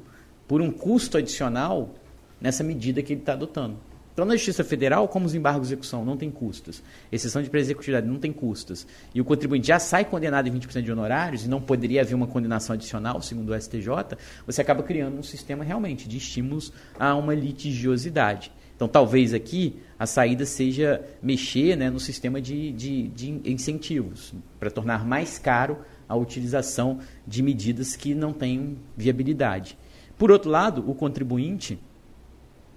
por 0.50 0.62
um 0.62 0.70
custo 0.70 1.18
adicional 1.18 1.96
nessa 2.42 2.62
medida 2.62 3.02
que 3.02 3.14
ele 3.14 3.22
está 3.22 3.32
adotando. 3.32 3.78
Então, 4.18 4.26
na 4.26 4.36
Justiça 4.36 4.64
Federal, 4.64 5.08
como 5.08 5.28
os 5.28 5.36
embargos 5.36 5.68
de 5.68 5.76
execução 5.76 6.04
não 6.04 6.18
tem 6.18 6.32
custos, 6.32 6.82
exceção 7.12 7.40
de 7.40 7.56
executividade 7.56 8.08
não 8.08 8.18
tem 8.18 8.34
custos, 8.34 8.88
e 9.14 9.22
o 9.22 9.24
contribuinte 9.24 9.68
já 9.68 9.78
sai 9.78 10.06
condenado 10.06 10.48
em 10.48 10.52
20% 10.54 10.82
de 10.82 10.92
honorários 10.92 11.46
e 11.46 11.48
não 11.48 11.62
poderia 11.62 12.02
haver 12.02 12.16
uma 12.16 12.26
condenação 12.26 12.74
adicional, 12.74 13.22
segundo 13.22 13.52
o 13.52 13.62
STJ, 13.62 14.18
você 14.44 14.60
acaba 14.60 14.82
criando 14.82 15.20
um 15.20 15.22
sistema 15.22 15.64
realmente 15.64 16.10
de 16.10 16.18
estímulos 16.18 16.74
a 17.00 17.14
uma 17.14 17.36
litigiosidade. 17.36 18.52
Então, 18.76 18.88
talvez 18.88 19.36
aqui 19.36 19.76
a 20.00 20.08
saída 20.08 20.48
seja 20.48 21.00
mexer 21.22 21.76
né, 21.76 21.92
no 21.92 22.00
sistema 22.00 22.42
de, 22.42 22.72
de, 22.72 23.10
de 23.10 23.30
incentivos, 23.46 24.34
para 24.60 24.72
tornar 24.72 25.06
mais 25.06 25.38
caro 25.38 25.78
a 26.10 26.16
utilização 26.16 27.02
de 27.28 27.44
medidas 27.44 27.96
que 27.96 28.16
não 28.16 28.34
têm 28.34 28.80
viabilidade. 28.98 29.78
Por 30.18 30.32
outro 30.32 30.50
lado, 30.50 30.90
o 30.90 30.96
contribuinte 30.96 31.78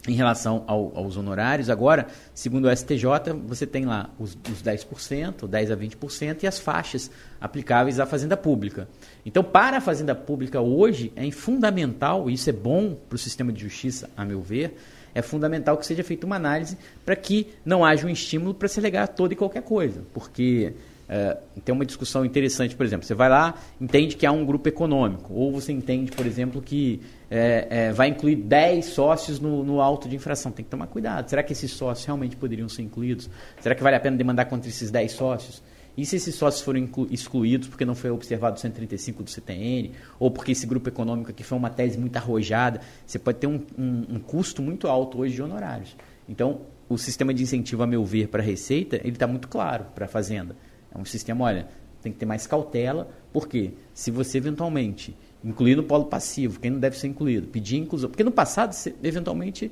em 0.08 0.14
relação 0.14 0.64
ao, 0.66 0.96
aos 0.96 1.16
honorários, 1.16 1.68
agora, 1.68 2.06
segundo 2.34 2.68
o 2.68 2.76
STJ, 2.76 3.04
você 3.46 3.66
tem 3.66 3.84
lá 3.84 4.10
os, 4.18 4.36
os 4.50 4.62
10%, 4.62 5.48
10% 5.48 5.70
a 5.70 5.76
20% 5.76 6.42
e 6.42 6.46
as 6.46 6.58
faixas 6.58 7.10
aplicáveis 7.40 8.00
à 8.00 8.06
fazenda 8.06 8.36
pública. 8.36 8.88
Então, 9.26 9.44
para 9.44 9.76
a 9.76 9.80
fazenda 9.80 10.14
pública 10.14 10.60
hoje, 10.60 11.12
é 11.14 11.30
fundamental, 11.30 12.30
e 12.30 12.34
isso 12.34 12.48
é 12.48 12.52
bom 12.52 12.94
para 12.94 13.16
o 13.16 13.18
sistema 13.18 13.52
de 13.52 13.60
justiça, 13.60 14.08
a 14.16 14.24
meu 14.24 14.40
ver, 14.40 14.76
é 15.14 15.22
fundamental 15.22 15.76
que 15.76 15.84
seja 15.84 16.04
feita 16.04 16.24
uma 16.24 16.36
análise 16.36 16.78
para 17.04 17.16
que 17.16 17.48
não 17.64 17.84
haja 17.84 18.06
um 18.06 18.10
estímulo 18.10 18.54
para 18.54 18.68
se 18.68 18.78
alegar 18.78 19.08
toda 19.08 19.34
e 19.34 19.36
qualquer 19.36 19.62
coisa. 19.62 20.04
Porque 20.14 20.72
é, 21.12 21.36
tem 21.64 21.74
uma 21.74 21.84
discussão 21.84 22.24
interessante, 22.24 22.76
por 22.76 22.86
exemplo, 22.86 23.04
você 23.04 23.14
vai 23.14 23.28
lá, 23.28 23.56
entende 23.80 24.14
que 24.14 24.24
há 24.24 24.30
um 24.30 24.46
grupo 24.46 24.68
econômico, 24.68 25.34
ou 25.34 25.50
você 25.50 25.72
entende, 25.72 26.12
por 26.12 26.24
exemplo, 26.24 26.62
que 26.62 27.00
é, 27.28 27.66
é, 27.68 27.92
vai 27.92 28.10
incluir 28.10 28.36
10 28.36 28.84
sócios 28.84 29.40
no, 29.40 29.64
no 29.64 29.80
auto 29.80 30.08
de 30.08 30.14
infração. 30.14 30.52
Tem 30.52 30.64
que 30.64 30.70
tomar 30.70 30.86
cuidado. 30.86 31.28
Será 31.28 31.42
que 31.42 31.52
esses 31.52 31.72
sócios 31.72 32.06
realmente 32.06 32.36
poderiam 32.36 32.68
ser 32.68 32.82
incluídos? 32.82 33.28
Será 33.60 33.74
que 33.74 33.82
vale 33.82 33.96
a 33.96 34.00
pena 34.00 34.16
demandar 34.16 34.44
contra 34.44 34.68
esses 34.68 34.88
10 34.88 35.10
sócios? 35.10 35.60
E 35.96 36.06
se 36.06 36.14
esses 36.14 36.36
sócios 36.36 36.62
foram 36.62 36.88
excluídos 37.10 37.66
porque 37.66 37.84
não 37.84 37.96
foi 37.96 38.10
observado 38.10 38.56
o 38.56 38.60
135 38.60 39.24
do 39.24 39.30
CTN, 39.30 39.90
ou 40.16 40.30
porque 40.30 40.52
esse 40.52 40.64
grupo 40.64 40.88
econômico 40.88 41.32
aqui 41.32 41.42
foi 41.42 41.58
uma 41.58 41.70
tese 41.70 41.98
muito 41.98 42.16
arrojada, 42.16 42.80
você 43.04 43.18
pode 43.18 43.38
ter 43.38 43.48
um, 43.48 43.60
um, 43.76 44.06
um 44.10 44.20
custo 44.20 44.62
muito 44.62 44.86
alto 44.86 45.18
hoje 45.18 45.34
de 45.34 45.42
honorários. 45.42 45.96
Então, 46.28 46.60
o 46.88 46.96
sistema 46.96 47.34
de 47.34 47.42
incentivo, 47.42 47.82
a 47.82 47.86
meu 47.86 48.04
ver, 48.04 48.28
para 48.28 48.40
a 48.40 48.46
Receita, 48.46 48.96
ele 49.02 49.10
está 49.10 49.26
muito 49.26 49.48
claro 49.48 49.86
para 49.92 50.04
a 50.04 50.08
Fazenda. 50.08 50.54
É 50.94 50.98
um 50.98 51.04
sistema, 51.04 51.44
olha, 51.44 51.68
tem 52.02 52.12
que 52.12 52.18
ter 52.18 52.26
mais 52.26 52.46
cautela, 52.46 53.08
porque 53.32 53.72
se 53.94 54.10
você 54.10 54.38
eventualmente 54.38 55.16
incluir 55.44 55.76
no 55.76 55.82
polo 55.82 56.06
passivo, 56.06 56.60
quem 56.60 56.70
não 56.70 56.78
deve 56.78 56.98
ser 56.98 57.06
incluído, 57.06 57.46
pedir 57.48 57.76
inclusão, 57.76 58.10
porque 58.10 58.24
no 58.24 58.32
passado 58.32 58.72
você 58.72 58.94
eventualmente 59.02 59.70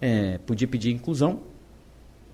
é, 0.00 0.38
podia 0.38 0.68
pedir 0.68 0.92
inclusão 0.92 1.40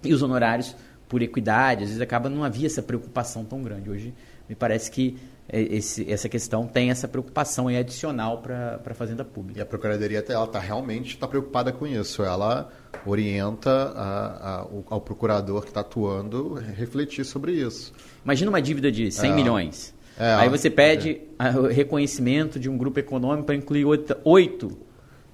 e 0.03 0.13
os 0.13 0.23
honorários 0.23 0.75
por 1.09 1.23
equidade, 1.23 1.85
às 1.85 1.91
vezes 1.91 2.03
acaba 2.03 2.29
não 2.29 2.43
havia 2.43 2.67
essa 2.67 2.83
preocupação 2.83 3.45
tão 3.45 3.63
grande. 3.63 3.91
Hoje 3.91 4.15
me 4.49 4.55
parece 4.55 4.91
que 4.91 5.17
é, 5.49 5.61
esse, 5.61 6.11
essa 6.11 6.29
questão 6.29 6.67
tem 6.67 6.91
essa 6.91 7.07
preocupação 7.07 7.69
adicional 7.69 8.39
para 8.39 8.81
a 8.85 8.95
fazenda 8.95 9.25
pública. 9.25 9.59
E 9.59 9.63
a 9.63 9.67
Procuradoria 9.67 10.25
ela 10.29 10.47
tá, 10.47 10.59
realmente 10.59 11.15
está 11.15 11.29
preocupada 11.29 11.71
com 11.73 11.87
isso. 11.87 12.23
Ela 12.23 12.71
orienta 13.05 13.71
a, 13.71 14.27
a, 14.61 14.67
ao 14.89 15.01
procurador 15.01 15.63
que 15.63 15.69
está 15.69 15.81
atuando 15.81 16.55
refletir 16.55 17.25
sobre 17.25 17.53
isso. 17.53 17.93
Imagina 18.25 18.51
uma 18.51 18.63
dívida 18.63 18.91
de 18.91 19.11
100 19.11 19.31
É. 19.31 19.35
milhões. 19.35 19.95
É, 20.19 20.33
Aí 20.35 20.49
você 20.49 20.71
pede 20.71 21.21
o 21.59 21.67
reconhecimento 21.67 22.59
de 22.59 22.69
um 22.71 22.79
grupo 22.79 23.01
econômico 23.01 23.47
para 23.47 23.55
incluir 23.57 23.85
oito, 23.85 24.17
oito 24.25 24.79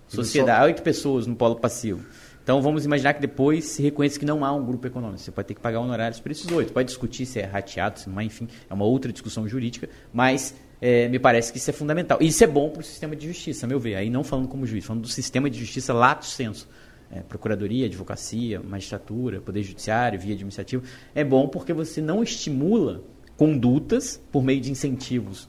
sociedades, 0.08 0.66
oito 0.66 0.82
pessoas 0.82 1.26
no 1.26 1.36
polo 1.36 1.56
passivo. 1.56 2.04
Então 2.42 2.60
vamos 2.62 2.84
imaginar 2.84 3.14
que 3.14 3.20
depois 3.20 3.64
se 3.64 3.82
reconheça 3.82 4.18
que 4.18 4.24
não 4.24 4.44
há 4.44 4.52
um 4.52 4.64
grupo 4.64 4.86
econômico. 4.86 5.20
Você 5.20 5.30
pode 5.30 5.48
ter 5.48 5.54
que 5.54 5.60
pagar 5.60 5.80
honorários 5.80 6.20
para 6.20 6.32
esses 6.32 6.50
oito. 6.50 6.72
Pode 6.72 6.88
discutir 6.88 7.26
se 7.26 7.38
é 7.38 7.44
rateado, 7.44 8.00
se 8.00 8.08
não 8.08 8.20
é, 8.20 8.24
enfim, 8.24 8.48
é 8.68 8.74
uma 8.74 8.84
outra 8.84 9.12
discussão 9.12 9.46
jurídica, 9.46 9.88
mas 10.12 10.54
é, 10.80 11.08
me 11.08 11.18
parece 11.18 11.52
que 11.52 11.58
isso 11.58 11.70
é 11.70 11.72
fundamental. 11.72 12.18
E 12.20 12.26
isso 12.28 12.42
é 12.42 12.46
bom 12.46 12.70
para 12.70 12.80
o 12.80 12.84
sistema 12.84 13.14
de 13.14 13.26
justiça, 13.26 13.66
a 13.66 13.68
meu 13.68 13.78
ver. 13.78 13.96
Aí 13.96 14.08
não 14.08 14.24
falando 14.24 14.48
como 14.48 14.66
juiz, 14.66 14.84
falando 14.84 15.02
do 15.02 15.08
sistema 15.08 15.50
de 15.50 15.58
justiça 15.58 15.92
lato 15.92 16.26
senso. 16.26 16.68
É, 17.12 17.20
procuradoria, 17.20 17.86
advocacia, 17.86 18.60
magistratura, 18.60 19.40
poder 19.40 19.62
judiciário, 19.62 20.18
via 20.18 20.32
administrativa. 20.32 20.82
É 21.14 21.24
bom 21.24 21.48
porque 21.48 21.72
você 21.72 22.00
não 22.00 22.22
estimula 22.22 23.02
condutas 23.36 24.20
por 24.30 24.44
meio 24.44 24.60
de 24.60 24.70
incentivos 24.70 25.48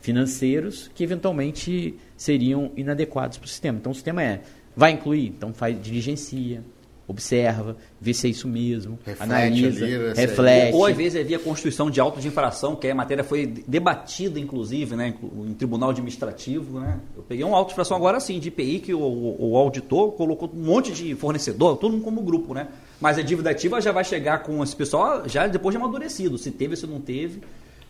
financeiros 0.00 0.90
que 0.94 1.04
eventualmente 1.04 1.96
seriam 2.16 2.72
inadequados 2.76 3.38
para 3.38 3.46
o 3.46 3.48
sistema. 3.48 3.78
Então 3.78 3.92
o 3.92 3.94
sistema 3.94 4.22
é, 4.22 4.40
vai 4.76 4.92
incluir, 4.92 5.28
então 5.28 5.52
faz 5.54 5.80
diligencia, 5.80 6.62
observa, 7.08 7.76
vê 8.00 8.12
se 8.12 8.26
é 8.26 8.30
isso 8.30 8.48
mesmo, 8.48 8.98
Reflete 9.06 9.22
analisa, 9.32 9.84
ali, 9.84 10.14
se 10.14 10.20
é- 10.20 10.26
reflete. 10.26 10.74
Ou 10.74 10.86
às 10.86 10.96
vezes 10.96 11.14
é 11.20 11.22
via 11.22 11.38
constituição 11.38 11.88
de 11.88 12.00
auto 12.00 12.18
de 12.20 12.26
infração, 12.26 12.74
que 12.74 12.88
a 12.88 12.94
matéria 12.96 13.22
foi 13.22 13.46
debatida, 13.46 14.40
inclusive, 14.40 14.96
né, 14.96 15.14
em 15.46 15.54
tribunal 15.54 15.90
administrativo. 15.90 16.80
Né? 16.80 16.98
Eu 17.16 17.22
peguei 17.22 17.44
um 17.44 17.54
auto 17.54 17.68
de 17.68 17.74
infração 17.74 17.96
agora 17.96 18.18
sim, 18.18 18.40
de 18.40 18.48
IPI, 18.48 18.80
que 18.80 18.92
o, 18.94 19.36
o 19.38 19.56
auditor 19.56 20.12
colocou 20.12 20.50
um 20.52 20.58
monte 20.64 20.90
de 20.92 21.14
fornecedor, 21.14 21.76
todo 21.76 21.92
mundo 21.92 22.02
como 22.04 22.20
grupo, 22.22 22.52
né? 22.52 22.66
Mas 23.00 23.18
a 23.18 23.22
dívida 23.22 23.50
ativa 23.50 23.80
já 23.80 23.92
vai 23.92 24.02
chegar 24.02 24.40
com 24.42 24.62
esse 24.64 24.74
pessoal 24.74 25.28
já 25.28 25.46
depois 25.46 25.72
de 25.74 25.80
amadurecido, 25.80 26.36
se 26.36 26.50
teve, 26.50 26.74
se 26.76 26.86
não 26.88 27.00
teve. 27.00 27.40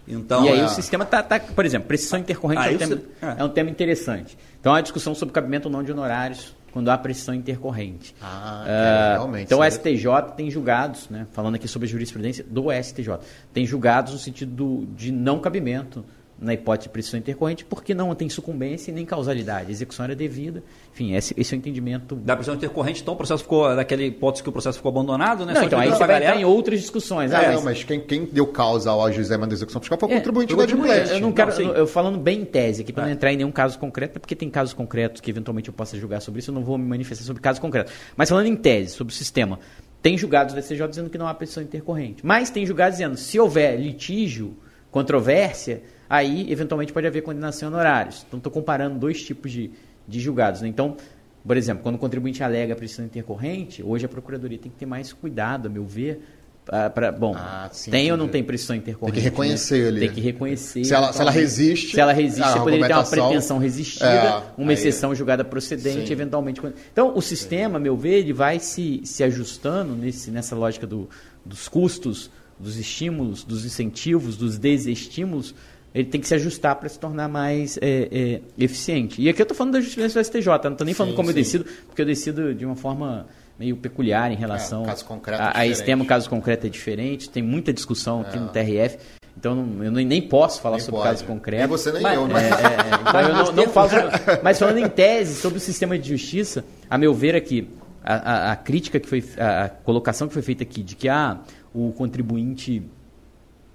Então, 0.07 0.45
e 0.45 0.49
aí 0.51 0.61
é- 0.61 0.65
o 0.67 0.69
sistema 0.69 1.05
está, 1.05 1.23
tá, 1.23 1.41
por 1.41 1.65
exemplo, 1.65 1.89
precisão 1.89 2.19
intercorrente 2.21 2.63
é, 2.69 2.75
um 2.75 2.79
tema, 2.79 2.97
si- 2.97 3.03
é. 3.23 3.35
é 3.39 3.45
um 3.45 3.49
tema 3.49 3.71
interessante. 3.71 4.37
Então, 4.61 4.75
a 4.75 4.81
discussão 4.81 5.15
sobre 5.15 5.33
cabimento 5.33 5.69
ou 5.69 5.73
não 5.73 5.83
de 5.83 5.91
honorários 5.91 6.55
quando 6.77 6.91
há 6.91 6.99
precisão 6.99 7.35
intercorrente. 7.35 8.15
Ah, 8.21 8.65
Ah, 8.67 8.69
é, 8.69 9.13
realmente, 9.15 9.45
então, 9.47 9.61
o 9.61 9.65
isso 9.65 9.81
aí- 9.83 9.95
STJ 9.97 10.35
tem 10.37 10.51
julgados, 10.51 11.09
né, 11.09 11.27
falando 11.33 11.55
aqui 11.55 11.67
sobre 11.67 11.89
a 11.89 11.91
jurisprudência 11.91 12.45
do 12.47 12.71
STJ, 12.71 13.19
tem 13.51 13.65
julgados 13.65 14.13
no 14.13 14.19
sentido 14.19 14.53
do- 14.55 14.87
de 14.95 15.11
não 15.11 15.39
cabimento 15.39 16.05
na 16.39 16.53
hipótese 16.53 16.89
de 16.89 16.93
precisão 16.93 17.19
intercorrente, 17.19 17.65
porque 17.65 17.95
não 17.95 18.15
tem 18.15 18.29
sucumbência 18.29 18.91
e 18.91 18.95
nem 18.95 19.07
causalidade. 19.07 19.69
A 19.69 19.71
execução 19.71 20.05
era 20.05 20.15
devida. 20.15 20.63
Enfim, 20.93 21.15
esse, 21.15 21.33
esse 21.37 21.55
é 21.55 21.57
o 21.57 21.59
entendimento 21.59 22.15
Da 22.15 22.37
prisão 22.37 22.55
intercorrente, 22.55 23.01
então 23.01 23.15
o 23.15 23.17
processo 23.17 23.43
ficou, 23.43 23.75
daquela 23.75 24.03
hipótese 24.03 24.43
que 24.43 24.49
o 24.49 24.53
processo 24.53 24.77
ficou 24.77 24.91
abandonado, 24.91 25.47
né? 25.47 25.55
Não, 25.55 25.61
Só 25.63 25.67
então 25.67 25.79
aí 25.81 25.89
você 25.89 25.97
vai 25.99 26.17
entrar 26.17 26.21
galera- 26.21 26.41
em 26.41 26.45
outras 26.45 26.81
discussões. 26.81 27.33
Ah, 27.33 27.43
É, 27.43 27.47
mas- 27.47 27.57
não, 27.57 27.65
mas 27.65 27.85
quem, 27.85 28.01
quem 28.01 28.27
deu 28.27 28.47
causa 28.49 28.91
ao 28.91 29.03
ajuizamento 29.07 29.49
da 29.49 29.55
execução 29.55 29.81
fiscal 29.81 29.99
foi 29.99 30.09
o 30.11 30.13
É, 30.13 30.17
contribuinte 30.17 30.55
da 30.55 30.63
adimplente. 30.65 31.11
Eu 31.13 31.21
não 31.21 31.33
quero, 31.33 31.59
Não, 31.65 31.73
eu 31.75 31.87
falando 31.87 32.19
bem 32.19 32.43
em 32.43 32.45
tese 32.45 32.83
aqui, 32.83 32.93
para 32.93 33.05
não 33.05 33.11
É. 33.11 33.13
entrar 33.15 33.33
em 33.33 33.37
nenhum 33.39 33.51
caso 33.53 33.79
concreto, 33.79 34.21
porque 34.21 34.37
tem 34.37 34.51
casos 34.51 34.75
concretos 34.75 35.23
que 35.23 35.31
eventualmente 35.31 35.69
eu 35.69 35.75
possa 35.75 35.97
julgar 35.99 36.21
sobre 36.21 36.41
isso, 36.41 36.51
eu 36.51 36.55
não 36.55 36.63
vou 36.63 36.77
me 36.77 36.85
manifestar 36.87 37.25
sobre 37.25 37.41
casos 37.41 37.61
concretos. 37.61 37.93
Mas 38.15 38.29
falando 38.29 38.47
em 38.47 38.57
tese, 38.57 38.93
sobre 38.93 39.13
o 39.13 39.17
sistema, 39.17 39.59
tem 40.03 40.19
julgados 40.19 40.53
do 40.55 40.61
STJ 40.61 40.87
dizendo 40.87 41.09
que 41.09 41.17
não 41.17 41.27
há 41.27 41.33
petição 41.35 41.63
intercorrente. 41.63 42.25
Mas 42.25 42.51
tem 42.51 42.65
julgados 42.67 42.99
dizendo, 42.99 43.17
se 43.17 43.41
houver 43.41 43.81
litígio, 43.81 44.55
controvérsia, 44.91 45.83
aí 46.09 46.51
eventualmente 46.51 46.93
pode 46.93 47.07
haver 47.07 47.23
condenação 47.23 47.69
em 47.69 47.73
honorários. 47.73 48.25
Então 48.27 48.39
estou 48.39 48.53
comparando 48.53 48.99
dois 48.99 49.23
tipos 49.23 49.51
de, 49.53 49.71
de 50.07 50.21
julgados. 50.21 50.61
né? 50.63 50.69
Então, 50.69 50.97
por 51.45 51.57
exemplo, 51.57 51.83
quando 51.83 51.95
o 51.95 51.99
contribuinte 51.99 52.43
alega 52.43 52.75
petição 52.75 53.05
intercorrente, 53.05 53.83
hoje 53.83 54.05
a 54.05 54.09
Procuradoria 54.09 54.59
tem 54.59 54.71
que 54.71 54.77
ter 54.79 54.87
mais 54.87 55.13
cuidado, 55.13 55.67
a 55.67 55.69
meu 55.71 55.85
ver, 55.85 56.21
pra, 56.65 56.91
pra- 56.91 57.13
bom, 57.13 57.35
Ah, 57.37 57.69
sim, 57.73 57.93
tem 57.93 58.11
ou 58.11 58.19
não 58.19 58.27
tem 58.27 58.43
precisão 58.43 58.75
intercorrente? 58.75 59.15
Tem 59.15 59.23
que 59.23 59.31
reconhecer 59.31 59.83
né? 59.83 59.89
ali. 59.89 60.01
Tem 60.01 60.11
que 60.11 60.21
reconhecer. 60.21 60.85
Se 60.85 60.93
ela- 60.93 61.13
se 61.13 61.21
ela 61.21 61.31
resiste, 61.31 61.93
Se 61.95 62.01
ela 62.01 62.13
resiste, 62.13 62.51
você 62.51 62.59
poderia 62.59 62.87
ter 62.89 62.93
uma 62.95 63.05
pretensão 63.05 63.59
resistida, 63.59 64.07
É, 64.11 64.43
uma 64.59 64.73
aí- 64.73 64.75
exceção 64.75 65.15
julgada 65.15 65.45
procedente, 65.45 66.09
Sim. 66.09 66.13
eventualmente. 66.13 66.61
Então, 66.93 67.17
o 67.17 67.23
sistema, 67.23 67.77
a 67.77 67.81
meu 67.81 67.97
ver, 67.97 68.15
ele 68.19 68.33
vai 68.33 68.59
se, 68.59 69.03
se 69.05 69.23
ajustando 69.23 69.95
nesse, 69.95 70.33
nessa 70.33 70.57
lógica 70.57 70.85
do- 70.85 71.09
dos 71.45 71.69
custos, 71.69 72.29
dos 72.59 72.77
estímulos, 72.77 73.45
dos 73.45 73.65
incentivos, 73.65 74.37
dos 74.37 74.59
desestímulos. 74.59 75.55
Ele 75.97 76.09
tem 76.09 76.21
que 76.21 76.29
se 76.29 76.35
ajustar 76.35 76.77
para 76.77 76.89
se 76.89 76.99
tornar 76.99 77.27
mais 77.29 77.79
é, 77.81 78.09
é, 78.13 78.41
eficiente. 78.59 79.21
E 79.23 79.29
aqui 79.29 79.41
eu 79.41 79.45
estou 79.45 79.57
falando 79.57 79.73
da 79.75 79.81
justiça 79.81 80.21
do 80.21 80.25
STJ, 80.25 80.47
não 80.65 80.73
estou 80.73 80.85
nem 80.85 80.95
falando 80.95 81.13
Sim, 81.13 81.17
como 81.17 81.31
eu 81.31 81.33
sim. 81.33 81.39
decido, 81.41 81.65
porque 81.87 82.03
eu 82.03 82.07
decido 82.07 82.55
de 82.55 82.67
uma 82.67 82.77
forma 82.77 83.27
meio 83.59 83.77
peculiar 83.79 84.31
em 84.31 84.37
relação 84.37 84.85
é 84.85 84.91
a, 85.33 85.61
a 85.61 85.67
esse 85.67 85.83
tema. 85.83 86.05
O 86.05 86.07
caso 86.07 86.29
concreto 86.29 86.67
é 86.67 86.71
diferente, 86.71 87.31
tem 87.31 87.43
muita 87.43 87.73
discussão 87.73 88.21
aqui 88.21 88.39
no 88.39 88.49
TRF, 88.49 88.99
então 89.39 89.67
eu 89.79 89.85
eu 89.87 89.91
nem 89.93 90.21
posso 90.21 90.61
falar 90.61 90.77
Nem 90.77 90.85
sobre 90.85 91.01
pode. 91.01 91.11
caso 91.11 91.25
concreto. 91.25 91.61
Nem 91.61 91.67
você 91.69 91.91
nem 91.93 92.03
Mas- 92.03 92.15
eu, 92.15 92.29
né? 92.29 92.35
É, 92.35 92.45
é, 92.45 92.51
é. 92.51 93.09
Então 93.09 93.21
eu 93.23 93.35
não, 93.35 93.53
não 93.53 93.69
falo 93.73 93.89
sobre- 93.89 94.41
Mas 94.43 94.59
falando 94.59 94.79
em 94.79 94.89
tese 94.91 95.35
sobre 95.41 95.57
o 95.57 95.61
sistema 95.61 95.99
de 95.99 96.07
justiça, 96.11 96.63
a 96.91 96.99
meu 96.99 97.15
ver 97.15 97.35
aqui, 97.35 97.69
a, 98.05 98.15
a- 98.15 98.53
a 98.53 98.57
crítica 98.57 99.01
que 99.01 99.09
foi, 99.09 99.25
a, 99.39 99.65
a 99.65 99.69
colocação 99.71 100.29
que 100.29 100.35
foi 100.35 100.43
feita 100.43 100.63
aqui 100.63 100.83
de 100.83 100.95
que 100.95 101.09
ah, 101.09 101.39
o 101.75 101.91
contribuinte 101.93 102.83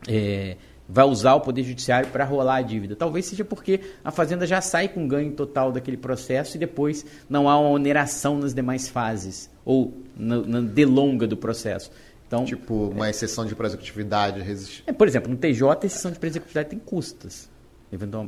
é, 0.08 0.56
vai 0.94 1.06
usar 1.06 1.36
o 1.36 1.42
Poder 1.42 1.64
Judiciário 1.64 2.10
para 2.10 2.26
rolar 2.26 2.58
a 2.58 2.62
dívida. 2.62 2.98
Talvez 2.98 3.26
seja 3.26 3.46
porque 3.46 3.80
a 4.04 4.12
Fazenda 4.12 4.46
já 4.46 4.60
sai 4.60 4.90
com 4.90 5.08
ganho 5.08 5.32
total 5.32 5.72
daquele 5.72 5.96
processo 5.96 6.58
e 6.58 6.60
depois 6.60 7.06
não 7.30 7.48
há 7.48 7.58
uma 7.58 7.70
oneração 7.70 8.38
nas 8.38 8.54
demais 8.54 8.90
fases, 8.90 9.50
ou 9.64 9.94
na, 10.18 10.42
na 10.42 10.60
delonga 10.62 11.26
do 11.26 11.38
processo. 11.38 11.90
Então, 12.28 12.44
Tipo, 12.44 12.90
uma 12.90 13.10
exceção 13.10 13.46
de 13.46 13.56
prosecutividade 13.56 14.42
resistir. 14.42 14.84
é, 14.86 14.92
por 14.92 15.08
exemplo, 15.08 15.32
no 15.32 15.38
TJ, 15.38 15.64
a 15.84 15.86
exceção 15.86 16.12
de 16.12 16.20
presecutividade 16.20 16.70
tem 16.70 16.80
custas. 16.80 17.50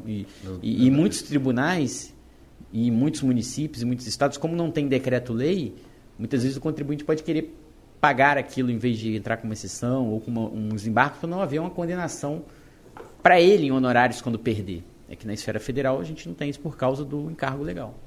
E, 0.05 0.25
e, 0.61 0.87
e 0.87 0.91
muitos 0.91 1.21
tribunais, 1.21 2.13
e 2.71 2.89
muitos 2.91 3.21
municípios 3.21 3.81
e 3.81 3.85
muitos 3.85 4.07
estados, 4.07 4.37
como 4.37 4.55
não 4.55 4.71
tem 4.71 4.87
decreto-lei, 4.87 5.75
muitas 6.17 6.43
vezes 6.43 6.57
o 6.57 6.61
contribuinte 6.61 7.03
pode 7.03 7.23
querer 7.23 7.53
pagar 8.03 8.37
aquilo 8.37 8.69
em 8.69 8.77
vez 8.77 8.97
de 8.97 9.15
entrar 9.15 9.37
com 9.37 9.45
uma 9.45 9.53
exceção 9.53 10.09
ou 10.09 10.19
com 10.19 10.29
uma, 10.29 10.41
um 10.49 10.67
desembarque 10.75 11.19
para 11.19 11.29
não 11.29 11.41
haver 11.41 11.59
uma 11.59 11.69
condenação 11.69 12.43
para 13.21 13.39
ele 13.39 13.67
em 13.67 13.71
honorários 13.71 14.21
quando 14.21 14.37
perder. 14.37 14.83
É 15.07 15.15
que 15.15 15.25
na 15.25 15.33
esfera 15.33 15.57
federal 15.57 16.01
a 16.01 16.03
gente 16.03 16.27
não 16.27 16.35
tem 16.35 16.49
isso 16.49 16.59
por 16.59 16.75
causa 16.75 17.05
do 17.05 17.31
encargo 17.31 17.63
legal. 17.63 17.97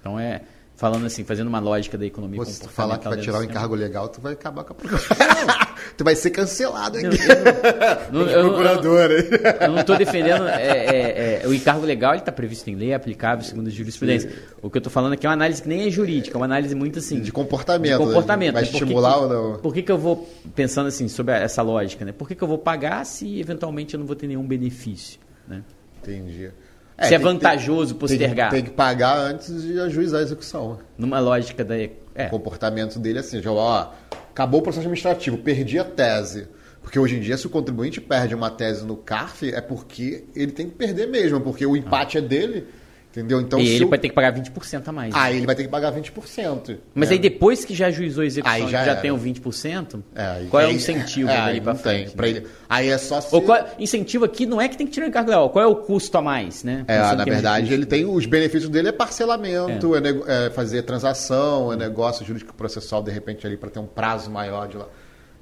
Então 0.00 0.18
é 0.18 0.40
falando 0.80 1.04
assim, 1.04 1.24
fazendo 1.24 1.48
uma 1.48 1.60
lógica 1.60 1.98
da 1.98 2.06
economia 2.06 2.42
Você 2.42 2.66
falar 2.66 2.96
que 2.96 3.06
vai 3.06 3.18
tirar 3.18 3.32
do 3.34 3.36
o 3.36 3.40
sistema. 3.42 3.44
encargo 3.60 3.74
legal, 3.74 4.08
tu 4.08 4.18
vai 4.18 4.32
acabar 4.32 4.64
com 4.64 4.72
a 4.72 4.76
procuradoria. 4.76 5.66
tu 5.94 6.02
vai 6.04 6.16
ser 6.16 6.30
cancelado 6.30 6.96
aqui. 6.96 7.18
Não, 8.10 8.22
eu 8.22 8.42
não- 8.44 8.48
Procurador? 8.50 9.10
Eu 9.60 9.68
não 9.72 9.80
estou 9.80 9.98
defendendo. 9.98 10.46
é, 10.48 10.62
é, 10.62 11.42
é, 11.44 11.46
o 11.46 11.52
encargo 11.52 11.84
legal 11.84 12.14
está 12.14 12.32
previsto 12.32 12.68
em 12.70 12.76
lei, 12.76 12.92
é 12.92 12.94
aplicável 12.94 13.44
segundo 13.44 13.66
a 13.66 13.70
jurisprudência. 13.70 14.32
O 14.62 14.70
que 14.70 14.78
eu 14.78 14.80
estou 14.80 14.90
falando 14.90 15.12
aqui 15.12 15.26
é 15.26 15.28
uma 15.28 15.34
análise 15.34 15.60
que 15.60 15.68
nem 15.68 15.86
é 15.86 15.90
jurídica, 15.90 16.34
é 16.34 16.38
uma 16.38 16.46
análise 16.46 16.74
muito 16.74 16.98
assim. 16.98 17.20
De 17.20 17.30
comportamento, 17.30 17.98
De 17.98 18.06
comportamento. 18.06 18.54
vai 18.54 18.62
né? 18.62 18.68
Estimular 18.70 19.14
que- 19.18 19.20
ou 19.24 19.28
não? 19.28 19.58
Por 19.58 19.74
que, 19.74 19.82
que 19.82 19.92
eu 19.92 19.98
vou, 19.98 20.26
pensando 20.54 20.86
assim, 20.86 21.08
sobre 21.08 21.34
essa 21.34 21.60
lógica, 21.60 22.06
né? 22.06 22.12
Por 22.12 22.26
que, 22.26 22.34
que 22.34 22.42
eu 22.42 22.48
vou 22.48 22.56
pagar 22.58 23.04
se 23.04 23.38
eventualmente 23.38 23.92
eu 23.92 24.00
não 24.00 24.06
vou 24.06 24.16
ter 24.16 24.26
nenhum 24.26 24.46
benefício? 24.46 25.20
Né? 25.46 25.62
Entendi. 26.02 26.50
Se 27.00 27.06
é 27.06 27.08
tem 27.10 27.18
que 27.18 27.24
vantajoso 27.24 27.94
ter- 27.94 28.00
postergar. 28.00 28.50
Tem, 28.50 28.58
que- 28.60 28.64
tem 28.66 28.70
que 28.70 28.76
pagar 28.76 29.16
antes 29.18 29.62
de 29.62 29.78
ajuizar 29.80 30.20
a 30.20 30.22
execução. 30.22 30.78
Numa 30.98 31.18
lógica 31.20 31.64
da. 31.64 31.74
O 31.76 31.88
É, 32.14 32.26
comportamento 32.28 32.98
dele 32.98 33.18
é 33.18 33.20
assim, 33.20 33.40
já, 33.40 33.50
ó, 33.50 33.88
acabou 34.30 34.60
o 34.60 34.62
processo 34.62 34.80
administrativo, 34.80 35.38
perdi 35.38 35.78
a 35.78 35.84
tese. 35.84 36.48
Porque 36.82 36.98
hoje 36.98 37.16
em 37.16 37.20
dia, 37.20 37.36
se 37.36 37.46
o 37.46 37.50
contribuinte 37.50 38.00
perde 38.00 38.34
uma 38.34 38.50
tese 38.50 38.84
no 38.84 38.96
CARF, 38.96 39.52
é 39.52 39.60
porque 39.60 40.24
ele 40.34 40.50
tem 40.52 40.68
que 40.68 40.74
perder 40.74 41.06
mesmo, 41.08 41.40
porque 41.40 41.64
o 41.64 41.76
empate 41.76 42.18
é 42.18 42.20
dele, 42.20 42.66
entendeu? 43.10 43.40
Então, 43.40 43.58
e 43.58 43.68
ele 43.68 43.84
o- 43.84 43.88
vai 43.88 43.98
ter 43.98 44.08
que 44.08 44.14
pagar 44.14 44.32
20% 44.32 44.88
a 44.88 44.92
mais. 44.92 45.14
Aí 45.14 45.36
ele 45.38 45.46
vai 45.46 45.54
ter 45.54 45.64
que 45.64 45.68
pagar 45.68 45.90
20%. 45.92 46.78
Mas 46.94 47.08
né? 47.08 47.14
aí 47.14 47.18
depois 47.20 47.64
que 47.64 47.74
já 47.74 47.86
ajuizou 47.88 48.22
a 48.22 48.26
execução 48.26 48.54
Aí 48.56 48.68
já 48.68 48.84
já, 48.84 48.96
tem 48.96 49.10
o 49.10 49.18
20%, 49.18 50.02
É, 50.14 50.44
qual 50.50 50.62
é 50.62 50.66
o 50.66 50.70
incentivo 50.70 51.28
é, 51.28 51.36
dali 51.36 51.60
tem. 51.60 51.74
frente? 51.76 52.10
Pra 52.12 52.26
né? 52.26 52.32
ele, 52.32 52.46
aí 52.68 52.88
é 52.88 52.98
só 52.98 53.20
se... 53.20 53.34
Ou 53.34 53.42
qual, 53.42 53.64
incentivo 53.78 54.24
aqui 54.24 54.46
não 54.46 54.60
é 54.60 54.68
que 54.68 54.76
tem 54.76 54.86
que 54.86 54.92
tirar 54.92 55.06
o 55.06 55.08
encargo 55.08 55.30
legal, 55.30 55.50
qual 55.50 55.64
é 55.64 55.68
o 55.68 55.76
custo 55.76 56.16
a 56.18 56.22
mais, 56.22 56.62
né? 56.64 56.84
É, 56.88 56.98
na 57.14 57.22
é 57.22 57.24
verdade, 57.24 57.72
ele 57.74 57.86
tem 57.86 58.04
os 58.06 58.26
benefícios 58.26 58.70
dele 58.70 58.88
é 58.88 58.92
parcelamento, 58.92 59.94
é. 59.96 60.00
nego- 60.00 60.24
é 60.26 60.50
fazer 60.50 60.82
transação, 60.82 61.72
é 61.72 61.76
negócio 61.76 62.24
jurídico 62.24 62.54
processual, 62.54 63.02
de 63.02 63.10
repente, 63.10 63.46
ali 63.46 63.56
para 63.56 63.70
ter 63.70 63.78
um 63.80 63.86
prazo 63.86 64.30
maior 64.30 64.68
de 64.68 64.76
la- 64.76 64.88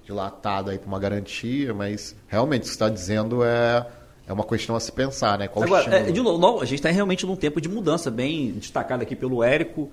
dilatado 0.05 0.71
aí 0.71 0.79
para 0.79 0.89
uma 0.89 0.99
garantia, 0.99 1.75
mas 1.75 2.17
realmente 2.27 2.61
o 2.61 2.63
que 2.63 2.69
você 2.69 2.75
está 2.75 2.89
dizendo 2.89 3.45
é, 3.45 3.85
é 4.29 4.33
uma 4.33 4.45
questão 4.45 4.77
a 4.77 4.81
se 4.81 4.93
pensar, 4.93 5.39
né? 5.39 5.49
Qual 5.49 5.65
Agora, 5.65 5.97
é, 5.97 6.13
de 6.13 6.21
novo, 6.21 6.61
a 6.61 6.67
gente 6.67 6.75
está 6.75 6.91
realmente 6.91 7.25
num 7.25 7.35
tempo 7.35 7.63
de 7.63 7.69
mudança, 7.69 8.11
bem 8.11 8.53
destacado 8.53 9.03
aqui 9.03 9.17
pelo 9.17 9.43
Érico. 9.43 9.91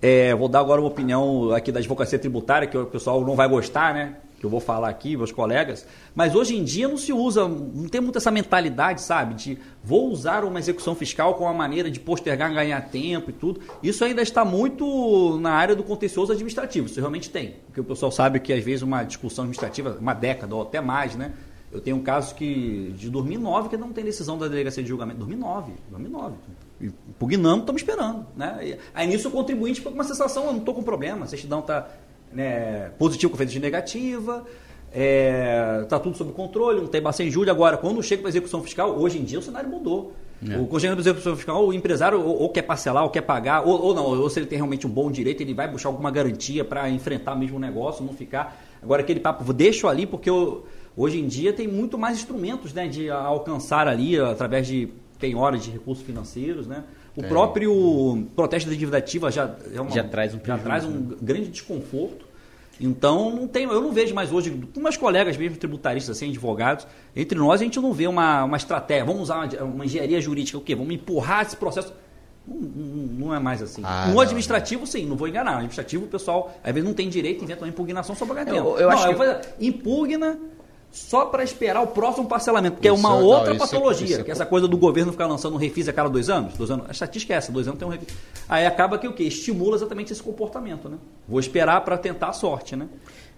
É, 0.00 0.34
vou 0.34 0.48
dar 0.48 0.60
agora 0.60 0.80
uma 0.80 0.88
opinião 0.88 1.52
aqui 1.52 1.70
da 1.70 1.80
advocacia 1.80 2.18
tributária, 2.18 2.66
que 2.66 2.78
o 2.78 2.86
pessoal 2.86 3.20
não 3.20 3.36
vai 3.36 3.46
gostar, 3.46 3.92
né? 3.92 4.16
Que 4.40 4.46
eu 4.46 4.48
vou 4.48 4.58
falar 4.58 4.88
aqui, 4.88 5.18
meus 5.18 5.30
colegas. 5.30 5.86
Mas 6.14 6.34
hoje 6.34 6.56
em 6.56 6.64
dia 6.64 6.88
não 6.88 6.96
se 6.96 7.12
usa, 7.12 7.46
não 7.46 7.86
tem 7.86 8.00
muito 8.00 8.16
essa 8.16 8.30
mentalidade, 8.30 9.02
sabe? 9.02 9.34
De 9.34 9.58
vou 9.82 10.10
usar 10.10 10.44
uma 10.44 10.58
execução 10.58 10.94
fiscal 10.94 11.34
com 11.34 11.44
uma 11.44 11.52
maneira 11.52 11.90
de 11.90 12.00
postergar, 12.00 12.52
ganhar 12.54 12.80
tempo 12.88 13.28
e 13.28 13.32
tudo. 13.34 13.60
Isso 13.82 14.02
ainda 14.02 14.22
está 14.22 14.46
muito 14.46 15.38
na 15.40 15.52
área 15.52 15.76
do 15.76 15.82
contencioso 15.82 16.32
administrativo, 16.32 16.86
isso 16.86 17.00
realmente 17.00 17.28
tem. 17.28 17.56
Porque 17.66 17.82
o 17.82 17.84
pessoal 17.84 18.10
sabe 18.10 18.40
que 18.40 18.52
às 18.52 18.64
vezes 18.64 18.80
uma 18.80 19.04
discussão 19.04 19.44
administrativa, 19.44 19.98
uma 20.00 20.14
década 20.14 20.54
ou 20.54 20.62
até 20.62 20.80
mais, 20.80 21.14
né? 21.14 21.32
Eu 21.74 21.80
tenho 21.80 21.96
um 21.96 22.02
caso 22.02 22.36
que 22.36 22.94
de 22.96 23.10
2009 23.10 23.68
que 23.68 23.76
não 23.76 23.92
tem 23.92 24.04
decisão 24.04 24.38
da 24.38 24.46
delegacia 24.46 24.80
de 24.80 24.88
julgamento. 24.88 25.18
2009, 25.18 25.72
2009. 25.90 26.34
E 26.80 26.90
Pugnamos, 27.18 27.60
estamos 27.60 27.82
esperando. 27.82 28.24
Né? 28.36 28.78
Aí 28.94 29.08
nisso 29.08 29.26
o 29.26 29.30
contribuinte 29.32 29.80
fica 29.80 29.90
com 29.90 29.96
uma 29.96 30.04
sensação, 30.04 30.44
eu 30.46 30.52
não 30.52 30.60
estou 30.60 30.72
com 30.72 30.84
problema, 30.84 31.24
a 31.24 31.26
certidão 31.26 31.58
está 31.58 31.88
né, 32.32 32.90
positiva 32.96 33.36
com 33.36 33.44
de 33.44 33.58
negativa, 33.58 34.44
está 35.82 35.98
tudo 35.98 36.16
sob 36.16 36.32
controle, 36.32 36.80
não 36.80 36.86
tem 36.86 37.02
bastante 37.02 37.32
julho. 37.32 37.50
Agora, 37.50 37.76
quando 37.76 38.00
chega 38.04 38.22
para 38.22 38.28
a 38.28 38.30
execução 38.30 38.62
fiscal, 38.62 38.96
hoje 38.96 39.18
em 39.18 39.24
dia 39.24 39.40
o 39.40 39.42
cenário 39.42 39.68
mudou. 39.68 40.12
O 40.42 40.66
quando 40.66 40.80
chega 40.80 40.94
para 40.94 41.00
a 41.00 41.06
execução 41.06 41.34
fiscal, 41.36 41.66
o 41.66 41.72
empresário 41.72 42.20
ou, 42.20 42.42
ou 42.42 42.48
quer 42.50 42.62
parcelar, 42.62 43.02
ou 43.02 43.10
quer 43.10 43.22
pagar, 43.22 43.66
ou, 43.66 43.80
ou 43.80 43.94
não, 43.94 44.04
ou 44.04 44.30
se 44.30 44.38
ele 44.38 44.46
tem 44.46 44.58
realmente 44.58 44.86
um 44.86 44.90
bom 44.90 45.10
direito, 45.10 45.40
ele 45.40 45.54
vai 45.54 45.66
buscar 45.66 45.88
alguma 45.88 46.10
garantia 46.10 46.64
para 46.64 46.88
enfrentar 46.88 47.34
mesmo 47.34 47.56
o 47.56 47.60
negócio, 47.60 48.04
não 48.04 48.12
ficar. 48.12 48.62
Agora, 48.82 49.02
aquele 49.02 49.20
papo, 49.20 49.52
deixo 49.52 49.88
ali 49.88 50.06
porque 50.06 50.28
eu, 50.28 50.66
hoje 50.96 51.18
em 51.20 51.26
dia 51.26 51.52
tem 51.52 51.66
muito 51.68 51.96
mais 51.98 52.16
instrumentos 52.18 52.72
né, 52.72 52.86
de 52.88 53.10
alcançar 53.10 53.86
ali 53.88 54.18
através 54.18 54.66
de 54.66 54.88
penhoras 55.18 55.62
de 55.64 55.70
recursos 55.70 56.04
financeiros, 56.04 56.66
né? 56.66 56.84
O 57.16 57.22
próprio 57.22 58.26
protesto 58.34 58.68
da 58.68 58.74
dívida 58.74 58.96
ativa 58.98 59.30
já, 59.30 59.54
é 59.72 59.80
uma- 59.80 59.90
Já 59.90 60.02
traz 60.02 60.34
um 60.34 60.40
já 60.44 60.58
traz 60.58 60.84
um 60.84 60.90
né? 60.90 61.16
grande 61.22 61.48
desconforto. 61.48 62.26
Então, 62.80 63.30
não 63.30 63.46
tem, 63.46 63.62
eu 63.64 63.80
não 63.80 63.92
vejo 63.92 64.12
mais 64.12 64.32
hoje, 64.32 64.50
com 64.74 64.80
meus 64.80 64.96
colegas 64.96 65.36
mesmo, 65.36 65.56
tributaristas, 65.56 66.16
assim, 66.16 66.28
advogados, 66.30 66.86
entre 67.14 67.38
nós 67.38 67.60
a 67.60 67.64
gente 67.64 67.78
não 67.78 67.92
vê 67.92 68.08
uma, 68.08 68.42
uma 68.42 68.56
estratégia, 68.56 69.04
vamos 69.04 69.22
usar 69.22 69.36
uma, 69.46 69.62
uma 69.64 69.84
engenharia 69.84 70.20
jurídica, 70.20 70.58
o 70.58 70.60
quê? 70.60 70.74
Vamos 70.74 70.92
empurrar 70.92 71.42
esse 71.42 71.56
processo. 71.56 71.92
Não, 72.46 72.56
não, 72.56 73.06
não 73.28 73.34
é 73.34 73.38
mais 73.38 73.62
assim. 73.62 73.80
Ah, 73.84 74.06
no 74.08 74.14
não, 74.14 74.20
administrativo, 74.20 74.84
sim, 74.86 75.06
não 75.06 75.14
vou 75.16 75.28
enganar. 75.28 75.52
No 75.52 75.56
administrativo, 75.58 76.04
o 76.04 76.08
pessoal, 76.08 76.52
às 76.64 76.74
vezes, 76.74 76.86
não 76.86 76.94
tem 76.94 77.08
direito, 77.08 77.44
inventa 77.44 77.62
uma 77.62 77.68
impugnação 77.68 78.14
só 78.16 78.26
para 78.26 78.42
ganhar 78.42 78.46
tempo. 78.56 78.70
Eu- 78.70 78.78
eu 78.80 78.88
não, 78.88 78.90
acho 78.90 79.06
eu 79.06 79.10
que- 79.12 79.16
vou 79.18 79.26
fazer- 79.26 79.54
impugna 79.60 80.38
só 80.94 81.24
para 81.26 81.42
esperar 81.42 81.82
o 81.82 81.88
próximo 81.88 82.24
parcelamento, 82.28 82.80
que 82.80 82.86
é 82.86 82.92
Isso 82.92 83.00
uma 83.00 83.16
é- 83.16 83.18
não, 83.18 83.24
outra 83.26 83.52
isso 83.52 83.64
é- 83.64 83.66
patologia, 83.66 84.06
isso 84.06 84.20
é- 84.20 84.22
que 84.22 84.30
é 84.30 84.32
essa 84.32 84.46
coisa 84.46 84.68
do 84.68 84.76
governo 84.78 85.10
ficar 85.10 85.26
lançando 85.26 85.54
um 85.54 85.56
refis 85.56 85.88
a 85.88 85.92
cada 85.92 86.08
dois 86.08 86.30
anos. 86.30 86.54
Dois 86.54 86.70
anos 86.70 86.86
a 86.88 86.92
estatística 86.92 87.34
é 87.34 87.36
essa, 87.36 87.50
dois 87.50 87.66
anos 87.66 87.80
tem 87.80 87.88
um 87.88 87.90
refis. 87.90 88.08
Aí 88.48 88.64
acaba 88.64 88.96
que 88.96 89.08
o 89.08 89.12
quê? 89.12 89.24
Estimula 89.24 89.74
exatamente 89.74 90.12
esse 90.12 90.22
comportamento, 90.22 90.88
né? 90.88 90.96
Vou 91.26 91.40
esperar 91.40 91.80
para 91.84 91.98
tentar 91.98 92.28
a 92.28 92.32
sorte, 92.32 92.76
né? 92.76 92.88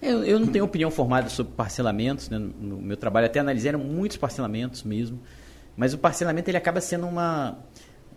Eu, 0.02 0.22
eu 0.22 0.38
não 0.38 0.48
tenho 0.48 0.66
opinião 0.66 0.90
formada 0.90 1.30
sobre 1.30 1.54
parcelamentos, 1.54 2.28
né? 2.28 2.38
no 2.38 2.76
meu 2.76 2.98
trabalho 2.98 3.24
até 3.24 3.40
analisei, 3.40 3.70
eram 3.70 3.80
muitos 3.80 4.18
parcelamentos 4.18 4.82
mesmo, 4.82 5.18
mas 5.74 5.94
o 5.94 5.98
parcelamento 5.98 6.50
ele 6.50 6.58
acaba 6.58 6.78
sendo 6.82 7.06
uma, 7.06 7.56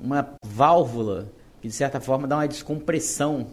uma 0.02 0.34
válvula 0.46 1.32
que 1.62 1.70
de 1.70 1.74
certa 1.74 2.02
forma 2.02 2.28
dá 2.28 2.36
uma 2.36 2.48
descompressão. 2.48 3.48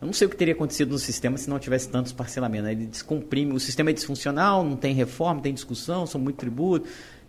Eu 0.00 0.06
não 0.06 0.12
sei 0.14 0.26
o 0.26 0.30
que 0.30 0.36
teria 0.36 0.54
acontecido 0.54 0.92
no 0.92 0.98
sistema 0.98 1.36
se 1.36 1.50
não 1.50 1.58
tivesse 1.58 1.88
tantos 1.88 2.12
parcelamentos. 2.12 2.64
né? 2.64 2.72
Ele 2.72 2.86
descomprime, 2.86 3.52
o 3.52 3.60
sistema 3.60 3.90
é 3.90 3.92
disfuncional, 3.92 4.64
não 4.64 4.76
tem 4.76 4.94
reforma, 4.94 5.42
tem 5.42 5.52
discussão, 5.52 6.06
são 6.06 6.18
muito 6.18 6.36
tributos, 6.36 6.88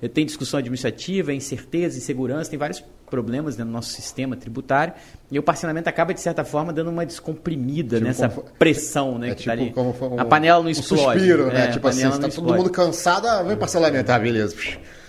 tem 0.10 0.26
discussão 0.26 0.58
administrativa, 0.60 1.34
incerteza, 1.34 1.98
insegurança, 1.98 2.50
tem 2.50 2.58
vários 2.60 2.84
problemas 3.10 3.58
né, 3.58 3.64
no 3.66 3.72
nosso 3.72 3.90
sistema 3.92 4.38
tributário, 4.38 4.94
e 5.30 5.38
o 5.38 5.44
parcelamento 5.44 5.90
acaba, 5.90 6.14
de 6.14 6.22
certa 6.22 6.46
forma, 6.46 6.72
dando 6.72 6.90
uma 6.90 7.06
descomprimida 7.06 7.98
Tipo 7.98 8.08
nessa 8.08 8.30
como- 8.30 8.48
pressão 8.58 9.18
né, 9.20 9.32
É 9.32 9.36
que 9.36 9.44
tá 9.46 9.58
tipo 9.58 9.94
foi 9.94 10.08
um- 10.08 10.20
a 10.20 10.24
panela 10.26 10.60
não 10.60 10.68
um 10.68 10.70
explode. 10.70 11.20
suspiro, 11.20 11.50
É, 11.50 11.54
né? 11.54 11.64
a 11.68 11.72
Tipo 11.72 11.88
assim, 11.90 11.98
panela 12.04 12.16
se 12.16 12.22
não 12.22 12.30
tá 12.30 12.36
todo 12.36 12.54
mundo 12.58 12.70
cansado, 12.70 13.28
ah, 13.28 13.44
vem 13.44 13.58
parcelamento. 13.58 14.10
Ah, 14.12 14.18
beleza. 14.18 14.56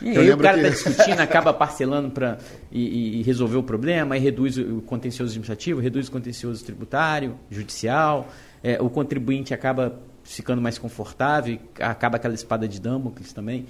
E 0.03 0.18
aí 0.18 0.30
o 0.32 0.36
cara 0.36 0.59
que- 0.59 0.66
está 0.66 0.88
discutindo, 0.90 1.20
acaba 1.20 1.55
parcelando 1.55 2.11
para 2.11 2.38
e, 2.72 2.80
e- 2.82 3.20
e 3.20 3.22
resolver 3.22 3.57
o 3.57 3.62
problema, 3.62 4.16
aí 4.16 4.20
reduz 4.20 4.59
o 4.59 4.82
contencioso 4.82 5.30
administrativo, 5.30 5.80
reduz 5.80 6.09
o 6.09 6.11
contencioso 6.11 6.64
tributário, 6.64 7.36
judicial, 7.51 8.26
é, 8.64 8.82
o 8.82 8.90
contribuinte 8.90 9.55
acaba 9.55 10.01
ficando 10.24 10.61
mais 10.61 10.76
confortável, 10.76 11.55
e 11.78 11.82
acaba 11.82 12.16
aquela 12.16 12.34
espada 12.34 12.66
de 12.66 12.80
Damocles 12.80 13.32
também. 13.32 13.64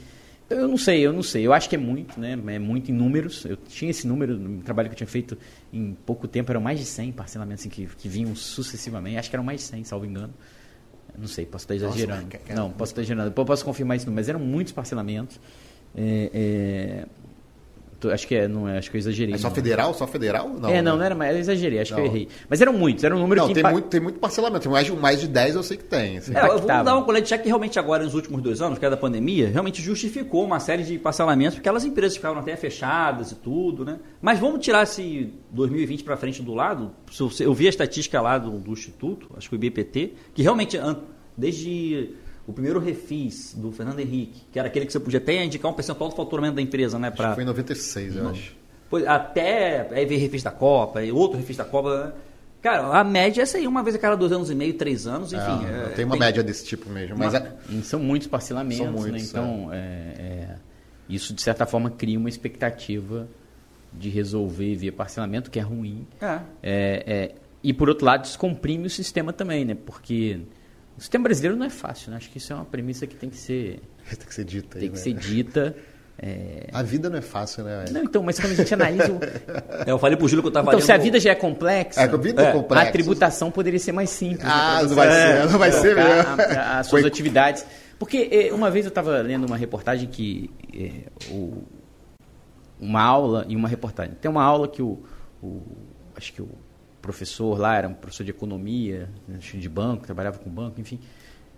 Eu 0.51 0.69
não 0.69 0.77
sei, 0.77 1.01
eu 1.01 1.13
não 1.13 1.23
sei. 1.23 1.47
Eu 1.47 1.53
acho 1.53 1.69
que 1.69 1.77
é 1.77 1.79
muito, 1.79 2.21
né? 2.21 2.33
É 2.49 2.59
muito 2.59 2.91
em 2.91 2.95
números. 2.95 3.45
Eu 3.45 3.57
tinha 3.57 3.91
esse 3.91 4.07
número 4.07 4.37
no 4.39 4.63
trabalho 4.63 4.89
que 4.89 4.93
eu 4.95 4.97
tinha 4.99 5.07
feito 5.07 5.37
em 5.73 5.95
pouco 6.07 6.29
tempo, 6.29 6.53
eram 6.53 6.61
mais 6.61 6.79
de 6.79 6.85
100 6.85 7.13
parcelamentos 7.13 7.63
assim, 7.63 7.71
que, 7.71 7.87
que 7.87 8.09
vinham 8.09 8.35
sucessivamente. 8.37 9.17
Acho 9.19 9.31
que 9.31 9.37
eram 9.37 9.45
mais 9.45 9.61
de 9.61 9.67
100, 9.69 9.85
salvo 9.85 10.05
engano. 10.05 10.33
Não 11.19 11.27
sei, 11.27 11.47
posso 11.47 11.65
estar 11.65 11.75
exagerando. 11.75 12.27
que- 12.29 12.53
não, 12.55 12.71
posso 12.71 12.93
estar 12.93 13.01
exagerando. 13.03 13.33
Eu 13.35 13.45
posso 13.45 13.65
confirmar 13.65 13.97
isso, 13.97 14.11
mas 14.11 14.29
eram 14.29 14.41
muitos 14.41 14.73
parcelamentos. 14.73 15.41
É, 15.95 16.31
é, 16.33 17.07
acho 18.11 18.27
que 18.27 18.35
é, 18.35 18.49
não 18.49 18.69
é, 18.69 18.79
acho 18.79 18.91
que 18.91 18.97
eu 18.97 18.99
exagerei. 18.99 19.35
É 19.35 19.39
só 19.39 19.49
não. 19.49 19.55
federal? 19.55 19.95
Só 19.95 20.07
federal? 20.07 20.49
Não, 20.49 20.69
é, 20.69 20.83
não, 20.83 20.93
né? 20.93 20.99
não 20.99 21.05
era 21.05 21.15
mais, 21.15 21.35
eu 21.35 21.41
exagerei, 21.41 21.81
acho 21.81 21.95
que 21.95 22.01
eu 22.01 22.05
Não. 22.05 22.11
errei. 22.11 22.29
Mas 22.49 22.61
eram 22.61 22.73
muitos, 22.73 23.05
era 23.05 23.15
um 23.15 23.19
número 23.19 23.41
Não, 23.43 23.49
que 23.49 23.55
tem, 23.55 23.61
impa- 23.61 23.73
muito, 23.73 23.89
tem 23.89 24.01
muito 24.01 24.19
parcelamento. 24.19 24.69
Mais 24.71 24.87
de, 24.87 24.93
mais 24.93 25.21
de 25.21 25.29
10 25.29 25.57
eu 25.57 25.63
sei 25.63 25.77
que 25.77 25.85
tem. 25.85 26.19
assim. 26.19 26.35
É, 26.35 26.47
eu 26.47 26.59
vou 26.59 26.67
dar 26.67 26.95
uma 26.97 27.05
colher 27.05 27.23
de 27.23 27.29
cheque 27.29 27.45
que 27.45 27.49
realmente 27.49 27.79
agora, 27.79 28.05
nos 28.05 28.15
últimos 28.15 28.43
dois 28.43 28.61
anos, 28.61 28.79
que 28.79 28.85
é 28.87 28.91
da 28.91 28.97
pandemia, 28.97 29.49
realmente 29.49 29.81
justificou 29.83 30.45
uma 30.45 30.59
série 30.61 30.83
de 30.83 30.99
parcelamentos, 30.99 31.55
porque 31.55 31.69
aquelas 31.69 31.85
empresas 31.85 32.17
ficaram 32.17 32.39
até 32.39 32.57
fechadas 32.57 33.33
e 33.33 33.35
tudo, 33.37 33.85
né? 33.85 33.99
Mas 34.21 34.39
vamos 34.39 34.65
tirar 34.65 34.83
esse 34.83 35.33
2020 35.51 36.05
para 36.05 36.17
frente 36.17 36.43
do 36.43 36.55
lado. 36.55 36.93
Eu 37.41 37.53
vi 37.55 37.67
a 37.67 37.71
estatística 37.71 38.21
lá 38.21 38.39
do, 38.39 38.59
do 38.59 38.73
Instituto, 38.73 39.29
acho 39.37 39.49
que 39.49 39.55
o 39.55 39.57
IBPT, 39.57 40.15
que 40.35 40.43
realmente, 40.43 40.79
desde 41.37 42.11
o 42.47 42.53
primeiro 42.53 42.79
refis 42.81 43.55
do 43.57 43.71
Fernando 43.73 44.01
Henrique, 44.01 44.43
que 44.53 44.59
era 44.59 44.69
aquele 44.69 44.87
que 44.87 44.93
você 44.93 45.01
podia 45.01 45.19
até 45.19 45.45
indicar 45.45 45.71
um 45.71 45.75
percentual 45.75 46.11
do 46.11 46.17
faturamento 46.17 46.57
da 46.57 46.63
empresa, 46.63 46.99
né? 46.99 47.09
Acho 47.09 47.17
Pra, 47.17 47.29
que 47.31 47.35
foi 47.35 47.43
em 47.45 47.47
96, 47.47 48.17
eu 48.17 48.29
acho. 48.29 48.55
Pois, 48.91 49.07
até 49.07 49.89
aí 49.93 50.05
veio 50.05 50.21
refis 50.21 50.43
da 50.43 50.51
Copa, 50.51 51.01
outro 51.13 51.39
refis 51.39 51.57
da 51.57 51.65
Copa. 51.65 52.07
né? 52.07 52.13
Cara, 52.61 52.97
a 52.99 53.03
média 53.03 53.41
é 53.41 53.43
essa 53.43 53.59
aí, 53.59 53.67
uma 53.67 53.83
vez 53.83 53.97
a 53.97 53.99
cada 53.99 54.17
dois 54.17 54.31
anos 54.33 54.51
e 54.51 54.55
meio, 54.55 54.75
três 54.75 55.07
anos, 55.07 55.33
enfim. 55.33 55.67
É, 55.67 55.87
é, 55.87 55.89
tem 55.95 56.05
uma 56.05 56.17
média 56.17 56.43
desse 56.45 56.65
tipo 56.65 56.89
mesmo. 56.91 57.17
Mas 57.19 57.33
Uma- 57.35 57.39
é- 57.79 57.83
São 57.83 57.99
muitos 58.01 58.29
parcelamentos, 58.29 58.85
São 58.85 58.93
muitos, 58.93 59.33
né? 59.33 59.41
Então, 59.41 59.71
é, 59.73 59.77
é, 60.19 60.57
isso 61.09 61.33
de 61.35 61.43
certa 61.43 61.67
forma 61.67 61.91
cria 61.91 62.19
uma 62.19 62.29
expectativa 62.29 63.27
de 63.93 64.09
resolver 64.09 64.75
via 64.77 64.93
parcelamento, 64.93 65.51
que 65.51 65.59
é 65.59 65.63
ruim. 65.63 66.07
É. 66.21 66.27
É, 66.27 66.41
é, 66.63 67.35
e 67.65 67.73
por 67.73 67.89
outro 67.89 68.07
lado, 68.07 68.23
descomprime 68.23 68.87
o 68.87 68.91
sistema 68.91 69.33
também, 69.33 69.65
né? 69.65 69.75
Porque 69.75 70.41
o 70.97 71.01
sistema 71.01 71.25
brasileiro 71.25 71.57
não 71.57 71.67
é 71.67 71.71
fácil, 71.71 72.11
né? 72.11 72.17
Acho 72.19 72.31
que 72.31 72.39
isso 72.39 72.53
é 72.53 72.57
uma 72.57 72.65
premissa 72.65 73.07
que 73.07 73.17
tem 73.17 73.29
que 73.31 73.37
ser, 73.37 73.81
tem 74.09 74.27
que 74.27 74.35
ser 74.35 74.45
dita 74.45 74.79
aí, 74.79 74.81
tem 74.83 74.91
que 74.91 74.97
né? 74.97 75.03
ser 75.03 75.13
dita. 75.15 75.77
é. 76.19 76.69
A 76.73 76.83
vida 76.83 77.09
não 77.11 77.19
é 77.19 77.23
fácil, 77.23 77.65
né? 77.65 77.85
Não, 77.91 78.03
então, 78.05 78.23
mas 78.23 78.39
quando 78.39 78.53
a 78.53 78.55
gente 78.57 78.73
analisa. 78.75 79.11
o- 79.13 79.19
É, 79.87 79.91
eu 79.91 79.99
falei 79.99 80.17
pro 80.17 80.29
Júlio 80.29 80.43
que 80.43 80.49
eu 80.49 80.53
tava 80.53 80.69
Então, 80.71 80.81
se 80.81 80.93
a 80.93 80.97
vida 80.97 81.19
já 81.19 81.31
é 81.31 81.35
complexa, 81.35 82.01
É, 82.01 82.05
a 82.05 82.17
vida 82.17 82.43
é, 82.43 82.49
É, 82.49 82.53
complexa. 82.53 82.89
a 82.89 82.93
tributação 82.93 83.51
poderia 83.51 83.79
ser 83.81 83.93
mais 83.93 84.11
simples. 84.11 84.45
né, 84.45 84.51
Ah, 84.53 84.79
pra 84.81 84.89
não 84.89 84.95
vai 84.97 85.11
ser, 85.11 85.51
não 85.51 85.59
vai 85.59 85.73
ser 85.73 85.97
mesmo. 85.97 86.11
a- 86.13 86.43
a- 86.45 86.79
as 86.81 86.87
suas 86.87 87.03
Coi- 87.03 87.11
atividades. 87.11 87.65
Porque 87.99 88.29
eh, 88.31 88.53
uma 88.53 88.71
vez 88.71 88.85
eu 88.85 88.89
estava 88.91 89.19
lendo 89.23 89.47
uma 89.47 89.57
reportagem 89.57 90.09
que. 90.09 90.51
o- 91.31 91.63
uma 92.81 93.01
aula 93.03 93.45
e 93.49 93.55
uma 93.57 93.69
reportagem. 93.69 94.15
Tem 94.21 94.29
uma 94.31 94.43
aula 94.43 94.67
que 94.69 94.83
o, 94.83 95.03
o- 95.43 95.63
Acho 96.17 96.33
que 96.33 96.43
o 96.43 96.49
professor 97.03 97.59
lá 97.59 97.77
era 97.77 97.89
um 97.89 97.95
professor 97.95 98.25
de 98.25 98.31
economia, 98.31 99.09
né, 99.29 99.39
que 99.41 99.59
de 99.59 99.69
banco, 99.69 100.07
trabalhava 100.07 100.39
com 100.39 100.49
banco, 100.49 100.81
enfim. 100.81 100.99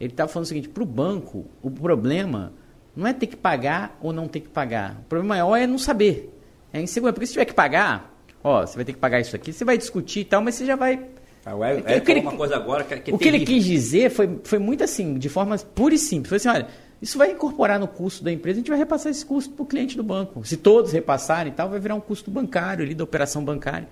Ele 0.01 0.11
estava 0.13 0.29
falando 0.29 0.47
o 0.47 0.49
seguinte: 0.49 0.69
para 0.69 0.83
o 0.83 0.87
banco, 0.87 1.47
o 1.63 1.71
problema 1.71 2.53
não 2.97 3.07
é 3.07 3.13
ter 3.13 3.27
que 3.29 3.37
pagar 3.37 3.97
ou 4.01 4.13
não 4.13 4.27
ter 4.27 4.41
que 4.41 4.49
pagar. 4.49 4.97
O 5.01 5.05
problema 5.05 5.35
maior 5.35 5.57
é 5.57 5.67
não 5.67 5.79
saber. 5.79 6.33
É 6.73 6.81
insegurança. 6.81 7.13
Porque 7.15 7.27
se 7.27 7.33
tiver 7.35 7.45
que 7.45 7.55
pagar, 7.55 8.13
ó, 8.43 8.67
você 8.67 8.75
vai 8.75 8.85
ter 8.85 8.93
que 8.95 8.99
pagar 8.99 9.21
isso 9.21 9.37
aqui, 9.37 9.53
você 9.53 9.65
vai 9.65 9.79
discutir 9.79 10.21
e 10.21 10.25
tal, 10.25 10.43
mas 10.43 10.55
você 10.57 10.67
já 10.67 10.75
vai 10.77 11.01
Ah, 11.47 11.55
O 11.55 11.59
que 11.61 11.93
Hélio 11.93 12.11
ele- 12.11 12.21
uma 12.21 12.33
coisa 12.37 12.57
agora 12.57 12.83
que, 12.85 12.97
que 13.01 13.11
é 13.11 13.15
o 13.15 13.19
que 13.19 13.29
ele 13.29 13.45
quis 13.45 13.65
dizer 13.65 14.11
foi, 14.11 14.41
foi 14.45 14.59
muito 14.59 14.83
assim, 14.83 15.19
de 15.19 15.29
forma 15.29 15.57
pura 15.59 15.95
e 15.95 15.99
simples. 15.99 16.29
Foi 16.31 16.37
assim, 16.37 16.49
olha, 16.49 16.67
isso 17.03 17.19
vai 17.19 17.33
incorporar 17.33 17.79
no 17.79 17.87
custo 17.87 18.25
da 18.25 18.33
empresa, 18.33 18.57
a 18.57 18.61
gente 18.61 18.71
vai 18.71 18.79
repassar 18.79 19.11
esse 19.13 19.27
custo 19.27 19.53
para 19.53 19.63
o 19.63 19.67
cliente 19.67 19.95
do 19.95 20.03
banco. 20.03 20.43
Se 20.43 20.57
todos 20.57 20.91
repassarem 20.93 21.53
e 21.53 21.55
tal, 21.55 21.69
vai 21.69 21.79
virar 21.79 21.95
um 21.97 22.01
custo 22.01 22.31
bancário 22.31 22.83
ali, 22.83 22.95
da 22.95 23.05
operação 23.05 23.45
bancária. 23.45 23.87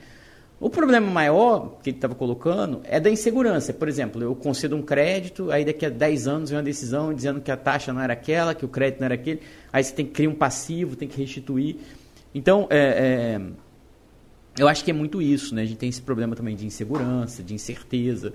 O 0.62 0.70
problema 0.70 1.10
maior 1.10 1.80
que 1.82 1.90
ele 1.90 1.96
estava 1.96 2.14
colocando 2.14 2.82
é 2.84 3.00
da 3.00 3.10
insegurança. 3.10 3.72
Por 3.72 3.88
exemplo, 3.88 4.22
eu 4.22 4.32
concedo 4.32 4.76
um 4.76 4.80
crédito, 4.80 5.50
aí 5.50 5.64
daqui 5.64 5.84
a 5.84 5.88
10 5.88 6.28
anos 6.28 6.50
vem 6.50 6.56
uma 6.56 6.62
decisão 6.62 7.12
dizendo 7.12 7.40
que 7.40 7.50
a 7.50 7.56
taxa 7.56 7.92
não 7.92 8.00
era 8.00 8.12
aquela, 8.12 8.54
que 8.54 8.64
o 8.64 8.68
crédito 8.68 9.00
não 9.00 9.06
era 9.06 9.14
aquele, 9.16 9.40
aí 9.72 9.82
você 9.82 9.92
tem 9.92 10.06
que 10.06 10.12
criar 10.12 10.30
um 10.30 10.34
passivo, 10.36 10.94
tem 10.94 11.08
que 11.08 11.18
restituir. 11.18 11.78
Então, 12.32 12.68
é, 12.70 12.78
é, 12.78 13.40
eu 14.56 14.68
acho 14.68 14.84
que 14.84 14.92
é 14.92 14.94
muito 14.94 15.20
isso, 15.20 15.52
né? 15.52 15.62
A 15.62 15.64
gente 15.64 15.78
tem 15.78 15.88
esse 15.88 16.00
problema 16.00 16.36
também 16.36 16.54
de 16.54 16.64
insegurança, 16.64 17.42
de 17.42 17.54
incerteza. 17.54 18.32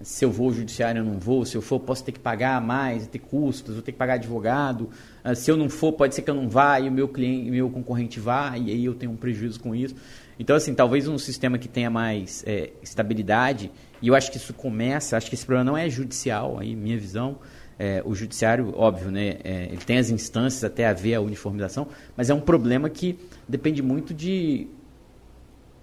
Se 0.00 0.24
eu 0.24 0.32
vou 0.32 0.48
ao 0.48 0.54
judiciário, 0.54 0.98
eu 0.98 1.04
não 1.04 1.20
vou. 1.20 1.44
Se 1.44 1.56
eu 1.56 1.62
for, 1.62 1.78
posso 1.78 2.02
ter 2.02 2.10
que 2.10 2.18
pagar 2.18 2.60
mais, 2.60 3.06
ter 3.06 3.20
custos, 3.20 3.74
vou 3.74 3.82
ter 3.84 3.92
que 3.92 3.98
pagar 3.98 4.14
advogado. 4.14 4.90
Ah, 5.22 5.32
Se 5.32 5.48
eu 5.48 5.56
não 5.56 5.68
for, 5.68 5.92
pode 5.92 6.16
ser 6.16 6.22
que 6.22 6.30
eu 6.30 6.34
não 6.34 6.48
vá 6.48 6.80
e 6.80 6.88
o 6.88 6.92
meu 6.92 7.06
cliente, 7.06 7.48
meu 7.52 7.70
concorrente 7.70 8.18
vá, 8.18 8.58
e 8.58 8.68
aí 8.68 8.84
eu 8.84 8.94
tenho 8.94 9.12
um 9.12 9.16
prejuízo 9.16 9.60
com 9.60 9.76
isso. 9.76 9.94
Então, 10.38 10.54
assim, 10.54 10.74
talvez 10.74 11.08
um 11.08 11.18
sistema 11.18 11.58
que 11.58 11.68
tenha 11.68 11.90
mais 11.90 12.44
é, 12.46 12.70
estabilidade, 12.82 13.70
e 14.00 14.08
eu 14.08 14.14
acho 14.14 14.30
que 14.30 14.36
isso 14.36 14.54
começa, 14.54 15.16
acho 15.16 15.28
que 15.28 15.34
esse 15.34 15.44
problema 15.44 15.70
não 15.72 15.76
é 15.76 15.88
judicial, 15.90 16.58
aí, 16.58 16.76
minha 16.76 16.98
visão. 16.98 17.38
É, 17.80 18.02
o 18.04 18.12
judiciário, 18.12 18.72
óbvio, 18.76 19.10
né, 19.10 19.38
é, 19.44 19.66
ele 19.66 19.84
tem 19.84 19.98
as 19.98 20.10
instâncias 20.10 20.64
até 20.64 20.86
haver 20.86 21.14
a 21.14 21.20
uniformização, 21.20 21.86
mas 22.16 22.28
é 22.28 22.34
um 22.34 22.40
problema 22.40 22.90
que 22.90 23.16
depende 23.48 23.82
muito 23.82 24.12
de 24.12 24.68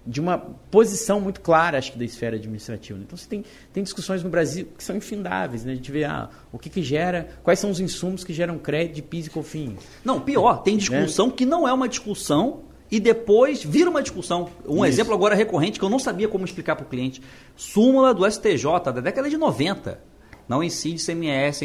de 0.06 0.20
uma 0.20 0.38
posição 0.38 1.20
muito 1.20 1.40
clara, 1.40 1.78
acho 1.78 1.92
que, 1.92 1.98
da 1.98 2.04
esfera 2.04 2.36
administrativa. 2.36 2.98
né? 2.98 3.04
Então, 3.06 3.16
você 3.18 3.28
tem, 3.28 3.44
tem 3.72 3.82
discussões 3.82 4.22
no 4.22 4.30
Brasil 4.30 4.68
que 4.78 4.84
são 4.84 4.94
infindáveis. 4.94 5.64
Né? 5.64 5.72
A 5.72 5.74
gente 5.74 5.90
vê 5.90 6.04
ah, 6.04 6.30
o 6.52 6.58
que, 6.58 6.70
que 6.70 6.82
gera, 6.82 7.28
quais 7.42 7.58
são 7.58 7.70
os 7.70 7.80
insumos 7.80 8.22
que 8.22 8.32
geram 8.32 8.56
crédito 8.56 8.94
de 8.94 9.02
PIS 9.02 9.26
e 9.26 9.30
COFINS. 9.30 9.80
Não, 10.04 10.20
pior, 10.20 10.62
tem 10.62 10.76
discussão 10.76 11.30
que 11.30 11.44
não 11.44 11.66
é 11.66 11.72
uma 11.72 11.88
discussão 11.88 12.62
e 12.90 13.00
depois 13.00 13.64
vira 13.64 13.90
uma 13.90 14.02
discussão. 14.02 14.48
Um 14.66 14.76
Isso. 14.76 14.86
exemplo 14.86 15.14
agora 15.14 15.34
recorrente 15.34 15.78
que 15.78 15.84
eu 15.84 15.90
não 15.90 15.98
sabia 15.98 16.28
como 16.28 16.44
explicar 16.44 16.76
para 16.76 16.84
o 16.84 16.88
cliente. 16.88 17.20
Súmula 17.56 18.14
do 18.14 18.28
STJ 18.30 18.64
da 18.84 19.00
década 19.00 19.28
de 19.28 19.36
90. 19.36 20.00
Não 20.48 20.62
incide 20.62 21.04
CMS 21.04 21.60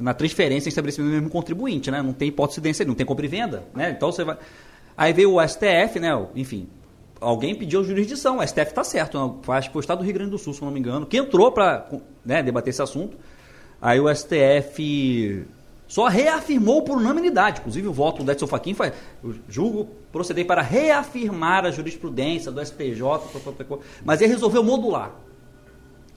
na 0.00 0.12
transferência 0.12 0.68
em 0.68 0.70
estabelecimento 0.70 1.10
do 1.10 1.14
mesmo 1.14 1.30
contribuinte, 1.30 1.90
né? 1.90 2.02
Não 2.02 2.12
tem 2.12 2.28
hipótese 2.28 2.60
de 2.60 2.84
não 2.84 2.94
tem 2.94 3.06
compra 3.06 3.24
e 3.24 3.28
venda, 3.28 3.64
né? 3.74 3.90
Então 3.90 4.10
você 4.10 4.24
vai... 4.24 4.36
Aí 4.96 5.12
veio 5.12 5.34
o 5.34 5.48
STF, 5.48 6.00
né? 6.00 6.10
Enfim, 6.34 6.68
alguém 7.20 7.54
pediu 7.54 7.84
jurisdição, 7.84 8.38
o 8.38 8.46
STF 8.46 8.70
está 8.70 8.82
certo, 8.82 9.18
né? 9.18 9.54
acho 9.54 9.68
que 9.68 9.72
foi 9.72 9.80
o 9.80 9.84
Estado 9.84 9.98
do 9.98 10.04
Rio 10.04 10.14
Grande 10.14 10.30
do 10.30 10.38
Sul, 10.38 10.52
se 10.52 10.62
não 10.62 10.70
me 10.70 10.80
engano, 10.80 11.06
que 11.06 11.16
entrou 11.16 11.52
para 11.52 11.88
né, 12.24 12.42
debater 12.42 12.70
esse 12.70 12.82
assunto. 12.82 13.16
Aí 13.80 14.00
o 14.00 14.12
STF 14.12 15.46
só 15.90 16.06
reafirmou 16.06 16.82
por 16.82 16.96
unanimidade, 16.98 17.58
inclusive 17.58 17.88
o 17.88 17.92
voto 17.92 18.22
do 18.22 18.30
Edson 18.30 18.46
Fachin 18.46 18.74
foi, 18.74 18.92
eu 19.24 19.34
julgo 19.48 19.88
proceder 20.12 20.46
para 20.46 20.62
reafirmar 20.62 21.66
a 21.66 21.72
jurisprudência 21.72 22.52
do 22.52 22.64
STJ, 22.64 23.02
mas 24.04 24.20
ele 24.20 24.32
resolveu 24.32 24.62
modular. 24.62 25.16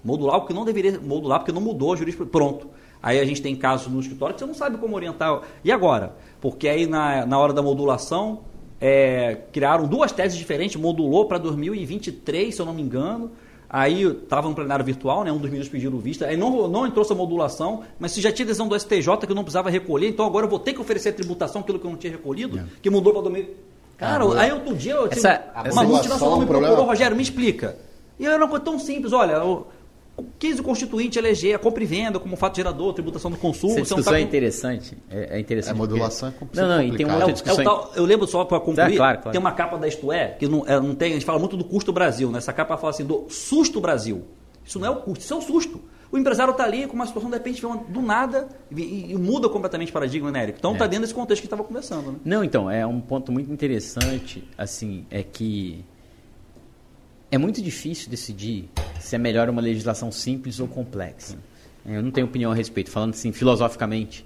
Modular 0.04 0.38
o 0.38 0.46
que 0.46 0.54
não 0.54 0.64
deveria 0.64 1.00
modular, 1.00 1.40
porque 1.40 1.52
não 1.52 1.60
mudou 1.60 1.92
a 1.92 1.96
jurisprudência. 1.96 2.32
Pronto. 2.32 2.70
Aí 3.02 3.20
a 3.20 3.26
gente 3.26 3.42
tem 3.42 3.56
casos 3.56 3.92
no 3.92 4.00
escritório 4.00 4.36
que 4.36 4.42
você 4.42 4.46
não 4.46 4.54
sabe 4.54 4.78
como 4.78 4.96
orientar. 4.96 5.42
E 5.64 5.72
agora? 5.72 6.16
Porque 6.40 6.68
aí 6.68 6.86
na, 6.86 7.26
na 7.26 7.40
hora 7.40 7.52
da 7.52 7.64
modulação, 7.64 8.42
é, 8.80 9.40
criaram 9.52 9.88
duas 9.88 10.12
teses 10.12 10.38
diferentes, 10.38 10.80
modulou 10.80 11.26
para 11.26 11.40
2023, 11.40 12.54
se 12.54 12.62
eu 12.62 12.66
não 12.68 12.76
me 12.76 12.84
engano. 12.84 13.32
Aí 13.74 14.04
estava 14.04 14.48
no 14.48 14.54
plenário 14.54 14.86
virtual, 14.86 15.24
né, 15.24 15.32
um 15.32 15.40
dos 15.40 15.50
ministros 15.50 15.70
pediram 15.70 15.98
vista, 15.98 16.28
aí 16.28 16.38
não, 16.38 16.68
não 16.68 16.86
entrou 16.86 17.04
essa 17.04 17.16
modulação, 17.16 17.82
mas 18.00 18.12
se 18.12 18.22
já 18.22 18.32
tinha 18.32 18.46
decisão 18.46 18.68
do 18.68 18.80
STJ 18.80 19.18
que 19.26 19.32
eu 19.32 19.36
não 19.36 19.44
precisava 19.44 19.68
recolher, 19.68 20.10
então 20.10 20.28
agora 20.28 20.46
eu 20.46 20.50
vou 20.50 20.60
ter 20.60 20.74
que 20.74 20.80
oferecer 20.80 21.10
a 21.10 21.14
tributação 21.14 21.62
aquilo 21.62 21.80
que 21.80 21.86
eu 21.88 21.90
não 21.90 21.98
tinha 21.98 22.12
recolhido, 22.12 22.60
é. 22.60 22.66
que 22.84 22.90
mudou 22.92 23.12
para 23.12 23.24
2000. 23.24 23.50
Cara, 23.98 24.26
ah, 24.26 24.42
aí 24.42 24.52
outro 24.52 24.76
dia 24.76 24.94
eu 24.94 25.08
essa, 25.08 25.44
uma 25.72 25.84
multinacional 25.86 26.40
me 26.40 26.46
procurou, 26.46 26.86
Rogério, 26.86 27.18
me 27.18 27.24
explica. 27.24 27.76
E 28.20 28.28
era 28.28 28.38
uma 28.38 28.48
coisa 28.48 28.64
tão 28.64 28.78
simples, 28.78 29.12
olha, 29.12 29.34
eu, 29.34 29.66
quis 30.38 30.60
o 30.60 30.64
Constituinte 30.64 31.18
eleger 31.18 31.56
a 31.56 31.60
compra 31.60 31.84
e 31.84 31.86
venda 31.86 32.20
como 32.20 32.36
fato 32.36 32.58
gerador, 32.58 32.94
tributação 32.94 33.32
do 33.32 33.38
consumo. 33.38 33.74
Essa 33.74 33.82
discussão 33.82 34.14
tá 34.14 34.20
é 34.20 34.22
interessante. 34.22 34.98
É, 35.10 35.38
é 35.38 35.40
interessante. 35.40 35.74
A 35.74 35.78
modulação 35.78 36.32
porque... 36.32 36.60
é 36.60 36.62
Não, 36.62 36.70
não, 36.70 36.84
e 36.84 36.96
tem 36.96 37.06
uma 37.06 37.16
outra 37.16 37.34
discussão. 37.34 37.60
É, 37.60 37.62
é 37.62 37.64
tal, 37.64 37.92
eu 37.96 38.06
lembro 38.06 38.28
só 38.28 38.46
para 38.46 38.60
concluir, 38.60 38.98
claro, 38.98 39.20
claro. 39.20 39.32
tem 39.32 39.40
uma 39.40 39.52
capa 39.52 39.78
da 39.78 39.88
Isto 39.88 40.12
É, 40.12 40.30
que 40.30 40.48
não, 40.48 40.68
é, 40.68 40.80
não 40.80 40.96
tem, 40.96 41.12
a 41.12 41.14
gente 41.14 41.26
fala 41.26 41.40
muito 41.40 41.58
do 41.58 41.64
custo 41.64 41.92
Brasil, 41.92 42.30
né? 42.30 42.38
Essa 42.38 42.54
capa 42.54 42.78
fala 42.78 42.92
assim, 42.92 43.06
do 43.06 43.26
susto 43.30 43.82
Brasil. 43.82 44.24
Isso 44.66 44.80
não 44.80 44.88
é 44.88 44.90
o 44.90 44.98
custo, 44.98 45.24
isso 45.24 45.34
é 45.34 45.38
o 45.38 45.42
susto. 45.42 45.82
O 46.12 46.18
empresário 46.18 46.52
está 46.52 46.64
ali 46.64 46.86
com 46.86 46.94
uma 46.94 47.08
situação, 47.08 47.28
de 47.32 47.38
repente, 47.38 47.60
do 47.62 48.02
nada 48.02 48.48
e, 48.70 49.14
e 49.14 49.18
muda 49.18 49.50
completamente 49.50 49.90
o 49.90 49.94
paradigma, 49.94 50.32
né, 50.32 50.44
Eric? 50.44 50.60
Então 50.60 50.74
está 50.74 50.86
é. 50.86 50.88
dentro 50.88 51.02
desse 51.02 51.14
contexto 51.14 51.42
que 51.42 51.48
estava 51.48 51.64
conversando. 51.64 52.12
Né? 52.12 52.18
Não, 52.24 52.44
então, 52.44 52.70
é 52.70 52.86
um 52.86 53.02
ponto 53.02 53.32
muito 53.32 53.52
interessante, 53.52 54.48
assim, 54.56 55.08
é 55.10 55.24
que 55.24 55.84
é 57.34 57.38
muito 57.40 57.64
difícil 57.64 58.12
decidir 58.12 58.70
se 59.00 59.16
é 59.16 59.18
melhor 59.18 59.50
uma 59.50 59.60
legislação 59.60 60.12
simples 60.12 60.60
ou 60.60 60.68
complexa. 60.68 61.36
Eu 61.84 62.04
não 62.04 62.12
tenho 62.12 62.28
opinião 62.28 62.52
a 62.52 62.56
respeito, 62.56 62.92
falando 62.92 63.16
assim 63.16 63.32
filosoficamente, 63.32 64.24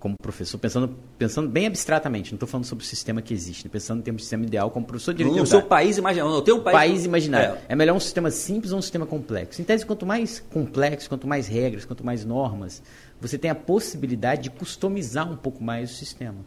como 0.00 0.16
professor, 0.20 0.58
pensando, 0.58 0.96
pensando 1.16 1.48
bem 1.48 1.68
abstratamente, 1.68 2.32
não 2.32 2.36
estou 2.36 2.48
falando 2.48 2.64
sobre 2.64 2.82
o 2.82 2.86
sistema 2.86 3.22
que 3.22 3.32
existe, 3.32 3.68
pensando 3.68 4.00
em 4.00 4.02
termos 4.02 4.22
de 4.22 4.24
sistema 4.24 4.44
ideal 4.44 4.72
como 4.72 4.84
professor 4.84 5.12
de 5.12 5.18
direito. 5.18 5.38
No 5.38 5.46
seu 5.46 5.62
país 5.62 5.98
imaginário. 5.98 6.34
No 6.34 6.42
teu 6.42 6.60
país, 6.60 6.76
país 6.76 7.04
imaginário. 7.04 7.58
É. 7.68 7.74
é 7.74 7.76
melhor 7.76 7.94
um 7.94 8.00
sistema 8.00 8.28
simples 8.28 8.72
ou 8.72 8.80
um 8.80 8.82
sistema 8.82 9.06
complexo? 9.06 9.62
Em 9.62 9.64
tese, 9.64 9.86
quanto 9.86 10.04
mais 10.04 10.40
complexo, 10.50 11.08
quanto 11.08 11.28
mais 11.28 11.46
regras, 11.46 11.84
quanto 11.84 12.04
mais 12.04 12.24
normas, 12.24 12.82
você 13.20 13.38
tem 13.38 13.52
a 13.52 13.54
possibilidade 13.54 14.42
de 14.42 14.50
customizar 14.50 15.30
um 15.30 15.36
pouco 15.36 15.62
mais 15.62 15.92
o 15.92 15.94
sistema. 15.94 16.38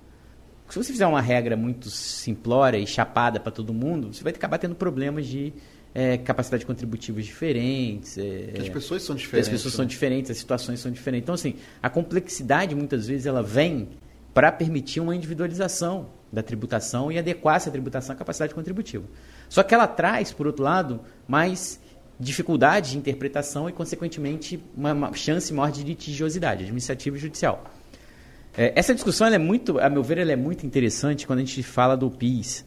Se 0.69 0.77
você 0.77 0.91
fizer 0.91 1.07
uma 1.07 1.21
regra 1.21 1.57
muito 1.57 1.89
simplória 1.89 2.77
e 2.77 2.85
chapada 2.85 3.39
para 3.39 3.51
todo 3.51 3.73
mundo, 3.73 4.13
você 4.13 4.23
vai 4.23 4.31
acabar 4.31 4.59
tendo 4.59 4.75
problemas 4.75 5.25
de 5.25 5.51
é, 5.95 6.17
capacidade 6.17 6.63
contributiva 6.63 7.19
diferentes. 7.21 8.17
É, 8.19 8.53
as 8.59 8.69
pessoas 8.69 9.01
são 9.01 9.15
diferentes. 9.15 9.47
As 9.47 9.51
pessoas 9.51 9.73
né? 9.73 9.77
são 9.77 9.85
diferentes, 9.85 10.29
as 10.29 10.37
situações 10.37 10.79
são 10.79 10.91
diferentes. 10.91 11.23
Então, 11.23 11.33
assim, 11.33 11.55
a 11.81 11.89
complexidade 11.89 12.75
muitas 12.75 13.07
vezes 13.07 13.25
ela 13.25 13.41
vem 13.41 13.89
para 14.31 14.51
permitir 14.51 14.99
uma 14.99 15.15
individualização 15.15 16.11
da 16.31 16.43
tributação 16.43 17.11
e 17.11 17.17
adequar 17.17 17.55
essa 17.55 17.71
tributação 17.71 18.13
à 18.13 18.17
capacidade 18.17 18.53
contributiva. 18.53 19.05
Só 19.49 19.63
que 19.63 19.73
ela 19.73 19.87
traz, 19.87 20.31
por 20.31 20.45
outro 20.45 20.63
lado, 20.63 21.01
mais 21.27 21.79
dificuldade 22.19 22.91
de 22.91 22.97
interpretação 22.99 23.67
e, 23.67 23.73
consequentemente, 23.73 24.63
uma, 24.77 24.93
uma 24.93 25.13
chance 25.13 25.51
maior 25.51 25.71
de 25.71 25.83
litigiosidade 25.83 26.61
administrativa 26.61 27.17
e 27.17 27.19
judicial. 27.19 27.63
É, 28.59 28.73
essa 28.75 28.93
discussão 28.93 29.25
é 29.27 29.37
muito, 29.37 29.79
a 29.79 29.89
meu 29.89 30.03
ver, 30.03 30.17
é 30.17 30.35
muito 30.35 30.65
interessante 30.65 31.25
quando 31.25 31.39
a 31.39 31.43
gente 31.43 31.63
fala 31.63 31.95
do 31.95 32.11
PIS 32.11 32.65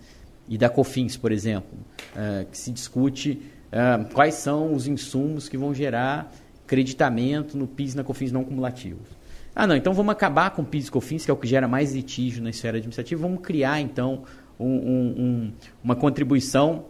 e 0.48 0.56
da 0.56 0.70
COFINS, 0.70 1.18
por 1.18 1.30
exemplo, 1.30 1.78
uh, 2.16 2.46
que 2.50 2.56
se 2.56 2.72
discute 2.72 3.42
uh, 3.68 4.10
quais 4.14 4.36
são 4.36 4.72
os 4.72 4.86
insumos 4.86 5.50
que 5.50 5.58
vão 5.58 5.74
gerar 5.74 6.32
creditamento 6.66 7.58
no 7.58 7.66
PIS 7.66 7.92
e 7.92 7.96
na 7.98 8.04
COFINS 8.04 8.32
não 8.32 8.42
cumulativos. 8.42 9.06
Ah, 9.54 9.66
não, 9.66 9.76
então 9.76 9.92
vamos 9.92 10.12
acabar 10.12 10.52
com 10.52 10.62
o 10.62 10.64
PIS 10.64 10.86
e 10.86 10.90
COFINS, 10.90 11.26
que 11.26 11.30
é 11.30 11.34
o 11.34 11.36
que 11.36 11.46
gera 11.46 11.68
mais 11.68 11.94
litígio 11.94 12.42
na 12.42 12.48
esfera 12.48 12.78
administrativa, 12.78 13.20
vamos 13.20 13.42
criar, 13.42 13.78
então, 13.78 14.22
um, 14.58 14.66
um, 14.66 15.52
uma 15.84 15.94
contribuição 15.94 16.86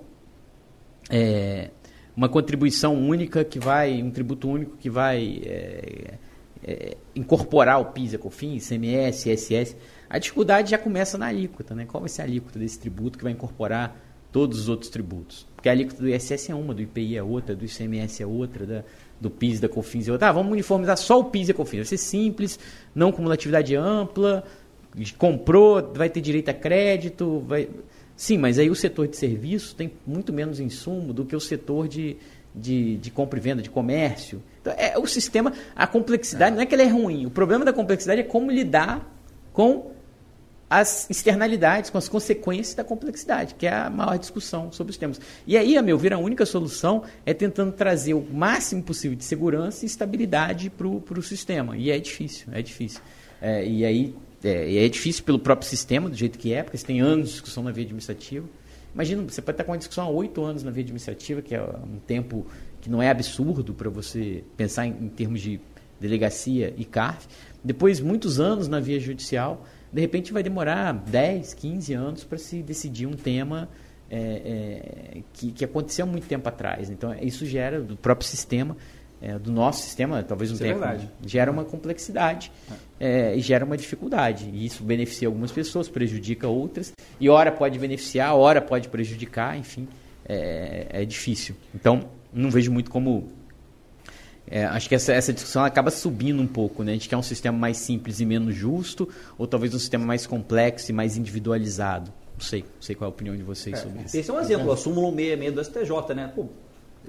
é, 1.10 1.70
uma 2.16 2.28
contribuição 2.28 2.94
única 2.94 3.44
que 3.44 3.58
vai, 3.58 4.00
um 4.00 4.12
tributo 4.12 4.48
único 4.48 4.76
que 4.76 4.88
vai 4.88 5.42
é, 6.64 6.96
incorporar 7.14 7.80
o 7.80 7.86
PIS, 7.86 8.16
COFINS, 8.16 8.70
ICMS, 8.70 9.30
ISS. 9.30 9.76
A 10.08 10.18
dificuldade 10.18 10.70
já 10.70 10.78
começa 10.78 11.18
na 11.18 11.26
alíquota, 11.26 11.74
né? 11.74 11.84
Qual 11.86 12.00
vai 12.00 12.08
ser 12.08 12.22
a 12.22 12.24
alíquota 12.24 12.58
desse 12.58 12.78
tributo 12.78 13.18
que 13.18 13.24
vai 13.24 13.32
incorporar 13.32 13.96
todos 14.30 14.60
os 14.60 14.68
outros 14.68 14.90
tributos? 14.90 15.46
Porque 15.56 15.68
a 15.68 15.72
alíquota 15.72 16.02
do 16.02 16.08
ISS 16.08 16.50
é 16.50 16.54
uma, 16.54 16.74
do 16.74 16.82
IPI 16.82 17.16
é 17.16 17.22
outra, 17.22 17.54
do 17.54 17.64
ICMS 17.64 18.22
é 18.22 18.26
outra, 18.26 18.66
da, 18.66 18.84
do 19.20 19.30
PIS, 19.30 19.60
da 19.60 19.68
COFINS 19.68 20.08
é 20.08 20.12
outra. 20.12 20.28
Ah, 20.28 20.32
vamos 20.32 20.52
uniformizar 20.52 20.96
só 20.96 21.18
o 21.18 21.24
PIS 21.24 21.48
e 21.48 21.50
a 21.52 21.54
COFINS. 21.54 21.78
Vai 21.78 21.86
ser 21.86 21.98
simples, 21.98 22.58
não 22.94 23.10
cumulatividade 23.10 23.74
ampla, 23.74 24.44
comprou, 25.18 25.92
vai 25.94 26.10
ter 26.10 26.20
direito 26.20 26.48
a 26.48 26.54
crédito, 26.54 27.40
vai... 27.46 27.68
Sim, 28.14 28.38
mas 28.38 28.58
aí 28.58 28.70
o 28.70 28.74
setor 28.74 29.08
de 29.08 29.16
serviços 29.16 29.72
tem 29.72 29.90
muito 30.06 30.32
menos 30.32 30.60
insumo 30.60 31.12
do 31.12 31.24
que 31.24 31.34
o 31.34 31.40
setor 31.40 31.88
de, 31.88 32.16
de, 32.54 32.98
de 32.98 33.10
compra 33.10 33.38
e 33.38 33.42
venda, 33.42 33.62
de 33.62 33.70
comércio. 33.70 34.42
Então, 34.62 34.72
é, 34.76 34.96
o 34.96 35.06
sistema, 35.06 35.52
a 35.76 35.86
complexidade, 35.86 36.56
não 36.56 36.62
é 36.62 36.66
que 36.66 36.74
ele 36.74 36.82
é 36.82 36.88
ruim, 36.88 37.26
o 37.26 37.30
problema 37.30 37.64
da 37.64 37.72
complexidade 37.72 38.20
é 38.20 38.24
como 38.24 38.50
lidar 38.50 39.06
com 39.52 39.92
as 40.70 41.10
externalidades, 41.10 41.90
com 41.90 41.98
as 41.98 42.08
consequências 42.08 42.74
da 42.74 42.82
complexidade, 42.82 43.54
que 43.56 43.66
é 43.66 43.74
a 43.74 43.90
maior 43.90 44.16
discussão 44.16 44.72
sobre 44.72 44.92
os 44.92 44.96
temas. 44.96 45.20
E 45.46 45.54
aí, 45.54 45.76
a 45.76 45.82
meu 45.82 45.98
ver, 45.98 46.14
a 46.14 46.18
única 46.18 46.46
solução 46.46 47.02
é 47.26 47.34
tentando 47.34 47.72
trazer 47.72 48.14
o 48.14 48.22
máximo 48.32 48.82
possível 48.82 49.14
de 49.14 49.22
segurança 49.22 49.84
e 49.84 49.86
estabilidade 49.86 50.70
para 50.70 50.88
o 50.88 51.22
sistema. 51.22 51.76
E 51.76 51.90
é 51.90 51.98
difícil, 51.98 52.46
é 52.52 52.62
difícil. 52.62 53.02
É, 53.38 53.66
e 53.66 53.84
aí 53.84 54.14
é, 54.42 54.84
é, 54.86 54.88
difícil 54.88 55.24
pelo 55.24 55.38
próprio 55.38 55.68
sistema, 55.68 56.08
do 56.08 56.16
jeito 56.16 56.38
que 56.38 56.54
é, 56.54 56.62
porque 56.62 56.78
você 56.78 56.86
tem 56.86 57.00
anos 57.00 57.26
de 57.26 57.32
discussão 57.32 57.62
na 57.62 57.70
via 57.70 57.84
administrativa. 57.84 58.48
Imagina, 58.94 59.22
você 59.28 59.42
pode 59.42 59.56
estar 59.56 59.64
com 59.64 59.72
uma 59.72 59.78
discussão 59.78 60.06
há 60.06 60.10
oito 60.10 60.42
anos 60.42 60.62
na 60.62 60.70
via 60.70 60.82
administrativa, 60.82 61.42
que 61.42 61.54
é 61.54 61.62
um 61.62 61.98
tempo 62.06 62.46
que 62.82 62.90
não 62.90 63.00
é 63.00 63.08
absurdo 63.08 63.72
para 63.72 63.88
você 63.88 64.44
pensar 64.56 64.86
em, 64.86 64.90
em, 64.90 65.08
termos 65.08 65.40
de 65.40 65.58
delegacia 66.00 66.74
e 66.76 66.84
CARF. 66.84 67.26
Depois, 67.62 68.00
muitos 68.00 68.40
anos 68.40 68.66
na 68.66 68.80
via 68.80 68.98
judicial, 68.98 69.64
de 69.92 70.00
repente 70.00 70.32
vai 70.32 70.42
demorar 70.42 70.92
10, 70.92 71.54
15 71.54 71.94
anos 71.94 72.24
para 72.24 72.36
se 72.36 72.60
decidir 72.60 73.06
um 73.06 73.12
tema 73.12 73.68
é, 74.10 74.18
é, 74.18 75.20
que, 75.32 75.52
que, 75.52 75.64
aconteceu 75.64 76.06
muito 76.06 76.26
tempo 76.26 76.48
atrás. 76.48 76.90
Então, 76.90 77.14
isso 77.22 77.46
gera, 77.46 77.80
do 77.80 77.96
próprio 77.96 78.28
sistema, 78.28 78.76
é, 79.22 79.38
do 79.38 79.52
nosso 79.52 79.82
sistema, 79.82 80.20
talvez 80.24 80.50
um 80.50 80.56
é 80.56 80.74
tempo, 80.74 80.84
gera 81.24 81.52
uma 81.52 81.64
complexidade 81.64 82.50
é, 82.98 83.36
e 83.36 83.40
gera 83.40 83.64
uma 83.64 83.76
dificuldade. 83.76 84.50
E 84.52 84.66
isso 84.66 84.82
beneficia 84.82 85.28
algumas 85.28 85.52
pessoas, 85.52 85.88
prejudica 85.88 86.48
outras, 86.48 86.92
e 87.20 87.28
hora 87.28 87.52
pode 87.52 87.78
beneficiar, 87.78 88.34
hora 88.34 88.60
pode 88.60 88.88
prejudicar, 88.88 89.56
enfim, 89.56 89.86
é, 90.28 90.86
é 90.90 91.04
difícil. 91.04 91.54
Então, 91.72 92.08
não 92.32 92.50
vejo 92.50 92.70
muito 92.70 92.90
como. 92.90 93.28
É, 94.46 94.64
acho 94.64 94.88
que 94.88 94.94
essa, 94.94 95.12
essa 95.12 95.32
discussão 95.32 95.64
acaba 95.64 95.90
subindo 95.90 96.42
um 96.42 96.46
pouco. 96.46 96.82
Né? 96.82 96.92
A 96.92 96.94
gente 96.94 97.08
quer 97.08 97.16
um 97.16 97.22
sistema 97.22 97.56
mais 97.56 97.76
simples 97.76 98.20
e 98.20 98.26
menos 98.26 98.54
justo, 98.54 99.08
ou 99.38 99.46
talvez 99.46 99.74
um 99.74 99.78
sistema 99.78 100.04
mais 100.04 100.26
complexo 100.26 100.90
e 100.90 100.94
mais 100.94 101.16
individualizado. 101.16 102.12
Não 102.34 102.40
sei, 102.40 102.60
não 102.60 102.82
sei 102.82 102.94
qual 102.94 103.08
é 103.08 103.10
a 103.10 103.14
opinião 103.14 103.36
de 103.36 103.42
vocês 103.42 103.78
é, 103.78 103.82
sobre 103.82 104.02
isso. 104.02 104.16
Esse 104.16 104.30
é 104.30 104.34
um 104.34 104.40
exemplo, 104.40 104.72
a 104.72 104.76
súmula 104.76 105.10
66 105.14 105.54
do 105.54 105.64
STJ, 105.64 106.14
né? 106.14 106.32
Pô, 106.34 106.46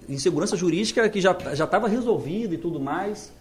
insegurança 0.08 0.56
jurídica 0.56 1.10
que 1.10 1.20
já 1.20 1.32
estava 1.32 1.88
resolvida 1.88 2.54
e 2.54 2.58
tudo 2.58 2.80
mais 2.80 3.32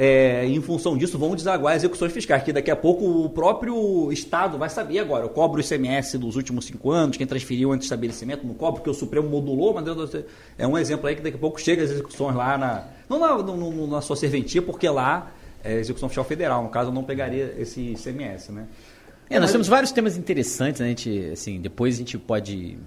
é, 0.00 0.46
em 0.46 0.60
função 0.62 0.96
disso, 0.96 1.18
vão 1.18 1.34
desaguar 1.34 1.74
execuções 1.74 2.12
fiscais, 2.12 2.44
que 2.44 2.52
daqui 2.52 2.70
a 2.70 2.76
pouco 2.76 3.04
o 3.04 3.28
próprio 3.28 4.12
Estado 4.12 4.56
vai 4.56 4.70
saber 4.70 5.00
agora. 5.00 5.24
Eu 5.24 5.28
cobro 5.28 5.60
o 5.60 5.60
ICMS 5.60 6.16
dos 6.16 6.36
últimos 6.36 6.66
cinco 6.66 6.92
anos, 6.92 7.16
quem 7.16 7.26
transferiu 7.26 7.72
antes 7.72 7.88
do 7.88 7.90
estabelecimento, 7.90 8.46
não 8.46 8.54
cobro 8.54 8.76
porque 8.76 8.88
o 8.88 8.94
Supremo 8.94 9.28
modulou, 9.28 9.74
mas 9.74 9.84
é 10.56 10.64
um 10.64 10.78
exemplo 10.78 11.08
aí 11.08 11.16
que 11.16 11.22
daqui 11.22 11.36
a 11.36 11.40
pouco 11.40 11.60
chega 11.60 11.82
as 11.82 11.90
execuções 11.90 12.36
lá 12.36 12.56
na. 12.56 12.84
Não 13.08 13.18
na, 13.18 13.88
na 13.88 14.00
sua 14.00 14.14
serventia, 14.14 14.62
porque 14.62 14.88
lá 14.88 15.32
é 15.64 15.80
execução 15.80 16.08
fiscal 16.08 16.24
federal, 16.24 16.62
no 16.62 16.68
caso 16.68 16.90
eu 16.90 16.94
não 16.94 17.02
pegaria 17.02 17.56
esse 17.58 17.80
ICMS, 17.80 18.52
né? 18.52 18.68
É, 19.28 19.40
nós 19.40 19.50
temos 19.50 19.66
vários 19.66 19.90
temas 19.90 20.16
interessantes, 20.16 20.80
né? 20.80 20.86
A 20.86 20.90
gente, 20.90 21.30
assim, 21.32 21.60
depois 21.60 21.96
a 21.96 21.98
gente 21.98 22.16
pode 22.16 22.78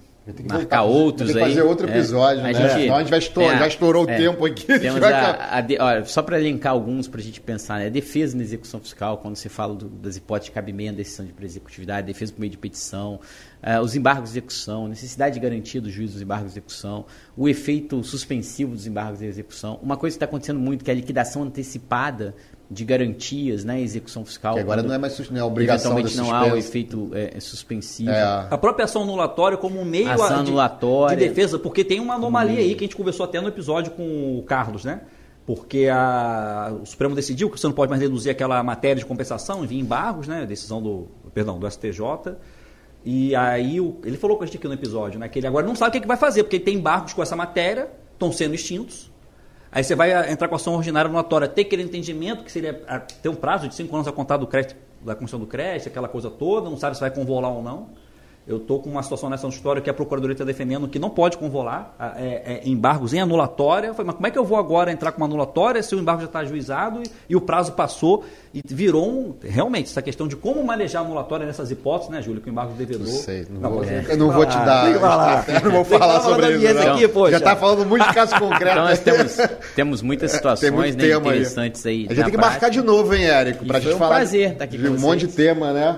marcar 0.47 0.83
outros 0.83 1.35
aí. 1.35 1.41
fazer 1.41 1.61
outro 1.63 1.87
é. 1.87 1.91
episódio, 1.91 2.41
é, 2.41 2.43
né? 2.43 2.53
Gente, 2.53 2.81
Senão 2.81 2.95
a 2.95 2.99
gente 2.99 3.09
vai 3.09 3.19
estourar, 3.19 3.55
é, 3.55 3.59
já 3.59 3.67
estourou 3.67 4.07
é, 4.07 4.13
o 4.13 4.17
tempo 4.17 4.45
aqui. 4.45 4.65
Temos 4.79 5.01
a, 5.01 5.57
a 5.57 5.61
de, 5.61 5.77
olha, 5.79 6.05
só 6.05 6.21
para 6.21 6.39
elencar 6.39 6.73
alguns 6.73 7.07
para 7.07 7.19
a 7.19 7.23
gente 7.23 7.41
pensar, 7.41 7.79
né? 7.79 7.89
defesa 7.89 8.37
na 8.37 8.43
execução 8.43 8.79
fiscal, 8.79 9.17
quando 9.17 9.35
você 9.35 9.49
fala 9.49 9.73
do, 9.75 9.89
das 9.89 10.17
hipóteses 10.17 10.49
de 10.49 10.51
cabimento, 10.51 10.97
decisão 10.97 11.25
de 11.25 11.45
executividade, 11.45 12.05
defesa 12.05 12.33
por 12.33 12.39
meio 12.39 12.51
de 12.51 12.57
petição, 12.57 13.19
uh, 13.63 13.81
os 13.81 13.95
embargos 13.95 14.31
de 14.31 14.37
execução, 14.37 14.87
necessidade 14.87 15.33
de 15.35 15.39
garantia 15.39 15.81
do 15.81 15.89
juiz 15.89 16.13
dos 16.13 16.21
embargos 16.21 16.53
de 16.53 16.59
execução, 16.59 17.05
o 17.35 17.49
efeito 17.49 18.03
suspensivo 18.03 18.75
dos 18.75 18.85
embargos 18.85 19.19
de 19.19 19.25
execução. 19.25 19.79
Uma 19.81 19.97
coisa 19.97 20.13
que 20.13 20.17
está 20.17 20.25
acontecendo 20.25 20.59
muito, 20.59 20.85
que 20.85 20.91
é 20.91 20.93
a 20.93 20.97
liquidação 20.97 21.43
antecipada 21.43 22.35
de 22.71 22.85
garantias 22.85 23.65
na 23.65 23.77
execução 23.77 24.23
fiscal. 24.23 24.53
Que 24.53 24.61
agora 24.61 24.81
não 24.81 24.95
é 24.95 24.97
mais 24.97 25.29
não 25.29 25.37
é 25.37 25.43
obrigação 25.43 25.91
Eventualmente 25.91 26.17
não 26.17 26.33
há 26.33 26.53
o 26.53 26.55
efeito 26.55 27.11
é, 27.13 27.37
suspensivo. 27.41 28.09
É. 28.09 28.47
A 28.49 28.57
própria 28.57 28.85
ação 28.85 29.03
anulatória 29.03 29.57
como 29.57 29.77
um 29.77 29.83
meio 29.83 30.09
ação 30.09 30.41
de, 30.41 30.49
anulatória, 30.49 31.17
de 31.17 31.27
defesa, 31.27 31.59
porque 31.59 31.83
tem 31.83 31.99
uma 31.99 32.13
anomalia 32.13 32.59
aí 32.59 32.73
que 32.73 32.85
a 32.85 32.87
gente 32.87 32.95
conversou 32.95 33.25
até 33.25 33.41
no 33.41 33.49
episódio 33.49 33.91
com 33.91 34.39
o 34.39 34.43
Carlos, 34.43 34.85
né? 34.85 35.01
Porque 35.45 35.89
a, 35.91 36.73
o 36.81 36.85
Supremo 36.85 37.13
decidiu 37.13 37.49
que 37.49 37.59
você 37.59 37.67
não 37.67 37.73
pode 37.73 37.89
mais 37.89 38.01
reduzir 38.01 38.29
aquela 38.29 38.63
matéria 38.63 38.95
de 38.95 39.05
compensação, 39.05 39.65
em 39.65 39.79
embargos, 39.79 40.29
né? 40.29 40.45
Decisão 40.45 40.81
do, 40.81 41.09
perdão, 41.33 41.59
do 41.59 41.69
STJ. 41.69 42.37
E 43.03 43.35
aí 43.35 43.81
o, 43.81 43.99
ele 44.05 44.15
falou 44.15 44.37
com 44.37 44.43
a 44.43 44.45
gente 44.45 44.57
aqui 44.57 44.67
no 44.69 44.75
episódio, 44.75 45.19
né? 45.19 45.27
Que 45.27 45.39
ele 45.39 45.47
agora 45.47 45.67
não 45.67 45.75
sabe 45.75 45.89
o 45.89 45.91
que, 45.91 45.97
é 45.97 46.01
que 46.01 46.07
vai 46.07 46.15
fazer, 46.15 46.43
porque 46.43 46.55
ele 46.55 46.63
tem 46.63 46.75
embargos 46.75 47.11
com 47.11 47.21
essa 47.21 47.35
matéria, 47.35 47.91
estão 48.13 48.31
sendo 48.31 48.55
extintos. 48.55 49.10
Aí 49.71 49.83
você 49.83 49.95
vai 49.95 50.29
entrar 50.29 50.49
com 50.49 50.55
a 50.55 50.57
ação 50.57 50.73
ordinária 50.73 51.09
notória, 51.09 51.47
ter 51.47 51.61
aquele 51.61 51.83
entendimento 51.83 52.43
que 52.43 52.51
seria 52.51 52.73
ter 53.21 53.29
um 53.29 53.35
prazo 53.35 53.69
de 53.69 53.75
cinco 53.75 53.95
anos 53.95 54.07
a 54.07 54.11
contar 54.11 54.35
do 54.37 54.45
crédito, 54.45 54.75
da 55.01 55.15
comissão 55.15 55.39
do 55.39 55.47
crédito, 55.47 55.87
aquela 55.87 56.09
coisa 56.09 56.29
toda, 56.29 56.69
não 56.69 56.77
sabe 56.77 56.95
se 56.95 57.01
vai 57.01 57.09
convolar 57.09 57.51
ou 57.51 57.63
não. 57.63 57.89
Eu 58.47 58.57
estou 58.57 58.81
com 58.81 58.89
uma 58.89 59.03
situação 59.03 59.29
nessa 59.29 59.47
história 59.47 59.81
que 59.81 59.89
a 59.89 59.93
Procuradoria 59.93 60.33
está 60.33 60.43
defendendo 60.43 60.87
que 60.87 60.97
não 60.97 61.11
pode 61.11 61.37
convolar 61.37 61.95
é, 62.17 62.61
é, 62.63 62.67
embargos 62.67 63.13
em 63.13 63.19
anulatória. 63.19 63.87
Eu 63.87 63.93
falei, 63.93 64.07
mas 64.07 64.15
como 64.15 64.27
é 64.27 64.31
que 64.31 64.37
eu 64.37 64.43
vou 64.43 64.57
agora 64.57 64.91
entrar 64.91 65.11
com 65.11 65.17
uma 65.17 65.27
anulatória 65.27 65.81
se 65.83 65.93
o 65.93 65.99
embargo 65.99 66.21
já 66.21 66.25
está 66.27 66.39
ajuizado 66.39 67.03
e, 67.03 67.11
e, 67.29 67.35
o 67.35 67.41
prazo 67.41 67.73
passou 67.73 68.25
e 68.51 68.61
virou 68.65 69.07
um, 69.07 69.35
realmente 69.43 69.91
essa 69.91 70.01
questão 70.01 70.27
de 70.27 70.35
como 70.35 70.63
manejar 70.63 71.01
a 71.01 71.05
anulatória 71.05 71.45
nessas 71.45 71.69
hipóteses, 71.69 72.11
né, 72.11 72.19
Júlio, 72.21 72.41
que 72.41 72.49
o 72.49 72.51
embargo 72.51 72.73
devedor. 72.73 73.05
Não 73.05 73.13
sei, 73.13 73.45
não, 73.47 73.61
não 73.61 73.69
vou, 73.69 73.83
é. 73.83 74.05
eu 74.09 74.17
não 74.17 74.31
vou 74.31 74.45
te 74.45 74.57
dar. 74.57 74.91
Eu 74.91 75.61
não 75.61 75.71
vou 75.71 75.85
falar 75.85 76.21
sobre 76.21 76.57
isso. 76.57 76.79
Aqui, 76.79 77.31
já 77.31 77.37
está 77.37 77.55
falando 77.55 77.85
muito 77.85 78.07
de 78.07 78.13
casos 78.13 78.37
concretos. 78.39 78.71
Então 78.71 78.85
nós 78.85 78.99
temos, 78.99 79.37
temos 79.75 80.01
muitas 80.01 80.31
situações 80.33 80.95
né, 80.95 81.11
interessantes 81.13 81.85
aí. 81.85 81.91
aí. 81.91 82.05
A 82.09 82.13
gente 82.15 82.23
tem 82.23 82.31
que 82.31 82.37
prática. 82.37 82.49
marcar 82.49 82.69
de 82.69 82.81
novo, 82.81 83.13
hein, 83.13 83.25
Érico? 83.25 83.65
Para 83.65 83.77
a 83.77 83.81
gente 83.81 83.93
um 83.93 83.97
falar. 83.99 84.15
prazer 84.15 84.53
estar 84.53 84.63
aqui 84.63 84.77
de 84.79 84.89
um 84.89 84.99
monte 84.99 85.27
de 85.27 85.33
tema, 85.33 85.71
né? 85.71 85.95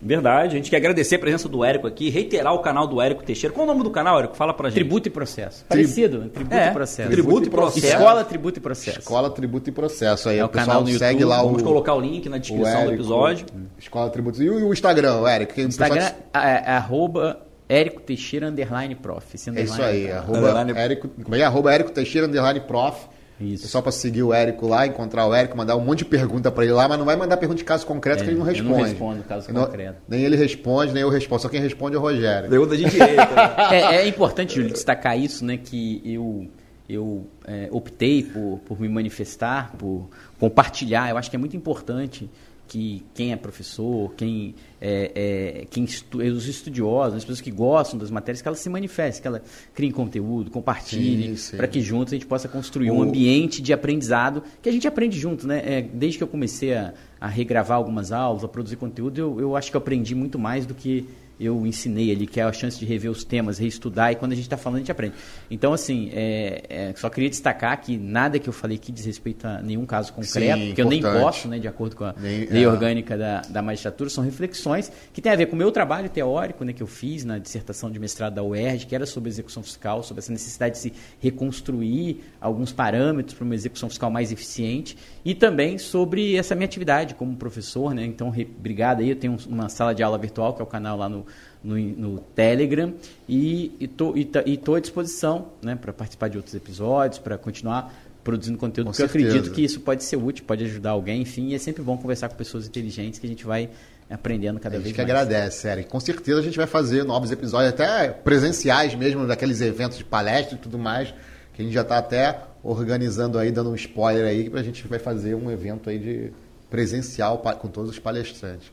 Verdade. 0.00 0.54
A 0.54 0.56
gente 0.56 0.70
quer 0.70 0.76
agradecer 0.76 1.16
a 1.16 1.18
presença 1.18 1.48
do 1.48 1.64
Érico 1.64 1.86
aqui, 1.86 2.08
reiterar 2.08 2.54
o 2.54 2.60
canal 2.60 2.86
do 2.86 3.00
Érico 3.00 3.22
Teixeira. 3.24 3.52
Qual 3.54 3.66
é 3.66 3.70
o 3.70 3.72
nome 3.72 3.84
do 3.84 3.90
canal, 3.90 4.18
Érico? 4.18 4.36
Fala 4.36 4.54
pra 4.54 4.68
gente. 4.68 4.76
Tributo 4.76 5.08
e 5.08 5.10
Processo. 5.10 5.64
Parecido. 5.68 6.18
Né? 6.18 6.28
Tributo 6.32 6.54
é, 6.56 6.68
e 6.68 6.72
Processo. 6.72 7.10
Tributo 7.10 7.46
e 7.46 7.50
Processo. 7.50 7.86
Escola 7.86 8.24
Tributo 8.24 8.58
e 8.58 8.62
Processo. 8.62 8.98
Escola 9.00 9.30
Tributo 9.30 9.68
e 9.68 9.72
Processo. 9.72 10.28
Aí 10.28 10.38
é 10.38 10.44
o, 10.44 10.48
canal 10.48 10.82
no 10.82 10.88
segue 10.88 11.20
YouTube. 11.20 11.24
lá 11.24 11.42
o... 11.42 11.46
Vamos 11.46 11.62
colocar 11.62 11.94
o 11.94 12.00
link 12.00 12.28
na 12.28 12.38
descrição 12.38 12.68
Érico, 12.68 12.86
do 12.86 12.94
episódio. 12.94 13.46
Escola 13.78 14.10
Tributo. 14.10 14.42
E 14.42 14.48
o 14.48 14.72
Instagram, 14.72 15.28
Érico? 15.28 15.60
O 15.60 15.64
Instagram 15.64 16.10
é, 16.32 16.38
é, 16.40 16.70
arroba 16.70 17.40
Érico 17.68 18.00
Teixeira 18.00 18.48
underline 18.48 18.94
prof. 18.94 19.36
é 19.54 19.62
isso 19.62 19.82
aí. 19.82 20.10
Arroba, 20.10 20.66
Érico, 20.76 21.08
como 21.08 21.34
é? 21.34 21.42
arroba 21.42 21.74
Érico 21.74 21.90
Teixeira 21.90 22.26
underline 22.26 22.60
prof. 22.60 23.17
Isso. 23.40 23.66
É 23.66 23.68
só 23.68 23.80
para 23.80 23.92
seguir 23.92 24.22
o 24.22 24.32
Érico 24.32 24.66
lá, 24.66 24.86
encontrar 24.86 25.26
o 25.26 25.34
Érico, 25.34 25.56
mandar 25.56 25.76
um 25.76 25.80
monte 25.80 25.98
de 25.98 26.04
pergunta 26.06 26.50
para 26.50 26.64
ele 26.64 26.72
lá, 26.72 26.88
mas 26.88 26.98
não 26.98 27.06
vai 27.06 27.16
mandar 27.16 27.36
pergunta 27.36 27.58
de 27.58 27.64
caso 27.64 27.86
concreto 27.86 28.22
é, 28.22 28.24
que 28.24 28.30
ele 28.30 28.38
não 28.38 28.44
responde. 28.44 28.70
Eu 28.70 28.76
não 28.76 28.84
respondo 28.84 29.22
caso 29.22 29.52
não, 29.52 29.64
concreto. 29.66 30.02
Nem 30.08 30.22
ele 30.22 30.36
responde, 30.36 30.92
nem 30.92 31.02
eu 31.02 31.08
respondo. 31.08 31.42
Só 31.42 31.48
quem 31.48 31.60
responde 31.60 31.94
é 31.94 31.98
o 31.98 32.02
Rogério. 32.02 32.50
Pergunta 32.50 32.76
de 32.76 32.84
direito. 32.84 33.34
Né? 33.34 33.54
é, 33.70 33.96
é, 33.96 34.08
importante, 34.08 34.56
Júlio, 34.56 34.72
destacar 34.72 35.18
isso, 35.18 35.44
né? 35.44 35.56
Que 35.56 36.02
eu, 36.04 36.48
eu 36.88 37.26
é, 37.46 37.68
optei 37.70 38.24
por, 38.24 38.60
por 38.64 38.80
me 38.80 38.88
manifestar, 38.88 39.72
por 39.78 40.08
compartilhar. 40.40 41.10
Eu 41.10 41.16
acho 41.16 41.30
que 41.30 41.36
é 41.36 41.38
muito 41.38 41.56
importante 41.56 42.28
que 42.68 43.02
quem 43.14 43.32
é 43.32 43.36
professor, 43.36 44.12
quem, 44.14 44.54
é, 44.80 45.12
é, 45.14 45.66
quem 45.70 45.84
estu, 45.84 46.18
os 46.18 46.46
estudiosos, 46.46 47.16
as 47.16 47.24
pessoas 47.24 47.40
que 47.40 47.50
gostam 47.50 47.98
das 47.98 48.10
matérias, 48.10 48.42
que 48.42 48.46
elas 48.46 48.60
se 48.60 48.68
manifestem, 48.68 49.22
que 49.22 49.28
ela 49.28 49.42
criem 49.74 49.90
conteúdo, 49.90 50.50
compartilhe, 50.50 51.34
para 51.56 51.66
que 51.66 51.80
juntos 51.80 52.12
a 52.12 52.16
gente 52.16 52.26
possa 52.26 52.46
construir 52.46 52.90
um 52.90 53.02
ambiente 53.02 53.62
de 53.62 53.72
aprendizado 53.72 54.42
que 54.60 54.68
a 54.68 54.72
gente 54.72 54.86
aprende 54.86 55.18
junto, 55.18 55.46
né? 55.46 55.62
É, 55.64 55.82
desde 55.82 56.18
que 56.18 56.24
eu 56.24 56.28
comecei 56.28 56.74
a, 56.74 56.92
a 57.18 57.26
regravar 57.26 57.78
algumas 57.78 58.12
aulas, 58.12 58.44
a 58.44 58.48
produzir 58.48 58.76
conteúdo, 58.76 59.18
eu, 59.18 59.40
eu 59.40 59.56
acho 59.56 59.70
que 59.70 59.76
eu 59.76 59.80
aprendi 59.80 60.14
muito 60.14 60.38
mais 60.38 60.66
do 60.66 60.74
que 60.74 61.08
eu 61.40 61.66
ensinei 61.66 62.10
ali, 62.10 62.26
que 62.26 62.40
é 62.40 62.42
a 62.42 62.52
chance 62.52 62.78
de 62.78 62.84
rever 62.84 63.10
os 63.10 63.24
temas, 63.24 63.58
reestudar, 63.58 64.12
e 64.12 64.16
quando 64.16 64.32
a 64.32 64.34
gente 64.34 64.44
está 64.44 64.56
falando, 64.56 64.76
a 64.76 64.80
gente 64.80 64.90
aprende. 64.90 65.14
Então, 65.50 65.72
assim, 65.72 66.10
é, 66.12 66.62
é, 66.68 66.94
só 66.96 67.08
queria 67.08 67.30
destacar 67.30 67.80
que 67.80 67.96
nada 67.96 68.38
que 68.38 68.48
eu 68.48 68.52
falei 68.52 68.76
aqui 68.76 68.90
diz 68.90 69.06
respeito 69.06 69.46
a 69.46 69.62
nenhum 69.62 69.86
caso 69.86 70.12
concreto, 70.12 70.58
Sim, 70.58 70.74
que 70.74 70.82
eu 70.82 70.88
nem 70.88 71.00
posso, 71.00 71.48
né, 71.48 71.58
de 71.58 71.68
acordo 71.68 71.94
com 71.94 72.04
a 72.04 72.14
nem, 72.18 72.46
lei 72.46 72.64
é. 72.64 72.68
orgânica 72.68 73.16
da, 73.16 73.42
da 73.42 73.62
magistratura, 73.62 74.10
são 74.10 74.24
reflexões 74.24 74.90
que 75.12 75.20
têm 75.20 75.30
a 75.30 75.36
ver 75.36 75.46
com 75.46 75.54
o 75.54 75.58
meu 75.58 75.70
trabalho 75.70 76.08
teórico, 76.08 76.64
né, 76.64 76.72
que 76.72 76.82
eu 76.82 76.86
fiz 76.86 77.24
na 77.24 77.38
dissertação 77.38 77.90
de 77.90 77.98
mestrado 77.98 78.34
da 78.34 78.42
UERJ, 78.42 78.86
que 78.86 78.94
era 78.94 79.06
sobre 79.06 79.28
execução 79.28 79.62
fiscal, 79.62 80.02
sobre 80.02 80.20
essa 80.20 80.32
necessidade 80.32 80.74
de 80.74 80.80
se 80.80 80.92
reconstruir 81.20 82.24
alguns 82.40 82.72
parâmetros 82.72 83.34
para 83.34 83.44
uma 83.44 83.54
execução 83.54 83.88
fiscal 83.88 84.10
mais 84.10 84.32
eficiente, 84.32 84.96
e 85.24 85.34
também 85.34 85.78
sobre 85.78 86.36
essa 86.36 86.54
minha 86.54 86.66
atividade 86.66 87.14
como 87.14 87.36
professor, 87.36 87.94
né, 87.94 88.04
então, 88.04 88.30
re, 88.30 88.48
obrigado 88.58 89.00
aí, 89.00 89.10
eu 89.10 89.16
tenho 89.16 89.36
uma 89.46 89.68
sala 89.68 89.94
de 89.94 90.02
aula 90.02 90.18
virtual, 90.18 90.54
que 90.54 90.60
é 90.60 90.64
o 90.64 90.66
canal 90.66 90.96
lá 90.96 91.08
no 91.08 91.27
no, 91.68 91.78
no 91.78 92.18
Telegram 92.34 92.94
e 93.28 93.72
estou 93.80 94.74
à 94.74 94.80
disposição 94.80 95.48
né, 95.62 95.76
para 95.76 95.92
participar 95.92 96.28
de 96.28 96.38
outros 96.38 96.54
episódios, 96.54 97.18
para 97.18 97.36
continuar 97.36 97.94
produzindo 98.24 98.58
conteúdo, 98.58 98.88
com 98.88 98.92
porque 98.92 99.08
certeza. 99.08 99.24
eu 99.24 99.30
acredito 99.30 99.54
que 99.54 99.62
isso 99.62 99.80
pode 99.80 100.04
ser 100.04 100.16
útil, 100.16 100.44
pode 100.46 100.64
ajudar 100.64 100.90
alguém, 100.90 101.22
enfim, 101.22 101.48
e 101.48 101.54
é 101.54 101.58
sempre 101.58 101.82
bom 101.82 101.96
conversar 101.96 102.28
com 102.28 102.36
pessoas 102.36 102.66
inteligentes 102.66 103.18
que 103.18 103.26
a 103.26 103.28
gente 103.28 103.44
vai 103.44 103.70
aprendendo 104.10 104.58
cada 104.58 104.72
vez 104.72 104.84
mais. 104.84 104.84
A 104.84 104.88
gente 104.88 104.94
que 104.94 105.00
agradece, 105.00 105.68
Eric. 105.68 105.88
Com 105.88 106.00
certeza 106.00 106.40
a 106.40 106.42
gente 106.42 106.56
vai 106.56 106.66
fazer 106.66 107.04
novos 107.04 107.30
episódios, 107.30 107.72
até 107.72 108.08
presenciais 108.08 108.94
mesmo, 108.94 109.26
daqueles 109.26 109.60
eventos 109.60 109.98
de 109.98 110.04
palestra 110.04 110.56
e 110.56 110.58
tudo 110.58 110.78
mais, 110.78 111.14
que 111.54 111.62
a 111.62 111.64
gente 111.64 111.74
já 111.74 111.82
está 111.82 111.98
até 111.98 112.38
organizando 112.62 113.38
aí, 113.38 113.50
dando 113.50 113.70
um 113.70 113.74
spoiler 113.74 114.26
aí, 114.26 114.50
que 114.50 114.58
a 114.58 114.62
gente 114.62 114.86
vai 114.86 114.98
fazer 114.98 115.34
um 115.34 115.50
evento 115.50 115.88
aí 115.88 115.98
de 115.98 116.32
presencial 116.68 117.38
com 117.38 117.68
todos 117.68 117.90
os 117.90 117.98
palestrantes. 117.98 118.70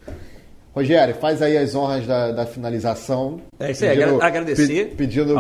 Rogério, 0.76 1.16
faz 1.16 1.42
aí 1.42 1.58
as 1.58 1.74
honras 1.74 2.06
da, 2.06 2.32
da 2.34 2.46
finalização. 2.46 3.40
É 3.58 3.72
isso 3.72 3.86
aí, 3.86 3.98
pedindo, 3.98 4.22
agradecer. 4.22 4.90
Pe, 4.90 4.96
pedindo 4.96 5.34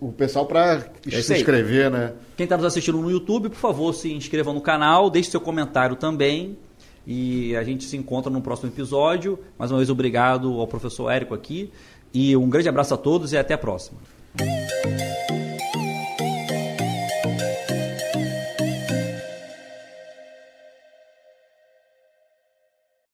o 0.00 0.10
pessoal 0.12 0.46
para 0.46 0.82
é 1.06 1.20
se 1.20 1.34
inscrever, 1.34 1.90
né? 1.90 2.12
Quem 2.38 2.44
está 2.44 2.56
nos 2.56 2.64
assistindo 2.64 2.96
no 2.96 3.10
YouTube, 3.10 3.50
por 3.50 3.58
favor, 3.58 3.92
se 3.92 4.10
inscreva 4.10 4.50
no 4.50 4.62
canal, 4.62 5.10
deixe 5.10 5.30
seu 5.30 5.42
comentário 5.42 5.94
também. 5.94 6.56
E 7.06 7.54
a 7.56 7.62
gente 7.62 7.84
se 7.84 7.98
encontra 7.98 8.30
no 8.30 8.40
próximo 8.40 8.70
episódio. 8.70 9.38
Mais 9.58 9.70
uma 9.70 9.76
vez, 9.76 9.90
obrigado 9.90 10.58
ao 10.58 10.66
professor 10.66 11.10
Érico 11.10 11.34
aqui. 11.34 11.70
E 12.12 12.34
um 12.34 12.48
grande 12.48 12.68
abraço 12.70 12.94
a 12.94 12.96
todos 12.96 13.34
e 13.34 13.36
até 13.36 13.52
a 13.52 13.58
próxima. 13.58 13.98